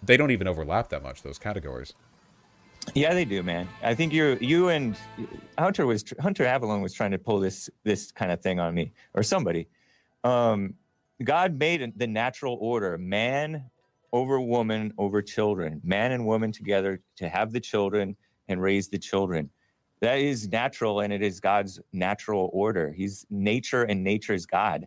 they 0.06 0.16
don't 0.16 0.30
even 0.30 0.48
overlap 0.48 0.88
that 0.90 1.02
much 1.02 1.22
those 1.22 1.38
categories. 1.38 1.94
Yeah 2.94 3.14
they 3.14 3.24
do 3.24 3.42
man. 3.42 3.68
I 3.82 3.94
think 3.94 4.12
you 4.12 4.36
you 4.40 4.68
and 4.68 4.96
hunter 5.58 5.86
was 5.86 6.04
hunter 6.20 6.44
Avallone 6.44 6.82
was 6.82 6.92
trying 6.92 7.12
to 7.12 7.18
pull 7.18 7.40
this 7.40 7.70
this 7.82 8.12
kind 8.12 8.30
of 8.30 8.40
thing 8.42 8.60
on 8.60 8.74
me 8.74 8.92
or 9.14 9.22
somebody. 9.22 9.68
Um 10.22 10.74
god 11.22 11.58
made 11.58 11.92
the 11.96 12.06
natural 12.06 12.58
order 12.60 12.98
man 12.98 13.70
over 14.12 14.40
woman 14.40 14.92
over 14.98 15.22
children 15.22 15.80
man 15.82 16.12
and 16.12 16.26
woman 16.26 16.52
together 16.52 17.00
to 17.16 17.28
have 17.28 17.52
the 17.52 17.60
children 17.60 18.16
and 18.48 18.60
raise 18.60 18.88
the 18.88 18.98
children. 18.98 19.48
That 20.00 20.18
is 20.18 20.48
natural 20.48 21.00
and 21.00 21.12
it 21.12 21.22
is 21.22 21.40
god's 21.40 21.80
natural 21.92 22.50
order. 22.52 22.92
He's 22.92 23.24
nature 23.30 23.84
and 23.84 24.04
nature 24.04 24.34
is 24.34 24.44
god. 24.44 24.86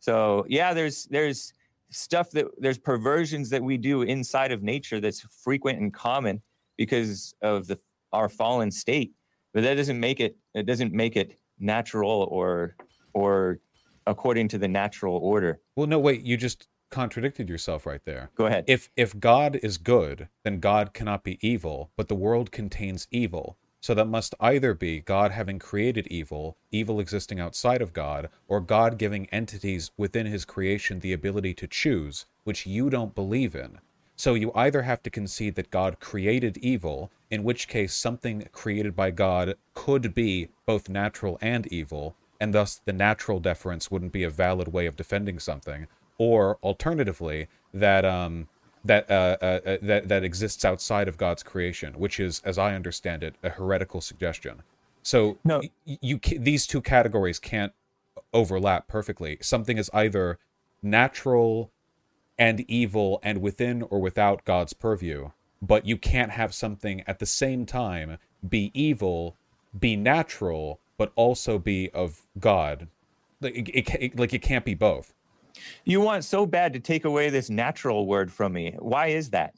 So 0.00 0.44
yeah 0.48 0.74
there's 0.74 1.06
there's 1.06 1.54
stuff 1.90 2.30
that 2.32 2.46
there's 2.58 2.78
perversions 2.78 3.50
that 3.50 3.62
we 3.62 3.76
do 3.76 4.02
inside 4.02 4.52
of 4.52 4.62
nature 4.62 5.00
that's 5.00 5.20
frequent 5.42 5.78
and 5.78 5.92
common 5.92 6.42
because 6.76 7.34
of 7.42 7.66
the 7.66 7.78
our 8.12 8.28
fallen 8.28 8.70
state. 8.70 9.12
But 9.54 9.62
that 9.62 9.74
doesn't 9.74 9.98
make 9.98 10.20
it 10.20 10.36
it 10.54 10.66
doesn't 10.66 10.92
make 10.92 11.16
it 11.16 11.38
natural 11.58 12.28
or 12.30 12.76
or 13.14 13.58
according 14.06 14.48
to 14.48 14.58
the 14.58 14.68
natural 14.68 15.16
order. 15.16 15.60
Well 15.76 15.86
no 15.86 15.98
wait 15.98 16.22
you 16.22 16.36
just 16.36 16.68
contradicted 16.90 17.48
yourself 17.48 17.84
right 17.84 18.00
there. 18.04 18.30
Go 18.34 18.46
ahead. 18.46 18.64
If 18.66 18.90
if 18.96 19.18
god 19.18 19.58
is 19.62 19.78
good 19.78 20.28
then 20.44 20.60
god 20.60 20.94
cannot 20.94 21.24
be 21.24 21.38
evil 21.46 21.90
but 21.96 22.08
the 22.08 22.14
world 22.14 22.52
contains 22.52 23.08
evil 23.10 23.58
so 23.80 23.94
that 23.94 24.06
must 24.06 24.34
either 24.40 24.74
be 24.74 25.00
God 25.00 25.30
having 25.30 25.58
created 25.58 26.06
evil, 26.08 26.56
evil 26.72 27.00
existing 27.00 27.38
outside 27.38 27.80
of 27.80 27.92
God, 27.92 28.28
or 28.48 28.60
God 28.60 28.98
giving 28.98 29.26
entities 29.26 29.90
within 29.96 30.26
his 30.26 30.44
creation 30.44 31.00
the 31.00 31.12
ability 31.12 31.54
to 31.54 31.66
choose, 31.66 32.26
which 32.44 32.66
you 32.66 32.90
don't 32.90 33.14
believe 33.14 33.54
in. 33.54 33.78
So 34.16 34.34
you 34.34 34.50
either 34.54 34.82
have 34.82 35.02
to 35.04 35.10
concede 35.10 35.54
that 35.54 35.70
God 35.70 36.00
created 36.00 36.58
evil, 36.58 37.12
in 37.30 37.44
which 37.44 37.68
case 37.68 37.94
something 37.94 38.48
created 38.52 38.96
by 38.96 39.12
God 39.12 39.54
could 39.74 40.12
be 40.12 40.48
both 40.66 40.88
natural 40.88 41.38
and 41.40 41.66
evil, 41.68 42.16
and 42.40 42.52
thus 42.52 42.80
the 42.84 42.92
natural 42.92 43.38
deference 43.38 43.92
wouldn't 43.92 44.12
be 44.12 44.24
a 44.24 44.30
valid 44.30 44.68
way 44.68 44.86
of 44.86 44.96
defending 44.96 45.38
something, 45.38 45.86
or 46.18 46.58
alternatively, 46.64 47.46
that 47.72 48.04
um, 48.04 48.48
that 48.88 49.10
uh, 49.10 49.36
uh, 49.40 49.44
uh, 49.44 49.76
that 49.82 50.08
that 50.08 50.24
exists 50.24 50.64
outside 50.64 51.08
of 51.08 51.16
God's 51.16 51.42
creation, 51.42 51.94
which 51.94 52.18
is, 52.18 52.42
as 52.44 52.58
I 52.58 52.74
understand 52.74 53.22
it, 53.22 53.36
a 53.42 53.50
heretical 53.50 54.00
suggestion. 54.00 54.62
So 55.02 55.38
no. 55.44 55.62
you, 55.84 55.98
you 56.00 56.18
these 56.38 56.66
two 56.66 56.80
categories 56.80 57.38
can't 57.38 57.72
overlap 58.32 58.88
perfectly. 58.88 59.38
Something 59.40 59.78
is 59.78 59.90
either 59.94 60.38
natural 60.82 61.70
and 62.38 62.60
evil 62.68 63.20
and 63.22 63.40
within 63.40 63.82
or 63.82 64.00
without 64.00 64.44
God's 64.44 64.72
purview, 64.72 65.30
but 65.60 65.86
you 65.86 65.96
can't 65.96 66.32
have 66.32 66.54
something 66.54 67.02
at 67.06 67.18
the 67.18 67.26
same 67.26 67.66
time 67.66 68.18
be 68.48 68.70
evil, 68.74 69.36
be 69.78 69.96
natural, 69.96 70.78
but 70.96 71.12
also 71.16 71.58
be 71.58 71.90
of 71.90 72.22
God. 72.38 72.88
Like 73.40 73.56
it, 73.56 73.68
it, 73.68 73.94
it, 74.00 74.18
like 74.18 74.32
it 74.32 74.42
can't 74.42 74.64
be 74.64 74.74
both. 74.74 75.12
You 75.84 76.00
want 76.00 76.24
so 76.24 76.46
bad 76.46 76.72
to 76.74 76.80
take 76.80 77.04
away 77.04 77.30
this 77.30 77.50
natural 77.50 78.06
word 78.06 78.32
from 78.32 78.52
me. 78.52 78.74
Why 78.78 79.08
is 79.08 79.30
that? 79.30 79.54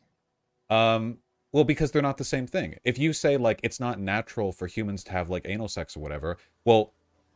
Um, 0.68 1.18
well, 1.52 1.64
because 1.64 1.90
they're 1.90 2.02
not 2.02 2.16
the 2.16 2.24
same 2.24 2.46
thing. 2.46 2.76
If 2.84 2.98
you 2.98 3.12
say 3.12 3.36
like 3.36 3.60
it's 3.62 3.80
not 3.80 3.98
natural 3.98 4.52
for 4.52 4.66
humans 4.66 5.02
to 5.04 5.12
have 5.12 5.30
like 5.30 5.46
anal 5.48 5.68
sex 5.68 5.96
or 5.96 6.00
whatever, 6.00 6.36
well, 6.64 6.92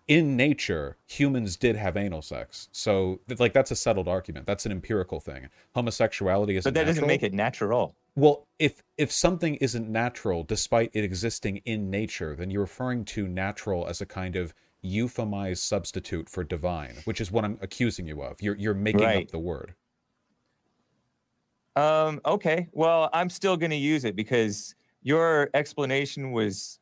in 0.06 0.36
nature, 0.36 0.96
humans 1.06 1.56
did 1.56 1.76
have 1.76 1.96
anal 1.96 2.22
sex. 2.22 2.68
So 2.72 3.20
like 3.38 3.52
that's 3.52 3.70
a 3.70 3.76
settled 3.76 4.06
argument. 4.06 4.46
That's 4.46 4.66
an 4.66 4.72
empirical 4.72 5.18
thing. 5.18 5.48
Homosexuality 5.74 6.56
is 6.56 6.64
But 6.64 6.74
that 6.74 6.80
natural. 6.80 6.94
doesn't 6.94 7.06
make 7.08 7.22
it 7.22 7.32
natural. 7.32 7.96
Well, 8.14 8.46
if 8.58 8.82
if 8.98 9.10
something 9.10 9.56
isn't 9.56 9.88
natural 9.88 10.44
despite 10.44 10.90
it 10.92 11.02
existing 11.04 11.56
in 11.64 11.90
nature, 11.90 12.36
then 12.36 12.50
you're 12.50 12.60
referring 12.62 13.04
to 13.06 13.26
natural 13.26 13.88
as 13.88 14.00
a 14.00 14.06
kind 14.06 14.36
of 14.36 14.54
euphemized 14.84 15.58
substitute 15.58 16.28
for 16.28 16.44
divine, 16.44 16.94
which 17.04 17.20
is 17.20 17.32
what 17.32 17.44
I'm 17.44 17.58
accusing 17.62 18.06
you 18.06 18.22
of. 18.22 18.40
You're 18.40 18.56
you're 18.56 18.74
making 18.74 19.02
right. 19.02 19.24
up 19.24 19.30
the 19.30 19.38
word. 19.38 19.74
Um, 21.76 22.20
okay. 22.24 22.68
Well, 22.72 23.10
I'm 23.12 23.28
still 23.28 23.56
going 23.56 23.70
to 23.70 23.76
use 23.76 24.04
it 24.04 24.14
because 24.14 24.74
your 25.02 25.50
explanation 25.54 26.32
was 26.32 26.78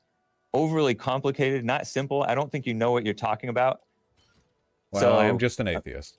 overly 0.53 0.95
complicated, 0.95 1.65
not 1.65 1.87
simple. 1.87 2.25
I 2.25 2.35
don't 2.35 2.53
think 2.53 2.67
you 2.67 2.75
know 2.75 2.93
what 2.93 3.05
you're 3.05 3.15
talking 3.15 3.49
about. 3.49 3.81
Well, 4.91 5.03
so, 5.03 5.13
I 5.15 5.27
am 5.27 5.39
just 5.39 5.61
an 5.61 5.69
atheist. 5.69 6.19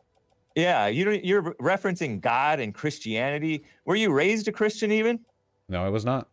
Yeah, 0.56 0.88
you 0.88 1.12
you're 1.24 1.54
referencing 1.56 2.22
God 2.22 2.60
and 2.60 2.74
Christianity. 2.74 3.64
Were 3.86 3.96
you 3.96 4.12
raised 4.12 4.48
a 4.48 4.52
Christian 4.52 4.92
even? 4.92 5.20
No, 5.70 5.84
I 5.84 5.90
was 5.90 6.06
not. 6.06 6.28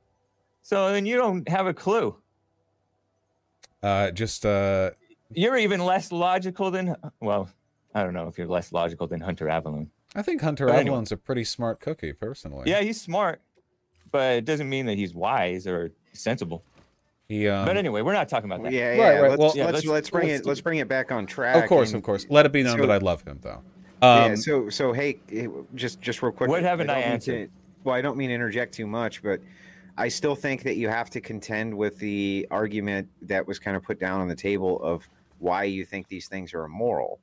So 0.63 0.93
then 0.93 1.07
you 1.07 1.17
don't 1.17 1.49
have 1.49 1.67
a 1.67 1.75
clue. 1.75 2.17
Uh, 3.83 4.11
just 4.11 4.45
uh, 4.45 4.91
you're 5.33 5.57
even 5.57 5.85
less 5.85 6.13
logical 6.13 6.71
than 6.71 6.97
well, 7.21 7.49
I 7.95 8.03
don't 8.03 8.15
know 8.15 8.29
if 8.29 8.39
you're 8.39 8.47
less 8.47 8.73
logical 8.73 9.07
than 9.07 9.21
Hunter 9.21 9.47
Avallone. 9.47 9.89
I 10.15 10.23
think 10.23 10.41
Hunter 10.41 10.67
but 10.67 10.75
Avallone's 10.75 11.13
anyway. 11.13 11.15
a 11.15 11.17
pretty 11.17 11.45
smart 11.45 11.81
cookie, 11.81 12.13
personally. 12.13 12.69
Yeah, 12.69 12.81
he's 12.81 13.01
smart, 13.01 13.41
but 14.11 14.33
it 14.33 14.45
doesn't 14.45 14.69
mean 14.69 14.87
that 14.87 14.99
he's 14.99 15.15
wise 15.15 15.67
or 15.67 15.93
sensible. 16.13 16.65
He, 17.29 17.47
um, 17.47 17.65
but 17.65 17.77
anyway, 17.77 18.03
we're 18.03 18.13
not 18.13 18.29
talking 18.29 18.51
about 18.51 18.65
that. 18.65 18.73
Yeah, 18.73 18.93
yeah. 18.93 19.03
Right, 19.03 19.21
right. 19.21 19.31
Let's, 19.31 19.39
well, 19.39 19.53
yeah, 19.55 19.65
let's, 19.67 19.75
let's, 19.77 19.87
let's 19.87 20.11
bring 20.11 20.29
let's 20.29 20.41
it 20.41 20.47
let's 20.47 20.61
bring 20.61 20.79
it 20.81 20.89
back 20.89 21.13
on 21.13 21.27
track. 21.27 21.63
Of 21.63 21.69
course, 21.69 21.91
and, 21.91 21.99
of 21.99 22.03
course. 22.03 22.27
Let 22.29 22.45
it 22.45 22.51
be 22.51 22.65
known 22.65 22.79
so, 22.79 22.87
that 22.87 22.91
I 22.91 22.99
love 22.99 23.23
him, 23.23 23.39
though. 23.41 23.63
Um, 24.03 24.31
yeah. 24.31 24.35
So 24.35 24.69
so 24.69 24.93
hey, 24.93 25.21
just 25.77 26.01
just 26.01 26.23
real 26.23 26.33
quick. 26.33 26.51
What 26.51 26.63
haven't 26.63 26.91
I, 26.91 26.95
I 26.95 26.99
answered? 27.03 27.51
To, 27.51 27.53
well, 27.85 27.95
I 27.95 28.01
don't 28.01 28.17
mean 28.17 28.31
to 28.31 28.35
interject 28.35 28.75
too 28.75 28.87
much, 28.87 29.23
but 29.23 29.41
I 29.97 30.09
still 30.09 30.35
think 30.35 30.65
that 30.65 30.77
you 30.77 30.89
have 30.89 31.09
to 31.11 31.21
contend 31.21 31.73
with 31.73 31.99
the 31.99 32.49
argument 32.51 33.09
that 33.23 33.47
was 33.47 33.61
kind 33.61 33.77
of 33.77 33.83
put 33.85 34.01
down 34.01 34.21
on 34.21 34.27
the 34.27 34.35
table 34.35 34.83
of 34.83 35.09
why 35.41 35.65
you 35.65 35.85
think 35.85 36.09
these 36.09 36.29
things 36.29 36.55
are 36.55 36.65
immoral. 36.65 37.21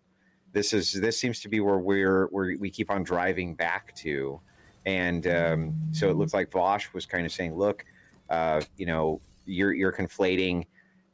This 0.51 0.74
is 0.74 0.91
this 0.93 1.20
seems 1.20 1.39
to 1.41 1.49
be 1.49 1.59
where 1.59 1.80
we're 1.80 2.28
where 2.28 2.55
we 2.59 2.70
keep 2.70 2.89
on 2.89 3.03
driving 3.03 3.53
back 3.53 3.95
to, 3.97 4.39
and 4.86 5.28
um, 5.28 5.76
so 5.91 6.09
it 6.09 6.18
looks 6.18 6.34
like 6.34 6.51
Vosh 6.51 6.91
was 6.93 7.05
kind 7.05 7.26
of 7.26 7.32
saying, 7.32 7.55
look, 7.55 7.86
uh, 8.30 8.61
you 8.78 8.86
know, 8.86 9.22
you're 9.45 9.74
you're 9.74 9.91
conflating 9.91 10.65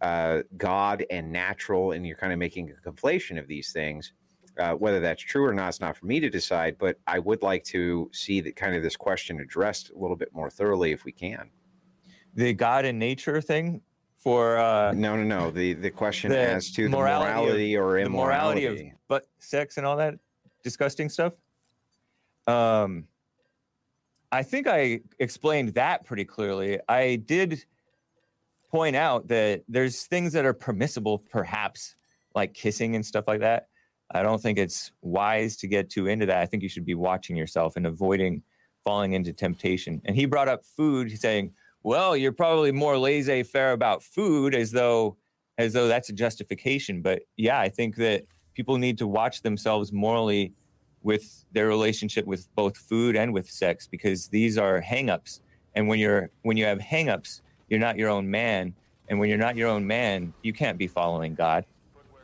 uh, 0.01 0.43
God 0.57 1.05
and 1.09 1.31
natural, 1.31 1.91
and 1.91 2.05
you're 2.05 2.17
kind 2.17 2.31
of 2.31 2.39
making 2.39 2.71
a 2.71 2.89
conflation 2.89 3.39
of 3.39 3.47
these 3.47 3.71
things. 3.71 4.13
Uh, 4.59 4.73
whether 4.73 4.99
that's 4.99 5.23
true 5.23 5.43
or 5.43 5.53
not, 5.53 5.69
it's 5.69 5.81
not 5.81 5.97
for 5.97 6.05
me 6.05 6.19
to 6.19 6.29
decide. 6.29 6.77
But 6.77 6.99
I 7.07 7.19
would 7.19 7.41
like 7.41 7.63
to 7.65 8.09
see 8.13 8.39
that 8.41 8.55
kind 8.55 8.75
of 8.75 8.83
this 8.83 8.95
question 8.95 9.39
addressed 9.39 9.89
a 9.89 9.97
little 9.97 10.15
bit 10.15 10.29
more 10.33 10.49
thoroughly 10.49 10.91
if 10.91 11.05
we 11.05 11.11
can. 11.11 11.49
The 12.35 12.53
God 12.53 12.85
and 12.85 12.99
nature 12.99 13.41
thing 13.41 13.81
for 14.23 14.57
uh, 14.57 14.93
No, 14.93 15.15
no, 15.17 15.23
no. 15.23 15.51
The 15.51 15.73
the 15.73 15.91
question 15.91 16.31
The 16.31 16.39
as 16.39 16.71
to 16.71 16.83
the 16.83 16.89
morality 16.89 17.29
of- 17.29 17.35
morality 17.35 17.77
or 17.77 17.93
the 17.99 18.05
immorality. 18.05 18.61
morality 18.61 18.87
of 18.89 18.93
but 19.09 19.27
sex 19.39 19.77
and 19.77 19.85
all 19.85 19.97
that 19.97 20.15
disgusting 20.63 21.09
stuff. 21.09 21.33
Um, 22.47 23.05
I 24.31 24.41
think 24.43 24.65
I 24.67 25.01
explained 25.19 25.75
that 25.75 26.05
pretty 26.05 26.25
clearly. 26.25 26.79
I 26.87 27.17
did 27.17 27.63
point 28.71 28.95
out 28.95 29.27
that 29.27 29.63
there's 29.67 30.05
things 30.05 30.33
that 30.33 30.45
are 30.45 30.53
permissible, 30.53 31.19
perhaps 31.19 31.95
like 32.33 32.53
kissing 32.53 32.95
and 32.95 33.05
stuff 33.05 33.27
like 33.27 33.41
that. 33.41 33.67
I 34.11 34.23
don't 34.23 34.41
think 34.41 34.57
it's 34.57 34.91
wise 35.01 35.57
to 35.57 35.67
get 35.67 35.89
too 35.89 36.07
into 36.07 36.25
that. 36.27 36.37
I 36.37 36.45
think 36.45 36.63
you 36.63 36.69
should 36.69 36.85
be 36.85 36.95
watching 36.95 37.35
yourself 37.35 37.75
and 37.75 37.85
avoiding 37.85 38.41
falling 38.83 39.13
into 39.13 39.31
temptation. 39.33 40.01
And 40.05 40.15
he 40.15 40.25
brought 40.25 40.47
up 40.49 40.65
food, 40.65 41.17
saying, 41.19 41.51
"Well, 41.83 42.15
you're 42.17 42.31
probably 42.31 42.71
more 42.71 42.97
laissez-faire 42.97 43.71
about 43.73 44.03
food, 44.03 44.55
as 44.55 44.71
though 44.71 45.17
as 45.57 45.73
though 45.73 45.87
that's 45.87 46.09
a 46.09 46.13
justification." 46.13 47.01
But 47.01 47.23
yeah, 47.37 47.59
I 47.59 47.69
think 47.69 47.95
that 47.97 48.25
people 48.53 48.77
need 48.77 48.97
to 48.99 49.07
watch 49.07 49.41
themselves 49.41 49.91
morally 49.91 50.53
with 51.01 51.45
their 51.51 51.67
relationship 51.67 52.25
with 52.25 52.47
both 52.55 52.77
food 52.77 53.15
and 53.15 53.33
with 53.33 53.49
sex 53.49 53.87
because 53.87 54.27
these 54.29 54.57
are 54.57 54.81
hangups. 54.81 55.41
And 55.75 55.87
when 55.87 55.99
you're 55.99 56.29
when 56.43 56.57
you 56.57 56.65
have 56.65 56.79
hangups, 56.79 57.41
you're 57.69 57.79
not 57.79 57.97
your 57.97 58.09
own 58.09 58.29
man. 58.29 58.73
And 59.09 59.19
when 59.19 59.27
you're 59.29 59.37
not 59.37 59.57
your 59.57 59.67
own 59.67 59.85
man, 59.85 60.33
you 60.43 60.53
can't 60.53 60.77
be 60.77 60.87
following 60.87 61.35
God. 61.35 61.65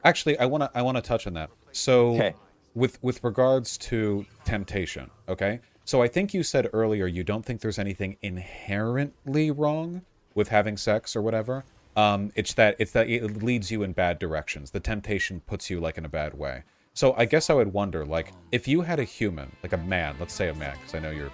Actually, 0.05 0.39
I 0.39 0.45
want 0.45 0.64
to 0.64 0.72
I 0.74 0.82
want 0.82 0.95
to 0.97 1.01
touch 1.01 1.28
on 1.28 1.34
that. 1.34 1.49
So 1.74 2.14
Okay. 2.16 2.34
with 2.74 3.01
with 3.03 3.22
regards 3.24 3.78
to 3.89 4.26
temptation, 4.45 5.10
okay? 5.28 5.60
So 5.90 6.04
I 6.04 6.08
think 6.08 6.36
you 6.36 6.44
said 6.44 6.70
earlier 6.72 7.08
you 7.08 7.24
don't 7.24 7.44
think 7.44 7.62
there's 7.62 7.80
anything 7.80 8.18
inherently 8.22 9.50
wrong 9.50 10.04
with 10.36 10.50
having 10.50 10.78
sex 10.78 11.16
or 11.16 11.24
whatever. 11.24 11.64
Um, 11.96 12.32
it's 12.36 12.54
that 12.54 12.76
it's 12.78 12.92
that 12.92 13.10
it 13.10 13.42
leads 13.42 13.72
you 13.72 13.82
in 13.82 13.94
bad 13.94 14.20
directions. 14.20 14.70
The 14.70 14.80
temptation 14.80 15.42
puts 15.48 15.68
you 15.68 15.80
like 15.80 15.98
in 15.98 16.06
a 16.06 16.10
bad 16.10 16.36
way. 16.36 16.62
So 16.94 17.16
I 17.18 17.26
guess 17.26 17.50
I 17.50 17.56
would 17.56 17.74
wonder, 17.74 18.06
like, 18.06 18.34
if 18.52 18.68
you 18.68 18.82
had 18.82 19.00
a 19.00 19.04
human, 19.04 19.52
like 19.64 19.74
a 19.74 19.78
man, 19.78 20.16
let's 20.20 20.36
say 20.36 20.50
a 20.50 20.54
man, 20.54 20.78
because 20.78 20.94
I 20.94 21.00
know 21.00 21.10
you're 21.10 21.32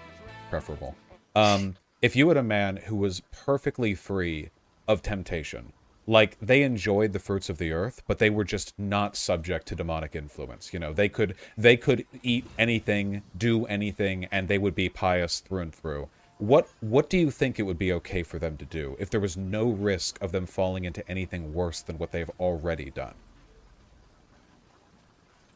preferable. 0.50 0.96
Um, 1.36 1.76
if 2.02 2.16
you 2.16 2.26
had 2.30 2.38
a 2.38 2.44
man 2.44 2.78
who 2.78 2.96
was 2.96 3.22
perfectly 3.34 3.94
free 3.94 4.52
of 4.88 5.02
temptation, 5.02 5.74
like 6.08 6.38
they 6.40 6.64
enjoyed 6.64 7.14
the 7.14 7.20
fruits 7.20 7.50
of 7.50 7.58
the 7.58 7.72
earth 7.72 8.04
but 8.08 8.20
they 8.20 8.30
were 8.30 8.44
just 8.44 8.74
not 8.78 9.16
subject 9.16 9.68
to 9.68 9.76
demonic 9.76 10.16
influence. 10.16 10.74
You 10.74 10.80
know 10.80 10.94
they 10.94 11.10
could 11.10 11.36
they 11.58 11.78
could 11.78 12.06
eat 12.24 12.46
anything 12.58 13.24
do 13.38 13.66
anything 13.66 14.26
and 14.32 14.48
they 14.48 14.58
would 14.58 14.76
be 14.76 14.90
pious 14.90 15.40
through 15.40 15.62
and 15.62 15.74
through. 15.76 16.10
What 16.38 16.68
what 16.82 17.10
do 17.10 17.18
you 17.18 17.32
think 17.32 17.60
it 17.60 17.64
would 17.64 17.80
be 17.80 17.92
okay 17.94 18.24
for 18.24 18.40
them 18.40 18.58
to 18.58 18.66
do 18.66 18.96
if 19.00 19.10
there 19.10 19.22
was 19.22 19.38
no 19.38 19.70
risk 19.70 20.22
of 20.22 20.32
them 20.32 20.46
falling 20.46 20.86
into 20.86 21.08
anything 21.10 21.54
worse 21.54 21.82
than 21.82 21.98
what 21.98 22.12
they've 22.12 22.32
already 22.40 22.92
done? 22.92 23.16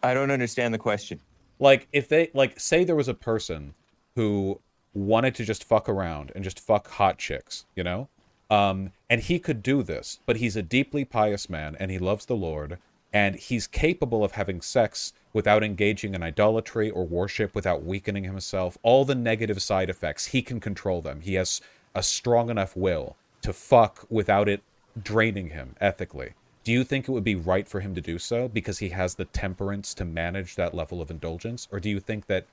I 0.02 0.14
don't 0.14 0.32
understand 0.32 0.74
the 0.74 0.78
question. 0.80 1.20
like 1.60 1.88
if 1.92 2.08
they 2.08 2.32
like 2.34 2.60
say 2.60 2.84
there 2.84 2.96
was 2.96 3.10
a 3.10 3.14
person 3.14 3.74
who 4.16 4.62
wanted 4.94 5.36
to 5.36 5.44
just 5.46 5.64
fuck 5.64 5.88
around 5.90 6.32
and 6.36 6.44
just 6.44 6.60
fuck 6.60 6.88
hot 6.90 7.18
chicks 7.18 7.66
you 7.76 7.84
know 7.84 8.08
um 8.50 8.92
and 9.10 9.22
he 9.22 9.40
could 9.40 9.62
do 9.62 9.84
this 9.84 10.20
but 10.26 10.38
he's 10.38 10.56
a 10.56 10.62
deeply 10.64 11.06
pious 11.06 11.50
man 11.50 11.76
and 11.80 11.92
he 11.92 12.00
loves 12.00 12.26
the 12.26 12.36
lord 12.36 12.78
and 13.12 13.36
he's 13.36 13.68
capable 13.68 14.24
of 14.24 14.34
having 14.34 14.62
sex 14.62 15.14
without 15.34 15.64
engaging 15.64 16.14
in 16.14 16.24
idolatry 16.24 16.90
or 16.90 17.06
worship 17.06 17.54
without 17.56 17.84
weakening 17.84 18.24
himself 18.24 18.78
all 18.84 19.06
the 19.06 19.16
negative 19.16 19.62
side 19.62 19.90
effects. 19.90 20.28
He 20.28 20.42
can 20.42 20.60
control 20.60 21.02
them. 21.02 21.22
He 21.22 21.36
has 21.36 21.62
a 21.96 22.04
strong 22.04 22.50
enough 22.50 22.76
will 22.76 23.16
to 23.42 23.54
fuck 23.54 24.06
without 24.10 24.48
it 24.50 24.62
draining 25.02 25.50
him 25.50 25.76
ethically. 25.80 26.34
Do 26.64 26.72
you 26.72 26.84
think 26.84 27.08
it 27.08 27.12
would 27.12 27.24
be 27.24 27.36
right 27.36 27.68
for 27.68 27.80
him 27.80 27.96
to 27.96 28.02
do 28.02 28.20
so 28.20 28.48
because 28.48 28.80
he 28.80 28.90
has 28.90 29.16
the 29.16 29.26
temperance 29.26 29.94
to 29.96 30.06
manage 30.06 30.56
that 30.56 30.76
level 30.76 31.02
of 31.02 31.10
indulgence? 31.10 31.68
Or 31.72 31.80
do 31.80 31.90
you 31.90 32.00
think 32.00 32.28
that 32.28 32.46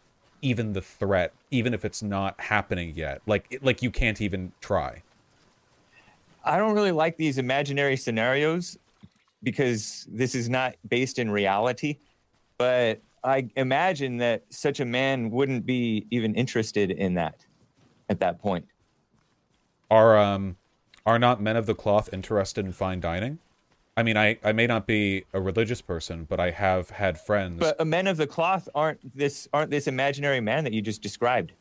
even 0.43 0.75
the 0.75 0.83
threat 0.83 1.33
even 1.51 1.73
if 1.73 1.83
it's 1.83 2.03
not 2.03 2.39
happening 2.39 2.93
yet 2.95 3.23
like 3.27 3.59
like 3.63 3.81
you 3.81 3.91
can't 3.91 4.21
even 4.21 4.53
try 4.61 5.03
I 6.47 6.59
don't 6.59 6.75
really 6.75 6.93
like 6.93 7.17
these 7.17 7.39
imaginary 7.39 7.97
scenarios 7.97 8.79
because 9.43 10.07
this 10.11 10.35
is 10.35 10.49
not 10.49 10.77
based 10.89 11.19
in 11.19 11.31
reality. 11.31 11.99
But 12.59 13.03
I 13.25 13.49
imagine 13.57 14.19
that 14.19 14.45
such 14.51 14.81
a 14.81 14.85
man 14.85 15.31
wouldn't 15.31 15.67
be 15.67 16.07
even 16.11 16.35
interested 16.35 16.91
in 16.91 17.15
that 17.15 17.45
at 18.09 18.21
that 18.21 18.41
point. 18.41 18.65
are 19.91 20.17
um 20.19 20.57
are 21.05 21.19
not 21.19 21.41
men 21.41 21.57
of 21.57 21.67
the 21.67 21.75
cloth 21.75 22.09
interested 22.13 22.65
in 22.65 22.73
fine 22.73 23.01
dining 23.01 23.39
i 23.97 24.03
mean 24.03 24.17
i 24.17 24.37
i 24.43 24.51
may 24.53 24.67
not 24.67 24.85
be 24.87 25.25
a 25.33 25.41
religious 25.41 25.81
person 25.81 26.25
but 26.25 26.41
i 26.41 26.51
have 26.51 26.91
had 26.91 27.19
friends 27.21 27.61
But 27.61 27.87
men 27.87 28.07
of 28.09 28.17
the 28.17 28.27
cloth 28.27 28.69
aren't 28.75 29.01
this 29.17 29.47
aren't 29.53 29.71
this 29.71 29.87
imaginary 29.87 30.41
man 30.41 30.65
that 30.65 30.73
you 30.73 30.83
just 30.83 31.03
described. 31.03 31.53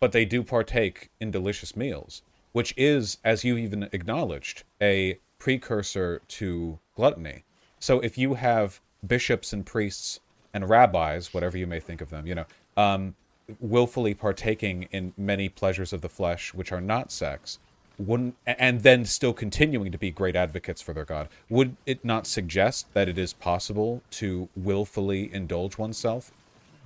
but 0.00 0.12
they 0.12 0.24
do 0.26 0.42
partake 0.42 1.08
in 1.20 1.30
delicious 1.30 1.74
meals, 1.76 2.22
which 2.52 2.74
is, 2.76 3.18
as 3.24 3.44
you 3.44 3.56
even 3.56 3.88
acknowledged, 3.92 4.64
a 4.80 5.18
precursor 5.38 6.20
to 6.28 6.78
gluttony. 6.94 7.44
So 7.80 8.00
if 8.00 8.16
you 8.16 8.34
have 8.34 8.80
bishops 9.06 9.52
and 9.52 9.66
priests 9.66 10.20
and 10.54 10.68
rabbis, 10.68 11.34
whatever 11.34 11.58
you 11.58 11.66
may 11.66 11.80
think 11.80 12.00
of 12.00 12.10
them, 12.10 12.26
you 12.26 12.34
know, 12.34 12.44
um, 12.76 13.14
willfully 13.60 14.14
partaking 14.14 14.88
in 14.92 15.12
many 15.16 15.48
pleasures 15.48 15.92
of 15.92 16.00
the 16.00 16.08
flesh 16.08 16.54
which 16.54 16.72
are 16.72 16.80
not 16.80 17.10
sex, 17.10 17.58
wouldn't 17.98 18.34
and 18.46 18.80
then 18.80 19.04
still 19.04 19.34
continuing 19.34 19.92
to 19.92 19.98
be 19.98 20.10
great 20.10 20.34
advocates 20.34 20.80
for 20.80 20.94
their 20.94 21.04
god 21.04 21.28
would 21.50 21.76
it 21.84 22.02
not 22.02 22.26
suggest 22.26 22.92
that 22.94 23.06
it 23.06 23.18
is 23.18 23.34
possible 23.34 24.02
to 24.10 24.48
willfully 24.56 25.32
indulge 25.32 25.76
oneself 25.76 26.32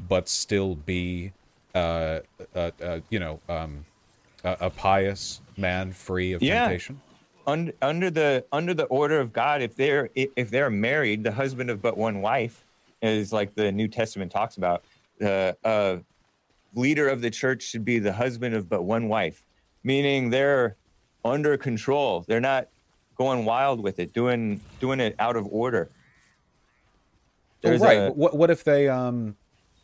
but 0.08 0.28
still 0.28 0.74
be 0.74 1.32
uh, 1.76 2.20
uh, 2.54 2.70
uh, 2.82 3.00
you 3.10 3.18
know, 3.18 3.38
um, 3.50 3.84
a, 4.46 4.66
a 4.66 4.70
pious 4.70 5.40
man 5.56 5.92
free 5.92 6.32
of 6.32 6.42
Yeah. 6.42 6.60
temptation? 6.68 7.00
under 7.48 7.72
under 7.80 8.10
the 8.10 8.44
under 8.52 8.74
the 8.74 8.84
order 8.84 9.20
of 9.20 9.32
God, 9.32 9.62
if 9.62 9.76
they're 9.76 10.08
if 10.14 10.50
they're 10.50 10.70
married, 10.70 11.22
the 11.22 11.30
husband 11.32 11.70
of 11.70 11.80
but 11.80 11.96
one 11.96 12.20
wife 12.20 12.64
is 13.02 13.32
like 13.32 13.54
the 13.54 13.70
New 13.70 13.88
Testament 13.88 14.32
talks 14.32 14.56
about. 14.56 14.82
The 15.18 15.56
uh, 15.64 15.98
leader 16.74 17.08
of 17.08 17.20
the 17.22 17.30
church 17.30 17.62
should 17.62 17.84
be 17.84 17.98
the 18.00 18.12
husband 18.12 18.54
of 18.54 18.68
but 18.68 18.82
one 18.82 19.08
wife, 19.08 19.44
meaning 19.84 20.30
they're 20.30 20.76
under 21.24 21.56
control. 21.56 22.24
They're 22.26 22.40
not 22.40 22.66
going 23.16 23.44
wild 23.44 23.80
with 23.80 23.98
it, 24.00 24.12
doing 24.12 24.60
doing 24.80 24.98
it 25.00 25.14
out 25.20 25.36
of 25.36 25.46
order. 25.50 25.88
There's 27.62 27.80
right. 27.80 27.98
a- 28.08 28.12
what, 28.12 28.36
what 28.36 28.50
if 28.50 28.64
they? 28.64 28.88
Um, 28.88 29.36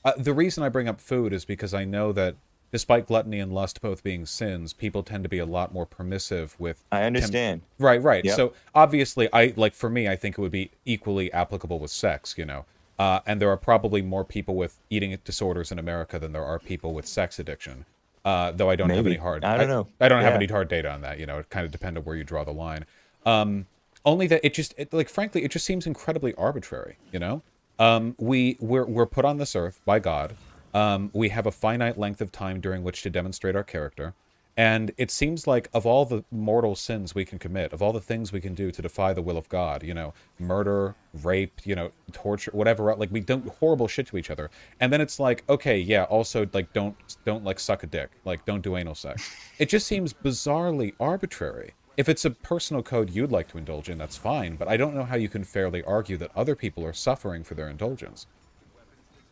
uh, 0.05 0.13
the 0.19 0.35
reason 0.35 0.65
I 0.65 0.69
bring 0.69 0.89
up 0.89 1.01
food 1.01 1.33
is 1.33 1.45
because 1.45 1.75
I 1.75 1.85
know 1.85 2.11
that 2.13 2.35
despite 2.73 3.07
gluttony 3.07 3.39
and 3.39 3.53
lust 3.53 3.81
both 3.81 4.03
being 4.03 4.27
sins, 4.27 4.73
people 4.73 5.03
tend 5.03 5.23
to 5.23 5.29
be 5.29 5.39
a 5.39 5.47
lot 5.47 5.73
more 5.73 5.87
permissive 5.87 6.57
with. 6.59 6.83
I 6.91 7.05
understand. 7.05 7.63
Right, 7.79 8.03
right. 8.03 8.25
Yep. 8.25 8.35
So 8.35 8.53
obviously, 8.75 9.29
I 9.33 9.53
like 9.57 9.75
for 9.75 9.91
me, 9.91 10.09
I 10.09 10.17
think 10.17 10.39
it 10.39 10.41
would 10.41 10.53
be 10.53 10.71
equally 10.85 11.33
applicable 11.33 11.79
with 11.79 11.91
sex. 11.91 12.35
You 12.37 12.47
know, 12.47 12.65
uh, 12.99 13.21
and 13.27 13.41
there 13.41 13.51
are 13.51 13.57
probably 13.57 14.03
more 14.03 14.25
people 14.25 14.57
with 14.57 14.79
eating 14.91 15.17
disorders 15.25 15.71
in 15.71 15.79
America 15.79 16.19
than 16.19 16.33
there 16.33 16.45
are 16.45 16.59
people 16.59 16.95
with 16.95 17.07
sex 17.07 17.39
addiction. 17.39 17.85
Uh, 18.25 18.53
though 18.53 18.71
I 18.71 18.77
don't 18.77 18.91
have 18.91 19.07
any 19.07 19.17
hard. 19.17 19.45
I 19.45 19.57
don't 19.57 19.69
know. 19.69 19.89
I 20.01 20.09
don't 20.09 20.23
have 20.23 20.35
any 20.35 20.47
hard 20.47 20.69
data 20.69 20.91
on 20.91 21.03
that. 21.03 21.19
You 21.19 21.27
know, 21.27 21.39
it 21.39 21.51
kind 21.51 21.67
of 21.67 21.73
depends 21.73 21.99
on 21.99 22.05
where 22.05 22.17
you 22.17 22.25
draw 22.25 22.45
the 22.45 22.53
line. 22.53 22.87
Um, 23.27 23.67
only 24.05 24.27
that 24.29 24.45
it 24.45 24.55
just 24.55 24.75
it, 24.77 24.93
like 24.93 25.09
frankly, 25.09 25.45
it 25.45 25.51
just 25.51 25.67
seems 25.67 25.87
incredibly 25.87 26.35
arbitrary. 26.35 26.97
You 27.13 27.19
know, 27.19 27.43
um, 27.79 28.15
we 28.19 28.57
we're 28.61 28.87
we're 28.87 29.07
put 29.07 29.25
on 29.25 29.39
this 29.39 29.55
earth 29.55 29.81
by 29.85 29.99
God. 29.99 30.37
Um, 30.75 31.11
we 31.13 31.29
have 31.31 31.47
a 31.47 31.53
finite 31.53 31.99
length 31.99 32.21
of 32.21 32.33
time 32.33 32.61
during 32.61 32.83
which 32.83 33.03
to 33.03 33.11
demonstrate 33.11 33.57
our 33.57 33.65
character. 33.65 34.15
And 34.57 34.93
it 34.99 35.11
seems 35.11 35.47
like 35.47 35.71
of 35.73 35.87
all 35.87 36.05
the 36.05 36.25
mortal 36.31 36.77
sins 36.77 37.15
we 37.15 37.25
can 37.25 37.39
commit, 37.39 37.73
of 37.73 37.81
all 37.81 37.93
the 37.93 38.01
things 38.03 38.33
we 38.33 38.41
can 38.41 38.55
do 38.55 38.71
to 38.71 38.83
defy 38.83 39.15
the 39.15 39.23
will 39.23 39.39
of 39.39 39.49
God, 39.49 39.83
you 39.83 39.95
know, 39.95 40.13
murder, 40.39 40.95
rape, 41.23 41.61
you 41.65 41.75
know, 41.75 41.91
torture, 42.13 42.51
whatever, 42.53 42.95
like 42.97 43.11
we 43.11 43.21
don't 43.21 43.49
horrible 43.61 43.89
shit 43.89 44.07
to 44.09 44.19
each 44.19 44.31
other. 44.31 44.51
And 44.79 44.93
then 44.93 45.01
it's 45.01 45.19
like, 45.19 45.43
okay, 45.49 45.79
yeah, 45.79 46.05
also 46.05 46.47
like 46.53 46.73
don't 46.75 46.97
don't 47.25 47.45
like 47.45 47.59
suck 47.61 47.83
a 47.83 47.87
dick, 47.87 48.11
like 48.27 48.45
don't 48.45 48.63
do 48.63 48.77
anal 48.77 48.95
sex. 48.95 49.35
It 49.59 49.71
just 49.71 49.87
seems 49.87 50.13
bizarrely 50.13 50.93
arbitrary. 51.01 51.73
If 51.97 52.09
it's 52.09 52.25
a 52.25 52.31
personal 52.31 52.83
code 52.83 53.11
you'd 53.11 53.33
like 53.33 53.49
to 53.49 53.59
indulge 53.59 53.89
in, 53.89 53.97
that's 53.97 54.17
fine, 54.17 54.57
but 54.57 54.69
I 54.69 54.77
don't 54.77 54.95
know 54.95 55.05
how 55.05 55.17
you 55.17 55.29
can 55.29 55.45
fairly 55.45 55.83
argue 55.85 56.19
that 56.19 56.31
other 56.37 56.57
people 56.57 56.85
are 56.85 56.93
suffering 56.93 57.43
for 57.43 57.55
their 57.55 57.69
indulgence. 57.69 58.27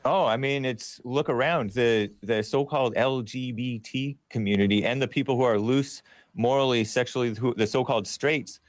Oh, 0.04 0.24
I 0.24 0.36
mean, 0.36 0.64
it's 0.64 1.00
look 1.04 1.28
around 1.28 1.70
the 1.70 2.10
the 2.22 2.42
so-called 2.42 2.94
LGBT 2.94 4.16
community 4.30 4.84
and 4.84 5.00
the 5.00 5.08
people 5.08 5.36
who 5.36 5.42
are 5.42 5.58
loose 5.58 6.02
morally, 6.34 6.84
sexually, 6.84 7.34
who 7.34 7.54
the 7.54 7.66
so-called 7.66 8.06
straights 8.06 8.60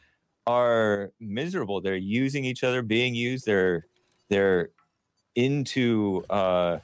are 0.46 1.14
miserable. 1.20 1.80
They're 1.80 1.96
using 1.96 2.44
each 2.44 2.64
other, 2.64 2.82
being 2.82 3.16
used. 3.16 3.46
They're 3.46 3.86
they're 4.30 4.70
into 5.36 6.24
uh, 6.30 6.80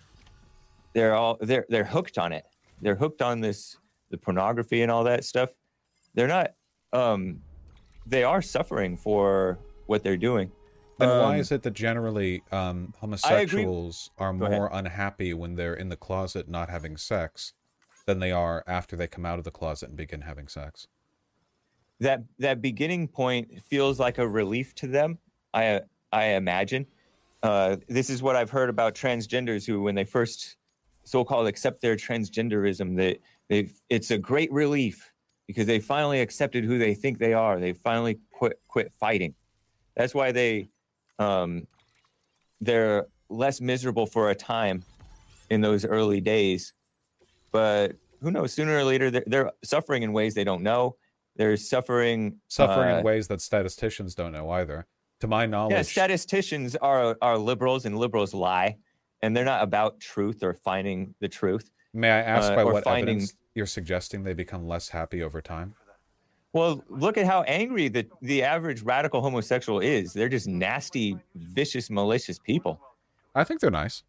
they're 0.93 1.13
all 1.13 1.37
they're 1.41 1.65
they're 1.67 1.83
hooked 1.83 2.17
on 2.17 2.31
it. 2.31 2.45
They're 2.81 2.95
hooked 2.95 3.21
on 3.21 3.41
this 3.41 3.77
the 4.11 4.17
pornography 4.17 4.81
and 4.81 4.91
all 4.91 5.03
that 5.03 5.25
stuff. 5.25 5.49
They're 6.13 6.27
not 6.27 6.53
um, 6.93 7.41
they 8.05 8.23
are 8.23 8.41
suffering 8.41 8.95
for 8.95 9.59
what 9.87 10.03
they're 10.03 10.17
doing. 10.17 10.51
Then 10.99 11.09
why 11.09 11.35
Um, 11.35 11.39
is 11.39 11.51
it 11.51 11.63
that 11.63 11.73
generally 11.73 12.43
um, 12.51 12.93
homosexuals 12.99 14.09
are 14.17 14.33
Go 14.33 14.45
ahead. 14.45 14.57
more 14.57 14.69
unhappy 14.73 15.33
when 15.33 15.55
they're 15.55 15.75
in 15.75 15.89
the 15.89 15.95
closet 15.97 16.49
not 16.49 16.69
having 16.69 16.97
sex 16.97 17.53
than 18.05 18.19
they 18.19 18.31
are 18.31 18.63
after 18.67 18.95
they 18.95 19.07
come 19.07 19.25
out 19.25 19.37
of 19.37 19.45
the 19.45 19.51
closet 19.51 19.89
and 19.89 19.97
begin 19.97 20.21
having 20.21 20.47
sex? 20.47 20.87
that 21.99 22.21
that 22.37 22.61
beginning 22.61 23.07
point 23.07 23.59
feels 23.63 23.99
like 23.99 24.19
a 24.19 24.27
relief 24.27 24.75
to 24.75 24.87
them. 24.87 25.17
I 25.53 25.81
I 26.11 26.25
imagine. 26.35 26.85
Uh, 27.41 27.77
this 27.87 28.09
is 28.09 28.21
what 28.21 28.35
I've 28.35 28.49
heard 28.51 28.69
about 28.69 28.93
transgenders 28.93 29.65
who, 29.65 29.81
when 29.81 29.95
they 29.95 30.03
first 30.03 30.57
so-called 31.03 31.47
accept 31.47 31.81
their 31.81 31.95
transgenderism, 31.95 32.97
that 32.97 33.17
they 33.49 33.71
it's 33.89 34.11
a 34.11 34.17
great 34.17 34.51
relief 34.51 35.11
because 35.47 35.65
they 35.65 35.79
finally 35.79 36.21
accepted 36.21 36.65
who 36.65 36.77
they 36.77 36.93
think 36.93 37.17
they 37.17 37.33
are. 37.33 37.59
They 37.59 37.73
finally 37.73 38.19
quit 38.31 38.59
quit 38.67 38.93
fighting. 38.99 39.33
That's 39.95 40.13
why 40.13 40.31
they 40.31 40.69
um, 41.19 41.67
they're 42.61 43.07
less 43.29 43.61
miserable 43.61 44.05
for 44.05 44.29
a 44.29 44.35
time 44.35 44.83
in 45.49 45.61
those 45.61 45.85
early 45.85 46.21
days. 46.21 46.73
But 47.51 47.93
who 48.21 48.31
knows? 48.31 48.53
Sooner 48.53 48.77
or 48.77 48.83
later, 48.83 49.11
they're, 49.11 49.23
they're 49.27 49.51
suffering 49.63 50.03
in 50.03 50.13
ways 50.13 50.33
they 50.33 50.43
don't 50.43 50.63
know. 50.63 50.95
They're 51.35 51.55
suffering 51.57 52.37
Suffering 52.47 52.95
uh, 52.95 52.97
in 52.99 53.03
ways 53.05 53.27
that 53.27 53.41
statisticians 53.41 54.15
don't 54.15 54.31
know 54.31 54.49
either. 54.51 54.87
To 55.21 55.27
my 55.27 55.45
knowledge, 55.47 55.73
yeah, 55.73 55.81
statisticians 55.81 56.75
are 56.75 57.17
are 57.23 57.39
liberals, 57.39 57.85
and 57.85 57.97
liberals 57.97 58.35
lie, 58.35 58.77
and 59.23 59.35
they're 59.35 59.45
not 59.45 59.63
about 59.63 59.99
truth 59.99 60.43
or 60.43 60.53
finding 60.53 61.15
the 61.19 61.27
truth. 61.27 61.71
may 61.91 62.11
I 62.11 62.19
ask 62.19 62.51
uh, 62.51 62.55
by 62.55 62.63
what 62.63 62.83
finding- 62.83 63.15
evidence 63.15 63.33
you're 63.55 63.65
suggesting 63.65 64.21
they 64.23 64.33
become 64.33 64.67
less 64.67 64.89
happy 64.89 65.23
over 65.23 65.41
time? 65.41 65.73
Well, 66.57 66.83
look 66.89 67.17
at 67.17 67.25
how 67.25 67.43
angry 67.43 67.87
the 67.87 68.07
the 68.21 68.43
average 68.43 68.81
radical 68.81 69.21
homosexual 69.21 69.79
is. 69.79 70.13
They're 70.13 70.29
just 70.29 70.47
nasty, 70.47 71.17
vicious, 71.35 71.89
malicious 71.89 72.39
people. 72.39 72.79
I 73.35 73.43
think 73.43 73.61
they're 73.61 73.69
nice. 73.69 74.03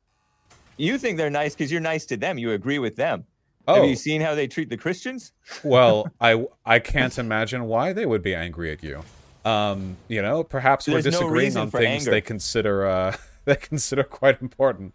You 0.79 0.97
think 0.97 1.19
they're 1.19 1.29
nice 1.31 1.55
because 1.55 1.71
you're 1.71 1.81
nice 1.81 2.07
to 2.07 2.17
them. 2.17 2.39
You 2.39 2.53
agree 2.53 2.79
with 2.79 2.97
them. 2.97 3.25
Oh, 3.67 3.75
Have 3.75 3.85
you 3.85 3.97
seen 3.97 4.23
how 4.23 4.35
they 4.35 4.47
treat 4.47 4.71
the 4.71 4.79
Christians? 4.79 5.33
well, 5.63 6.11
I 6.21 6.47
I 6.65 6.79
can't 6.79 7.17
imagine 7.19 7.65
why 7.67 7.93
they 7.93 8.07
would 8.07 8.23
be 8.23 8.35
angry 8.35 8.73
at 8.73 8.83
you. 8.83 9.03
Um, 9.45 9.97
you 10.09 10.23
know, 10.23 10.43
perhaps 10.43 10.89
we're 10.89 11.03
There's 11.03 11.07
no 11.07 11.21
disagreeing 11.21 11.57
on 11.57 11.71
things 11.71 12.03
anger. 12.03 12.11
they 12.11 12.21
consider 12.23 12.87
uh 12.87 13.17
they 13.45 13.57
consider 13.57 14.05
quite 14.05 14.41
important. 14.41 14.95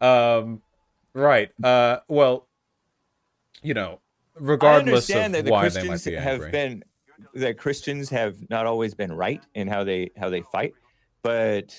Um, 0.00 0.62
right. 1.14 1.50
Uh, 1.62 1.98
well, 2.08 2.48
you 3.62 3.74
know, 3.74 4.00
I 4.36 4.76
understand 4.76 5.34
of 5.34 5.38
that 5.38 5.44
the 5.46 5.50
why 5.50 5.68
they 5.68 5.80
might 5.80 5.88
Christians 5.88 6.04
be 6.04 6.14
have 6.14 6.52
been 6.52 6.82
that 7.34 7.58
Christians 7.58 8.10
have 8.10 8.36
not 8.50 8.66
always 8.66 8.94
been 8.94 9.12
right 9.12 9.42
in 9.54 9.68
how 9.68 9.84
they 9.84 10.10
how 10.16 10.28
they 10.30 10.42
fight, 10.42 10.74
but 11.22 11.76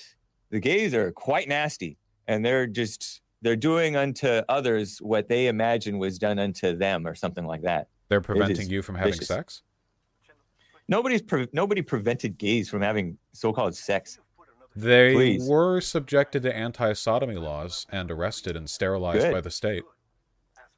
the 0.50 0.60
gays 0.60 0.94
are 0.94 1.12
quite 1.12 1.48
nasty, 1.48 1.98
and 2.28 2.44
they're 2.44 2.66
just 2.66 3.20
they're 3.42 3.56
doing 3.56 3.96
unto 3.96 4.40
others 4.48 4.98
what 4.98 5.28
they 5.28 5.48
imagine 5.48 5.98
was 5.98 6.18
done 6.18 6.38
unto 6.38 6.76
them, 6.76 7.06
or 7.06 7.14
something 7.14 7.44
like 7.44 7.62
that. 7.62 7.88
They're 8.08 8.20
preventing 8.20 8.70
you 8.70 8.82
from 8.82 8.94
having 8.94 9.14
sex. 9.14 9.62
Nobody's 10.88 11.22
pre- 11.22 11.48
nobody 11.52 11.82
prevented 11.82 12.38
gays 12.38 12.68
from 12.68 12.82
having 12.82 13.18
so-called 13.32 13.74
sex. 13.74 14.18
They 14.76 15.14
Please. 15.14 15.48
were 15.48 15.80
subjected 15.80 16.42
to 16.42 16.54
anti-sodomy 16.54 17.36
laws 17.36 17.86
and 17.90 18.10
arrested 18.10 18.56
and 18.56 18.68
sterilized 18.68 19.20
Good. 19.20 19.32
by 19.32 19.40
the 19.40 19.50
state. 19.50 19.84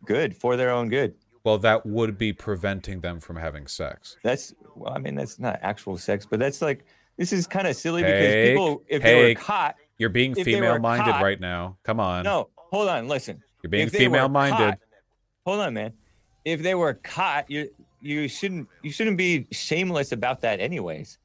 Good 0.04 0.36
for 0.36 0.56
their 0.56 0.70
own 0.70 0.88
good. 0.88 1.14
Well, 1.46 1.58
that 1.58 1.86
would 1.86 2.18
be 2.18 2.32
preventing 2.32 3.02
them 3.02 3.20
from 3.20 3.36
having 3.36 3.68
sex. 3.68 4.16
That's 4.24 4.52
well, 4.74 4.92
I 4.92 4.98
mean 4.98 5.14
that's 5.14 5.38
not 5.38 5.60
actual 5.62 5.96
sex, 5.96 6.26
but 6.28 6.40
that's 6.40 6.60
like 6.60 6.84
this 7.18 7.32
is 7.32 7.46
kind 7.46 7.68
of 7.68 7.76
silly 7.76 8.02
Hey, 8.02 8.10
because 8.10 8.48
people 8.50 8.82
if 8.88 9.00
they 9.00 9.28
were 9.28 9.40
caught, 9.40 9.76
You're 9.96 10.10
being 10.10 10.34
were 10.36 10.42
female-minded 10.42 11.12
caught- 11.12 11.22
right 11.22 11.38
now. 11.38 11.78
Come 11.84 12.00
on. 12.00 12.24
no, 12.24 12.48
hold 12.56 12.88
on, 12.88 13.06
listen. 13.06 13.44
You're 13.62 13.70
being 13.70 13.86
were 13.86 13.90
female-minded. 13.90 14.56
caught- 14.56 14.78
hold 15.46 15.60
on, 15.60 15.74
man. 15.74 15.92
If 16.44 16.64
they 16.64 16.74
were 16.74 16.94
caught, 16.94 17.48
you 17.48 17.70
you 18.00 18.26
shouldn't 18.26 18.66
you 18.82 18.90
shouldn't 18.90 19.16
be 19.16 19.46
shameless 19.52 20.10
about 20.10 20.40
that, 20.40 20.58
anyways. 20.58 21.16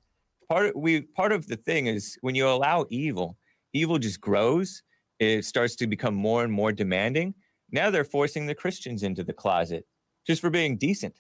Part 0.47 0.67
of, 0.67 0.75
we 0.75 1.01
part 1.01 1.31
of 1.31 1.47
the 1.47 1.57
thing 1.57 1.87
is 1.87 2.19
when 2.21 2.35
you 2.35 2.47
allow 2.47 2.85
evil, 2.91 3.39
evil 3.73 3.97
just 3.97 4.21
grows. 4.21 4.83
It 5.17 5.45
starts 5.45 5.75
to 5.77 5.87
become 5.87 6.13
more 6.13 6.43
and 6.43 6.53
more 6.53 6.71
demanding. 6.71 7.33
Now 7.71 7.89
they're 7.89 8.03
forcing 8.03 8.45
the 8.45 8.53
Christians 8.53 9.01
into 9.01 9.23
the 9.23 9.33
closet 9.33 9.87
just 10.25 10.41
for 10.41 10.49
being 10.49 10.77
decent 10.77 11.15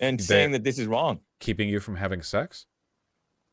and 0.00 0.18
They- 0.18 0.24
saying 0.24 0.52
that 0.52 0.64
this 0.64 0.78
is 0.78 0.86
wrong. 0.86 1.20
Keeping 1.40 1.68
you 1.68 1.80
from 1.80 1.96
having 1.96 2.22
sex? 2.22 2.66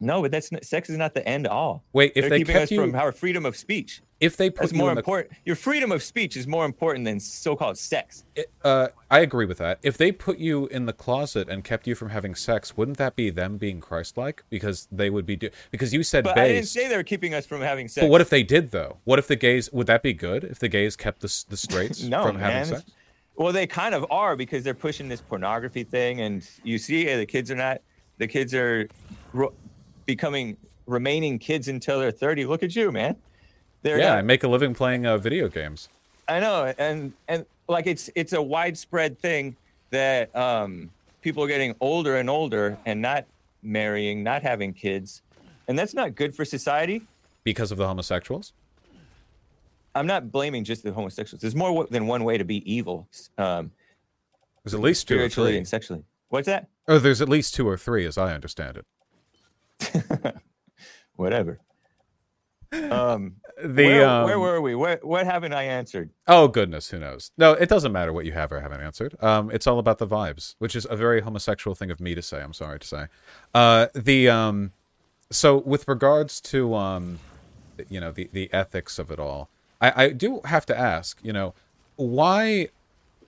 No, 0.02 0.22
but 0.22 0.32
that's 0.32 0.50
sex 0.66 0.89
is 0.89 0.95
not 0.95 1.14
the 1.14 1.28
end 1.28 1.45
all. 1.45 1.84
Wait, 1.91 2.14
if 2.16 2.22
They're 2.24 2.30
they 2.30 2.38
keeping 2.38 2.54
kept 2.54 2.64
us 2.64 2.72
you, 2.72 2.80
from 2.80 2.95
our 2.95 3.12
freedom 3.12 3.45
of 3.45 3.58
speech. 3.58 4.02
if 4.22 4.38
they 4.38 4.50
put 4.50 4.62
That's 4.62 4.72
you 4.72 4.78
more 4.78 4.91
in 4.91 4.95
the, 4.95 5.00
important. 5.02 5.34
Your 5.43 5.58
freedom 5.58 5.91
of 5.91 6.02
speech 6.02 6.38
is 6.38 6.47
more 6.47 6.64
important 6.64 7.04
than 7.04 7.20
so-called 7.20 7.78
sex. 7.78 8.24
uh, 8.64 8.88
I 9.12 9.20
agree 9.20 9.45
with 9.45 9.58
that. 9.58 9.78
If 9.84 9.97
they 9.97 10.14
put 10.14 10.38
you 10.38 10.68
in 10.68 10.86
the 10.86 10.93
closet 10.93 11.50
and 11.50 11.66
kept 11.66 11.86
you 11.86 11.95
from 11.95 12.12
having 12.12 12.34
sex, 12.34 12.78
wouldn't 12.78 12.97
that 12.97 13.18
be 13.18 13.30
them 13.30 13.58
being 13.58 13.82
Christ-like? 13.82 14.45
Because 14.50 14.88
they 14.89 15.10
would 15.10 15.26
be 15.26 15.36
do- 15.36 15.50
because 15.70 15.93
you 15.93 16.04
said 16.04 16.24
But 16.24 16.38
I 16.38 16.47
didn't 16.47 16.68
say 16.68 16.88
they 16.88 16.95
were 16.95 17.04
keeping 17.04 17.34
us 17.34 17.45
from 17.45 17.60
having 17.60 17.89
sex. 17.89 18.02
But 18.06 18.10
what 18.10 18.22
if 18.22 18.30
they 18.30 18.43
did 18.43 18.72
though? 18.72 19.00
What 19.04 19.20
if 19.20 19.28
the 19.28 19.36
gays? 19.36 19.70
Would 19.74 19.88
that 19.88 20.02
be 20.02 20.14
good 20.14 20.45
if 20.45 20.60
the 20.60 20.70
gays 20.70 20.95
kept 20.95 21.20
the 21.20 21.43
the 21.50 21.58
straights 21.68 22.02
no, 22.04 22.24
from 22.26 22.38
man. 22.38 22.52
having 22.68 22.76
sex? 22.78 22.91
Well, 23.40 23.54
they 23.54 23.68
kind 23.68 23.96
of 23.96 24.06
are 24.12 24.36
because 24.36 24.66
they're 24.66 24.74
pushing 24.74 25.08
this 25.08 25.22
pornography 25.22 25.86
thing, 25.86 26.20
and 26.20 26.46
you 26.62 26.78
see, 26.78 27.10
uh, 27.10 27.16
the 27.16 27.26
kids 27.26 27.50
are 27.50 27.56
not. 27.56 27.82
The 28.18 28.28
kids 28.28 28.54
are 28.54 28.90
becoming 30.06 30.58
remaining 30.86 31.40
kids 31.40 31.70
until 31.70 32.02
they're 32.02 32.12
thirty. 32.12 32.46
Look 32.46 32.64
at 32.64 32.76
you, 32.76 32.92
man. 32.92 33.16
They're 33.82 33.98
Yeah, 33.98 34.16
I 34.16 34.22
make 34.22 34.44
a 34.44 34.50
living 34.50 34.74
playing 34.74 35.06
uh, 35.06 35.18
video 35.18 35.48
games. 35.48 35.88
I 36.28 36.42
know, 36.42 36.74
and 36.78 37.14
and 37.30 37.46
like 37.70 37.88
it's 37.88 38.10
it's 38.14 38.34
a 38.34 38.42
widespread 38.42 39.18
thing 39.18 39.56
that 39.92 40.36
um, 40.36 40.92
people 41.22 41.42
are 41.42 41.48
getting 41.48 41.76
older 41.80 42.18
and 42.18 42.30
older 42.30 42.78
and 42.86 43.02
not 43.02 43.24
marrying, 43.64 44.22
not 44.22 44.44
having 44.44 44.74
kids, 44.74 45.22
and 45.70 45.80
that's 45.80 45.94
not 45.94 46.14
good 46.14 46.36
for 46.36 46.44
society. 46.44 47.04
Because 47.46 47.72
of 47.72 47.78
the 47.78 47.88
homosexuals? 47.88 48.52
I'm 50.00 50.08
not 50.08 50.32
blaming 50.32 50.64
just 50.64 50.84
the 50.84 50.93
homosexuals. 50.93 51.41
There's 51.41 51.56
more 51.56 51.86
than 51.89 52.08
one 52.08 52.24
way 52.24 52.38
to 52.38 52.45
be 52.45 52.58
evil, 52.72 53.08
um, 53.38 53.72
There's 54.64 54.74
at 54.74 54.80
least 54.80 55.08
two 55.08 55.16
or 55.16 55.18
spiritually 55.18 55.52
three. 55.52 55.58
and 55.58 55.68
sexually. 55.68 56.04
What's 56.30 56.45
that? 56.45 56.70
Oh, 56.88 57.00
there's 57.00 57.22
at 57.22 57.28
least 57.28 57.54
two 57.54 57.68
or 57.68 57.78
three, 57.78 58.06
as 58.06 58.18
I 58.18 58.34
understand 58.34 58.78
it. 59.82 60.36
Whatever. 61.16 61.60
Um, 62.74 63.36
The 63.62 63.86
where, 63.88 64.08
um, 64.08 64.24
where 64.24 64.39
were 64.39 64.62
we? 64.62 64.74
What 64.74 65.04
what 65.04 65.26
haven't 65.26 65.52
I 65.52 65.64
answered? 65.64 66.12
oh 66.30 66.47
goodness, 66.47 66.91
who 66.91 66.97
knows? 66.97 67.32
No, 67.38 67.52
it 67.52 67.68
doesn't 67.68 67.91
matter 67.91 68.14
what 68.14 68.24
you 68.26 68.32
have 68.32 68.54
or 68.54 68.62
haven't 68.62 68.80
answered. 68.80 69.22
Um, 69.22 69.52
it's 69.52 69.68
all 69.68 69.80
about 69.80 69.97
the 69.97 70.08
vibes, 70.08 70.56
which 70.60 70.78
is 70.78 70.88
a 70.89 70.95
very 70.95 71.20
homosexual 71.20 71.76
thing 71.76 71.91
of 71.91 72.00
me 72.00 72.16
to 72.16 72.22
say. 72.22 72.39
I'm 72.41 72.54
sorry 72.54 72.80
to 72.80 72.88
say. 72.88 73.08
Uh, 73.54 73.88
the 73.93 74.30
um, 74.30 74.72
so 75.30 75.58
with 75.58 75.89
regards 75.89 76.39
to 76.39 76.74
um, 76.74 77.20
you 77.89 78.00
know 78.00 78.14
the 78.14 78.30
the 78.32 78.50
ethics 78.54 78.97
of 78.97 79.12
it 79.12 79.20
all, 79.20 79.50
I, 79.82 80.05
I 80.05 80.09
do 80.09 80.41
have 80.45 80.65
to 80.67 80.77
ask, 80.77 81.19
you 81.23 81.34
know, 81.34 81.53
why 81.95 82.69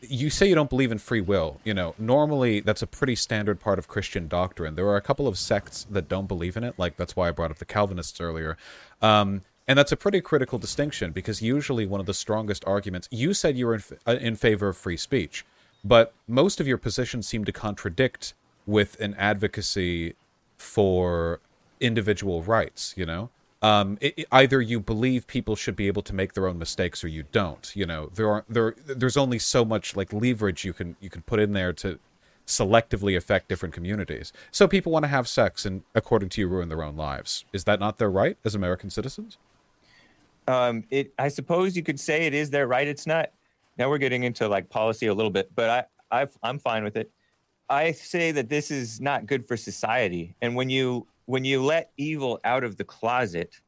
you 0.01 0.29
say 0.29 0.47
you 0.49 0.55
don't 0.55 0.69
believe 0.69 0.91
in 0.91 0.97
free 0.97 1.21
will. 1.21 1.59
You 1.63 1.73
know, 1.73 1.93
normally 1.97 2.59
that's 2.59 2.81
a 2.81 2.87
pretty 2.87 3.15
standard 3.15 3.59
part 3.59 3.77
of 3.79 3.87
Christian 3.87 4.27
doctrine. 4.27 4.75
There 4.75 4.87
are 4.87 4.97
a 4.97 5.01
couple 5.01 5.27
of 5.27 5.37
sects 5.37 5.85
that 5.89 6.09
don't 6.09 6.27
believe 6.27 6.57
in 6.57 6.63
it, 6.63 6.77
like 6.77 6.97
that's 6.97 7.15
why 7.15 7.27
I 7.27 7.31
brought 7.31 7.51
up 7.51 7.57
the 7.57 7.65
Calvinists 7.65 8.19
earlier. 8.19 8.57
Um, 9.01 9.41
and 9.67 9.77
that's 9.77 9.91
a 9.91 9.97
pretty 9.97 10.21
critical 10.21 10.57
distinction 10.57 11.11
because 11.11 11.41
usually 11.41 11.85
one 11.85 11.99
of 11.99 12.05
the 12.05 12.13
strongest 12.13 12.65
arguments. 12.65 13.07
You 13.11 13.33
said 13.33 13.57
you 13.57 13.67
were 13.67 13.75
in, 13.75 13.83
uh, 14.07 14.17
in 14.19 14.35
favor 14.35 14.69
of 14.69 14.77
free 14.77 14.97
speech, 14.97 15.45
but 15.83 16.13
most 16.27 16.59
of 16.59 16.67
your 16.67 16.77
positions 16.77 17.27
seem 17.27 17.45
to 17.45 17.51
contradict 17.51 18.33
with 18.65 18.99
an 18.99 19.13
advocacy 19.15 20.15
for 20.57 21.39
individual 21.79 22.43
rights. 22.43 22.93
You 22.97 23.05
know, 23.05 23.29
um, 23.62 23.97
it, 24.01 24.14
it- 24.18 24.28
either 24.32 24.62
you 24.62 24.80
believe 24.80 25.28
people 25.28 25.55
should 25.55 25.76
be 25.76 25.88
able 25.88 26.01
to 26.03 26.14
make 26.16 26.34
their 26.34 26.47
own 26.47 26.57
mistakes 26.57 27.03
or 27.03 27.07
you 27.07 27.24
don't. 27.32 27.72
You 27.76 27.86
know, 27.86 28.09
there 28.14 28.30
are 28.30 28.45
there 28.49 28.76
there's 28.86 29.18
only 29.18 29.39
so 29.39 29.64
much 29.66 29.95
like 29.95 30.12
leverage 30.14 30.66
you 30.66 30.74
can 30.74 30.95
you 30.99 31.09
can 31.09 31.22
put 31.22 31.39
in 31.39 31.53
there 31.53 31.74
to 31.74 31.99
selectively 32.47 33.16
affect 33.16 33.47
different 33.47 33.74
communities. 33.74 34.34
So 34.51 34.68
people 34.68 34.91
want 34.91 35.03
to 35.03 35.09
have 35.09 35.28
sex 35.28 35.66
and 35.66 35.84
according 35.95 36.30
to 36.30 36.41
you 36.41 36.47
ruin 36.47 36.70
their 36.70 36.84
own 36.84 36.97
lives. 36.97 37.45
Is 37.53 37.64
that 37.66 37.80
not 37.80 37.97
their 37.97 38.09
right 38.09 38.38
as 38.43 38.55
American 38.55 38.89
citizens? 38.89 39.38
Um, 40.47 40.84
it 40.89 41.14
I 41.20 41.28
suppose 41.28 41.78
you 41.78 41.84
could 41.84 41.99
say 41.99 42.26
it 42.26 42.34
is 42.34 42.49
their 42.49 42.68
right. 42.68 42.88
It's 42.88 43.05
not. 43.05 43.32
Now 43.78 43.89
we're 43.89 43.99
getting 43.99 44.24
into 44.24 44.47
like 44.47 44.70
policy 44.70 45.05
a 45.07 45.14
little 45.14 45.32
bit, 45.32 45.51
but 45.55 45.70
I 45.70 46.22
I've, 46.22 46.38
I'm 46.43 46.59
fine 46.59 46.84
with 46.84 46.97
it. 46.97 47.09
I 47.70 47.93
say 47.93 48.34
that 48.34 48.49
this 48.49 48.70
is 48.70 48.99
not 48.99 49.28
good 49.28 49.47
for 49.47 49.55
society, 49.55 50.36
and 50.41 50.55
when 50.55 50.70
you 50.70 51.07
when 51.32 51.45
you 51.45 51.63
let 51.63 51.91
evil 51.95 52.41
out 52.43 52.65
of 52.65 52.75
the 52.75 52.84
closet, 52.84 53.61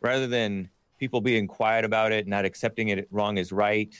rather 0.00 0.28
than 0.28 0.70
people 1.00 1.20
being 1.20 1.48
quiet 1.48 1.84
about 1.84 2.12
it, 2.12 2.28
not 2.28 2.44
accepting 2.44 2.90
it 2.90 3.08
wrong 3.10 3.38
as 3.38 3.50
right, 3.50 3.92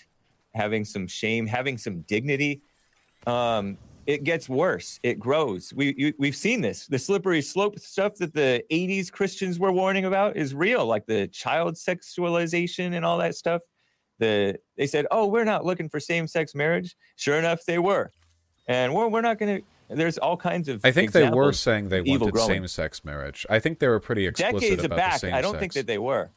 having 0.55 0.85
some 0.85 1.09
shame, 1.09 1.45
having 1.45 1.77
some 1.77 2.03
dignity, 2.03 2.63
um, 3.27 3.77
it 4.07 4.23
gets 4.23 4.49
worse. 4.49 5.01
It 5.03 5.19
grows. 5.19 5.75
We 5.75 5.97
you, 5.99 6.15
we've 6.17 6.37
seen 6.37 6.61
this. 6.61 6.87
The 6.87 6.99
slippery 6.99 7.43
slope 7.43 7.81
stuff 7.81 8.15
that 8.21 8.33
the 8.35 8.63
'80s 8.71 9.11
Christians 9.11 9.59
were 9.59 9.73
warning 9.73 10.05
about 10.05 10.37
is 10.37 10.55
real, 10.55 10.87
like 10.87 11.05
the 11.07 11.27
child 11.27 11.75
sexualization 11.75 12.95
and 12.95 13.05
all 13.05 13.19
that 13.19 13.35
stuff. 13.35 13.63
The 14.21 14.61
they 14.77 14.87
said, 14.87 15.07
"Oh, 15.11 15.27
we're 15.27 15.45
not 15.45 15.65
looking 15.65 15.89
for 15.89 15.99
same-sex 15.99 16.55
marriage." 16.55 16.95
Sure 17.17 17.37
enough, 17.37 17.65
they 17.67 17.81
were, 17.81 18.13
and 18.69 18.95
we're 18.95 19.09
we're 19.09 19.23
not 19.23 19.39
going 19.41 19.57
to. 19.57 19.65
There's 19.89 20.19
all 20.19 20.37
kinds 20.37 20.69
of. 20.69 20.85
I 20.85 20.91
think 20.93 21.13
they 21.13 21.29
were 21.31 21.53
saying 21.53 21.89
they 21.89 22.03
wanted 22.03 22.37
same-sex 22.39 23.05
marriage. 23.05 23.47
I 23.49 23.59
think 23.59 23.79
they 23.79 23.89
were 23.89 24.01
pretty 24.01 24.27
explicit 24.27 24.61
decades 24.61 24.85
about 24.85 24.97
back. 24.97 25.13
the 25.15 25.19
same-sex. 25.21 25.39
I 25.39 25.41
don't 25.41 25.59
think 25.59 25.73
that 25.75 25.87
they 25.87 25.99
were. 25.99 26.31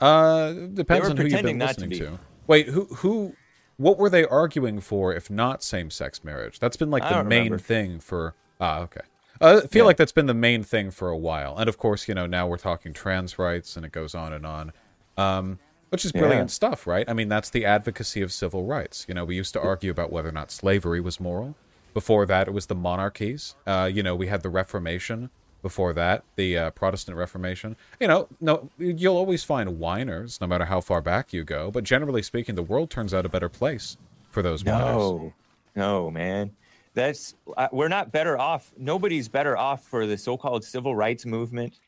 Uh, 0.00 0.52
depends 0.52 1.04
were 1.04 1.10
on 1.10 1.16
who 1.16 1.24
you've 1.26 1.42
been 1.42 1.58
to 1.58 1.66
listening 1.66 1.90
be. 1.90 1.98
to. 2.00 2.18
Wait, 2.46 2.68
who 2.68 2.84
who? 2.86 3.34
What 3.76 3.98
were 3.98 4.08
they 4.08 4.24
arguing 4.24 4.80
for 4.80 5.12
if 5.12 5.28
not 5.30 5.62
same-sex 5.62 6.22
marriage? 6.24 6.58
That's 6.60 6.76
been 6.76 6.90
like 6.90 7.02
I 7.02 7.18
the 7.22 7.24
main 7.28 7.44
remember. 7.44 7.58
thing 7.58 8.00
for. 8.00 8.34
Ah, 8.60 8.80
okay. 8.80 9.00
Uh, 9.40 9.62
I 9.64 9.66
feel 9.66 9.82
Yeah. 9.82 9.86
like 9.86 9.96
that's 9.96 10.12
been 10.12 10.26
the 10.26 10.32
main 10.34 10.62
thing 10.62 10.90
for 10.90 11.08
a 11.08 11.16
while, 11.16 11.56
and 11.58 11.68
of 11.68 11.76
course, 11.76 12.06
you 12.08 12.14
know, 12.14 12.24
now 12.26 12.46
we're 12.46 12.56
talking 12.56 12.92
trans 12.92 13.38
rights, 13.38 13.76
and 13.76 13.84
it 13.84 13.90
goes 13.92 14.14
on 14.14 14.32
and 14.32 14.46
on, 14.46 14.72
um, 15.16 15.58
which 15.88 16.04
is 16.04 16.12
Yeah. 16.14 16.20
brilliant 16.20 16.50
stuff, 16.52 16.86
right? 16.86 17.04
I 17.08 17.12
mean, 17.14 17.28
that's 17.28 17.50
the 17.50 17.64
advocacy 17.66 18.22
of 18.22 18.32
civil 18.32 18.64
rights. 18.64 19.04
You 19.08 19.14
know, 19.14 19.24
we 19.24 19.34
used 19.34 19.52
to 19.54 19.60
argue 19.60 19.90
about 19.90 20.12
whether 20.12 20.28
or 20.28 20.32
not 20.32 20.50
slavery 20.52 21.00
was 21.00 21.18
moral. 21.18 21.56
Before 21.94 22.26
that, 22.26 22.48
it 22.48 22.50
was 22.50 22.66
the 22.66 22.74
monarchies. 22.74 23.54
Uh, 23.66 23.88
you 23.92 24.02
know, 24.02 24.14
we 24.14 24.26
had 24.26 24.42
the 24.42 24.50
Reformation. 24.50 25.30
Before 25.62 25.94
that, 25.94 26.24
the 26.36 26.58
uh, 26.58 26.70
Protestant 26.72 27.16
Reformation. 27.16 27.74
You 27.98 28.06
know, 28.06 28.28
no, 28.38 28.68
you'll 28.76 29.16
always 29.16 29.44
find 29.44 29.78
whiners, 29.78 30.38
no 30.38 30.46
matter 30.46 30.66
how 30.66 30.82
far 30.82 31.00
back 31.00 31.32
you 31.32 31.42
go. 31.42 31.70
But 31.70 31.84
generally 31.84 32.20
speaking, 32.22 32.54
the 32.54 32.62
world 32.62 32.90
turns 32.90 33.14
out 33.14 33.24
a 33.24 33.30
better 33.30 33.48
place 33.48 33.96
for 34.30 34.42
those 34.42 34.62
whiners. 34.62 34.94
No, 34.94 35.32
no, 35.74 36.10
man. 36.10 36.50
That's 36.92 37.34
uh, 37.56 37.68
we're 37.72 37.88
not 37.88 38.12
better 38.12 38.38
off. 38.38 38.74
Nobody's 38.76 39.28
better 39.28 39.56
off 39.56 39.84
for 39.84 40.06
the 40.06 40.18
so-called 40.18 40.64
civil 40.64 40.94
rights 40.94 41.24
movement 41.24 41.78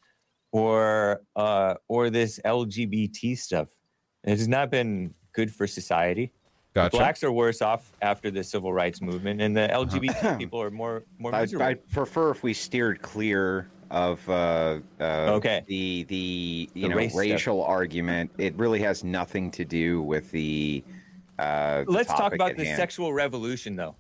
or 0.53 1.21
uh, 1.37 1.75
or 1.87 2.09
this 2.09 2.41
LGBT 2.45 3.37
stuff. 3.37 3.69
It 4.25 4.31
has 4.31 4.49
not 4.49 4.71
been 4.71 5.13
good 5.35 5.53
for 5.53 5.67
society. 5.67 6.33
Gotcha. 6.77 6.97
Blacks 6.99 7.25
are 7.25 7.33
worse 7.33 7.63
off 7.63 7.91
after 8.03 8.31
the 8.31 8.45
civil 8.45 8.71
rights 8.71 9.01
movement, 9.01 9.41
and 9.41 9.57
the 9.57 9.67
LGBT 9.73 10.39
people 10.39 10.61
are 10.61 10.71
more 10.71 11.05
more 11.19 11.35
I, 11.35 11.41
miserable. 11.41 11.65
I 11.67 11.75
prefer 11.75 12.31
if 12.33 12.43
we 12.43 12.53
steered 12.53 13.01
clear 13.01 13.67
of 13.91 14.21
uh, 14.29 14.81
uh, 15.01 15.05
Okay. 15.39 15.65
the 15.69 16.03
the 16.05 16.69
you 16.75 16.83
The 16.83 16.89
know 16.91 16.97
race 16.97 17.13
stuff. 17.13 17.21
racial 17.23 17.65
argument. 17.65 18.31
It 18.37 18.55
really 18.57 18.81
has 18.81 19.03
nothing 19.05 19.51
to 19.53 19.65
do 19.65 20.03
with 20.03 20.31
the. 20.33 20.85
Uh, 21.39 21.85
the 21.85 21.91
Let's 21.93 22.11
talk 22.13 22.35
about 22.35 22.51
at 22.51 22.57
the 22.59 22.65
hand. 22.67 22.77
sexual 22.77 23.15
revolution, 23.15 23.75
though. 23.75 23.95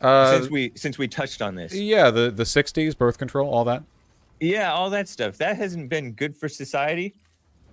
Uh, 0.00 0.38
since 0.38 0.50
we 0.50 0.70
since 0.76 0.98
we 0.98 1.08
touched 1.08 1.42
on 1.42 1.56
this, 1.56 1.74
yeah, 1.74 2.10
the 2.12 2.30
the 2.30 2.44
'60s, 2.44 2.96
birth 2.96 3.18
control, 3.18 3.48
all 3.52 3.64
that. 3.64 3.82
yeah, 4.38 4.72
all 4.72 4.88
that 4.90 5.08
stuff 5.08 5.36
that 5.38 5.56
hasn't 5.56 5.88
been 5.88 6.12
good 6.12 6.36
for 6.36 6.48
society. 6.48 7.14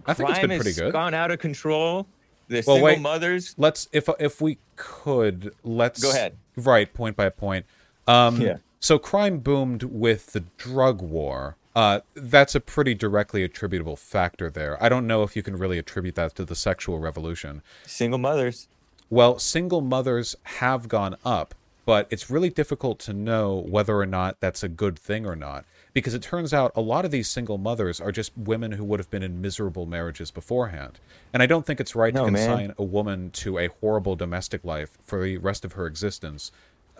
I 0.08 0.16
think 0.16 0.30
it's 0.30 0.40
Crime 0.40 0.50
been 0.50 0.58
pretty 0.60 0.72
has 0.72 0.80
good. 0.80 0.94
gone 0.94 1.14
out 1.14 1.30
of 1.30 1.38
control. 1.38 2.08
The 2.52 2.64
Well, 2.68 2.76
single 2.76 2.84
wait. 2.84 3.00
mothers. 3.02 3.56
let's 3.58 3.88
if 3.94 4.10
if 4.20 4.42
we 4.42 4.58
could 4.76 5.54
let's 5.64 6.02
Go 6.04 6.12
ahead. 6.12 6.36
right 6.58 6.94
point 6.94 7.16
by 7.16 7.30
point 7.30 7.66
um 8.08 8.42
Yeah. 8.42 8.58
so 8.80 9.00
crime 9.00 9.40
boomed 9.40 9.84
with 9.84 10.34
the 10.34 10.42
drug 10.58 11.02
war 11.02 11.56
uh 11.76 12.02
that's 12.14 12.54
a 12.54 12.60
pretty 12.60 12.94
directly 12.94 13.44
attributable 13.44 13.96
factor 13.96 14.50
there 14.50 14.82
i 14.84 14.90
don't 14.90 15.08
know 15.08 15.24
if 15.24 15.36
you 15.38 15.42
can 15.44 15.56
really 15.58 15.78
attribute 15.78 16.16
that 16.16 16.36
to 16.36 16.44
the 16.44 16.56
sexual 16.56 17.00
revolution 17.00 17.62
Single 17.86 18.20
mothers. 18.20 18.68
well 19.10 19.40
single 19.40 19.80
mothers 19.82 20.36
have 20.60 20.90
gone 20.90 21.16
up 21.24 21.56
but 21.86 22.06
it's 22.10 22.30
really 22.30 22.50
difficult 22.50 23.00
to 23.00 23.14
know 23.14 23.64
whether 23.68 23.96
or 23.98 24.06
not 24.06 24.40
that's 24.42 24.62
a 24.64 24.68
good 24.70 25.00
thing 25.00 25.26
or 25.26 25.36
not 25.38 25.64
because 25.94 26.14
it 26.14 26.22
turns 26.22 26.54
out 26.54 26.72
a 26.76 26.82
lot 26.82 27.04
of 27.06 27.12
these 27.12 27.30
single 27.30 27.58
mothers 27.58 28.00
are 28.00 28.12
just 28.12 28.32
women 28.38 28.72
who 28.74 28.84
would 28.86 29.00
have 29.00 29.10
been 29.10 29.24
in 29.24 29.42
miserable 29.42 29.86
marriages 29.86 30.32
beforehand 30.32 31.00
and 31.34 31.42
i 31.44 31.46
don't 31.46 31.66
think 31.66 31.80
it's 31.80 31.96
right 31.96 32.14
No, 32.14 32.26
to 32.26 32.32
man. 32.32 32.48
consign 32.48 32.74
a 32.78 32.84
woman 32.84 33.30
to 33.32 33.58
a 33.60 33.68
horrible 33.82 34.16
domestic 34.16 34.64
life 34.64 34.98
for 35.04 35.24
the 35.24 35.38
rest 35.38 35.66
of 35.66 35.74
her 35.74 35.86
existence 35.88 36.52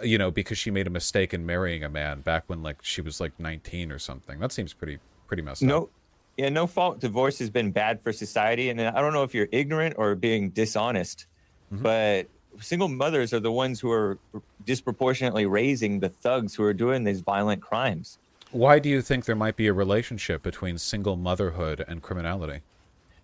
you 0.04 0.18
know 0.18 0.32
because 0.32 0.58
she 0.58 0.72
made 0.72 0.88
a 0.88 0.90
mistake 0.90 1.34
in 1.34 1.46
marrying 1.46 1.84
a 1.84 1.90
man 1.90 2.22
back 2.22 2.44
when 2.48 2.62
like 2.64 2.78
she 2.82 3.02
was 3.02 3.20
like 3.22 3.32
19 3.40 3.92
or 3.92 4.00
something 4.00 4.40
that 4.40 4.52
seems 4.52 4.74
pretty 4.74 5.00
pretty 5.28 5.42
messed 5.44 5.64
up 5.64 5.70
No, 5.70 5.90
yeah, 6.38 6.50
no 6.50 6.66
fault. 6.66 7.00
Divorce 7.00 7.38
has 7.40 7.50
been 7.50 7.72
bad 7.72 8.02
for 8.02 8.12
society, 8.14 8.70
and 8.70 8.80
I 8.82 9.00
don't 9.02 9.12
know 9.14 9.24
if 9.24 9.34
you're 9.36 9.50
ignorant 9.52 9.96
or 9.98 10.16
being 10.16 10.50
dishonest, 10.50 11.28
Mm-hmm. 11.72 11.84
but 11.84 12.28
single 12.60 12.88
mothers 12.88 13.34
are 13.34 13.40
the 13.40 13.52
ones 13.52 13.80
who 13.80 13.92
are 13.92 14.18
disproportionately 14.66 15.46
raising 15.46 16.00
the 16.00 16.10
thugs 16.10 16.56
who 16.56 16.64
are 16.64 16.74
doing 16.74 17.04
these 17.04 17.22
violent 17.22 17.62
crimes. 17.62 18.18
Why 18.52 18.80
do 18.80 18.90
you 18.90 19.02
think 19.02 19.26
there 19.26 19.36
might 19.36 19.56
be 19.56 19.68
a 19.68 19.74
relationship 19.74 20.44
between 20.44 20.78
single 20.78 21.16
motherhood 21.16 21.84
and 21.88 22.02
criminality? 22.02 22.62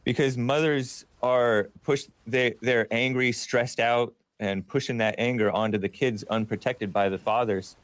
Because 0.04 0.38
mothers 0.38 1.06
are 1.22 1.70
pushed 1.84 2.10
they 2.26 2.56
they're 2.62 2.88
angry 2.92 3.32
stressed 3.32 3.80
out 3.80 4.14
and 4.40 4.66
pushing 4.68 4.98
that 4.98 5.16
anger 5.18 5.52
onto 5.52 5.78
the 5.78 5.90
kids 5.90 6.24
unprotected 6.30 6.94
by 6.94 7.10
the 7.10 7.18
fathers. 7.18 7.76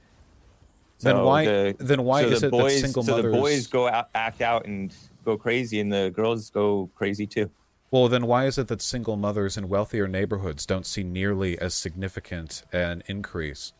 Then 0.99 1.21
why- 1.23 1.45
the- 1.45 1.75
then 1.79 2.03
why 2.03 2.21
so 2.21 2.27
is 2.29 2.41
the 2.41 2.47
it 2.47 2.51
that 2.51 2.57
boys, 2.57 2.79
single 2.81 3.03
so 3.03 3.17
the 3.17 3.23
mothers- 3.23 3.35
boys 3.41 3.67
go 3.67 3.87
out 3.89 4.09
act 4.15 4.41
out 4.41 4.65
and 4.65 4.93
go 5.25 5.35
crazy 5.37 5.79
and 5.79 5.91
the 5.91 6.11
girls 6.15 6.49
go 6.49 6.89
crazy 6.95 7.25
too. 7.27 7.49
Well, 7.91 8.07
then 8.07 8.25
why 8.25 8.45
is 8.45 8.57
it 8.57 8.69
that 8.69 8.81
single 8.81 9.17
mothers 9.17 9.55
in 9.57 9.69
wealthier 9.69 10.07
neighborhoods 10.07 10.65
don't 10.65 10.85
see 10.85 11.03
nearly 11.03 11.59
as 11.59 11.73
significant 11.75 12.63
an 12.71 13.03
increase 13.07 13.73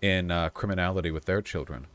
in 0.00 0.30
uh, 0.30 0.48
criminality 0.50 1.10
with 1.10 1.24
their 1.26 1.42
children? 1.42 1.86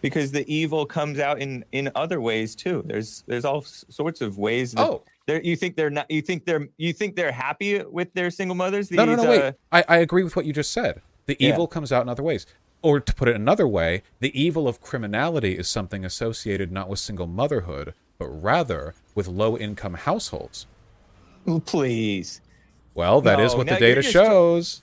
Because 0.00 0.30
the 0.32 0.44
evil 0.52 0.86
comes 0.86 1.18
out 1.18 1.40
in 1.40 1.64
in 1.72 1.90
other 1.94 2.20
ways 2.20 2.54
too 2.54 2.82
there's 2.86 3.22
there's 3.26 3.44
all 3.44 3.60
sorts 3.62 4.20
of 4.20 4.38
ways 4.38 4.72
that 4.72 4.86
Oh. 4.86 5.02
they're, 5.26 5.42
you 5.42 5.56
think 5.56 5.76
they're 5.76 5.90
not 5.90 6.10
you 6.10 6.22
think 6.22 6.44
they're 6.44 6.68
you 6.76 6.92
think 6.92 7.16
they're 7.16 7.32
happy 7.32 7.82
with 7.84 8.12
their 8.14 8.30
single 8.30 8.54
mothers 8.56 8.90
No, 8.90 9.04
no, 9.04 9.14
no, 9.16 9.28
wait. 9.30 9.42
uh, 9.42 9.52
I, 9.72 9.84
I 9.88 9.96
agree 9.98 10.22
with 10.24 10.36
what 10.36 10.44
you 10.46 10.52
just 10.52 10.72
said. 10.72 11.00
The 11.26 11.36
Yeah. 11.38 11.50
evil 11.50 11.66
comes 11.68 11.92
out 11.92 12.02
in 12.02 12.08
other 12.08 12.22
ways. 12.22 12.46
Or 12.82 12.98
to 12.98 13.14
put 13.14 13.28
it 13.28 13.36
another 13.36 13.68
way, 13.68 14.02
the 14.20 14.32
evil 14.40 14.66
of 14.66 14.80
criminality 14.80 15.52
is 15.58 15.68
something 15.68 16.02
associated 16.04 16.72
not 16.72 16.88
with 16.88 16.98
single 16.98 17.26
motherhood, 17.26 17.92
but 18.18 18.28
rather 18.28 18.94
with 19.14 19.28
low 19.28 19.56
income 19.58 19.94
households. 19.94 20.66
please 21.66 22.40
Well, 22.94 23.20
that 23.22 23.38
is 23.40 23.52
No, 23.52 23.58
what 23.58 23.66
the 23.68 23.76
data 23.76 24.00
just- 24.02 24.12
shows. 24.12 24.82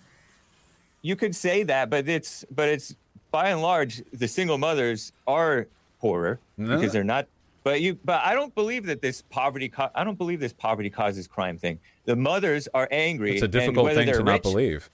you 1.01 1.15
could 1.15 1.35
say 1.35 1.63
that, 1.63 1.89
but 1.89 2.07
it's 2.07 2.45
but 2.51 2.69
it's 2.69 2.95
by 3.31 3.49
and 3.49 3.61
large 3.61 4.01
the 4.13 4.27
single 4.27 4.57
mothers 4.57 5.11
are 5.25 5.67
poorer 5.99 6.39
No. 6.57 6.75
because 6.77 6.93
they're 6.93 7.03
not. 7.03 7.27
But 7.63 7.81
you, 7.81 7.97
but 8.05 8.21
I 8.23 8.33
don't 8.33 8.55
believe 8.55 8.85
that 8.85 9.01
this 9.01 9.21
poverty. 9.23 9.71
I 9.93 10.03
don't 10.03 10.17
believe 10.17 10.39
this 10.39 10.53
poverty 10.53 10.89
causes 10.89 11.27
crime 11.27 11.57
thing. 11.57 11.79
The 12.05 12.15
mothers 12.15 12.69
are 12.73 12.87
angry. 12.91 13.33
It's 13.33 13.43
a 13.43 13.47
difficult 13.47 13.93
thing 13.93 14.07
to 14.07 14.23
not 14.23 14.41
believe. 14.41 14.89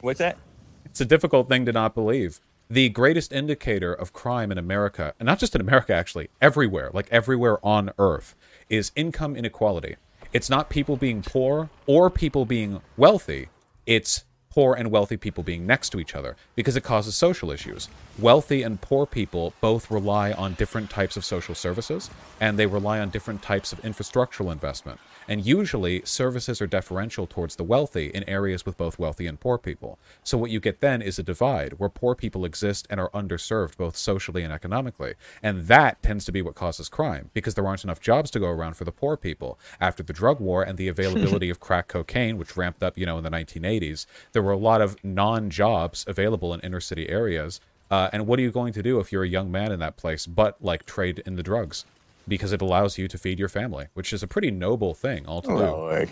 What's 0.00 0.18
that? 0.18 0.36
It's 0.84 1.00
a 1.00 1.04
difficult 1.04 1.48
thing 1.48 1.66
to 1.66 1.72
not 1.72 1.94
believe. 1.94 2.40
The 2.68 2.88
greatest 2.88 3.32
indicator 3.32 3.94
of 3.94 4.12
crime 4.12 4.50
in 4.50 4.58
America, 4.58 5.14
and 5.20 5.26
not 5.26 5.38
just 5.38 5.54
in 5.54 5.60
America, 5.60 5.94
actually, 5.94 6.30
everywhere, 6.40 6.90
like 6.92 7.06
everywhere 7.12 7.64
on 7.64 7.92
earth, 7.96 8.34
is 8.68 8.90
income 8.96 9.36
inequality. 9.36 9.94
It's 10.32 10.50
not 10.50 10.68
people 10.68 10.96
being 10.96 11.22
poor 11.22 11.70
or 11.86 12.10
people 12.10 12.44
being 12.44 12.80
wealthy. 12.96 13.50
It's 13.86 14.24
poor 14.56 14.74
and 14.74 14.90
wealthy 14.90 15.18
people 15.18 15.44
being 15.44 15.66
next 15.66 15.90
to 15.90 16.00
each 16.00 16.14
other 16.14 16.34
because 16.54 16.78
it 16.78 16.82
causes 16.82 17.14
social 17.14 17.50
issues. 17.50 17.90
Wealthy 18.18 18.62
and 18.62 18.80
poor 18.80 19.04
people 19.04 19.52
both 19.60 19.90
rely 19.90 20.32
on 20.32 20.54
different 20.54 20.88
types 20.88 21.14
of 21.18 21.26
social 21.26 21.54
services 21.54 22.08
and 22.40 22.58
they 22.58 22.64
rely 22.64 22.98
on 23.00 23.10
different 23.10 23.42
types 23.42 23.70
of 23.74 23.82
infrastructural 23.82 24.50
investment. 24.50 24.98
And 25.28 25.44
usually, 25.44 26.02
services 26.04 26.62
are 26.62 26.68
deferential 26.68 27.26
towards 27.26 27.56
the 27.56 27.64
wealthy 27.64 28.06
in 28.06 28.28
areas 28.28 28.64
with 28.64 28.76
both 28.76 28.98
wealthy 28.98 29.26
and 29.26 29.40
poor 29.40 29.58
people. 29.58 29.98
So, 30.22 30.38
what 30.38 30.50
you 30.52 30.60
get 30.60 30.80
then 30.80 31.02
is 31.02 31.18
a 31.18 31.24
divide 31.24 31.74
where 31.74 31.88
poor 31.88 32.14
people 32.14 32.44
exist 32.44 32.86
and 32.90 33.00
are 33.00 33.10
underserved 33.10 33.76
both 33.76 33.96
socially 33.96 34.44
and 34.44 34.52
economically. 34.52 35.14
And 35.42 35.66
that 35.66 36.00
tends 36.00 36.24
to 36.26 36.32
be 36.32 36.42
what 36.42 36.54
causes 36.54 36.88
crime 36.88 37.30
because 37.34 37.54
there 37.54 37.66
aren't 37.66 37.82
enough 37.82 38.00
jobs 38.00 38.30
to 38.32 38.40
go 38.40 38.46
around 38.46 38.74
for 38.74 38.84
the 38.84 38.92
poor 38.92 39.16
people. 39.16 39.58
After 39.80 40.04
the 40.04 40.12
drug 40.12 40.38
war 40.38 40.62
and 40.62 40.78
the 40.78 40.88
availability 40.96 41.50
of 41.50 41.58
crack 41.58 41.88
cocaine, 41.88 42.38
which 42.38 42.56
ramped 42.56 42.84
up, 42.84 42.96
you 42.96 43.06
know, 43.06 43.18
in 43.18 43.24
the 43.24 43.30
1980s, 43.30 44.06
there 44.32 44.42
were 44.42 44.52
a 44.52 44.56
lot 44.56 44.80
of 44.80 44.96
non 45.04 45.50
jobs 45.50 46.04
available 46.06 46.54
in 46.54 46.60
inner 46.60 46.80
city 46.80 47.08
areas. 47.08 47.60
Uh, 47.90 48.10
and 48.12 48.26
what 48.26 48.38
are 48.38 48.42
you 48.42 48.50
going 48.50 48.72
to 48.72 48.82
do 48.82 49.00
if 49.00 49.12
you're 49.12 49.22
a 49.22 49.28
young 49.28 49.50
man 49.50 49.70
in 49.70 49.78
that 49.78 49.96
place 49.96 50.26
but 50.26 50.56
like 50.60 50.86
trade 50.86 51.22
in 51.26 51.36
the 51.36 51.42
drugs? 51.42 51.84
Because 52.28 52.52
it 52.52 52.60
allows 52.60 52.98
you 52.98 53.08
to 53.08 53.18
feed 53.18 53.38
your 53.38 53.48
family, 53.48 53.86
which 53.94 54.12
is 54.12 54.22
a 54.22 54.26
pretty 54.26 54.50
noble 54.50 54.94
thing 54.94 55.26
all 55.26 55.42
to 55.42 55.48
do. 55.48 55.54
Lord, 55.54 56.10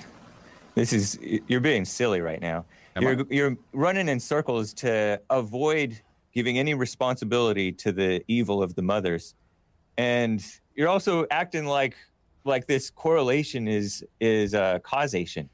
this 0.75 0.93
is 0.93 1.19
you're 1.49 1.61
being 1.61 1.85
silly 1.85 2.21
right 2.21 2.41
now. 2.41 2.65
Am 2.97 3.03
you're 3.03 3.21
I? 3.21 3.25
you're 3.31 3.57
running 3.73 4.09
in 4.09 4.21
circles 4.21 4.73
to 4.75 5.21
avoid 5.31 6.01
giving 6.33 6.59
any 6.59 6.75
responsibility 6.75 7.73
to 7.73 7.93
the 7.93 8.23
evil 8.29 8.63
of 8.63 8.75
the 8.75 8.83
mothers, 8.83 9.35
and 9.99 10.45
you're 10.75 10.89
also 10.89 11.27
acting 11.31 11.67
like 11.67 11.97
like 12.45 12.67
this 12.67 12.91
correlation 12.91 13.67
is 13.67 14.05
is 14.21 14.55
uh, 14.55 14.79
causation. 14.81 15.49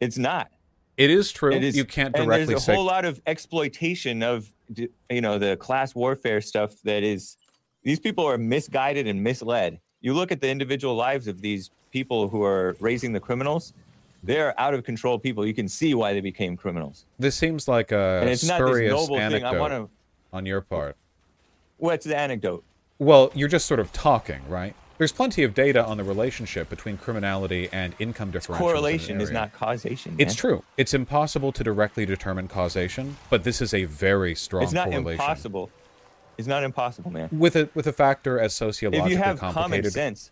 It's 0.00 0.18
not. 0.18 0.50
It 0.96 1.10
is 1.10 1.30
true. 1.30 1.52
It 1.52 1.62
is, 1.62 1.76
you 1.76 1.84
can't 1.84 2.14
directly. 2.14 2.40
and 2.40 2.48
there's 2.48 2.62
a 2.62 2.64
say 2.64 2.74
whole 2.74 2.84
lot 2.84 3.04
of 3.04 3.20
exploitation 3.26 4.22
of 4.22 4.50
you 5.10 5.20
know 5.20 5.38
the 5.38 5.56
class 5.56 5.94
warfare 5.94 6.40
stuff 6.40 6.80
that 6.84 7.02
is 7.02 7.36
these 7.86 8.00
people 8.00 8.26
are 8.26 8.36
misguided 8.36 9.06
and 9.06 9.22
misled 9.22 9.78
you 10.00 10.12
look 10.12 10.32
at 10.32 10.40
the 10.40 10.48
individual 10.48 10.94
lives 10.96 11.28
of 11.28 11.40
these 11.40 11.70
people 11.92 12.28
who 12.28 12.42
are 12.42 12.76
raising 12.80 13.12
the 13.12 13.20
criminals 13.20 13.72
they're 14.24 14.58
out 14.60 14.74
of 14.74 14.82
control 14.82 15.18
people 15.20 15.46
you 15.46 15.54
can 15.54 15.68
see 15.68 15.94
why 15.94 16.12
they 16.12 16.20
became 16.20 16.56
criminals 16.56 17.06
this 17.18 17.36
seems 17.36 17.68
like 17.68 17.92
a 17.92 18.18
and 18.20 18.28
it's 18.28 18.44
not 18.44 18.58
this 18.58 18.66
spurious 18.66 18.90
noble 18.90 19.16
thing 19.16 19.20
anecdote 19.20 19.54
i 19.54 19.58
want 19.58 19.72
to 19.72 19.88
on 20.32 20.44
your 20.44 20.60
part. 20.60 20.96
what's 21.78 22.04
the 22.04 22.16
anecdote 22.16 22.64
Well, 22.98 23.30
you're 23.34 23.48
just 23.48 23.66
sort 23.66 23.78
of 23.78 23.92
talking, 23.92 24.40
right? 24.48 24.74
There's 24.98 25.12
plenty 25.12 25.42
of 25.44 25.52
data 25.52 25.84
on 25.84 25.98
the 25.98 26.04
relationship 26.04 26.70
between 26.70 26.96
criminality 26.96 27.68
and 27.70 27.94
income 27.98 28.32
differentials. 28.32 28.56
in 28.56 28.58
correlation 28.58 29.20
is 29.20 29.30
not 29.30 29.52
causation 29.52 30.16
It's 30.18 30.34
true. 30.34 30.62
It's 30.78 30.94
impossible 30.94 31.52
to 31.52 31.62
directly 31.62 32.06
determine 32.06 32.48
causation, 32.48 33.16
but 33.28 33.44
this 33.44 33.60
is 33.60 33.74
a 33.74 33.84
very 33.84 34.34
strong 34.34 34.64
it's 34.64 34.72
not 34.72 34.88
correlation. 34.88 35.20
impossible 35.20 35.70
it's 36.38 36.48
not 36.48 36.62
impossible 36.64 37.10
man 37.10 37.28
With 37.32 37.56
a 37.56 37.68
with 37.74 37.86
a 37.86 37.92
factor 37.92 38.38
as 38.38 38.60
if 38.60 38.82
you 38.82 39.16
have 39.16 39.38
common 39.38 39.82
sense 39.90 40.30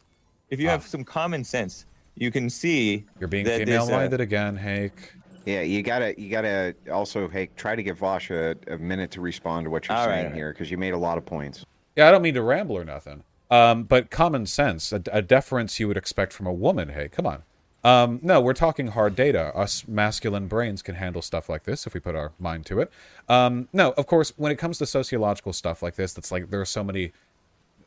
if 0.50 0.60
you 0.60 0.68
Ah. 0.68 0.72
have 0.72 0.86
some 0.86 1.04
common 1.04 1.44
sense 1.44 1.86
you 2.16 2.30
can 2.30 2.48
see 2.50 3.04
You're 3.18 3.28
being 3.28 3.44
that 3.46 3.58
female 3.60 3.86
there's 3.86 3.88
a- 3.88 3.92
minded 3.98 4.20
again, 4.20 4.56
Hake. 4.56 5.12
Yeah, 5.46 5.60
you 5.62 5.82
gotta 5.82 6.14
you 6.18 6.30
gotta 6.30 6.74
also 6.90 7.28
hey 7.28 7.50
try 7.56 7.74
to 7.76 7.82
give 7.82 7.98
Vosh 7.98 8.30
a, 8.30 8.54
a 8.68 8.78
minute 8.78 9.10
to 9.12 9.20
respond 9.20 9.64
to 9.66 9.70
what 9.70 9.88
you're 9.88 9.96
All 9.96 10.06
right, 10.06 10.12
saying 10.14 10.24
all 10.26 10.30
right. 10.30 10.36
here 10.36 10.52
because 10.52 10.70
you 10.70 10.78
made 10.78 10.94
a 10.94 10.98
lot 10.98 11.18
of 11.18 11.26
points. 11.26 11.66
Yeah, 11.96 12.08
I 12.08 12.10
don't 12.12 12.22
mean 12.22 12.34
to 12.34 12.42
ramble 12.42 12.76
or 12.78 12.84
nothing. 12.84 13.24
Um, 13.50 13.82
but 13.84 14.10
common 14.10 14.46
sense, 14.46 14.90
a, 14.92 15.02
a 15.12 15.20
deference 15.22 15.78
you 15.78 15.86
would 15.88 15.96
expect 15.98 16.32
from 16.32 16.46
a 16.46 16.52
woman. 16.52 16.88
Hey, 16.90 17.08
come 17.08 17.26
on. 17.26 17.42
Um, 17.84 18.18
no, 18.22 18.40
we're 18.40 18.54
talking 18.54 18.88
hard 18.88 19.14
data. 19.14 19.54
Us 19.54 19.86
masculine 19.86 20.48
brains 20.48 20.80
can 20.80 20.94
handle 20.94 21.20
stuff 21.20 21.50
like 21.50 21.64
this 21.64 21.86
if 21.86 21.92
we 21.92 22.00
put 22.00 22.14
our 22.16 22.32
mind 22.38 22.64
to 22.66 22.80
it. 22.80 22.90
Um, 23.28 23.68
no, 23.72 23.92
of 23.92 24.06
course, 24.06 24.32
when 24.36 24.50
it 24.50 24.56
comes 24.56 24.78
to 24.78 24.86
sociological 24.86 25.52
stuff 25.52 25.82
like 25.82 25.94
this, 25.94 26.14
that's 26.14 26.32
like 26.32 26.50
there 26.50 26.62
are 26.62 26.66
so 26.66 26.82
many 26.82 27.12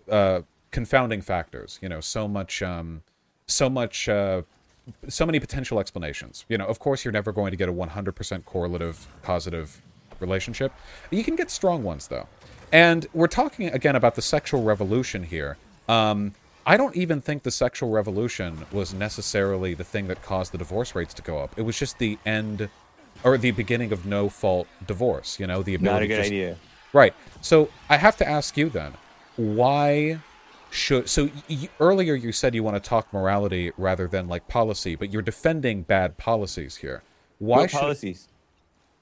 uh, 0.10 0.42
confounding 0.70 1.22
factors. 1.22 1.80
You 1.82 1.90
know, 1.90 2.00
so 2.00 2.28
much, 2.28 2.62
um, 2.62 3.02
so 3.48 3.70
much, 3.70 4.08
uh, 4.08 4.44
so 5.08 5.26
many 5.26 5.40
potential 5.40 5.80
explanations. 5.80 6.46
You 6.48 6.60
know, 6.60 6.68
of 6.68 6.78
course, 6.78 7.04
you're 7.04 7.12
never 7.12 7.32
going 7.32 7.50
to 7.50 7.58
get 7.58 7.68
a 7.68 7.74
100% 7.74 8.46
correlative 8.46 9.08
positive 9.24 9.82
relationship. 10.20 10.72
You 11.10 11.24
can 11.24 11.36
get 11.36 11.50
strong 11.50 11.82
ones 11.84 12.08
though, 12.08 12.28
and 12.72 13.08
we're 13.14 13.28
talking 13.28 13.70
again 13.70 13.96
about 13.96 14.14
the 14.14 14.22
sexual 14.22 14.62
revolution 14.62 15.24
here. 15.24 15.58
Um, 15.90 16.34
I 16.68 16.76
don't 16.76 16.96
even 16.98 17.22
think 17.22 17.44
the 17.44 17.52
sexual 17.52 17.90
revolution 17.90 18.66
was 18.74 18.94
necessarily 18.94 19.74
the 19.74 19.86
thing 19.86 20.08
that 20.08 20.22
caused 20.22 20.52
the 20.52 20.58
divorce 20.58 20.94
rates 20.96 21.14
to 21.16 21.22
go 21.22 21.40
up. 21.40 21.58
It 21.58 21.62
was 21.62 21.80
just 21.80 21.98
the 21.98 22.20
end 22.26 22.70
or 23.24 23.38
the 23.38 23.52
beginning 23.52 23.94
of 23.94 24.06
no 24.06 24.28
fault 24.28 24.68
divorce. 24.86 25.40
You 25.40 25.48
know, 25.48 25.64
the 25.64 25.76
ability 25.76 25.94
not 25.94 26.02
a 26.04 26.08
good 26.08 26.18
just- 26.18 26.28
idea 26.28 26.58
Right. 26.94 27.14
So 27.42 27.70
I 27.90 27.98
have 27.98 28.18
to 28.18 28.28
ask 28.28 28.58
you 28.58 28.70
then, 28.70 28.94
why 29.36 30.20
should 30.70 31.08
so 31.10 31.30
y- 31.50 31.70
earlier 31.80 32.16
you 32.16 32.32
said 32.32 32.54
you 32.54 32.64
want 32.64 32.76
to 32.82 32.90
talk 32.90 33.12
morality 33.14 33.72
rather 33.78 34.08
than 34.08 34.28
like 34.28 34.48
policy, 34.48 34.96
but 34.96 35.12
you're 35.12 35.22
defending 35.22 35.84
bad 35.84 36.18
policies 36.18 36.78
here. 36.78 37.02
Why 37.40 37.60
what 37.60 37.72
should 37.72 37.80
policies 37.80 38.28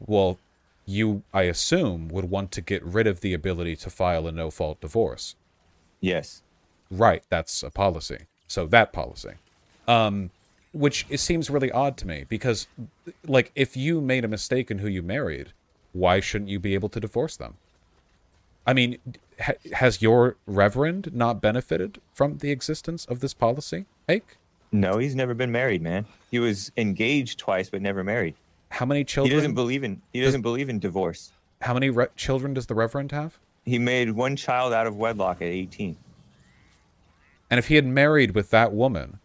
well 0.05 0.37
you 0.85 1.23
I 1.33 1.43
assume 1.43 2.09
would 2.09 2.29
want 2.29 2.51
to 2.51 2.61
get 2.61 2.83
rid 2.83 3.07
of 3.07 3.21
the 3.21 3.33
ability 3.33 3.75
to 3.77 3.89
file 3.89 4.27
a 4.27 4.31
no 4.31 4.51
fault 4.51 4.79
divorce. 4.81 5.35
yes 6.01 6.43
Right, 6.97 7.23
that's 7.29 7.63
a 7.63 7.69
policy. 7.69 8.19
So 8.47 8.65
that 8.67 8.93
policy. 8.93 9.33
Um 9.87 10.31
which 10.73 11.05
it 11.09 11.19
seems 11.21 11.49
really 11.49 11.71
odd 11.71 11.95
to 11.97 12.05
me 12.07 12.25
because 12.27 12.67
like 13.25 13.51
if 13.55 13.77
you 13.77 14.01
made 14.01 14.25
a 14.25 14.27
mistake 14.27 14.69
in 14.69 14.79
who 14.79 14.89
you 14.89 15.01
married, 15.01 15.53
why 15.93 16.19
shouldn't 16.19 16.49
you 16.49 16.59
be 16.59 16.73
able 16.73 16.89
to 16.89 16.99
divorce 16.99 17.37
them? 17.37 17.55
I 18.67 18.73
mean, 18.73 18.97
ha- 19.39 19.53
has 19.73 20.01
your 20.01 20.35
reverend 20.45 21.13
not 21.13 21.39
benefited 21.39 22.01
from 22.13 22.39
the 22.39 22.51
existence 22.51 23.05
of 23.05 23.19
this 23.21 23.33
policy? 23.33 23.85
Ake? 24.09 24.37
No, 24.71 24.97
he's 24.97 25.15
never 25.15 25.33
been 25.33 25.51
married, 25.51 25.81
man. 25.81 26.05
He 26.31 26.39
was 26.39 26.71
engaged 26.75 27.39
twice, 27.39 27.69
but 27.69 27.81
never 27.81 28.03
married. 28.03 28.35
How 28.69 28.85
many 28.85 29.05
children? 29.05 29.31
He 29.31 29.37
doesn't 29.37 29.53
believe 29.53 29.83
in 29.83 30.01
he 30.11 30.19
doesn't 30.21 30.41
believe 30.41 30.67
in 30.67 30.79
divorce. 30.79 31.31
how 31.61 31.73
many 31.73 31.89
re- 31.89 32.07
children 32.17 32.53
does 32.53 32.65
the 32.65 32.75
reverend 32.75 33.11
have? 33.13 33.37
He 33.63 33.79
made 33.79 34.11
one 34.11 34.35
child 34.35 34.73
out 34.73 34.87
of 34.87 34.97
wedlock 34.97 35.37
at 35.37 35.47
18, 35.47 35.95
And 37.49 37.57
if 37.59 37.67
he 37.67 37.75
had 37.75 37.85
married 37.85 38.31
with 38.35 38.49
that 38.51 38.73
woman, 38.73 39.19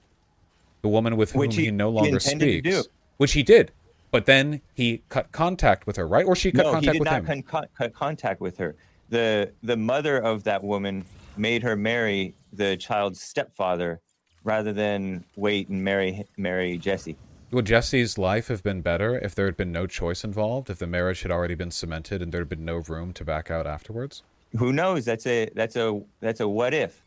the 0.82 0.88
woman 0.88 1.16
with 1.16 1.32
whom 1.32 1.50
he, 1.50 1.64
he- 1.66 1.70
no 1.70 1.90
longer 1.90 2.20
speaks, 2.20 2.88
which 3.16 3.32
he 3.32 3.42
did, 3.42 3.72
but 4.10 4.26
then 4.26 4.60
he 4.74 5.02
cut 5.08 5.30
contact 5.32 5.86
with 5.86 5.96
her, 5.96 6.06
right? 6.06 6.26
Or 6.26 6.34
she 6.36 6.50
cut 6.52 6.62
no, 6.64 6.68
he 6.70 6.74
contact 6.74 6.92
did 6.94 7.00
with 7.00 7.06
not 7.06 7.14
him. 7.20 7.26
con- 7.26 7.42
con- 7.42 7.66
cut 7.76 7.94
contact 7.94 8.40
with 8.40 8.58
her. 8.58 8.74
the 9.08 9.50
The 9.62 9.76
mother 9.76 10.18
of 10.18 10.44
that 10.44 10.62
woman 10.62 11.04
made 11.36 11.62
her 11.62 11.76
marry 11.76 12.34
the 12.52 12.76
child's 12.76 13.20
stepfather 13.22 14.00
rather 14.42 14.72
than 14.72 15.24
wait 15.36 15.68
and 15.68 15.82
marry 15.84 16.24
marry 16.36 16.76
Jesse. 16.78 17.16
Would 17.52 17.66
Jesse's 17.66 18.16
life 18.16 18.48
have 18.48 18.62
been 18.62 18.80
better 18.80 19.18
if 19.18 19.34
there 19.34 19.46
had 19.46 19.56
been 19.56 19.72
no 19.72 19.86
choice 19.86 20.22
involved, 20.24 20.70
if 20.70 20.78
the 20.78 20.86
marriage 20.86 21.22
had 21.22 21.30
already 21.32 21.54
been 21.56 21.70
cemented 21.72 22.22
and 22.22 22.32
there 22.32 22.40
had 22.42 22.48
been 22.48 22.64
no 22.64 22.76
room 22.76 23.12
to 23.14 23.24
back 23.24 23.50
out 23.50 23.66
afterwards? 23.66 24.22
Who 24.56 24.72
knows? 24.72 25.04
That's 25.04 25.26
a 25.26 25.50
that's 25.54 25.76
a 25.76 26.00
that's 26.20 26.40
a 26.40 26.48
what 26.48 26.74
if. 26.74 27.02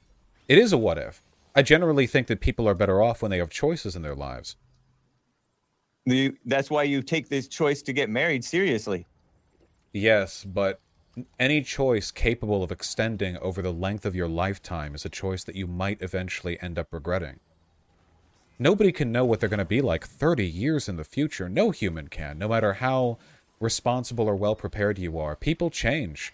It 0.48 0.58
is 0.58 0.74
a 0.74 0.78
what 0.78 0.98
if. 0.98 1.22
I 1.56 1.62
generally 1.62 2.08
think 2.08 2.28
that 2.28 2.41
people 2.41 2.68
are 2.68 2.74
better 2.74 3.02
off 3.02 3.22
when 3.22 3.32
they 3.32 3.38
have 3.38 3.50
choices 3.50 3.96
in 3.96 4.02
their 4.02 4.16
lives. 4.16 4.56
The, 6.06 6.34
that's 6.46 6.70
why 6.70 6.84
you 6.84 7.02
take 7.02 7.30
this 7.30 7.48
choice 7.48 7.82
to 7.84 7.94
get 7.94 8.10
married 8.10 8.44
seriously. 8.44 9.06
Yes, 9.94 10.44
but 10.44 10.82
any 11.39 11.62
choice 11.62 12.12
capable 12.12 12.64
of 12.64 12.72
extending 12.72 13.38
over 13.38 13.62
the 13.62 13.72
length 13.72 14.06
of 14.06 14.16
your 14.16 14.28
lifetime 14.28 14.96
is 14.96 15.06
a 15.06 15.10
choice 15.10 15.44
that 15.44 15.56
you 15.56 15.68
might 15.68 16.02
eventually 16.02 16.60
end 16.62 16.80
up 16.80 16.88
regretting. 16.91 17.39
Nobody 18.60 18.91
can 18.91 19.12
know 19.12 19.24
what 19.24 19.39
they're 19.39 19.50
going 19.50 19.60
to 19.60 19.66
be 19.66 19.82
like 19.82 20.06
30 20.06 20.46
years 20.46 20.89
in 20.89 20.98
the 20.98 21.04
future. 21.04 21.48
No 21.48 21.72
human 21.72 22.08
can, 22.08 22.38
no 22.38 22.48
matter 22.48 22.74
how 22.74 23.18
responsible 23.60 24.28
or 24.28 24.36
well 24.36 24.56
prepared 24.56 25.00
you 25.00 25.18
are. 25.18 25.36
People 25.36 25.70
change 25.70 26.34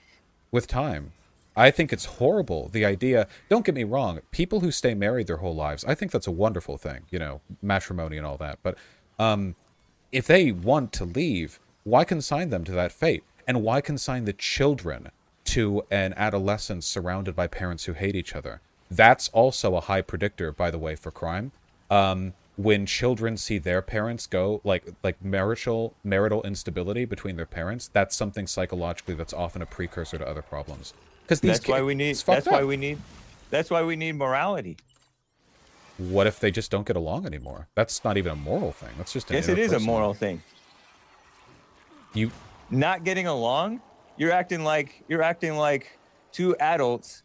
with 0.51 0.67
time. 0.67 1.11
I 1.55 1.71
think 1.71 1.91
it's 1.91 2.05
horrible, 2.05 2.69
the 2.69 2.85
idea. 2.85 3.27
Don't 3.49 3.65
get 3.65 3.75
me 3.75 3.83
wrong, 3.83 4.19
people 4.31 4.61
who 4.61 4.71
stay 4.71 4.93
married 4.93 5.27
their 5.27 5.37
whole 5.37 5.55
lives, 5.55 5.83
I 5.85 5.95
think 5.95 6.11
that's 6.11 6.27
a 6.27 6.31
wonderful 6.31 6.77
thing, 6.77 7.01
you 7.09 7.19
know, 7.19 7.41
matrimony 7.61 8.17
and 8.17 8.25
all 8.25 8.37
that. 8.37 8.59
But 8.63 8.77
um, 9.17 9.55
if 10.11 10.27
they 10.27 10.51
want 10.51 10.93
to 10.93 11.05
leave, 11.05 11.59
why 11.83 12.03
consign 12.03 12.49
them 12.49 12.63
to 12.65 12.71
that 12.73 12.91
fate? 12.91 13.23
And 13.47 13.63
why 13.63 13.81
consign 13.81 14.25
the 14.25 14.33
children 14.33 15.09
to 15.45 15.83
an 15.89 16.13
adolescence 16.15 16.85
surrounded 16.85 17.35
by 17.35 17.47
parents 17.47 17.85
who 17.85 17.93
hate 17.93 18.15
each 18.15 18.35
other? 18.35 18.61
That's 18.91 19.29
also 19.29 19.75
a 19.75 19.81
high 19.81 20.01
predictor, 20.01 20.51
by 20.51 20.71
the 20.71 20.77
way, 20.77 20.95
for 20.95 21.11
crime. 21.11 21.51
Um, 21.89 22.33
when 22.57 22.85
children 22.85 23.37
see 23.37 23.57
their 23.57 23.81
parents 23.81 24.27
go 24.27 24.59
like 24.65 24.83
like 25.01 25.23
marital 25.23 25.93
marital 26.03 26.43
instability 26.43 27.05
between 27.05 27.37
their 27.37 27.45
parents, 27.45 27.89
that's 27.93 28.15
something 28.15 28.47
psychologically 28.47 29.15
that's 29.15 29.33
often 29.33 29.61
a 29.61 29.65
precursor 29.65 30.17
to 30.17 30.27
other 30.27 30.41
problems. 30.41 30.93
Because 31.29 31.41
That's 31.41 31.67
why 31.67 31.83
we 31.83 31.93
need. 31.93 32.09
it's 32.09 32.23
fucked 32.23 32.45
That's 32.45 32.47
why 32.51 32.63
we 32.63 32.75
need. 32.75 32.97
That's 33.51 33.69
why 33.69 33.83
we 33.83 33.95
need 33.95 34.15
morality. 34.15 34.77
What 35.99 36.25
if 36.25 36.39
they 36.39 36.49
just 36.49 36.71
don't 36.71 36.87
get 36.87 36.95
along 36.95 37.27
anymore? 37.27 37.67
That's 37.75 38.03
not 38.03 38.17
even 38.17 38.31
a 38.31 38.35
moral 38.35 38.71
thing. 38.71 38.89
That's 38.97 39.13
just 39.13 39.29
an 39.29 39.35
Yes, 39.35 39.47
it 39.47 39.59
is 39.59 39.71
a 39.71 39.79
moral 39.79 40.15
thing. 40.15 40.41
You 42.15 42.31
Not 42.71 43.03
getting 43.03 43.27
along, 43.27 43.79
you're 44.17 44.31
acting 44.31 44.63
like 44.63 45.03
you're 45.07 45.21
acting 45.21 45.55
like 45.55 45.99
two 46.31 46.55
adults 46.57 47.21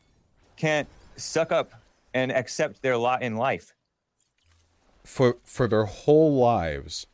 can't 0.58 0.86
suck 1.16 1.50
up 1.50 1.70
and 2.12 2.30
accept 2.30 2.82
their 2.82 2.98
lot 2.98 3.22
in 3.22 3.36
life. 3.36 3.72
for 5.02 5.38
for 5.44 5.66
their 5.66 5.86
whole 5.86 6.36
lives 6.36 7.06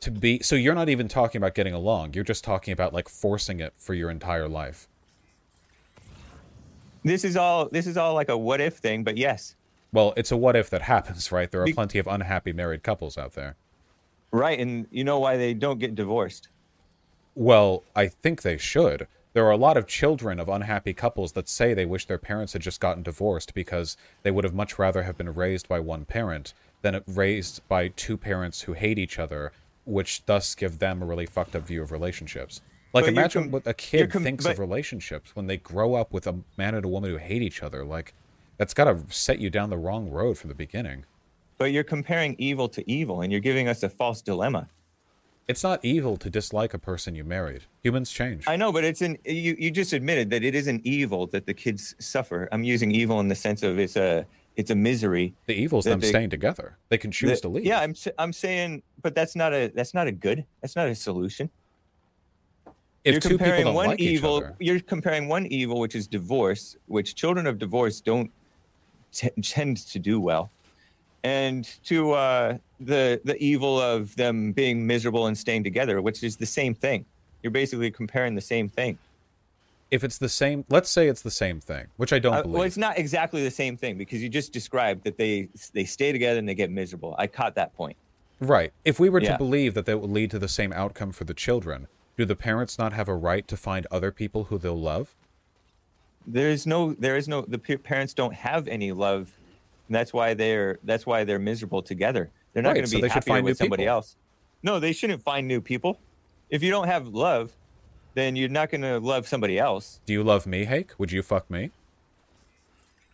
to 0.00 0.10
be 0.10 0.40
so 0.40 0.56
you're 0.56 0.74
not 0.74 0.90
even 0.90 1.08
talking 1.08 1.38
about 1.38 1.54
getting 1.54 1.74
along 1.74 2.14
you're 2.14 2.24
just 2.24 2.44
talking 2.44 2.72
about 2.72 2.92
like 2.94 3.08
forcing 3.08 3.60
it 3.60 3.72
for 3.76 3.94
your 3.94 4.10
entire 4.10 4.48
life 4.48 4.88
This 7.08 7.24
is 7.24 7.36
all. 7.36 7.68
This 7.70 7.86
is 7.86 7.96
all 7.96 8.14
like 8.14 8.28
a 8.28 8.36
what 8.36 8.60
if 8.60 8.76
thing. 8.76 9.02
But 9.04 9.16
yes, 9.16 9.56
well 9.92 10.12
it's 10.16 10.30
a 10.30 10.36
what 10.36 10.56
if 10.56 10.70
that 10.70 10.82
happens 10.82 11.32
right 11.32 11.50
there 11.50 11.62
are 11.62 11.66
Be- 11.66 11.72
plenty 11.72 11.98
of 11.98 12.06
unhappy 12.06 12.52
married 12.52 12.82
couples 12.82 13.16
out 13.16 13.34
there 13.34 13.56
right. 14.30 14.58
And 14.58 14.86
you 14.90 15.04
know 15.04 15.18
why 15.18 15.36
they 15.36 15.54
don't 15.54 15.78
get 15.78 15.94
divorced? 15.94 16.48
well 17.34 17.84
i 17.94 18.08
think 18.08 18.42
they 18.42 18.58
should 18.58 19.06
there 19.32 19.46
are 19.46 19.52
a 19.52 19.56
lot 19.56 19.76
of 19.76 19.86
children 19.86 20.40
of 20.40 20.48
unhappy 20.48 20.92
couples 20.92 21.32
that 21.32 21.48
say 21.48 21.72
they 21.72 21.86
wish 21.86 22.06
their 22.06 22.18
parents 22.18 22.52
had 22.52 22.62
just 22.62 22.80
gotten 22.80 23.02
divorced 23.04 23.54
because 23.54 23.96
they 24.24 24.32
would 24.32 24.42
have 24.42 24.54
much 24.54 24.76
rather 24.76 25.04
have 25.04 25.16
been 25.16 25.32
raised 25.32 25.68
by 25.68 25.78
one 25.78 26.04
parent 26.04 26.52
than 26.82 27.00
raised 27.06 27.60
by 27.68 27.88
two 27.88 28.16
parents 28.16 28.62
who 28.62 28.72
hate 28.72 28.98
each 28.98 29.20
other 29.20 29.52
which 29.84 30.24
thus 30.26 30.56
give 30.56 30.80
them 30.80 31.00
a 31.00 31.06
really 31.06 31.26
fucked 31.26 31.54
up 31.54 31.64
view 31.64 31.80
of 31.80 31.92
relationships 31.92 32.60
like 32.92 33.04
But 33.04 33.08
imagine 33.12 33.42
com- 33.44 33.50
what 33.52 33.66
a 33.66 33.74
kid 33.74 34.10
com- 34.10 34.22
thinks 34.22 34.44
of 34.46 34.58
relationships 34.58 35.34
when 35.36 35.46
they 35.46 35.56
grow 35.56 35.94
up 35.94 36.12
with 36.12 36.26
a 36.26 36.36
man 36.56 36.74
and 36.74 36.84
a 36.84 36.88
woman 36.88 37.10
who 37.10 37.16
hate 37.18 37.42
each 37.42 37.62
other 37.62 37.84
like 37.84 38.14
That's 38.56 38.74
got 38.74 38.84
to 38.84 38.98
set 39.14 39.38
you 39.38 39.50
down 39.50 39.70
the 39.70 39.76
wrong 39.78 40.10
road 40.10 40.36
from 40.36 40.48
the 40.48 40.54
beginning. 40.54 41.04
But 41.58 41.66
you're 41.72 41.84
comparing 41.84 42.34
evil 42.38 42.68
to 42.70 42.88
evil, 42.90 43.20
and 43.22 43.30
you're 43.32 43.40
giving 43.40 43.68
us 43.68 43.82
a 43.82 43.88
false 43.88 44.20
dilemma. 44.22 44.68
It's 45.48 45.62
not 45.62 45.82
evil 45.84 46.16
to 46.18 46.28
dislike 46.28 46.74
a 46.74 46.78
person 46.78 47.14
you 47.14 47.24
married. 47.24 47.62
Humans 47.82 48.10
change. 48.12 48.44
I 48.46 48.56
know, 48.56 48.70
but 48.70 48.84
it's 48.84 49.00
an 49.00 49.16
you. 49.24 49.56
You 49.58 49.70
just 49.70 49.92
admitted 49.92 50.28
that 50.30 50.44
it 50.44 50.54
is 50.54 50.66
an 50.66 50.80
evil 50.84 51.26
that 51.28 51.46
the 51.46 51.54
kids 51.54 51.94
suffer. 51.98 52.48
I'm 52.52 52.64
using 52.64 52.90
evil 52.90 53.18
in 53.20 53.28
the 53.28 53.34
sense 53.34 53.62
of 53.62 53.78
it's 53.78 53.96
a 53.96 54.26
it's 54.56 54.70
a 54.70 54.74
misery. 54.74 55.34
the 55.46 55.54
evil's 55.54 55.84
them 55.84 56.00
they- 56.00 56.08
staying 56.08 56.30
together. 56.30 56.76
They 56.90 56.98
can 56.98 57.10
choose 57.10 57.30
that- 57.30 57.42
to 57.42 57.48
leave. 57.48 57.64
Yeah, 57.64 57.80
I'm 57.80 57.94
I'm 58.18 58.32
saying, 58.32 58.82
but 59.00 59.14
that's 59.14 59.34
not 59.34 59.54
a 59.54 59.68
that's 59.74 59.94
not 59.94 60.06
a 60.06 60.12
good. 60.12 60.44
That's 60.60 60.76
not 60.76 60.86
a 60.88 60.94
solution. 60.94 61.48
If 63.08 63.12
you're 63.14 63.20
two 63.20 63.28
people 63.30 63.38
comparing 63.46 63.64
don't 63.64 63.74
one 63.74 63.86
like 63.88 64.00
evil. 64.00 64.38
each 64.38 64.44
other, 64.44 64.56
You're 64.58 64.80
comparing 64.80 65.28
one 65.28 65.46
evil, 65.46 65.80
which 65.80 65.94
is 65.94 66.06
divorce, 66.06 66.76
which 66.86 67.14
children 67.14 67.46
of 67.46 67.58
divorce 67.58 68.00
don't 68.00 68.30
t- 69.12 69.30
tend 69.42 69.78
to 69.88 69.98
do 69.98 70.20
well, 70.20 70.50
and 71.24 71.64
to 71.84 72.12
uh, 72.12 72.58
the 72.80 73.20
the 73.24 73.36
evil 73.42 73.80
of 73.80 74.14
them 74.16 74.52
being 74.52 74.86
miserable 74.86 75.26
and 75.26 75.36
staying 75.36 75.64
together, 75.64 76.00
which 76.02 76.22
is 76.22 76.36
the 76.36 76.46
same 76.46 76.74
thing. 76.74 77.04
You're 77.42 77.50
basically 77.52 77.90
comparing 77.90 78.34
the 78.34 78.40
same 78.40 78.68
thing. 78.68 78.98
if 79.90 80.04
it's 80.04 80.18
the 80.18 80.28
same, 80.28 80.64
let's 80.68 80.90
say 80.90 81.08
it's 81.08 81.22
the 81.22 81.30
same 81.30 81.60
thing, 81.60 81.86
which 81.96 82.12
I 82.12 82.18
don't 82.18 82.34
Uh, 82.34 82.42
believe. 82.42 82.54
well, 82.54 82.62
it's 82.64 82.76
not 82.76 82.98
exactly 82.98 83.42
the 83.42 83.50
same 83.50 83.74
thing 83.78 83.96
because 83.96 84.22
you 84.22 84.28
just 84.28 84.52
described 84.52 85.02
that 85.04 85.16
they 85.16 85.48
they 85.72 85.84
stay 85.86 86.12
together 86.12 86.38
and 86.38 86.46
they 86.48 86.54
get 86.54 86.70
miserable. 86.70 87.14
I 87.18 87.26
caught 87.26 87.54
that 87.54 87.74
point. 87.74 87.96
Right. 88.40 88.70
If 88.84 89.00
we 89.00 89.08
were 89.08 89.20
Yeah. 89.22 89.32
to 89.32 89.38
believe 89.38 89.72
that 89.74 89.86
that 89.86 89.98
would 90.00 90.10
lead 90.10 90.30
to 90.32 90.38
the 90.38 90.46
same 90.48 90.72
outcome 90.74 91.10
for 91.12 91.24
the 91.24 91.32
children, 91.34 91.88
do 92.18 92.24
the 92.26 92.36
parents 92.36 92.78
not 92.78 92.92
have 92.92 93.08
a 93.08 93.14
right 93.14 93.46
to 93.48 93.56
find 93.56 93.86
other 93.90 94.10
people 94.10 94.44
who 94.44 94.58
they'll 94.58 94.78
love? 94.78 95.14
There 96.26 96.50
is 96.50 96.66
no 96.66 96.92
there 96.92 97.16
is 97.16 97.28
no 97.28 97.42
the 97.42 97.58
pa- 97.58 97.76
parents 97.82 98.12
don't 98.12 98.34
have 98.34 98.68
any 98.68 98.92
love. 98.92 99.32
And 99.86 99.94
that's 99.94 100.12
why 100.12 100.34
they're 100.34 100.78
that's 100.82 101.06
why 101.06 101.24
they're 101.24 101.38
miserable 101.38 101.80
together. 101.80 102.30
They're 102.52 102.62
not 102.62 102.70
Right, 102.70 102.74
going 102.74 102.84
to 102.86 102.90
so 102.90 102.96
be 102.96 103.02
they 103.02 103.08
should 103.08 103.14
happier 103.14 103.34
find 103.34 103.44
with 103.46 103.56
somebody 103.56 103.84
people. 103.84 103.94
else. 103.94 104.16
No, 104.62 104.80
they 104.80 104.92
shouldn't 104.92 105.22
find 105.22 105.46
new 105.46 105.60
people. 105.60 106.00
If 106.50 106.62
you 106.62 106.70
don't 106.70 106.88
have 106.88 107.06
love, 107.08 107.54
then 108.14 108.34
you're 108.34 108.48
not 108.48 108.70
going 108.70 108.80
to 108.82 108.98
love 108.98 109.28
somebody 109.28 109.58
else. 109.58 110.00
Do 110.04 110.12
you 110.12 110.24
love 110.24 110.44
me, 110.46 110.64
Hake? 110.64 110.90
Would 110.98 111.12
you 111.12 111.22
fuck 111.22 111.48
me? 111.48 111.70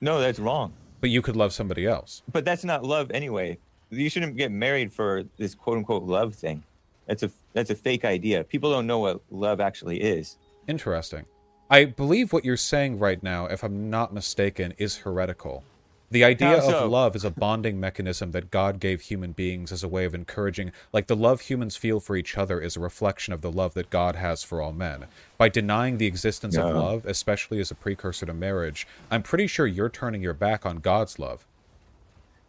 No, 0.00 0.18
that's 0.20 0.38
wrong. 0.38 0.72
But 1.00 1.10
you 1.10 1.20
could 1.20 1.36
love 1.36 1.52
somebody 1.52 1.86
else. 1.86 2.22
But 2.32 2.44
that's 2.46 2.64
not 2.64 2.84
love 2.84 3.10
anyway. 3.10 3.58
You 3.90 4.08
shouldn't 4.08 4.36
get 4.38 4.50
married 4.50 4.92
for 4.92 5.24
this 5.36 5.54
quote 5.54 5.76
unquote 5.76 6.04
love 6.04 6.34
thing. 6.34 6.64
That's 7.06 7.22
a 7.22 7.30
that's 7.52 7.70
a 7.70 7.74
fake 7.74 8.04
idea. 8.04 8.44
People 8.44 8.70
don't 8.70 8.86
know 8.86 8.98
what 8.98 9.20
love 9.30 9.60
actually 9.60 10.00
is. 10.00 10.38
Interesting. 10.66 11.26
I 11.70 11.86
believe 11.86 12.32
what 12.32 12.44
you're 12.44 12.56
saying 12.56 12.98
right 12.98 13.22
now, 13.22 13.46
if 13.46 13.62
I'm 13.62 13.90
not 13.90 14.12
mistaken, 14.12 14.74
is 14.78 14.98
heretical. 14.98 15.64
The 16.10 16.22
idea 16.22 16.62
so? 16.62 16.84
of 16.84 16.90
love 16.90 17.16
is 17.16 17.24
a 17.24 17.30
bonding 17.30 17.80
mechanism 17.80 18.30
that 18.32 18.50
God 18.50 18.78
gave 18.78 19.00
human 19.00 19.32
beings 19.32 19.72
as 19.72 19.82
a 19.82 19.88
way 19.88 20.04
of 20.04 20.14
encouraging, 20.14 20.70
like 20.92 21.08
the 21.08 21.16
love 21.16 21.40
humans 21.40 21.74
feel 21.74 21.98
for 21.98 22.14
each 22.14 22.38
other 22.38 22.60
is 22.60 22.76
a 22.76 22.80
reflection 22.80 23.32
of 23.34 23.40
the 23.40 23.50
love 23.50 23.74
that 23.74 23.90
God 23.90 24.14
has 24.14 24.44
for 24.44 24.60
all 24.60 24.72
men. 24.72 25.06
By 25.38 25.48
denying 25.48 25.98
the 25.98 26.06
existence 26.06 26.56
of 26.56 26.72
love, 26.72 27.04
especially 27.06 27.58
as 27.58 27.72
a 27.72 27.74
precursor 27.74 28.26
to 28.26 28.34
marriage, 28.34 28.86
I'm 29.10 29.24
pretty 29.24 29.48
sure 29.48 29.66
you're 29.66 29.88
turning 29.88 30.22
your 30.22 30.34
back 30.34 30.64
on 30.64 30.76
God's 30.76 31.18
love. 31.18 31.46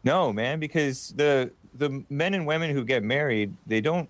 No, 0.03 0.31
man, 0.31 0.59
because 0.59 1.13
the 1.15 1.51
the 1.73 2.03
men 2.09 2.35
and 2.35 2.45
women 2.45 2.69
who 2.69 2.85
get 2.85 3.03
married, 3.03 3.53
they 3.65 3.81
don't 3.81 4.09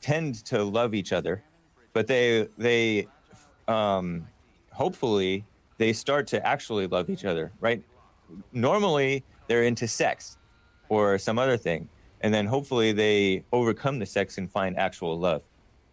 tend 0.00 0.44
to 0.46 0.62
love 0.62 0.94
each 0.94 1.12
other, 1.12 1.42
but 1.92 2.06
they 2.06 2.48
they 2.56 3.06
um 3.66 4.26
hopefully 4.72 5.44
they 5.78 5.92
start 5.92 6.26
to 6.28 6.44
actually 6.46 6.86
love 6.86 7.08
each 7.10 7.24
other, 7.24 7.52
right? 7.60 7.82
Normally 8.52 9.24
they're 9.46 9.62
into 9.64 9.86
sex 9.88 10.36
or 10.88 11.18
some 11.18 11.38
other 11.38 11.56
thing, 11.56 11.88
and 12.20 12.32
then 12.32 12.46
hopefully 12.46 12.92
they 12.92 13.44
overcome 13.52 13.98
the 13.98 14.06
sex 14.06 14.38
and 14.38 14.50
find 14.50 14.76
actual 14.76 15.18
love. 15.18 15.42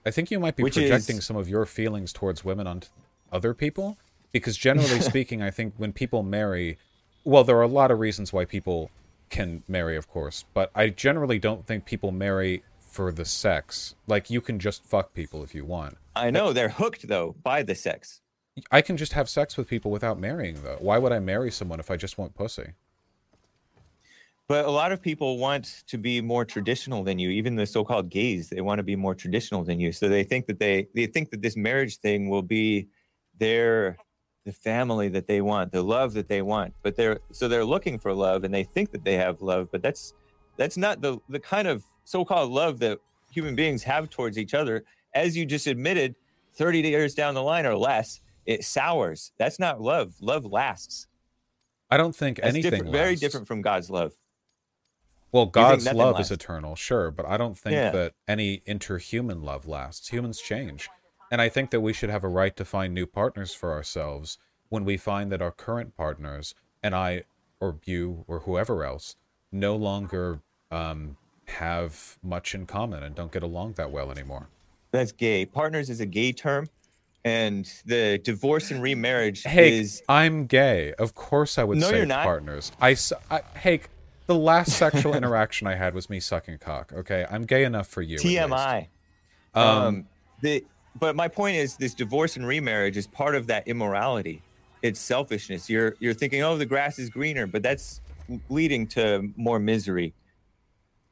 I 0.05 0.11
think 0.11 0.29
you 0.31 0.39
might 0.39 0.55
be 0.55 0.63
Which 0.63 0.75
projecting 0.75 1.17
is- 1.17 1.25
some 1.25 1.35
of 1.35 1.49
your 1.49 1.65
feelings 1.65 2.13
towards 2.13 2.43
women 2.45 2.67
onto 2.67 2.87
other 3.31 3.53
people. 3.53 3.97
Because 4.31 4.57
generally 4.57 4.99
speaking, 5.13 5.41
I 5.41 5.49
think 5.49 5.73
when 5.77 5.93
people 5.93 6.21
marry, 6.21 6.77
well, 7.23 7.43
there 7.45 7.57
are 7.57 7.61
a 7.63 7.67
lot 7.67 7.89
of 7.89 7.99
reasons 7.99 8.33
why 8.33 8.43
people 8.45 8.91
can 9.29 9.63
marry, 9.67 9.95
of 9.95 10.09
course, 10.09 10.43
but 10.53 10.71
I 10.75 10.89
generally 10.89 11.39
don't 11.39 11.65
think 11.65 11.85
people 11.85 12.11
marry 12.11 12.61
for 12.95 13.11
the 13.11 13.25
sex. 13.25 13.93
Like, 14.07 14.29
you 14.29 14.39
can 14.39 14.57
just 14.57 14.85
fuck 14.85 15.13
people 15.13 15.43
if 15.43 15.53
you 15.53 15.65
want. 15.65 15.97
I 16.15 16.31
know 16.31 16.53
they're 16.53 16.69
hooked 16.69 17.09
though 17.09 17.35
by 17.43 17.61
the 17.61 17.75
sex. 17.75 18.21
I 18.71 18.81
can 18.81 18.95
just 18.95 19.11
have 19.11 19.27
sex 19.27 19.57
with 19.57 19.67
people 19.67 19.91
without 19.91 20.17
marrying, 20.17 20.63
though. 20.63 20.77
Why 20.79 20.97
would 20.97 21.11
I 21.11 21.19
marry 21.19 21.51
someone 21.51 21.81
if 21.81 21.91
I 21.91 21.97
just 21.97 22.17
want 22.17 22.35
pussy? 22.35 22.71
But 24.47 24.63
a 24.63 24.71
lot 24.71 24.93
of 24.93 25.01
people 25.01 25.39
want 25.39 25.83
to 25.87 25.97
be 25.97 26.21
more 26.21 26.45
traditional 26.45 27.03
than 27.03 27.19
you. 27.19 27.31
Even 27.31 27.57
the 27.57 27.65
so-called 27.65 28.09
gays, 28.09 28.47
they 28.49 28.61
want 28.61 28.79
to 28.79 28.83
be 28.83 28.95
more 28.95 29.13
traditional 29.13 29.65
than 29.65 29.81
you. 29.81 29.91
So 29.91 30.07
they 30.07 30.23
think 30.23 30.45
that 30.45 30.59
they 30.59 30.87
they 30.95 31.07
think 31.07 31.31
that 31.31 31.41
this 31.41 31.57
marriage 31.57 31.97
thing 31.97 32.29
will 32.29 32.43
be 32.43 32.87
their 33.37 33.97
the 34.45 34.53
family 34.53 35.09
that 35.09 35.27
they 35.27 35.41
want, 35.41 35.71
the 35.73 35.81
love 35.81 36.13
that 36.13 36.27
they 36.29 36.41
want. 36.43 36.75
But 36.81 36.95
they're 36.95 37.19
so 37.31 37.49
they're 37.49 37.65
looking 37.65 37.99
for 37.99 38.13
love 38.13 38.45
and 38.45 38.53
they 38.53 38.63
think 38.63 38.91
that 38.91 39.03
they 39.03 39.15
have 39.15 39.41
love, 39.41 39.67
but 39.71 39.81
that's 39.81 40.13
that's 40.55 40.77
not 40.77 41.01
the 41.01 41.17
the 41.27 41.39
kind 41.39 41.67
of 41.67 41.83
so-called 42.05 42.51
love 42.51 42.79
that 42.79 42.99
human 43.31 43.55
beings 43.55 43.83
have 43.83 44.09
towards 44.09 44.37
each 44.37 44.53
other. 44.53 44.83
As 45.13 45.35
you 45.35 45.45
just 45.45 45.67
admitted, 45.67 46.15
30 46.53 46.81
years 46.81 47.13
down 47.13 47.33
the 47.33 47.43
line 47.43 47.65
or 47.65 47.75
less, 47.75 48.21
it 48.45 48.63
sours. 48.63 49.31
That's 49.37 49.59
not 49.59 49.81
love. 49.81 50.13
Love 50.21 50.45
lasts. 50.45 51.07
I 51.89 51.97
don't 51.97 52.15
think 52.15 52.37
That's 52.37 52.49
anything 52.49 52.71
different, 52.71 52.91
very 52.91 53.15
different 53.15 53.47
from 53.47 53.61
God's 53.61 53.89
love. 53.89 54.13
Well, 55.31 55.45
God's 55.47 55.85
love 55.91 56.15
lasts? 56.15 56.31
is 56.31 56.35
eternal, 56.35 56.75
sure, 56.75 57.11
but 57.11 57.25
I 57.25 57.35
don't 57.35 57.57
think 57.57 57.73
Yeah. 57.73 57.91
that 57.91 58.13
any 58.27 58.59
interhuman 58.65 59.43
love 59.43 59.67
lasts. 59.67 60.07
Humans 60.09 60.41
change. 60.41 60.89
And 61.31 61.41
I 61.41 61.49
think 61.49 61.71
that 61.71 61.81
we 61.81 61.91
should 61.91 62.09
have 62.09 62.23
a 62.23 62.29
right 62.29 62.55
to 62.55 62.63
find 62.63 62.93
new 62.93 63.05
partners 63.05 63.53
for 63.53 63.73
ourselves 63.73 64.37
when 64.69 64.85
we 64.85 64.95
find 64.95 65.31
that 65.31 65.41
our 65.41 65.51
current 65.51 65.95
partners, 65.97 66.55
and 66.81 66.95
I, 66.95 67.23
or 67.59 67.79
you, 67.83 68.23
or 68.27 68.39
whoever 68.41 68.83
else, 68.85 69.15
no 69.51 69.75
longer 69.75 70.39
um, 70.71 71.17
have 71.47 72.17
much 72.23 72.53
in 72.55 72.65
common 72.65 73.03
and 73.03 73.15
don't 73.15 73.31
get 73.31 73.43
along 73.43 73.73
that 73.73 73.91
well 73.91 74.11
anymore. 74.11 74.49
That's 74.91 75.11
gay. 75.11 75.45
Partners 75.45 75.89
is 75.89 75.99
a 75.99 76.05
gay 76.05 76.31
term, 76.31 76.67
and 77.23 77.65
the 77.85 78.19
divorce 78.23 78.71
and 78.71 78.81
remarriage 78.81 79.43
Hey, 79.43 79.77
is 79.79 80.01
I'm 80.07 80.45
gay. 80.45 80.93
Of 80.93 81.13
course 81.15 81.57
I 81.57 81.63
would 81.63 81.77
No, 81.77 81.89
say 81.89 81.97
you're 81.97 82.05
not. 82.05 82.23
partners. 82.23 82.71
I, 82.79 82.95
I- 83.29 83.41
hey, 83.57 83.81
the 84.27 84.35
last 84.35 84.73
sexual 84.77 85.13
interaction 85.19 85.67
I 85.67 85.75
had 85.75 85.93
was 85.93 86.09
me 86.09 86.19
sucking 86.19 86.59
cock, 86.59 86.93
okay? 86.93 87.25
I'm 87.29 87.43
gay 87.43 87.63
enough 87.63 87.87
for 87.87 88.01
you. 88.01 88.17
TMI. 88.17 88.87
Um, 89.53 89.63
Um, 89.65 90.05
the 90.41 90.63
but 90.97 91.15
my 91.15 91.27
point 91.27 91.57
is 91.57 91.75
this 91.75 91.93
divorce 91.93 92.37
and 92.37 92.47
remarriage 92.47 92.95
is 92.95 93.05
part 93.05 93.35
of 93.35 93.47
that 93.47 93.67
immorality. 93.67 94.41
It's 94.81 94.99
selfishness. 94.99 95.69
You're 95.69 95.95
you're 95.99 96.13
thinking, 96.13 96.41
oh, 96.41 96.57
the 96.57 96.65
grass 96.65 96.99
is 96.99 97.09
greener, 97.09 97.47
but 97.47 97.61
that's 97.63 97.99
leading 98.49 98.87
to 98.87 99.29
more 99.35 99.59
misery. 99.59 100.13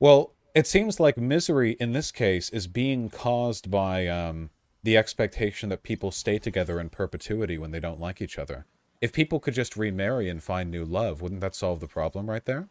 Well, 0.03 0.33
it 0.53 0.67
seems 0.67 0.99
like 0.99 1.15
misery 1.15 1.77
in 1.79 1.93
this 1.93 2.11
case 2.11 2.49
is 2.49 2.67
being 2.67 3.09
caused 3.09 3.71
by 3.71 4.05
um, 4.07 4.49
the 4.83 4.97
expectation 4.97 5.69
that 5.69 5.81
people 5.81 6.11
stay 6.11 6.39
together 6.39 6.77
in 6.81 6.89
perpetuity 6.89 7.57
when 7.57 7.71
they 7.71 7.79
don't 7.79 8.01
like 8.01 8.21
each 8.21 8.37
other. 8.37 8.65
If 8.99 9.13
people 9.13 9.39
could 9.39 9.53
just 9.53 9.77
remarry 9.77 10.27
and 10.27 10.43
find 10.43 10.69
new 10.69 10.83
love, 10.83 11.21
wouldn't 11.21 11.39
that 11.39 11.55
solve 11.55 11.79
the 11.79 11.87
problem 11.87 12.29
right 12.29 12.43
there? 12.43 12.67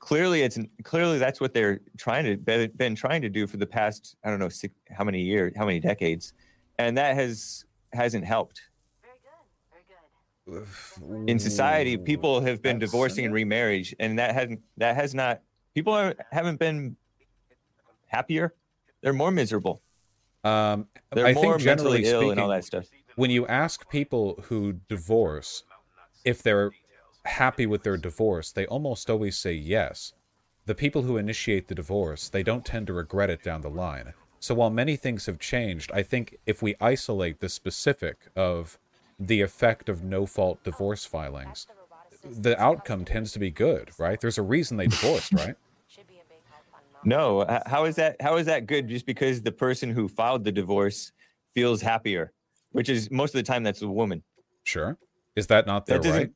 Clearly, 0.00 0.42
it's 0.42 0.58
clearly 0.82 1.16
that's 1.16 1.40
what 1.40 1.54
they're 1.54 1.78
trying 1.96 2.24
to 2.24 2.36
been, 2.36 2.72
been 2.72 2.96
trying 2.96 3.22
to 3.22 3.28
do 3.28 3.46
for 3.46 3.56
the 3.56 3.66
past 3.66 4.16
I 4.24 4.30
don't 4.30 4.40
know 4.40 4.48
six, 4.48 4.74
how 4.90 5.04
many 5.04 5.20
years, 5.20 5.52
how 5.56 5.64
many 5.64 5.78
decades, 5.78 6.32
and 6.76 6.98
that 6.98 7.14
has 7.14 7.66
hasn't 7.92 8.24
helped. 8.24 8.62
Very 9.00 9.14
good, 10.44 10.66
very 10.66 10.66
good. 11.20 11.30
In 11.30 11.38
society 11.38 11.96
people 11.96 12.40
have 12.40 12.60
been 12.60 12.80
That's- 12.80 12.90
divorcing 12.90 13.26
and 13.26 13.32
remarriage 13.32 13.94
and 14.00 14.18
that 14.18 14.34
hasn't 14.34 14.60
that 14.78 14.96
has 14.96 15.14
not 15.14 15.40
people 15.74 15.92
are, 15.92 16.14
haven't 16.30 16.58
been 16.58 16.96
happier 18.06 18.54
they're 19.02 19.12
more 19.12 19.30
miserable 19.30 19.82
Um, 20.44 20.88
they're 21.12 21.26
I 21.26 21.34
more 21.34 21.52
think 21.52 21.62
generally 21.62 22.02
mentally 22.02 22.12
ill 22.12 22.20
speaking, 22.20 22.32
and 22.32 22.40
all 22.40 22.48
that 22.48 22.64
stuff 22.64 22.86
when 23.16 23.30
you 23.30 23.46
ask 23.46 23.88
people 23.90 24.42
who 24.48 24.74
divorce 24.88 25.64
if 26.24 26.42
they're 26.42 26.70
happy 27.24 27.66
with 27.66 27.82
their 27.82 27.96
divorce, 27.96 28.52
they 28.52 28.66
almost 28.66 29.10
always 29.10 29.36
say 29.36 29.52
yes. 29.52 30.12
The 30.66 30.74
people 30.74 31.02
who 31.02 31.16
initiate 31.16 31.68
the 31.68 31.74
divorce, 31.74 32.28
they 32.28 32.42
don't 32.42 32.64
tend 32.64 32.86
to 32.86 32.92
regret 32.92 33.30
it 33.30 33.42
down 33.42 33.62
the 33.62 33.70
line. 33.70 34.14
So 34.40 34.54
while 34.54 34.70
many 34.70 34.96
things 34.96 35.26
have 35.26 35.38
changed, 35.38 35.90
I 35.92 36.02
think 36.02 36.36
if 36.46 36.62
we 36.62 36.74
isolate 36.80 37.40
the 37.40 37.48
specific 37.48 38.16
of 38.36 38.78
the 39.18 39.40
effect 39.40 39.88
of 39.88 40.02
no-fault 40.02 40.64
divorce 40.64 41.04
filings, 41.04 41.66
the 42.24 42.60
outcome 42.60 43.04
tends 43.04 43.32
to 43.32 43.38
be 43.38 43.50
good, 43.50 43.90
right? 43.98 44.20
There's 44.20 44.38
a 44.38 44.42
reason 44.42 44.76
they 44.76 44.86
divorced, 44.86 45.32
right? 45.34 45.56
no 47.04 47.44
how 47.66 47.84
is 47.84 47.96
that 47.96 48.14
how 48.22 48.36
is 48.36 48.46
that 48.46 48.64
good 48.64 48.86
just 48.86 49.06
because 49.06 49.42
the 49.42 49.50
person 49.50 49.90
who 49.90 50.06
filed 50.06 50.44
the 50.44 50.52
divorce 50.52 51.10
feels 51.52 51.82
happier 51.82 52.32
which 52.70 52.88
is 52.88 53.10
most 53.10 53.34
of 53.34 53.38
the 53.38 53.42
time 53.42 53.64
that's 53.64 53.82
a 53.82 53.88
woman 53.88 54.22
Sure. 54.64 54.98
Is 55.36 55.46
that 55.48 55.66
not 55.66 55.86
their 55.86 55.98
that 55.98 56.10
right? 56.10 56.30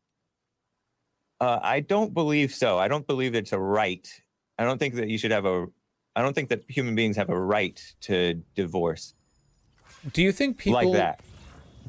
Uh, 1.38 1.60
I 1.62 1.80
don't 1.80 2.14
believe 2.14 2.54
so. 2.54 2.78
I 2.78 2.88
don't 2.88 3.06
believe 3.06 3.34
it's 3.34 3.52
a 3.52 3.58
right. 3.58 4.08
I 4.58 4.64
don't 4.64 4.78
think 4.78 4.94
that 4.94 5.08
you 5.08 5.18
should 5.18 5.32
have 5.32 5.44
a. 5.44 5.66
I 6.14 6.22
don't 6.22 6.32
think 6.32 6.48
that 6.48 6.62
human 6.66 6.94
beings 6.94 7.16
have 7.16 7.28
a 7.28 7.38
right 7.38 7.78
to 8.02 8.42
divorce 8.54 9.12
Do 10.12 10.22
you 10.22 10.32
think 10.32 10.56
people 10.56 10.92
like 10.92 10.92
that. 10.92 11.20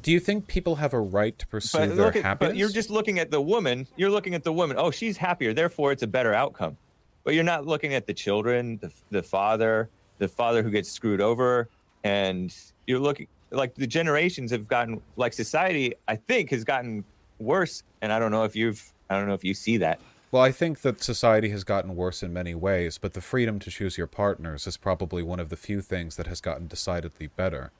Do 0.02 0.12
you 0.12 0.20
think 0.20 0.46
people 0.46 0.76
have 0.76 0.94
a 0.94 1.00
right 1.00 1.36
to 1.38 1.46
pursue 1.46 1.78
But 1.78 1.96
their 1.96 2.06
at, 2.08 2.14
happiness? 2.16 2.52
but 2.52 2.56
you're 2.56 2.68
just 2.68 2.90
looking 2.90 3.18
at 3.18 3.30
the 3.30 3.40
woman. 3.40 3.86
You're 3.96 4.10
looking 4.10 4.34
at 4.34 4.44
the 4.44 4.52
woman. 4.52 4.76
Oh, 4.78 4.90
she's 4.90 5.16
happier. 5.16 5.52
Therefore, 5.52 5.92
it's 5.92 6.02
a 6.02 6.06
better 6.06 6.32
outcome. 6.34 6.76
But 7.24 7.34
you're 7.34 7.44
not 7.44 7.66
looking 7.66 7.94
at 7.94 8.06
the 8.06 8.14
children, 8.14 8.78
the, 8.80 8.92
the 9.10 9.22
father, 9.22 9.90
the 10.18 10.28
father 10.28 10.62
who 10.62 10.70
gets 10.70 10.90
screwed 10.90 11.20
over, 11.20 11.68
and 12.04 12.54
you're 12.86 13.00
looking 13.00 13.26
like 13.50 13.74
the 13.74 13.86
generations 13.86 14.50
have 14.50 14.68
gotten 14.68 15.00
like 15.16 15.32
society. 15.32 15.94
I 16.06 16.16
think 16.16 16.50
has 16.50 16.64
gotten 16.64 17.04
worse, 17.38 17.82
and 18.00 18.12
I 18.12 18.18
don't 18.18 18.30
know 18.30 18.44
if 18.44 18.54
you've. 18.56 18.92
I 19.10 19.16
don't 19.18 19.26
know 19.26 19.34
if 19.34 19.44
you 19.44 19.54
see 19.54 19.78
that. 19.78 20.00
Well, 20.30 20.42
I 20.42 20.52
think 20.52 20.82
that 20.82 21.02
society 21.02 21.48
has 21.50 21.64
gotten 21.64 21.96
worse 21.96 22.22
in 22.22 22.32
many 22.32 22.54
ways, 22.54 22.98
but 22.98 23.14
the 23.14 23.22
freedom 23.22 23.58
to 23.60 23.70
choose 23.70 23.96
your 23.96 24.06
partners 24.06 24.66
is 24.66 24.76
probably 24.76 25.22
one 25.22 25.40
of 25.40 25.48
the 25.48 25.56
few 25.56 25.80
things 25.80 26.16
that 26.16 26.26
has 26.26 26.40
gotten 26.42 26.66
decidedly 26.66 27.28
better. 27.28 27.70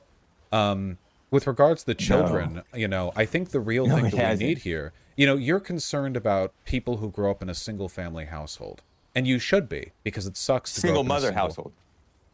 Um, 0.50 0.96
with 1.30 1.46
regards 1.46 1.82
to 1.82 1.86
the 1.86 1.94
children, 1.94 2.62
you 2.74 2.88
know, 2.88 3.12
I 3.16 3.24
think 3.24 3.50
the 3.50 3.60
real 3.60 3.86
No, 3.86 3.94
thing 3.96 4.04
that 4.04 4.12
we 4.14 4.18
hasn't. 4.18 4.48
need 4.48 4.58
here, 4.58 4.92
you 5.16 5.26
know, 5.26 5.36
you're 5.36 5.60
concerned 5.60 6.16
about 6.16 6.52
people 6.64 6.98
who 6.98 7.10
grow 7.10 7.30
up 7.30 7.42
in 7.42 7.48
a 7.48 7.54
single 7.54 7.88
family 7.88 8.26
household. 8.26 8.82
And 9.14 9.26
you 9.26 9.38
should 9.38 9.68
be, 9.68 9.92
because 10.04 10.26
it 10.26 10.36
sucks 10.36 10.72
to 10.74 10.80
Single 10.80 11.00
up 11.00 11.04
in 11.04 11.06
a 11.06 11.14
mother 11.14 11.26
single- 11.28 11.42
household. 11.42 11.72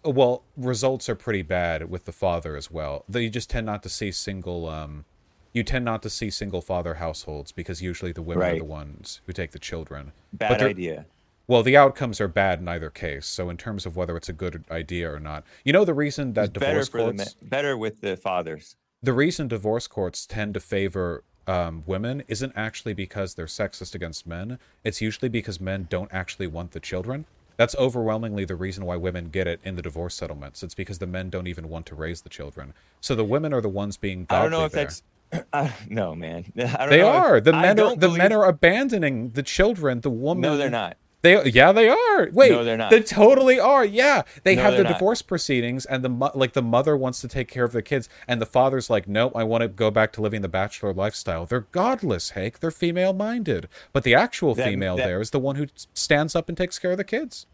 Well, 0.05 0.43
results 0.57 1.09
are 1.09 1.15
pretty 1.15 1.41
bad 1.43 1.89
with 1.89 2.05
the 2.05 2.13
father 2.13 2.57
as 2.57 2.71
well. 2.71 3.05
Though 3.09 3.21
you 3.21 3.31
just 3.31 3.49
tend 3.49 3.65
not 3.67 3.83
to 3.85 3.89
see 3.89 4.11
single 4.13 4.69
um 4.69 5.07
you 5.55 5.63
tend 5.63 5.85
not 5.85 6.03
to 6.03 6.11
see 6.11 6.31
single 6.31 6.61
father 6.61 6.95
households 6.95 7.53
because 7.53 7.81
usually 7.81 8.11
the 8.13 8.21
women 8.23 8.43
are 8.47 8.59
the 8.59 8.65
ones 8.65 9.21
who 9.25 9.33
take 9.33 9.53
the 9.53 9.59
children. 9.59 10.13
Bad 10.33 10.61
idea. 10.63 11.07
Well, 11.47 11.63
the 11.63 11.77
outcomes 11.77 12.21
are 12.21 12.27
bad 12.29 12.59
in 12.61 12.69
either 12.69 12.91
case. 12.91 13.25
So 13.27 13.49
in 13.49 13.57
terms 13.57 13.87
of 13.87 13.97
whether 13.97 14.17
it's 14.17 14.29
a 14.29 14.33
good 14.33 14.65
idea 14.71 15.11
or 15.13 15.21
not, 15.21 15.45
you 15.65 15.73
know 15.73 15.85
the 15.85 15.95
reason 15.95 16.33
that 16.35 16.47
It's 16.51 16.59
better 16.59 16.67
divorce 16.73 16.89
for 16.89 16.99
courts 16.99 17.17
men, 17.17 17.49
better 17.49 17.77
with 17.79 18.01
the 18.03 18.17
fathers. 18.17 18.77
The 19.05 19.13
reason 19.13 19.49
divorce 19.49 19.87
courts 19.87 20.27
tend 20.27 20.55
to 20.55 20.61
favor 20.61 21.25
um, 21.47 21.83
women 21.87 22.23
isn't 22.29 22.53
actually 22.57 22.95
because 22.95 23.35
they're 23.35 23.47
sexist 23.47 23.95
against 23.95 24.27
men. 24.27 24.59
It's 24.83 25.01
usually 25.01 25.29
because 25.29 25.61
men 25.61 25.87
don't 25.91 26.11
actually 26.13 26.47
want 26.47 26.73
the 26.73 26.81
children. 26.81 27.27
That's 27.57 27.77
overwhelmingly 27.77 28.45
the 28.47 28.57
reason 28.57 28.85
why 28.85 28.97
women 28.97 29.29
get 29.29 29.47
it 29.47 29.61
in 29.63 29.77
the 29.77 29.83
divorce 29.83 30.15
settlements. 30.15 30.63
It's 30.63 30.75
because 30.75 30.99
the 30.99 31.07
men 31.07 31.31
don't 31.31 31.47
even 31.47 31.69
want 31.69 31.87
to 31.87 31.95
raise 31.95 32.23
the 32.23 32.29
children. 32.29 32.73
So 33.01 33.15
the 33.15 33.25
women 33.25 33.53
are 33.53 33.61
the 33.61 33.69
ones 33.69 33.97
being 33.97 34.27
I 34.31 34.43
don't 34.43 34.51
know 34.51 34.65
if 34.65 34.73
there. 34.73 34.85
that's. 34.85 35.03
I, 35.53 35.73
no, 35.89 36.15
man. 36.15 36.47
I 36.57 36.63
don't 36.63 36.89
They 36.91 36.99
know 37.03 37.11
if- 37.11 37.15
are. 37.25 37.41
the 37.41 37.53
men 37.53 37.65
are 37.71 37.75
don't 37.75 38.01
the 38.01 38.09
men 38.11 38.33
are 38.33 38.47
abandoning 38.47 39.31
the 39.31 39.43
children. 39.43 40.01
The 40.01 40.11
woman 40.11 40.41
No, 40.41 40.57
they're 40.57 40.71
not. 40.71 40.97
They 41.25 41.43
yeah, 41.51 41.73
they 41.73 41.89
are. 41.89 42.29
Wait, 42.33 42.53
No, 42.53 42.63
they're 42.65 42.77
not. 42.77 42.91
They 42.91 43.01
totally 43.01 43.59
are. 43.59 43.83
Yeah, 43.85 44.23
they 44.43 44.55
No, 44.55 44.63
have 44.63 44.73
the 44.73 44.77
they're 44.77 44.85
not. 44.85 44.93
divorce 44.93 45.23
proceedings, 45.23 45.87
and 45.87 46.05
the 46.05 46.11
mo- 46.11 46.31
like. 46.35 46.53
The 46.53 46.61
mother 46.63 46.97
wants 46.97 47.23
to 47.23 47.29
take 47.29 47.49
care 47.49 47.65
of 47.65 47.73
the 47.73 47.81
kids, 47.81 48.11
and 48.29 48.43
the 48.43 48.47
father's 48.47 48.91
like, 48.91 49.09
"Nope, 49.09 49.33
I 49.35 49.43
want 49.43 49.63
to 49.63 49.69
go 49.69 49.91
back 49.91 50.13
to 50.13 50.21
living 50.21 50.43
the 50.43 50.49
bachelor 50.49 50.93
lifestyle." 50.93 51.47
They're 51.47 51.67
godless, 51.73 52.31
Hake. 52.33 52.61
They're 52.61 52.71
female-minded, 52.71 53.69
but 53.95 54.05
the 54.05 54.15
actual 54.15 54.55
That- 54.55 54.67
female 54.69 54.97
that- 54.99 55.07
there 55.07 55.21
is 55.23 55.31
the 55.31 55.41
one 55.41 55.57
who 55.57 55.67
stands 55.95 56.37
up 56.37 56.49
and 56.51 56.59
takes 56.59 56.79
care 56.79 56.91
of 56.93 56.99
the 56.99 57.05
kids 57.05 57.47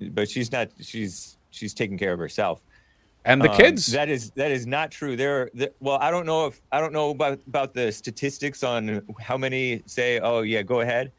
But 0.00 0.30
she's 0.30 0.52
not. 0.52 0.68
She's 0.80 1.36
she's 1.50 1.74
taking 1.74 1.98
care 1.98 2.12
of 2.12 2.20
herself. 2.20 2.60
and 3.24 3.42
the 3.42 3.50
Um, 3.50 3.56
kids. 3.56 3.86
That 3.86 4.08
is 4.08 4.30
that 4.36 4.52
is 4.52 4.68
not 4.68 4.92
true. 4.92 5.16
There, 5.16 5.42
are- 5.42 5.50
th- 5.50 5.72
well, 5.80 5.98
I 6.00 6.12
don't 6.12 6.26
know 6.26 6.46
if 6.46 6.60
I 6.70 6.78
don't 6.80 6.92
know 6.92 7.10
about 7.10 7.40
about 7.48 7.74
the 7.74 7.90
statistics 7.90 8.62
on 8.62 9.02
how 9.20 9.36
many 9.36 9.82
say, 9.86 10.20
"Oh 10.20 10.42
yeah, 10.42 10.62
go 10.62 10.80
ahead." 10.82 11.10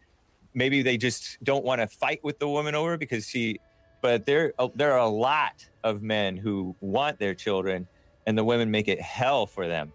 Maybe 0.57 0.81
they 0.81 0.97
just 0.97 1.37
don't 1.43 1.63
want 1.63 1.81
to 1.81 1.87
fight 1.87 2.19
with 2.23 2.39
the 2.39 2.49
woman 2.49 2.73
over 2.73 2.97
because 2.97 3.29
she. 3.29 3.59
But 4.01 4.25
there, 4.25 4.53
there 4.73 4.93
are 4.93 4.99
a 4.99 5.07
lot 5.07 5.63
of 5.83 6.01
men 6.01 6.35
who 6.35 6.75
want 6.81 7.19
their 7.19 7.35
children, 7.35 7.87
and 8.25 8.35
the 8.35 8.43
women 8.43 8.71
make 8.71 8.87
it 8.87 8.99
hell 8.99 9.45
for 9.45 9.67
them. 9.67 9.91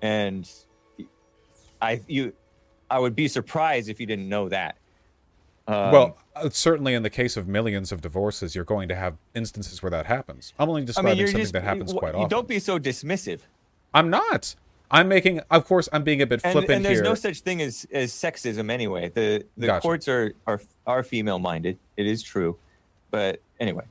And 0.00 0.50
I, 1.82 2.00
you, 2.06 2.32
I 2.90 2.98
would 2.98 3.14
be 3.14 3.28
surprised 3.28 3.90
if 3.90 4.00
you 4.00 4.06
didn't 4.06 4.28
know 4.28 4.48
that. 4.48 4.76
Um, 5.68 5.90
well, 5.92 6.18
uh, 6.34 6.48
certainly 6.48 6.94
in 6.94 7.02
the 7.02 7.10
case 7.10 7.36
of 7.36 7.46
millions 7.46 7.92
of 7.92 8.00
divorces, 8.00 8.54
you're 8.54 8.64
going 8.64 8.88
to 8.88 8.94
have 8.94 9.16
instances 9.34 9.82
where 9.82 9.90
that 9.90 10.06
happens. 10.06 10.54
I'm 10.58 10.70
only 10.70 10.82
I 10.82 10.84
describing 10.86 11.18
mean, 11.18 11.26
something 11.26 11.42
just 11.42 11.52
that 11.52 11.62
happens 11.62 11.92
you- 11.92 11.98
quite 11.98 12.14
you 12.14 12.20
often. 12.20 12.30
Don't 12.30 12.48
be 12.48 12.58
so 12.58 12.78
dismissive. 12.78 13.40
I'm 13.92 14.08
not. 14.08 14.54
I'm 14.90 15.08
making. 15.08 15.40
Of 15.50 15.64
course, 15.64 15.88
I'm 15.92 16.04
being 16.04 16.22
a 16.22 16.26
bit 16.26 16.40
and, 16.44 16.52
flippant 16.52 16.76
and 16.76 16.84
there's 16.84 16.98
here. 16.98 17.04
no 17.04 17.14
such 17.14 17.40
thing 17.40 17.60
as, 17.62 17.86
as 17.92 18.12
sexism 18.12 18.70
anyway. 18.70 19.08
The 19.08 19.44
the 19.56 19.66
Gotcha. 19.66 19.82
courts 19.82 20.08
are 20.08 20.32
are 20.46 20.60
are 20.86 21.02
female 21.02 21.38
minded. 21.38 21.78
It 21.96 22.06
is 22.06 22.22
true, 22.22 22.56
but 23.10 23.40
anyway, 23.58 23.84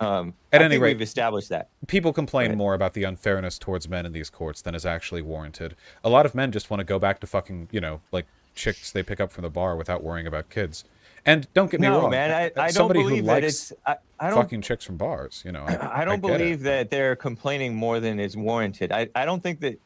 um, 0.00 0.34
At 0.52 0.60
I 0.62 0.64
any 0.64 0.78
rate- 0.78 0.94
we've 0.94 1.02
established 1.02 1.50
that. 1.50 1.68
people 1.86 2.12
complain 2.12 2.56
more 2.56 2.74
about 2.74 2.94
the 2.94 3.04
unfairness 3.04 3.58
towards 3.58 3.88
men 3.88 4.06
in 4.06 4.12
these 4.12 4.28
courts 4.30 4.60
than 4.62 4.74
is 4.74 4.84
actually 4.84 5.22
warranted. 5.22 5.76
A 6.02 6.08
lot 6.08 6.26
of 6.26 6.34
men 6.34 6.50
just 6.52 6.68
want 6.70 6.80
to 6.80 6.84
go 6.84 6.98
back 6.98 7.20
to 7.20 7.26
fucking, 7.26 7.68
you 7.70 7.80
know, 7.80 8.00
like 8.10 8.26
chicks 8.56 8.90
they 8.90 9.02
pick 9.02 9.20
up 9.20 9.30
from 9.32 9.42
the 9.42 9.50
bar 9.50 9.76
without 9.76 10.02
worrying 10.02 10.26
about 10.26 10.50
kids. 10.50 10.84
And 11.26 11.46
don't 11.54 11.70
get 11.70 11.80
me 11.80 11.86
No, 11.88 12.02
wrong, 12.02 12.10
man, 12.10 12.30
I, 12.30 12.44
I 12.60 12.66
don't 12.66 12.72
somebody 12.72 13.00
believe 13.02 13.20
who 13.20 13.26
that 13.28 13.42
likes 13.42 13.70
it's. 13.70 13.72
I, 13.86 13.96
I 14.20 14.28
don't. 14.28 14.36
fucking 14.42 14.60
chicks 14.60 14.84
from 14.84 14.98
bars, 14.98 15.42
you 15.46 15.52
know. 15.52 15.62
I, 15.64 16.00
I 16.02 16.04
don't 16.04 16.20
get 16.20 16.30
it. 16.32 16.38
believe 16.38 16.62
that 16.64 16.90
they're 16.90 17.16
complaining 17.16 17.74
more 17.74 17.98
than 17.98 18.20
is 18.20 18.36
warranted. 18.36 18.92
I, 18.92 19.08
I 19.14 19.24
don't 19.24 19.42
think 19.42 19.60
that. 19.60 19.78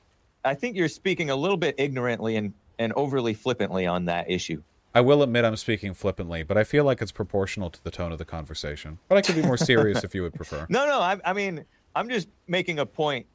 I 0.45 0.55
think 0.55 0.77
you're 0.77 0.89
speaking 0.89 1.31
a 1.31 1.37
little 1.37 1.57
bit 1.57 1.75
ignorantly 1.79 2.37
and, 2.37 2.53
and 2.79 2.93
overly 2.95 3.35
flippantly 3.35 3.87
on 3.87 4.07
that 4.07 4.31
issue. 4.31 4.63
I 4.95 5.01
will 5.01 5.23
admit 5.23 5.45
I'm 5.45 5.57
speaking 5.57 5.95
flippantly, 5.95 6.43
but 6.43 6.57
I 6.57 6.65
feel 6.65 6.85
like 6.85 7.03
it's 7.03 7.13
proportional 7.13 7.71
to 7.71 7.85
the 7.85 7.91
tone 7.91 8.11
of 8.11 8.19
the 8.19 8.25
conversation. 8.25 8.99
But 9.09 9.19
I 9.19 9.23
could 9.23 9.35
be 9.35 9.43
more 9.43 9.57
serious 9.59 10.03
if 10.03 10.15
you 10.15 10.23
would 10.23 10.35
prefer. 10.35 10.67
No, 10.71 10.87
no. 10.87 11.01
I, 11.01 11.19
I 11.25 11.33
mean, 11.33 11.65
I'm 11.95 12.09
just 12.09 12.29
making 12.47 12.79
a 12.79 12.87
point 12.87 13.27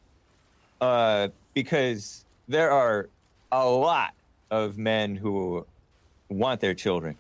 uh, 0.82 1.30
because 1.54 2.26
there 2.48 2.72
are 2.72 3.10
a 3.52 3.68
lot 3.68 4.14
of 4.50 4.78
men 4.78 5.16
who 5.16 5.66
want 6.30 6.60
their 6.60 6.74
children. 6.74 7.18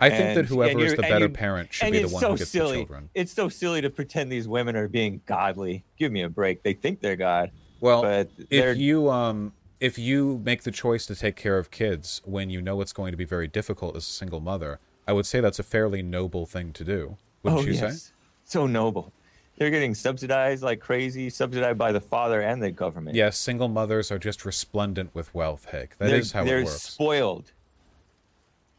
I 0.00 0.10
think 0.10 0.34
that 0.34 0.38
And- 0.40 0.48
whoever 0.48 0.80
is 0.80 0.94
the 0.94 1.02
better 1.02 1.28
parent 1.28 1.72
should 1.72 1.92
be 1.92 2.00
the 2.00 2.08
one 2.08 2.20
so 2.20 2.32
who 2.32 2.38
gets 2.38 2.50
silly. 2.50 2.70
the 2.70 2.76
children. 2.84 3.10
It's 3.14 3.32
so 3.32 3.48
silly 3.48 3.80
to 3.82 3.90
pretend 3.90 4.32
these 4.32 4.48
women 4.48 4.76
are 4.76 4.88
being 4.88 5.20
godly. 5.26 5.84
Give 5.98 6.10
me 6.10 6.22
a 6.22 6.28
break. 6.28 6.62
They 6.62 6.72
think 6.72 7.00
they're 7.00 7.16
God. 7.16 7.50
Well, 7.84 8.00
but 8.00 8.30
if 8.48 8.78
you 8.78 9.10
um 9.10 9.52
if 9.78 9.98
you 9.98 10.40
make 10.42 10.62
the 10.62 10.70
choice 10.70 11.04
to 11.04 11.14
take 11.14 11.36
care 11.36 11.58
of 11.58 11.70
kids 11.70 12.22
when 12.24 12.48
you 12.48 12.62
know 12.62 12.80
it's 12.80 12.94
going 12.94 13.10
to 13.12 13.16
be 13.18 13.26
very 13.26 13.46
difficult 13.46 13.94
as 13.94 14.04
a 14.08 14.10
single 14.10 14.40
mother, 14.40 14.78
I 15.06 15.12
would 15.12 15.26
say 15.26 15.42
that's 15.42 15.58
a 15.58 15.62
fairly 15.62 16.02
noble 16.02 16.46
thing 16.46 16.72
to 16.72 16.82
do. 16.82 17.18
Wouldn't 17.42 17.62
oh 17.62 17.66
you 17.66 17.74
yes, 17.74 18.02
say? 18.02 18.12
so 18.44 18.66
noble. 18.66 19.12
They're 19.58 19.68
getting 19.68 19.94
subsidized 19.94 20.62
like 20.62 20.80
crazy, 20.80 21.28
subsidized 21.28 21.76
by 21.76 21.92
the 21.92 22.00
father 22.00 22.40
and 22.40 22.62
the 22.62 22.70
government. 22.70 23.16
Yes, 23.16 23.36
single 23.36 23.68
mothers 23.68 24.10
are 24.10 24.18
just 24.18 24.46
resplendent 24.46 25.14
with 25.14 25.34
wealth, 25.34 25.66
Hick. 25.70 25.96
That 25.98 26.08
they're, 26.08 26.16
is 26.16 26.32
how 26.32 26.42
they're 26.44 26.60
it 26.60 26.64
works. 26.64 26.80
spoiled. 26.80 27.52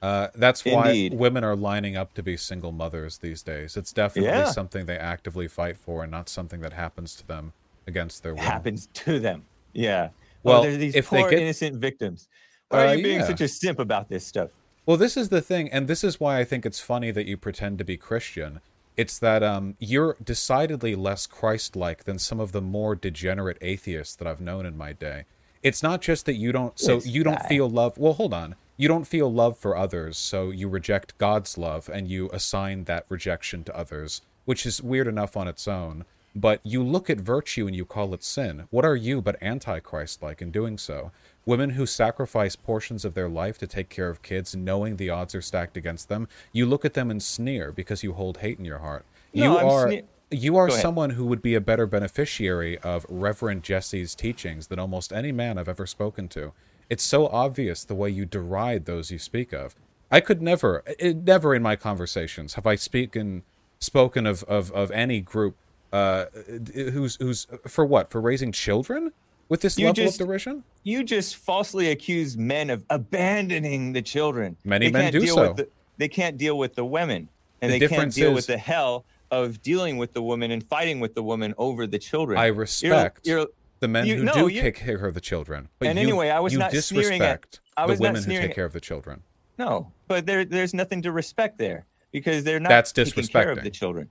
Uh, 0.01 0.29
that's 0.33 0.65
why 0.65 0.89
Indeed. 0.89 1.13
women 1.13 1.43
are 1.43 1.55
lining 1.55 1.95
up 1.95 2.15
to 2.15 2.23
be 2.23 2.37
single 2.37 2.71
mothers 2.71 3.19
these 3.19 3.43
days. 3.43 3.77
It's 3.77 3.93
definitely 3.93 4.31
Yeah. 4.31 4.45
something 4.45 4.87
they 4.87 4.97
actively 4.97 5.47
fight 5.47 5.77
for 5.77 6.01
and 6.01 6.11
not 6.11 6.27
something 6.27 6.61
that 6.61 6.73
happens 6.73 7.15
to 7.17 7.27
them 7.27 7.53
against 7.87 8.23
their 8.23 8.33
will. 8.35 8.41
happens 8.41 8.87
to 8.93 9.19
them. 9.19 9.45
Yeah. 9.73 10.09
Well, 10.43 10.59
oh, 10.59 10.63
they're 10.63 10.77
these 10.77 10.95
if 10.95 11.09
they 11.09 11.21
poor 11.21 11.29
get- 11.29 11.39
innocent 11.39 11.75
victims. 11.77 12.27
Why 12.69 12.79
Uh, 12.79 12.87
are 12.91 12.95
you 12.95 13.03
being 13.03 13.19
yeah. 13.19 13.27
such 13.27 13.41
a 13.41 13.47
simp 13.47 13.79
about 13.79 14.09
this 14.09 14.25
stuff? 14.25 14.51
Well, 14.85 14.97
this 14.97 15.17
is 15.17 15.29
the 15.29 15.41
thing, 15.41 15.69
and 15.71 15.87
this 15.87 16.03
is 16.03 16.19
why 16.19 16.39
I 16.39 16.43
think 16.43 16.65
it's 16.65 16.79
funny 16.79 17.09
that 17.11 17.25
you 17.25 17.37
pretend 17.37 17.77
to 17.79 17.83
be 17.83 17.97
Christian. 17.97 18.61
It's 18.95 19.17
that 19.19 19.43
um, 19.43 19.75
you're 19.79 20.15
decidedly 20.23 20.95
less 20.95 21.25
Christ-like 21.27 22.03
than 22.05 22.17
some 22.19 22.39
of 22.39 22.51
the 22.51 22.61
more 22.61 22.95
degenerate 22.95 23.57
atheists 23.61 24.15
that 24.15 24.27
I've 24.27 24.39
known 24.41 24.65
in 24.65 24.77
my 24.77 24.93
day. 24.93 25.25
It's 25.63 25.81
not 25.81 26.01
just 26.01 26.25
that 26.27 26.35
you 26.35 26.51
don't, 26.51 26.77
so 26.79 26.99
you 27.03 27.23
don't 27.23 27.41
feel 27.47 27.67
love. 27.69 27.97
Well, 27.97 28.13
hold 28.13 28.33
on. 28.33 28.55
You 28.77 28.87
don't 28.87 29.05
feel 29.05 29.31
love 29.33 29.57
for 29.57 29.75
others, 29.75 30.17
so 30.17 30.51
you 30.51 30.69
reject 30.69 31.17
God's 31.17 31.57
love 31.57 31.89
and 31.91 32.07
you 32.07 32.29
assign 32.31 32.83
that 32.83 33.05
rejection 33.09 33.63
to 33.65 33.75
others, 33.75 34.21
which 34.45 34.65
is 34.65 34.83
weird 34.83 35.07
enough 35.07 35.35
on 35.35 35.47
its 35.47 35.67
own. 35.67 36.05
But 36.35 36.59
you 36.63 36.83
look 36.83 37.09
at 37.09 37.17
virtue 37.17 37.65
and 37.65 37.75
you 37.75 37.85
call 37.85 38.13
it 38.13 38.23
sin. 38.23 38.67
What 38.69 38.83
are 38.83 38.95
you 38.95 39.21
but 39.21 39.37
anti-Christ 39.41 40.21
like 40.21 40.41
in 40.41 40.51
doing 40.51 40.77
so? 40.77 41.11
Women 41.45 41.71
who 41.71 41.85
sacrifice 41.85 42.57
portions 42.57 43.05
of 43.05 43.13
their 43.13 43.29
life 43.29 43.57
to 43.59 43.67
take 43.67 43.87
care 43.87 44.09
of 44.09 44.21
kids, 44.21 44.53
knowing 44.53 44.97
the 44.97 45.09
odds 45.09 45.33
are 45.33 45.41
stacked 45.41 45.77
against 45.77 46.09
them, 46.09 46.27
you 46.51 46.65
look 46.65 46.83
at 46.83 46.93
them 46.93 47.09
and 47.09 47.23
sneer 47.23 47.71
because 47.71 48.03
you 48.03 48.13
hold 48.13 48.39
hate 48.39 48.59
in 48.59 48.65
your 48.65 48.79
heart. 48.79 49.05
No, 49.33 49.43
you 49.43 49.57
I'm 49.57 49.65
are 49.65 49.87
sne- 49.87 50.03
you 50.31 50.57
are 50.57 50.69
someone 50.69 51.11
who 51.11 51.25
would 51.27 51.41
be 51.41 51.55
a 51.55 51.61
better 51.61 51.85
beneficiary 51.85 52.77
of 52.79 53.05
Reverend 53.07 53.63
Jesse's 53.63 54.15
teachings 54.15 54.67
than 54.67 54.79
almost 54.79 55.13
any 55.13 55.31
man 55.31 55.57
I've 55.57 55.69
ever 55.69 55.85
spoken 55.85 56.27
to. 56.29 56.51
It's 56.89 57.03
so 57.03 57.27
obvious 57.27 57.83
the 57.83 57.95
way 57.95 58.09
you 58.09 58.25
deride 58.25 58.85
those 58.85 59.11
you 59.11 59.19
speak 59.19 59.53
of. 59.53 59.75
I 60.11 60.19
could 60.21 60.41
never, 60.41 60.83
eh, 60.99 61.13
never 61.15 61.55
in 61.55 61.61
my 61.61 61.75
conversations 61.75 62.55
have 62.55 62.67
I 62.67 62.75
spoken 62.75 63.43
spoken 63.79 64.25
of 64.25 64.43
of, 64.43 64.71
of 64.71 64.91
any 64.91 65.21
group 65.21 65.55
uh, 65.95 66.25
who's 66.73 67.15
who's 67.21 67.47
for 67.67 67.85
what 67.85 68.09
for 68.11 68.19
raising 68.21 68.51
children. 68.51 69.11
with 69.47 69.61
this 69.61 69.77
You 69.77 69.85
level 69.87 70.03
just- 70.05 70.19
of 70.19 70.27
derision? 70.27 70.63
You 70.83 71.03
just 71.03 71.35
falsely 71.35 71.89
accuse 71.91 72.35
men 72.37 72.69
of 72.69 72.83
abandoning 72.89 73.93
the 73.93 74.01
children. 74.01 74.57
Many 74.63 74.87
They 74.87 74.91
men 74.91 75.01
can't 75.03 75.13
do 75.13 75.19
deal 75.21 75.35
so. 75.35 75.47
With 75.49 75.57
the, 75.57 75.67
they 75.97 76.07
can't 76.07 76.37
deal 76.37 76.57
with 76.57 76.75
the 76.75 76.85
women, 76.85 77.29
and 77.61 77.71
The 77.71 77.79
they 77.79 77.87
can't 77.87 78.13
deal 78.13 78.29
is- 78.31 78.35
with 78.35 78.47
the 78.47 78.57
hell 78.57 79.05
of 79.31 79.61
dealing 79.61 79.97
with 79.97 80.13
the 80.13 80.21
woman 80.21 80.51
and 80.51 80.63
fighting 80.63 80.99
with 80.99 81.13
the 81.15 81.23
woman 81.23 81.53
over 81.57 81.87
the 81.87 81.99
children. 81.99 82.37
I 82.39 82.45
You're- 82.47 82.57
respect 82.59 83.25
you're- 83.27 83.47
the 83.79 83.87
men 83.87 84.05
you- 84.07 84.17
who 84.17 84.23
no, 84.23 84.33
do 84.33 84.47
you- 84.47 84.61
take 84.61 84.75
care 84.75 85.05
of 85.05 85.13
the 85.13 85.21
children. 85.21 85.69
But 85.79 85.89
And 85.89 85.97
you, 85.99 86.03
anyway, 86.07 86.29
I 86.29 86.39
was 86.39 86.53
you 86.53 86.59
not 86.59 86.71
sneering 86.73 87.21
at- 87.21 87.59
I 87.77 87.85
was 87.85 87.99
the 87.99 88.05
not 88.05 88.13
women 88.13 88.29
who 88.29 88.39
take 88.41 88.53
care 88.55 88.65
of 88.65 88.73
the 88.73 88.79
children. 88.81 89.21
No, 89.57 89.91
but 90.07 90.25
there, 90.25 90.43
there's 90.45 90.73
nothing 90.73 91.01
to 91.03 91.11
respect 91.11 91.57
there 91.57 91.85
because 92.11 92.43
they're 92.43 92.59
not 92.59 92.69
That's 92.69 92.91
taking 92.91 93.25
care 93.27 93.51
of 93.51 93.63
the 93.63 93.69
children. 93.69 94.09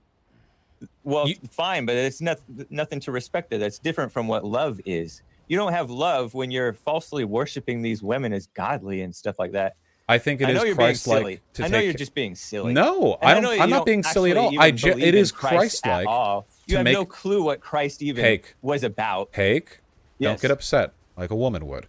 Well, 1.03 1.27
You- 1.27 1.35
fine, 1.51 1.85
but 1.85 1.95
it's 1.95 2.21
not, 2.21 2.39
nothing 2.69 2.99
to 3.01 3.11
respect 3.11 3.49
there. 3.49 3.59
That's 3.59 3.79
different 3.79 4.11
from 4.11 4.27
what 4.27 4.43
love 4.45 4.79
is. 4.85 5.21
You 5.47 5.57
don't 5.57 5.73
have 5.73 5.89
love 5.89 6.33
when 6.33 6.49
you're 6.51 6.73
falsely 6.73 7.23
worshiping 7.23 7.81
these 7.81 8.01
women 8.01 8.33
as 8.33 8.47
godly 8.47 9.01
and 9.01 9.15
stuff 9.15 9.37
like 9.37 9.51
that. 9.51 9.75
I 10.07 10.17
think 10.19 10.39
it 10.41 10.45
I 10.47 10.49
is 10.51 10.55
know 10.55 10.63
you're 10.63 10.75
being 10.75 10.87
Christ-like 10.87 11.19
silly. 11.19 11.39
to 11.53 11.63
I 11.65 11.67
know 11.67 11.77
take 11.79 11.85
you're 11.85 11.93
just 11.93 12.13
being 12.13 12.35
silly. 12.35 12.73
No, 12.73 13.17
I 13.21 13.33
don't, 13.39 13.55
you 13.55 13.61
I'm 13.61 13.69
not 13.71 13.85
being 13.85 14.03
silly 14.03 14.31
at 14.31 14.37
all. 14.37 14.53
I 14.59 14.69
ju- 14.71 14.89
it 14.97 15.15
at 15.15 15.33
Christ-like 15.33 16.07
all. 16.07 16.45
You 16.67 16.77
have 16.77 16.83
make- 16.83 16.93
no 16.93 17.05
clue 17.05 17.43
what 17.43 17.59
Christ 17.59 18.01
even 18.03 18.23
Hake. 18.23 18.55
was 18.61 18.83
about. 18.83 19.29
Hake, 19.33 19.79
don't 20.21 20.39
get 20.39 20.51
upset 20.51 20.93
like 21.17 21.31
a 21.31 21.35
woman 21.35 21.65
would. 21.67 21.87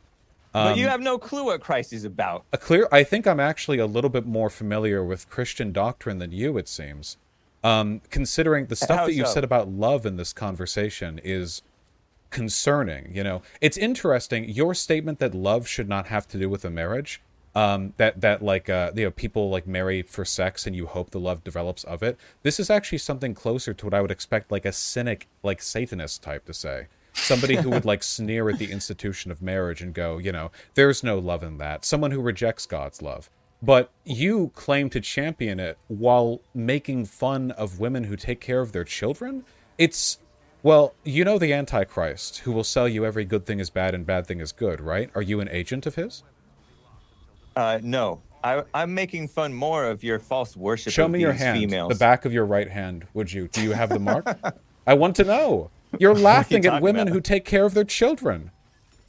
but 0.53 0.79
you 0.79 0.87
Um, 0.87 0.91
have 0.93 1.01
no 1.03 1.19
clue 1.19 1.45
what 1.45 1.61
Christ 1.61 1.93
is 1.93 2.05
about. 2.05 2.45
a 2.53 2.57
clear 2.57 2.89
i 2.91 3.03
think 3.05 3.27
i'm 3.27 3.39
actually 3.41 3.77
a 3.79 3.85
little 3.85 4.09
bit 4.09 4.25
more 4.25 4.49
familiar 4.49 5.05
with 5.05 5.29
christian 5.29 5.71
doctrine 5.71 6.19
than 6.19 6.33
you 6.33 6.57
it 6.57 6.67
seems 6.69 7.19
um, 7.67 8.01
considering 8.11 8.67
the 8.67 8.77
stuff 8.77 8.99
How 9.01 9.07
that 9.07 9.15
you've 9.15 9.27
so? 9.27 9.35
said 9.35 9.45
about 9.45 9.69
love 9.69 10.07
in 10.07 10.17
this 10.17 10.33
conversation 10.33 11.21
is 11.25 11.63
concerning 12.31 13.15
you 13.15 13.25
know. 13.25 13.43
It's 13.61 13.77
interesting 13.77 14.49
your 14.49 14.75
statement 14.75 15.19
that 15.19 15.35
love 15.35 15.67
should 15.67 15.89
not 15.89 16.07
have 16.07 16.29
to 16.29 16.39
do 16.39 16.49
with 16.49 16.65
a 16.65 16.71
marriage 16.71 17.21
um, 17.57 17.95
that 17.97 18.21
that 18.21 18.43
like 18.43 18.69
uh, 18.69 18.93
you 18.95 19.05
know 19.05 19.11
people 19.11 19.51
like 19.51 19.67
marry 19.67 20.03
for 20.03 20.25
sex 20.25 20.67
and 20.67 20.77
you 20.77 20.87
hope 20.87 21.11
the 21.11 21.19
love 21.19 21.43
develops 21.43 21.83
of 21.85 22.03
it 22.03 22.19
this 22.43 22.61
is 22.61 22.71
actually 22.71 22.99
something 22.99 23.35
closer 23.35 23.73
to 23.73 23.87
what 23.87 23.95
i 23.95 24.01
would 24.01 24.11
expect 24.11 24.53
like 24.53 24.67
a 24.67 24.73
cynic 24.73 25.27
like 25.43 25.61
satanist 25.61 26.23
type 26.23 26.45
to 26.45 26.55
say. 26.55 26.87
Somebody 27.15 27.57
who 27.57 27.71
would 27.71 27.87
like 27.87 28.03
sneer 28.17 28.51
at 28.51 28.59
the 28.59 28.71
institution 28.71 29.31
of 29.31 29.41
marriage 29.41 29.81
and 29.81 29.95
go 29.95 30.19
you 30.19 30.31
know 30.31 30.51
there's 30.75 31.03
no 31.03 31.19
love 31.19 31.43
in 31.43 31.57
that. 31.59 31.85
Someone 31.85 32.11
who 32.11 32.21
rejects 32.21 32.67
god's 32.67 33.01
love 33.01 33.31
but 33.63 33.91
you 34.05 34.51
claim 34.55 34.91
to 34.91 35.01
champion 35.01 35.59
it 35.61 35.79
while 35.89 36.41
making 36.55 37.07
fun 37.07 37.51
of 37.53 37.81
women 37.81 38.05
who 38.05 38.17
take 38.17 38.41
care 38.41 38.61
of 38.61 38.73
their 38.73 38.85
children? 38.85 39.45
It's 39.79 40.19
well 40.63 40.95
you 41.05 41.25
know 41.25 41.39
the 41.39 41.53
antichrist 41.53 42.39
who 42.39 42.53
will 42.53 42.65
sell 42.65 42.89
you 42.89 43.05
every 43.05 43.25
good 43.25 43.47
thing 43.47 43.61
is 43.61 43.71
bad 43.71 43.95
and 43.95 44.07
bad 44.07 44.27
thing 44.27 44.41
is 44.41 44.53
good 44.53 44.81
right? 44.81 45.11
Are 45.15 45.23
you 45.23 45.41
an 45.41 45.49
agent 45.51 45.87
of 45.87 45.95
his? 45.95 46.23
Uh, 47.55 47.79
no, 47.83 48.21
I, 48.45 48.63
I'm 48.75 48.95
making 48.95 49.29
fun 49.29 49.53
more 49.55 49.87
of 49.87 50.05
your 50.05 50.19
false 50.19 50.57
worship. 50.57 50.93
show 50.93 51.09
me 51.09 51.21
your 51.21 51.33
hand 51.33 51.59
Females. 51.59 51.89
the 51.89 51.99
back 51.99 52.25
of 52.25 52.33
your 52.33 52.45
right 52.45 52.69
hand 52.69 53.07
would 53.15 53.33
you? 53.33 53.49
Do 53.49 53.63
you 53.63 53.73
have 53.73 53.89
the 53.89 53.99
mark? 53.99 54.27
I 54.87 54.95
want 54.95 55.17
to 55.17 55.25
know. 55.25 55.71
You're 55.99 56.15
laughing 56.15 56.65
at 56.67 56.83
women 56.83 57.03
about? 57.03 57.15
who 57.15 57.21
take 57.21 57.45
care 57.45 57.65
of 57.65 57.75
their 57.75 57.85
children 57.85 58.51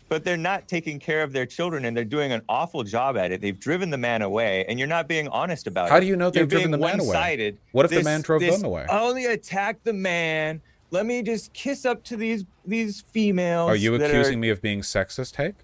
but 0.10 0.24
they're 0.24 0.38
not 0.38 0.68
taking 0.68 1.00
care 1.00 1.24
of 1.24 1.34
their 1.34 1.46
children 1.46 1.86
and 1.86 1.96
they're 1.96 2.06
doing 2.06 2.32
an 2.32 2.42
awful 2.48 2.84
job 2.84 3.18
at 3.18 3.32
it. 3.32 3.42
They've 3.42 3.60
driven 3.60 3.90
the 3.90 3.98
man 3.98 4.22
away, 4.22 4.66
and 4.68 4.80
you're 4.80 4.88
not 4.88 5.08
being 5.08 5.28
honest 5.30 5.68
about 5.68 5.88
it. 5.88 5.92
How 5.92 6.00
do 6.00 6.06
you 6.06 6.16
know 6.16 6.30
they've 6.30 6.48
driven 6.48 6.72
the 6.72 6.78
man 6.78 7.00
away? 7.00 7.58
What 7.72 7.86
if 7.86 7.92
the 7.92 8.04
man 8.04 8.22
drove 8.22 8.42
them 8.42 8.64
away? 8.64 8.86
I 8.90 9.00
only 9.00 9.26
attack 9.26 9.84
the 9.84 9.94
man. 9.94 10.62
Let 10.92 11.06
me 11.06 11.22
just 11.22 11.52
kiss 11.54 11.86
up 11.86 12.04
to 12.06 12.16
these 12.18 12.46
these 12.66 13.02
females. 13.02 13.70
are 13.70 13.76
you 13.76 13.96
accusing 13.96 14.40
me 14.40 14.50
of 14.50 14.62
being 14.62 14.82
sexist 14.82 15.36
Hake? 15.36 15.56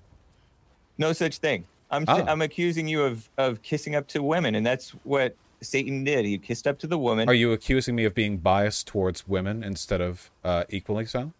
No 0.98 1.14
such 1.14 1.38
thing. 1.38 1.66
I'm 1.90 2.06
Ah. 2.08 2.26
I'm 2.28 2.42
accusing 2.42 2.88
you 2.88 3.04
of 3.04 3.30
of 3.38 3.62
kissing 3.62 3.96
up 3.96 4.08
to 4.10 4.22
women, 4.22 4.56
and 4.56 4.66
that's 4.66 4.92
what 5.04 5.36
Satan 5.62 6.04
did. 6.04 6.26
He 6.26 6.38
kissed 6.38 6.68
up 6.68 6.78
to 6.80 6.88
the 6.88 6.98
woman. 6.98 7.30
Are 7.30 7.34
you 7.34 7.54
accusing 7.54 7.96
me 7.96 8.04
of 8.04 8.14
being 8.14 8.38
biased 8.38 8.88
towards 8.88 9.28
women 9.28 9.64
instead 9.64 10.02
of 10.02 10.30
uh, 10.44 10.66
equally 10.70 11.06
so? 11.06 11.32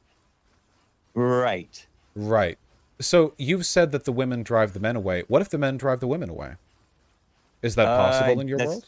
right. 1.16 1.86
Right. 2.16 2.58
So 3.00 3.34
you've 3.38 3.66
said 3.66 3.92
that 3.92 4.06
the 4.06 4.12
women 4.12 4.44
drive 4.44 4.74
the 4.74 4.80
men 4.80 4.96
away. 4.96 5.24
What 5.28 5.42
if 5.42 5.50
the 5.50 5.58
men 5.58 5.78
drive 5.78 6.00
the 6.00 6.08
women 6.08 6.30
away? 6.30 6.54
Is 7.62 7.76
that 7.76 7.86
possible 7.86 8.38
Uh, 8.38 8.42
in 8.42 8.48
your 8.48 8.60
world? 8.60 8.86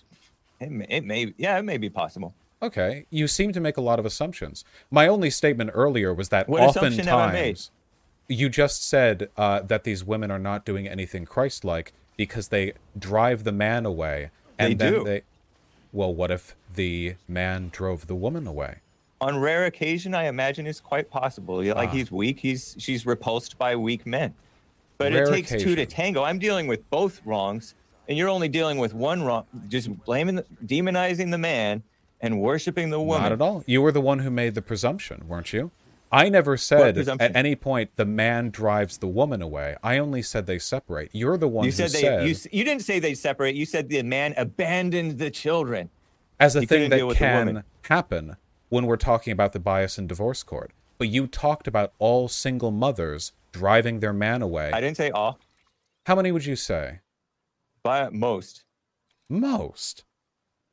It 0.60 0.72
may, 0.72 0.86
it 0.90 1.04
may 1.06 1.34
yeah, 1.38 1.58
it 1.58 1.64
may 1.64 1.78
be 1.78 1.90
possible. 1.90 2.34
Okay. 2.62 3.06
You 3.10 3.28
seem 3.28 3.52
to 3.54 3.60
make 3.60 3.78
a 3.78 3.82
lot 3.82 4.00
of 4.00 4.06
assumptions. 4.06 4.64
My 4.90 5.08
only 5.08 5.30
statement 5.30 5.72
earlier 5.74 6.14
was 6.14 6.30
that 6.30 6.48
What 6.48 6.70
assumption 6.70 7.06
have 7.08 7.20
I 7.20 7.32
made? 7.32 7.40
oftentimes 7.58 7.72
you 8.28 8.50
just 8.50 8.88
said 8.88 9.30
uh, 9.38 9.60
that 9.62 9.84
these 9.84 10.04
women 10.04 10.32
are 10.32 10.40
not 10.40 10.66
doing 10.66 10.88
anything 10.88 11.26
Christ-like 11.26 11.94
because 12.18 12.48
they 12.48 12.74
drive 12.98 13.44
the 13.44 13.52
man 13.52 13.86
away, 13.86 14.32
and 14.58 14.72
They 14.72 14.76
then 14.86 14.94
do. 14.94 15.04
they. 15.04 15.22
Well, 15.92 16.14
what 16.14 16.32
if 16.32 16.56
the 16.74 17.16
man 17.28 17.70
drove 17.72 18.08
the 18.08 18.16
woman 18.16 18.48
away? 18.48 18.78
On 19.26 19.38
rare 19.40 19.66
occasion 19.66 20.14
i 20.14 20.26
imagine 20.26 20.68
it's 20.68 20.80
quite 20.80 21.10
possible 21.10 21.58
like 21.64 21.90
Ah. 21.90 21.92
he's 21.92 22.12
weak 22.12 22.40
he's 22.40 22.76
she's 22.78 23.06
repulsed 23.06 23.58
by 23.58 23.76
weak 23.76 24.06
men 24.06 24.34
but 24.98 25.12
Rare 25.12 25.24
it 25.24 25.32
takes 25.32 25.50
two 25.64 25.76
to 25.76 25.86
tango 25.86 26.24
i'm 26.24 26.40
dealing 26.40 26.68
with 26.68 26.88
both 26.90 27.22
wrongs 27.26 27.74
and 28.08 28.18
you're 28.18 28.30
only 28.30 28.48
dealing 28.48 28.78
with 28.78 28.94
one 28.94 29.24
wrong 29.24 29.46
just 29.68 29.88
blaming 30.06 30.36
the, 30.36 30.46
demonizing 30.66 31.32
the 31.32 31.38
man 31.40 31.82
and 32.22 32.40
worshiping 32.40 32.90
the 32.92 33.00
woman 33.00 33.24
Not 33.24 33.32
at 33.34 33.42
all. 33.42 33.64
You 33.68 33.82
were 33.82 33.92
the 33.92 34.02
one 34.02 34.20
who 34.20 34.32
made 34.32 34.56
the 34.56 34.62
presumption, 34.62 35.28
weren't 35.28 35.52
you? 35.54 35.72
I 36.12 36.30
never 36.30 36.56
said 36.56 36.98
at 36.98 37.36
any 37.36 37.56
point 37.56 37.90
the 37.98 38.06
man 38.06 38.52
drives 38.52 39.00
the 39.00 39.08
woman 39.08 39.42
away. 39.42 39.76
I 39.84 39.98
only 39.98 40.22
said 40.22 40.46
they 40.46 40.60
separate. 40.60 41.10
You're 41.12 41.38
the 41.38 41.48
one 41.48 41.66
you 41.66 41.72
who 41.72 41.76
said 41.76 41.90
they 41.92 42.02
said, 42.02 42.28
you, 42.28 42.36
you 42.58 42.64
didn't 42.64 42.84
say 42.84 43.00
they 43.00 43.16
separate 43.16 43.56
you 43.56 43.66
said 43.66 43.90
the 43.90 44.02
man 44.04 44.34
abandoned 44.38 45.18
the 45.20 45.30
children 45.30 45.90
as 46.40 46.56
a 46.56 46.66
thing 46.66 46.90
that 46.90 47.16
can 47.16 47.64
happen 47.82 48.38
when 48.76 48.86
we're 48.88 48.98
talking 48.98 49.32
about 49.32 49.54
the 49.54 49.60
bias 49.60 49.98
in 49.98 50.06
divorce 50.06 50.44
court. 50.44 50.72
But 50.98 51.08
you 51.08 51.28
talked 51.28 51.66
about 51.66 51.94
all 51.98 52.28
single 52.28 52.72
mothers 52.72 53.32
driving 53.54 54.02
their 54.02 54.12
man 54.12 54.42
away. 54.42 54.70
i 54.74 54.82
didn't 54.82 54.98
say 54.98 55.12
all 55.12 55.40
How 56.08 56.16
many 56.16 56.34
would 56.34 56.46
you 56.46 56.58
say? 56.58 57.00
by 57.84 58.10
most 58.10 58.66
Most. 59.30 60.04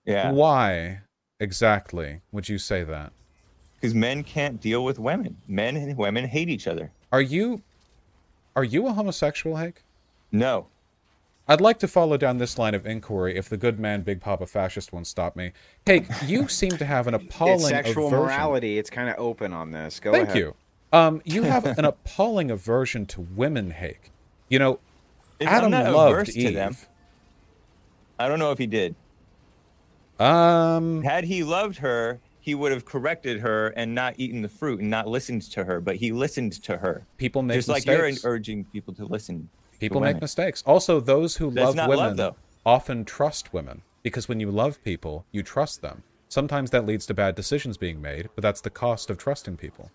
yeah 0.04 0.32
Why 0.32 1.02
exactly 1.38 2.22
would 2.32 2.48
you 2.48 2.58
say 2.58 2.82
that? 2.82 3.12
because 3.76 3.94
men 3.94 4.24
can't 4.24 4.60
deal 4.60 4.82
with 4.84 4.98
women 4.98 5.36
men 5.46 5.76
and 5.76 5.96
women 5.96 6.24
hate 6.24 6.48
each 6.48 6.66
other 6.66 6.90
Are 7.12 7.22
you 7.22 7.62
are 8.56 8.64
you 8.64 8.86
a 8.88 8.92
homosexual, 8.92 9.56
Hake? 9.58 9.84
no 10.32 10.66
I'd 11.48 11.60
like 11.60 11.78
to 11.80 11.88
follow 11.88 12.16
down 12.16 12.38
this 12.38 12.56
line 12.56 12.74
of 12.74 12.86
inquiry 12.86 13.36
if 13.36 13.48
the 13.48 13.56
good 13.56 13.80
man 13.80 14.02
Big 14.02 14.20
Papa 14.20 14.46
Fascist 14.46 14.92
won't 14.92 15.06
stop 15.06 15.34
me. 15.34 15.52
Hey, 15.84 16.06
you 16.26 16.46
seem 16.60 16.70
to 16.78 16.84
have 16.84 17.06
an 17.08 17.14
appalling 17.14 17.54
It's 17.60 17.68
sexual 17.68 18.06
aversion. 18.06 18.24
morality. 18.26 18.78
It's 18.78 18.90
kind 18.90 19.08
of 19.08 19.16
open 19.18 19.52
on 19.52 19.70
this. 19.72 19.98
Go 20.00 20.10
ahead. 20.12 20.28
Thank 20.28 20.36
ahead. 20.36 20.54
you. 20.92 20.96
Um, 20.98 21.22
you 21.24 21.42
have 21.42 21.64
an 21.66 21.84
appalling 21.84 22.50
aversion 22.50 23.06
to 23.06 23.20
women, 23.22 23.70
Hake. 23.70 24.10
You 24.48 24.58
know, 24.58 24.72
It's- 25.40 25.52
Adam 25.52 25.72
i'm 25.74 25.84
not 25.84 25.92
loved 25.92 26.12
averse 26.12 26.36
Eve. 26.36 26.48
to 26.48 26.54
them 26.54 26.76
i 28.18 28.28
don't 28.28 28.38
know 28.38 28.52
if 28.52 28.58
he 28.58 28.66
did 28.66 28.94
Um, 30.20 31.02
Had 31.02 31.24
he 31.24 31.42
loved 31.42 31.78
her, 31.78 32.20
he 32.38 32.54
would 32.54 32.70
have 32.70 32.84
corrected 32.84 33.40
her 33.40 33.68
and 33.68 33.92
not 33.94 34.14
eaten 34.18 34.42
the 34.42 34.48
fruit 34.48 34.80
and 34.80 34.88
not 34.90 35.08
listened 35.08 35.42
to 35.50 35.64
her. 35.64 35.80
But 35.80 35.96
he 35.96 36.12
listened 36.12 36.52
to 36.64 36.76
her, 36.76 37.06
people 37.16 37.42
make 37.42 37.56
just 37.56 37.68
like 37.68 37.86
you're 37.86 38.10
urging 38.22 38.64
people 38.66 38.94
to 38.94 39.04
listen. 39.06 39.48
People 39.82 40.00
make 40.00 40.20
mistakes. 40.20 40.62
Also, 40.66 41.00
those 41.00 41.36
who 41.36 41.50
That's 41.50 41.76
love 41.76 41.88
women 41.88 42.16
love, 42.16 42.36
often 42.64 43.04
trust 43.04 43.52
women 43.52 43.82
because 44.02 44.28
when 44.28 44.40
you 44.40 44.50
love 44.50 44.82
people, 44.84 45.26
you 45.32 45.42
trust 45.42 45.82
them. 45.82 46.02
Sometimes 46.28 46.70
that 46.70 46.86
leads 46.86 47.04
to 47.06 47.14
bad 47.14 47.34
decisions 47.34 47.76
being 47.76 48.00
made, 48.00 48.28
but 48.34 48.42
that's 48.42 48.60
the 48.60 48.70
cost 48.70 49.10
of 49.10 49.18
trusting 49.18 49.56
people. 49.56 49.90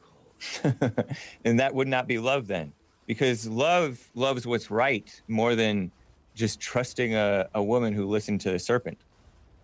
and 1.43 1.59
that 1.59 1.73
would 1.73 1.87
not 1.87 2.07
be 2.07 2.19
love 2.19 2.47
then, 2.47 2.73
because 3.07 3.47
love 3.47 3.99
loves 4.13 4.45
what's 4.45 4.69
right 4.69 5.21
more 5.27 5.55
than 5.55 5.91
just 6.35 6.59
trusting 6.59 7.15
a, 7.15 7.49
a 7.55 7.63
woman 7.63 7.93
who 7.93 8.05
listened 8.05 8.41
to 8.41 8.51
the 8.51 8.59
serpent. 8.59 8.99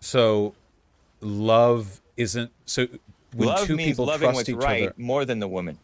So, 0.00 0.54
love 1.20 2.00
isn't 2.16 2.50
so. 2.66 2.86
When 3.36 3.48
love 3.48 3.66
two 3.66 3.76
means 3.76 3.92
people 3.92 4.06
loving 4.06 4.26
trust 4.26 4.36
what's 4.36 4.48
each 4.48 4.56
right 4.56 4.82
other, 4.88 4.94
more 4.96 5.24
than 5.24 5.38
the 5.38 5.48
woman. 5.48 5.78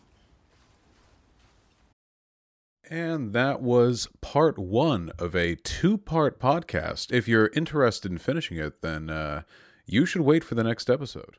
And 2.91 3.33
that 3.35 3.63
was 3.63 4.09
part 4.21 4.59
one 4.59 5.13
of 5.17 5.37
a 5.37 5.55
two 5.55 5.97
part 5.97 6.41
podcast. 6.41 7.13
If 7.13 7.29
you're 7.29 7.53
interested 7.55 8.11
in 8.11 8.19
finishing 8.19 8.59
it, 8.59 8.83
then 8.83 9.09
uh, 9.09 9.43
you 9.87 10.05
should 10.05 10.23
wait 10.23 10.43
for 10.43 10.57
the 10.57 10.65
next 10.65 10.91
episode. 10.91 11.37